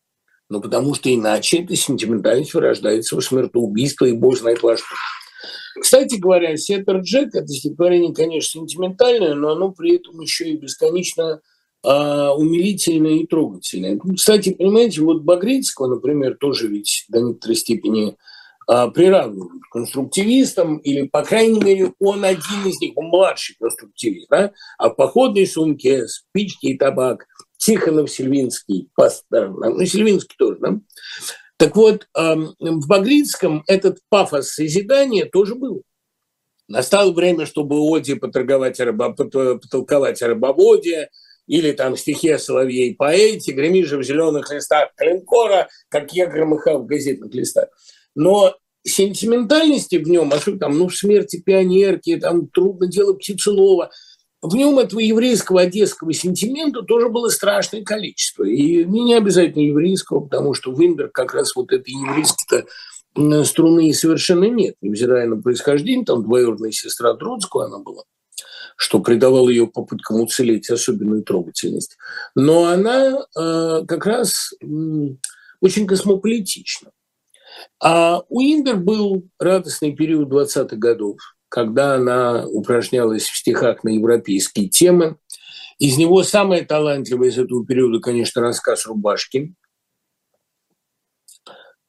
Ну, 0.54 0.60
потому 0.60 0.94
что 0.94 1.12
иначе 1.12 1.64
эта 1.64 1.74
сентиментальность 1.74 2.54
вырождается 2.54 3.16
в 3.16 3.20
смертоубийство, 3.20 4.04
и 4.04 4.12
бог 4.12 4.38
знает 4.38 4.62
во 4.62 4.76
что. 4.76 4.86
Кстати 5.80 6.14
говоря, 6.14 6.56
Сеттер 6.56 6.98
Джек– 6.98 7.30
это 7.34 7.48
стихотворение, 7.48 8.14
конечно, 8.14 8.60
сентиментальное, 8.60 9.34
но 9.34 9.50
оно 9.50 9.72
при 9.72 9.96
этом 9.96 10.20
еще 10.20 10.48
и 10.48 10.56
бесконечно 10.56 11.40
э, 11.82 11.88
умилительное 11.88 13.14
и 13.14 13.26
трогательное. 13.26 13.98
Кстати, 14.16 14.54
понимаете, 14.54 15.00
вот 15.00 15.22
Багрицкого, 15.22 15.88
например, 15.88 16.36
тоже 16.38 16.68
ведь 16.68 17.04
до 17.08 17.20
некоторой 17.20 17.56
степени 17.56 18.16
э, 18.70 18.90
приравнивают 18.94 19.60
конструктивистам, 19.72 20.76
или, 20.76 21.08
по 21.08 21.24
крайней 21.24 21.58
мере, 21.58 21.94
он 21.98 22.24
один 22.24 22.64
из 22.64 22.80
них, 22.80 22.92
он 22.94 23.06
младший 23.06 23.56
конструктивист, 23.58 24.28
да? 24.30 24.52
а 24.78 24.90
в 24.90 24.94
походной 24.94 25.48
сумке 25.48 26.06
спички 26.06 26.66
и 26.66 26.78
табак– 26.78 27.26
Тихонов, 27.64 28.10
Сильвинский, 28.10 28.90
пастор, 28.94 29.48
ну, 29.48 29.86
Сильвинский 29.86 30.34
тоже, 30.36 30.58
да? 30.60 30.78
Так 31.56 31.76
вот, 31.76 32.06
в 32.14 32.86
Багрицком 32.86 33.64
этот 33.66 34.00
пафос 34.10 34.50
созидания 34.50 35.24
тоже 35.24 35.54
был. 35.54 35.82
Настало 36.68 37.12
время, 37.12 37.46
чтобы 37.46 37.76
Оди 37.78 38.16
поторговать, 38.16 38.76
потолковать 38.76 40.20
о 40.20 40.26
рыбоводе, 40.26 41.08
или 41.46 41.72
там 41.72 41.96
стихи 41.96 42.28
о 42.28 42.38
соловье 42.38 42.88
и 42.88 42.94
поэте, 42.94 43.52
греми 43.52 43.82
же 43.82 43.96
в 43.96 44.02
зеленых 44.02 44.52
листах 44.52 44.90
клинкора, 44.96 45.68
как 45.88 46.12
я 46.12 46.26
громыхал 46.26 46.80
в 46.82 46.86
газетных 46.86 47.32
листах. 47.32 47.68
Но 48.14 48.54
сентиментальности 48.82 49.96
в 49.96 50.06
нем, 50.06 50.34
особенно 50.34 50.60
там, 50.60 50.78
ну, 50.78 50.88
в 50.88 50.94
смерти 50.94 51.40
пионерки, 51.40 52.16
там 52.18 52.46
трудно 52.48 52.88
дело 52.88 53.14
птицелова– 53.14 53.90
в 54.44 54.54
нем 54.54 54.78
этого 54.78 55.00
еврейского 55.00 55.62
одесского 55.62 56.12
сентимента 56.12 56.82
тоже 56.82 57.08
было 57.08 57.30
страшное 57.30 57.82
количество. 57.82 58.44
И 58.44 58.84
не 58.84 59.14
обязательно 59.14 59.62
еврейского, 59.62 60.20
потому 60.20 60.52
что 60.52 60.70
Винберг 60.70 61.12
как 61.12 61.32
раз 61.32 61.56
вот 61.56 61.72
этой 61.72 61.94
еврейской-то 61.94 62.66
струны 63.44 63.94
совершенно 63.94 64.44
нет, 64.44 64.74
невзирая 64.82 65.26
на 65.28 65.40
происхождение, 65.40 66.04
там 66.04 66.24
двоюродная 66.24 66.72
сестра 66.72 67.14
Троцкого 67.14 67.64
она 67.64 67.78
была, 67.78 68.02
что 68.76 69.00
придавало 69.00 69.48
ее 69.48 69.66
попыткам 69.66 70.20
уцелеть 70.20 70.68
особенную 70.68 71.22
трогательность. 71.22 71.96
Но 72.34 72.66
она 72.66 73.24
э, 73.34 73.86
как 73.88 74.04
раз 74.04 74.52
э, 74.60 74.66
очень 75.62 75.86
космополитична. 75.86 76.90
А 77.82 78.20
у 78.28 78.42
Инбер 78.42 78.76
был 78.76 79.26
радостный 79.38 79.94
период 79.94 80.28
20-х 80.30 80.76
годов– 80.76 81.16
когда 81.54 81.94
она 81.94 82.44
упражнялась 82.48 83.28
в 83.28 83.36
стихах 83.36 83.84
на 83.84 83.90
европейские 83.90 84.68
темы. 84.68 85.18
Из 85.78 85.96
него 85.96 86.24
самое 86.24 86.64
талантливое 86.64 87.28
из 87.28 87.38
этого 87.38 87.64
периода, 87.64 88.00
конечно, 88.00 88.42
рассказ 88.42 88.86
«Рубашки». 88.86 89.54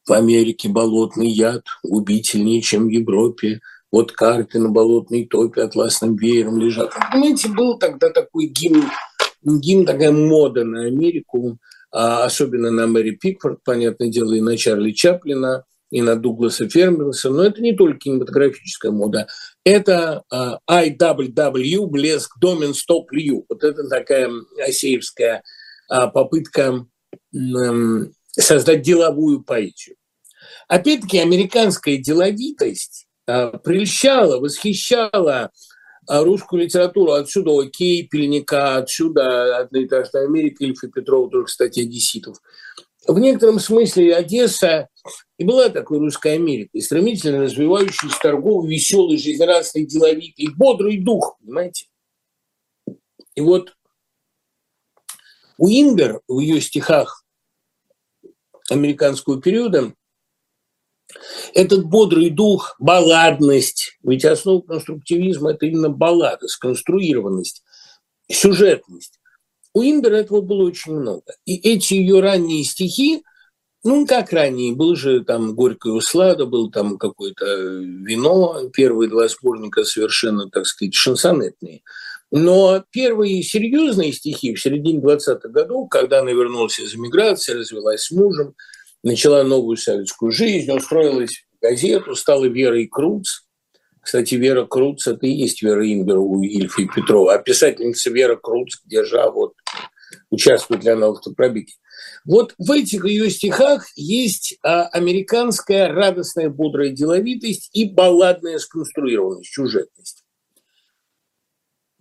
В 0.08 0.14
Америке 0.14 0.70
болотный 0.70 1.30
яд 1.30 1.64
губительнее, 1.82 2.62
чем 2.62 2.86
в 2.86 2.90
Европе. 2.90 3.60
Вот 3.92 4.12
карты 4.12 4.60
на 4.60 4.70
болотной 4.70 5.26
топе 5.26 5.64
атласным 5.64 6.16
веером 6.16 6.60
лежат. 6.60 6.94
Понимаете, 7.12 7.50
был 7.50 7.80
тогда 7.80 8.12
такой 8.12 8.46
гимн, 8.46 8.84
гимн, 9.42 9.88
такая 9.88 10.12
мода 10.12 10.64
на 10.64 10.84
Америку, 10.84 11.58
а 11.92 12.24
особенно 12.24 12.70
на 12.70 12.86
Мэри 12.86 13.18
Пикфорд, 13.20 13.64
понятное 13.64 14.10
дело, 14.10 14.34
и 14.34 14.42
на 14.42 14.58
Чарли 14.58 14.92
Чаплина– 14.92 15.64
и 15.92 16.02
на 16.02 16.16
Дугласа 16.16 16.68
Фермерса, 16.68 17.30
но 17.30 17.44
это 17.44 17.62
не 17.62 17.74
только 17.74 18.00
кинематографическая 18.00 18.92
мода, 18.92 19.28
это 19.66 20.24
uh, 20.32 20.60
IWW, 20.70 21.88
блеск, 21.88 22.38
домен, 22.40 22.74
стоп, 22.74 23.12
лью. 23.12 23.46
Вот 23.50 23.64
это 23.64 23.90
такая 23.90 24.32
осеевская 24.66 25.44
uh, 25.92 26.10
попытка 26.12 26.86
создать 28.32 28.82
деловую 28.84 29.44
поэзию. 29.44 29.96
Опять-таки, 30.68 31.18
американская 31.18 31.98
деловитость 31.98 33.08
uh, 33.28 33.58
прельщала, 33.60 34.40
восхищала 34.40 35.52
русскую 36.08 36.62
литературу. 36.62 37.14
Отсюда 37.14 37.60
Окей, 37.60 38.08
Пельника, 38.08 38.78
отсюда 38.78 39.58
одноэтажная 39.58 40.26
Америка, 40.26 40.64
Ильфа 40.64 40.88
Петрова, 40.88 41.32
только, 41.32 41.48
кстати, 41.48 41.80
одесситов. 41.80 42.38
В 43.08 43.20
некотором 43.20 43.60
смысле 43.60 44.16
Одесса 44.16 44.90
и 45.38 45.44
была 45.44 45.70
такой 45.70 46.00
русской 46.00 46.36
Америкой, 46.36 46.82
стремительно 46.82 47.44
развивающейся 47.44 48.18
торговый, 48.22 48.70
веселый, 48.70 49.18
жизнерадостный, 49.18 49.86
деловитый, 49.86 50.50
бодрый 50.56 50.98
дух, 50.98 51.38
понимаете? 51.40 51.88
И 53.36 53.42
вот 53.42 53.76
у 55.58 55.70
Ингер 55.70 56.22
в 56.28 56.40
ее 56.40 56.62
стихах 56.62 57.26
американского 58.70 59.42
периода 59.42 59.94
этот 61.54 61.86
бодрый 61.86 62.30
дух, 62.30 62.76
балладность, 62.80 63.98
ведь 64.02 64.26
основа 64.26 64.62
конструктивизма– 64.62 65.52
это 65.54 65.68
именно 65.68 65.90
баллада, 65.90 66.48
сконструированность, 66.48 67.64
сюжетность. 68.30 69.20
У 69.76 69.84
Имбера 69.84 70.16
этого 70.16 70.40
было 70.40 70.64
очень 70.64 70.94
много. 70.94 71.36
И 71.46 71.58
эти 71.58 71.96
ее 71.96 72.22
ранние 72.22 72.64
стихи, 72.64 73.24
ну, 73.84 74.08
как 74.08 74.32
ранние, 74.32 74.74
был 74.74 74.96
же 74.96 75.22
там 75.26 75.54
«Горькая 75.54 75.92
услада», 75.92 76.46
был 76.46 76.72
там 76.72 76.98
какое-то 76.98 77.46
вино, 77.46 78.70
первые 78.72 79.10
два 79.10 79.28
сборника 79.28 79.84
совершенно, 79.84 80.50
так 80.50 80.66
сказать, 80.66 80.94
шансонетные. 80.94 81.82
Но 82.32 82.86
первые 82.90 83.44
серьезные 83.44 84.14
стихи 84.14 84.56
в 84.56 84.62
середине 84.62 85.02
20-х 85.02 85.50
годов, 85.50 85.90
когда 85.90 86.22
она 86.22 86.32
вернулась 86.32 86.80
из 86.80 86.96
эмиграции, 86.96 87.52
развелась 87.52 88.04
с 88.04 88.12
мужем, 88.12 88.56
начала 89.04 89.44
новую 89.44 89.76
советскую 89.76 90.32
жизнь, 90.32 90.72
устроилась 90.72 91.44
в 91.58 91.62
газету, 91.62 92.16
стала 92.16 92.46
Верой 92.46 92.88
Круц. 92.88 93.42
Кстати, 94.06 94.36
Вера 94.36 94.66
Круц– 94.66 95.08
это 95.08 95.26
и 95.26 95.32
есть 95.32 95.64
Вера 95.64 95.84
Ингера 95.84 96.20
у 96.20 96.44
Ильфа 96.44 96.84
и 96.84 96.88
Петрова. 96.88 97.34
А 97.34 97.40
писательница 97.40 98.12
Вера 98.12 98.36
Круц, 98.36 98.78
держа 98.86 99.32
вот 99.32 99.56
участвует 100.30 100.82
для 100.82 100.96
на 100.96 101.08
автопробеге. 101.08 101.74
Вот 102.24 102.54
в 102.60 102.72
этих 102.72 103.04
ее 103.04 103.32
стихах 103.32 103.88
есть 103.96 104.60
а, 104.62 104.84
американская 104.90 105.92
радостная, 105.92 106.52
бодрая 106.52 106.90
деловитость 106.90 107.72
и 107.74 107.90
балладная 107.90 108.60
сконструированность, 108.60 109.52
сюжетность. 109.52 110.24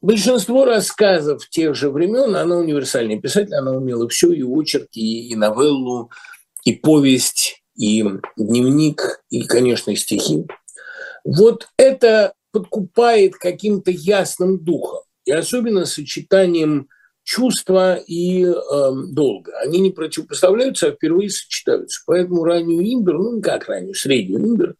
Большинство 0.02 0.66
рассказов 0.66 1.48
тех 1.48 1.74
же 1.74 1.88
времен, 1.88 2.36
она 2.36 2.58
универсальный 2.58 3.18
писатель, 3.18 3.54
она 3.54 3.72
умела 3.72 4.06
все, 4.10 4.30
и 4.30 4.42
очерки, 4.42 5.30
и 5.30 5.34
новеллу, 5.36 6.10
и 6.64 6.72
повесть, 6.74 7.64
и 7.74 8.04
дневник, 8.36 9.22
и, 9.30 9.44
конечно, 9.44 9.96
стихи. 9.96 10.44
Вот 11.24 11.68
это 11.78 12.34
подкупает 12.52 13.34
каким-то 13.34 13.90
ясным 13.90 14.58
духом, 14.58 15.00
и 15.24 15.32
особенно 15.32 15.86
сочетанием 15.86 16.88
чувства 17.24 17.96
и 17.96 18.44
э, 18.44 18.52
долга. 19.08 19.58
Они 19.60 19.80
не 19.80 19.90
противопоставляются, 19.90 20.88
а 20.88 20.92
впервые 20.92 21.30
сочетаются. 21.30 22.02
Поэтому 22.06 22.44
раннюю 22.44 22.84
имбер, 22.84 23.18
ну 23.18 23.40
как 23.40 23.68
раннюю, 23.68 23.94
среднюю 23.94 24.44
имбер, 24.44 24.76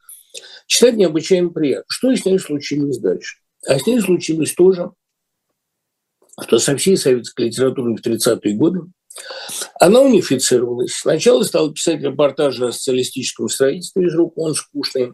читать 0.66 0.94
необычайно 0.96 1.48
приятно. 1.48 1.86
Что 1.88 2.14
с 2.14 2.24
ней 2.24 2.38
случилось 2.38 2.98
дальше? 2.98 3.38
А 3.66 3.78
с 3.78 3.86
ней 3.86 4.00
случилось 4.00 4.52
тоже, 4.52 4.90
что 6.40 6.58
со 6.58 6.76
всей 6.76 6.96
советской 6.96 7.46
литературой 7.46 7.96
в 7.96 8.06
30-е 8.06 8.54
годы 8.54 8.80
она 9.80 10.00
унифицировалась. 10.00 10.94
Сначала 10.94 11.42
стала 11.42 11.72
писать 11.72 12.00
репортажи 12.00 12.66
о 12.66 12.72
социалистическом 12.72 13.48
строительстве 13.48 14.06
из 14.06 14.14
рук, 14.14 14.36
он 14.36 14.54
скучный. 14.54 15.12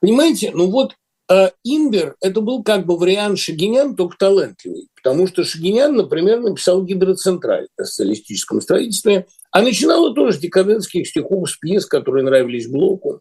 Понимаете, 0.00 0.50
ну 0.54 0.70
вот 0.70 0.94
а 1.32 1.52
Имбер– 1.64 2.16
это 2.20 2.40
был 2.42 2.62
как 2.62 2.84
бы 2.84 2.98
вариант 2.98 3.38
Шагинян, 3.38 3.96
только 3.96 4.18
талантливый. 4.18 4.88
Потому 4.94 5.26
что 5.26 5.44
Шагинян, 5.44 5.96
например, 5.96 6.40
написал 6.40 6.84
гидроцентраль 6.84 7.68
о 7.78 7.84
социалистическом 7.84 8.60
строительстве, 8.60 9.26
а 9.50 9.62
начинала 9.62 10.14
тоже 10.14 10.36
с 10.36 10.40
декадентских 10.40 11.08
стихов, 11.08 11.48
с 11.48 11.56
пьес, 11.56 11.86
которые 11.86 12.24
нравились 12.24 12.66
Блоку. 12.66 13.20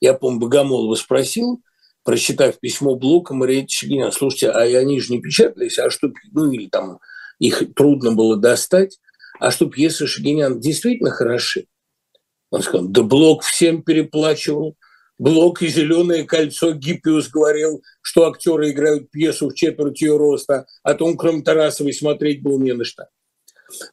Я, 0.00 0.14
помню, 0.14 0.40
Богомолова 0.40 0.94
спросил, 0.94 1.62
прочитав 2.04 2.58
письмо 2.60 2.96
Блока, 2.96 3.34
Мариэте 3.34 3.74
Шагинян, 3.74 4.12
слушайте, 4.12 4.50
а 4.50 4.60
они 4.60 5.00
же 5.00 5.12
не 5.12 5.22
печатались, 5.22 5.78
а 5.78 5.90
что, 5.90 6.12
ну 6.32 6.50
или 6.52 6.68
там 6.68 6.98
их 7.38 7.62
трудно 7.74 8.12
было 8.12 8.36
достать 8.36 8.98
а 9.38 9.50
что 9.50 9.66
пьесы 9.66 10.06
Шагинян 10.06 10.60
действительно 10.60 11.10
хороши. 11.10 11.66
Он 12.50 12.62
сказал, 12.62 12.88
да 12.88 13.02
Блок 13.02 13.42
всем 13.42 13.82
переплачивал. 13.82 14.76
Блок 15.18 15.62
и 15.62 15.68
«Зеленое 15.68 16.24
кольцо» 16.24 16.72
Гиппиус 16.72 17.28
говорил, 17.28 17.82
что 18.02 18.28
актеры 18.28 18.70
играют 18.70 19.10
пьесу 19.10 19.48
в 19.48 19.54
четверть 19.54 20.00
ее 20.00 20.16
роста, 20.16 20.66
а 20.84 20.96
он, 21.00 21.16
кроме 21.16 21.42
Тарасовой, 21.42 21.92
смотреть 21.92 22.40
был 22.40 22.60
не 22.60 22.72
на 22.72 22.84
что. 22.84 23.08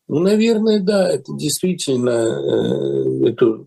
Ну, 0.07 0.19
наверное, 0.19 0.79
да, 0.79 1.11
это 1.11 1.33
действительно, 1.35 2.09
э, 2.09 3.29
это, 3.29 3.65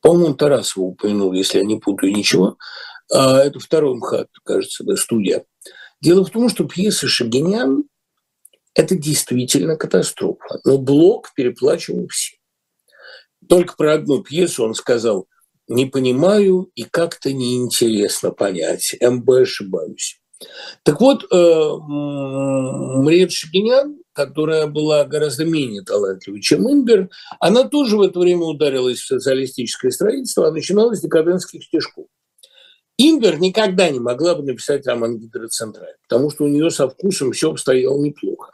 по-моему, 0.00 0.34
Тарасова 0.34 0.86
упомянул, 0.86 1.32
если 1.32 1.58
я 1.58 1.64
не 1.64 1.78
путаю 1.78 2.12
ничего. 2.12 2.58
А 3.12 3.38
это 3.38 3.60
второй 3.60 3.94
МХАТ, 3.96 4.28
кажется, 4.44 4.84
да, 4.84 4.96
студия. 4.96 5.44
Дело 6.00 6.24
в 6.24 6.30
том, 6.30 6.48
что 6.48 6.64
пьесы 6.64 7.06
Шагинян 7.06 7.84
это 8.74 8.96
действительно 8.96 9.76
катастрофа. 9.76 10.60
Но 10.64 10.78
Блок 10.78 11.32
переплачивал 11.34 12.08
все. 12.08 12.36
Только 13.48 13.74
про 13.76 13.94
одну 13.94 14.22
пьесу 14.22 14.64
он 14.64 14.74
сказал, 14.74 15.26
не 15.68 15.86
понимаю 15.86 16.70
и 16.74 16.84
как-то 16.84 17.32
неинтересно 17.32 18.30
понять. 18.30 18.94
МБ 19.00 19.28
ошибаюсь. 19.30 20.18
Так 20.82 21.00
вот, 21.00 21.24
э, 21.30 21.76
Мред 22.98 23.30
Шагинян, 23.30 23.98
которая 24.12 24.66
была 24.66 25.04
гораздо 25.04 25.44
менее 25.44 25.82
талантливой, 25.82 26.40
чем 26.40 26.70
Имбер, 26.70 27.10
она 27.38 27.64
тоже 27.64 27.96
в 27.96 28.02
это 28.02 28.18
время 28.18 28.44
ударилась 28.44 28.98
в 28.98 29.06
социалистическое 29.06 29.90
строительство, 29.92 30.48
а 30.48 30.52
начиналась 30.52 30.98
с 30.98 31.02
декадентских 31.02 31.64
стежков. 31.64 32.06
Имбер 32.98 33.38
никогда 33.38 33.88
не 33.88 34.00
могла 34.00 34.34
бы 34.34 34.42
написать 34.42 34.86
роман 34.86 35.18
«Гидроцентраль», 35.18 35.96
потому 36.08 36.30
что 36.30 36.44
у 36.44 36.48
нее 36.48 36.70
со 36.70 36.88
вкусом 36.88 37.32
все 37.32 37.50
обстояло 37.50 38.00
неплохо. 38.00 38.52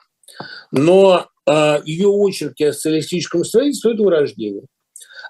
Но 0.71 1.29
а, 1.47 1.81
ее 1.85 2.09
очерки 2.09 2.65
о 2.65 2.73
социалистическом 2.73 3.45
строительстве– 3.45 3.93
это 3.95 4.03
вырождение. 4.03 4.65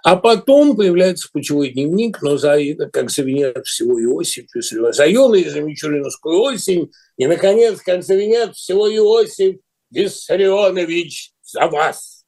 А 0.02 0.16
потом 0.16 0.76
появляется 0.76 1.28
путевой 1.32 1.70
дневник, 1.70 2.22
но 2.22 2.36
за 2.36 2.56
как 2.92 3.10
за 3.10 3.22
Венец 3.22 3.66
всего 3.66 4.00
Иосиф, 4.02 4.46
за 4.54 5.06
Юна 5.06 5.36
и 5.36 5.48
за 5.48 5.60
Мичуринскую 5.60 6.40
осень, 6.40 6.90
и, 7.16 7.26
наконец, 7.26 7.80
как 7.80 8.04
за 8.04 8.14
Венец 8.14 8.54
всего 8.54 8.88
Иосиф 8.94 9.56
Виссарионович 9.90 11.32
за 11.42 11.66
вас. 11.66 12.24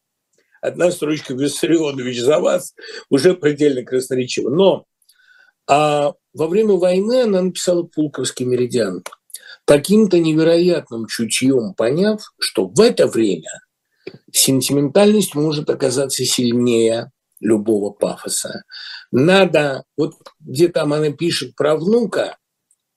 Одна 0.61 0.91
строчка 0.91 1.35
Виссарионович 1.35 2.21
за 2.21 2.41
вас 2.41 2.75
уже 3.09 3.35
предельно 3.35 3.85
красноречива. 3.85 4.51
Но 4.51 4.85
а 5.67 6.15
во 6.35 6.49
время 6.49 6.75
войны 6.75 7.23
она 7.23 7.43
написала 7.43 7.85
«Пулковский 7.85 8.45
меридиан», 8.45 9.05
каким-то 9.71 10.19
невероятным 10.19 11.07
чутьем 11.07 11.75
поняв, 11.75 12.21
что 12.41 12.67
в 12.67 12.81
это 12.81 13.07
время 13.07 13.61
сентиментальность 14.33 15.37
может 15.37 15.71
оказаться 15.71 16.25
сильнее 16.25 17.13
любого 17.39 17.91
пафоса. 17.91 18.65
Надо, 19.13 19.85
вот 19.97 20.15
где 20.41 20.67
там 20.67 20.93
она 20.93 21.13
пишет 21.13 21.55
про 21.55 21.77
внука, 21.77 22.37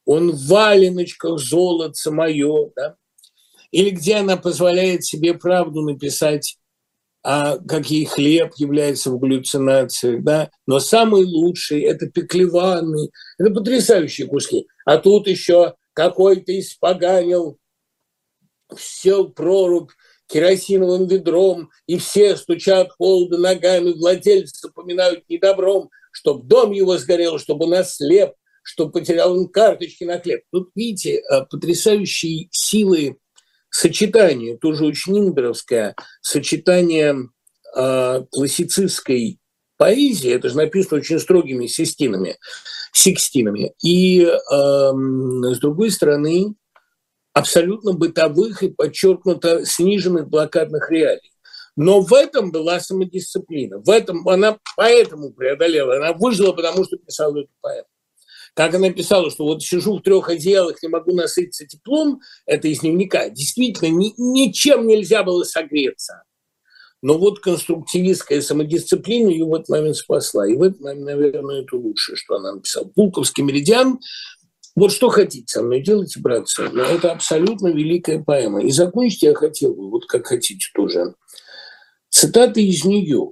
он 0.06 0.32
в 0.32 0.48
валеночках 0.48 1.38
золото 1.38 2.10
мое, 2.10 2.72
да? 2.76 2.96
или 3.70 3.92
где 3.92 4.16
она 4.16 4.36
позволяет 4.36 5.06
себе 5.06 5.36
правду 5.36 5.82
написать, 5.82 6.58
а 7.22 7.60
как 7.60 7.92
ей 7.92 8.06
хлеб 8.06 8.52
является 8.58 9.12
в 9.12 9.20
галлюцинациях, 9.20 10.24
да, 10.24 10.50
но 10.66 10.80
самый 10.80 11.24
лучший– 11.24 11.82
это 11.84 12.08
пеклеванный, 12.08 13.12
это 13.38 13.52
потрясающие 13.52 14.26
куски. 14.26 14.66
А 14.86 14.98
тут 14.98 15.28
еще 15.28 15.76
какой-то 15.94 16.58
испоганил, 16.60 17.58
все 18.76 19.26
прорубь 19.26 19.92
керосиновым 20.28 21.08
ведром, 21.08 21.70
и 21.86 21.98
все 21.98 22.36
стучат 22.36 22.92
холодно 22.98 23.38
ногами, 23.38 23.92
владельцы 23.92 24.72
поминают 24.72 25.28
недобром, 25.30 25.90
чтоб 26.12 26.46
дом 26.48 26.72
его 26.72 26.98
сгорел, 26.98 27.40
чтобы 27.40 27.66
он 27.66 27.76
ослеп, 27.76 28.34
чтобы 28.64 28.94
потерял 28.94 29.38
он 29.38 29.48
карточки 29.50 30.04
на 30.06 30.20
хлеб. 30.20 30.44
Тут, 30.52 30.72
видите, 30.76 31.18
э, 31.20 31.46
потрясающие 31.50 32.48
силы 32.52 33.18
сочетания, 33.70 34.58
тоже 34.58 34.86
очень 34.86 35.18
имберовское, 35.20 35.96
сочетание 36.22 37.16
э, 37.76 38.26
классицистской 38.32 39.40
поэзии, 39.78 40.32
это 40.32 40.50
же 40.50 40.58
написано 40.58 40.98
очень 40.98 41.20
строгими 41.20 41.68
систинами, 41.68 42.38
секстинами, 42.92 43.74
и 43.84 44.22
э, 44.22 44.36
с 44.52 45.60
другой 45.60 45.92
стороны 45.92 46.56
абсолютно 47.34 47.94
бытовых 47.94 48.64
и 48.64 48.70
подчеркнуто 48.70 49.66
сниженных 49.66 50.30
блокадных 50.30 50.90
реалий. 50.90 51.32
Но 51.76 52.02
в 52.02 52.14
этом 52.14 52.52
была 52.52 52.80
самодисциплина. 52.80 53.80
В 53.80 53.90
этом 53.90 54.28
она 54.30 54.60
поэтому 54.78 55.34
преодолела. 55.34 55.98
Она 55.98 56.14
выжила, 56.14 56.52
потому 56.52 56.84
что 56.86 56.98
писала 56.98 57.40
эту 57.40 57.50
поэму. 57.62 57.88
Как 58.54 58.76
она 58.76 58.92
писала, 58.92 59.32
что 59.32 59.46
вот 59.46 59.64
сижу 59.64 59.98
в 59.98 60.02
трех 60.04 60.30
одеялах, 60.30 60.84
не 60.84 60.90
могу 60.90 61.16
насытиться 61.16 61.66
теплом, 61.66 62.22
это 62.46 62.68
из 62.68 62.82
дневника. 62.82 63.30
Действительно, 63.30 63.90
ни, 63.90 64.14
ничем 64.18 64.86
нельзя 64.86 65.24
было 65.24 65.44
согреться. 65.44 66.24
Но 67.04 67.18
вот 67.18 67.42
конструктивистская 67.42 68.40
самодисциплина 68.40 69.28
ее 69.28 69.44
в 69.44 69.54
этот 69.54 69.68
момент 69.68 69.98
спасла. 69.98 70.48
И 70.48 70.56
в 70.56 70.64
этот 70.64 70.80
момент, 70.80 71.06
наверное, 71.06 71.62
это 71.62 71.76
лучшее, 71.76 72.16
что 72.16 72.36
она 72.38 72.54
написала. 72.54 72.86
Пулковский 72.86 73.44
меридиан 73.44 74.00
вот 74.76 74.92
что 74.92 75.10
хотите 75.10 75.46
со 75.48 75.62
мной 75.62 75.82
делать, 75.82 76.18
братцы, 76.18 76.68
но 76.70 76.82
это 76.82 77.12
абсолютно 77.12 77.68
великая 77.68 78.24
поэма. 78.24 78.64
И 78.64 78.72
закончить 78.72 79.22
я 79.22 79.36
хотел 79.36 79.76
бы, 79.76 79.90
вот 79.90 80.08
как 80.08 80.26
хотите 80.26 80.66
тоже, 80.74 81.14
цитаты 82.10 82.66
из 82.66 82.86
нее. 82.86 83.32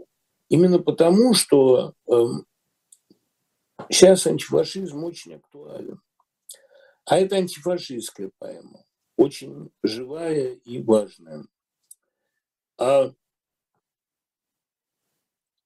Именно 0.49 0.80
потому, 0.80 1.34
что 1.34 1.93
э, 2.11 2.14
сейчас 3.89 4.27
антифашизм 4.27 5.03
очень 5.03 5.35
актуален. 5.35 6.02
А 7.06 7.18
это 7.18 7.38
антифашистская 7.38 8.31
поэма, 8.38 8.84
очень 9.18 9.72
живая 9.81 10.56
и 10.65 10.81
важная. 10.81 11.45
А 12.77 13.14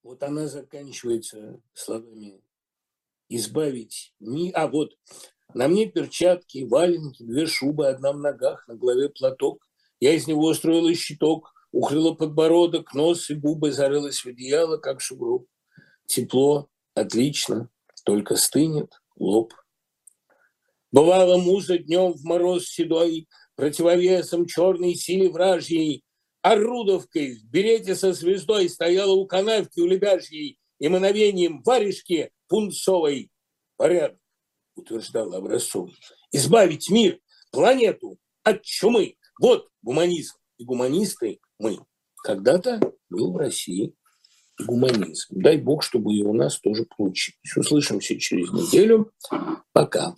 вот 0.06 0.22
она 0.22 0.48
заканчивается 0.48 1.60
словами 1.74 2.40
«избавить 3.28 4.14
ми...» 4.20 4.52
А 4.52 4.68
вот 4.68 4.96
на 5.56 5.68
мне 5.68 5.88
перчатки, 5.88 6.64
валенки, 6.64 7.24
две 7.24 7.48
шубы, 7.48 7.88
одна 7.88 8.14
в 8.14 8.20
ногах, 8.20 8.68
на 8.68 8.76
голове 8.76 9.10
платок. 9.10 9.68
Я 10.00 10.14
из 10.14 10.28
него 10.28 10.48
устроила 10.48 10.94
щиток, 10.94 11.54
укрыла 11.72 12.14
подбородок, 12.14 12.94
нос 12.94 13.32
и 13.32 13.34
губы, 13.34 13.72
зарылась 13.72 14.20
в 14.20 14.28
одеяло, 14.28 14.78
как 14.78 15.02
шугру. 15.02 15.48
Тепло, 16.06 16.70
отлично, 16.94 17.70
только 18.04 18.36
стынет 18.36 19.02
лоб. 19.16 19.54
Бывало 20.92 21.38
муза 21.38 21.80
днем 21.80 22.14
в 22.14 22.24
мороз 22.24 22.68
седой, 22.68 23.28
противовесом 23.56 24.46
черной 24.46 24.94
силе 24.94 25.32
вражьей, 25.32 26.04
Орудовкой 26.46 27.40
в 27.40 27.50
берете 27.50 27.96
со 27.96 28.14
звездой 28.14 28.70
стояла 28.70 29.14
у 29.14 29.26
канавки 29.26 29.80
у 29.80 29.88
лебяжьей 29.88 30.60
и 30.78 30.88
мановением 30.88 31.64
варежки 31.64 32.30
пунцовой 32.48 33.32
порядок 33.78 34.20
утверждал 34.76 35.34
Образцов, 35.34 35.90
избавить 36.32 36.92
мир, 36.92 37.20
планету 37.52 38.20
от 38.44 38.62
чумы. 38.62 39.16
Вот 39.42 39.70
гуманизм. 39.82 40.36
И 40.60 40.66
гуманисты 40.66 41.40
мы. 41.58 41.80
Когда-то 42.18 42.94
был 43.10 43.34
в 43.34 43.38
России 43.38 43.96
гуманизм. 44.60 45.26
Дай 45.32 45.58
бог, 45.58 45.82
чтобы 45.82 46.14
и 46.14 46.22
у 46.22 46.34
нас 46.34 46.60
тоже 46.60 46.86
получилось. 46.96 47.58
Услышимся 47.58 48.20
через 48.20 48.52
неделю. 48.52 49.12
Пока. 49.72 50.16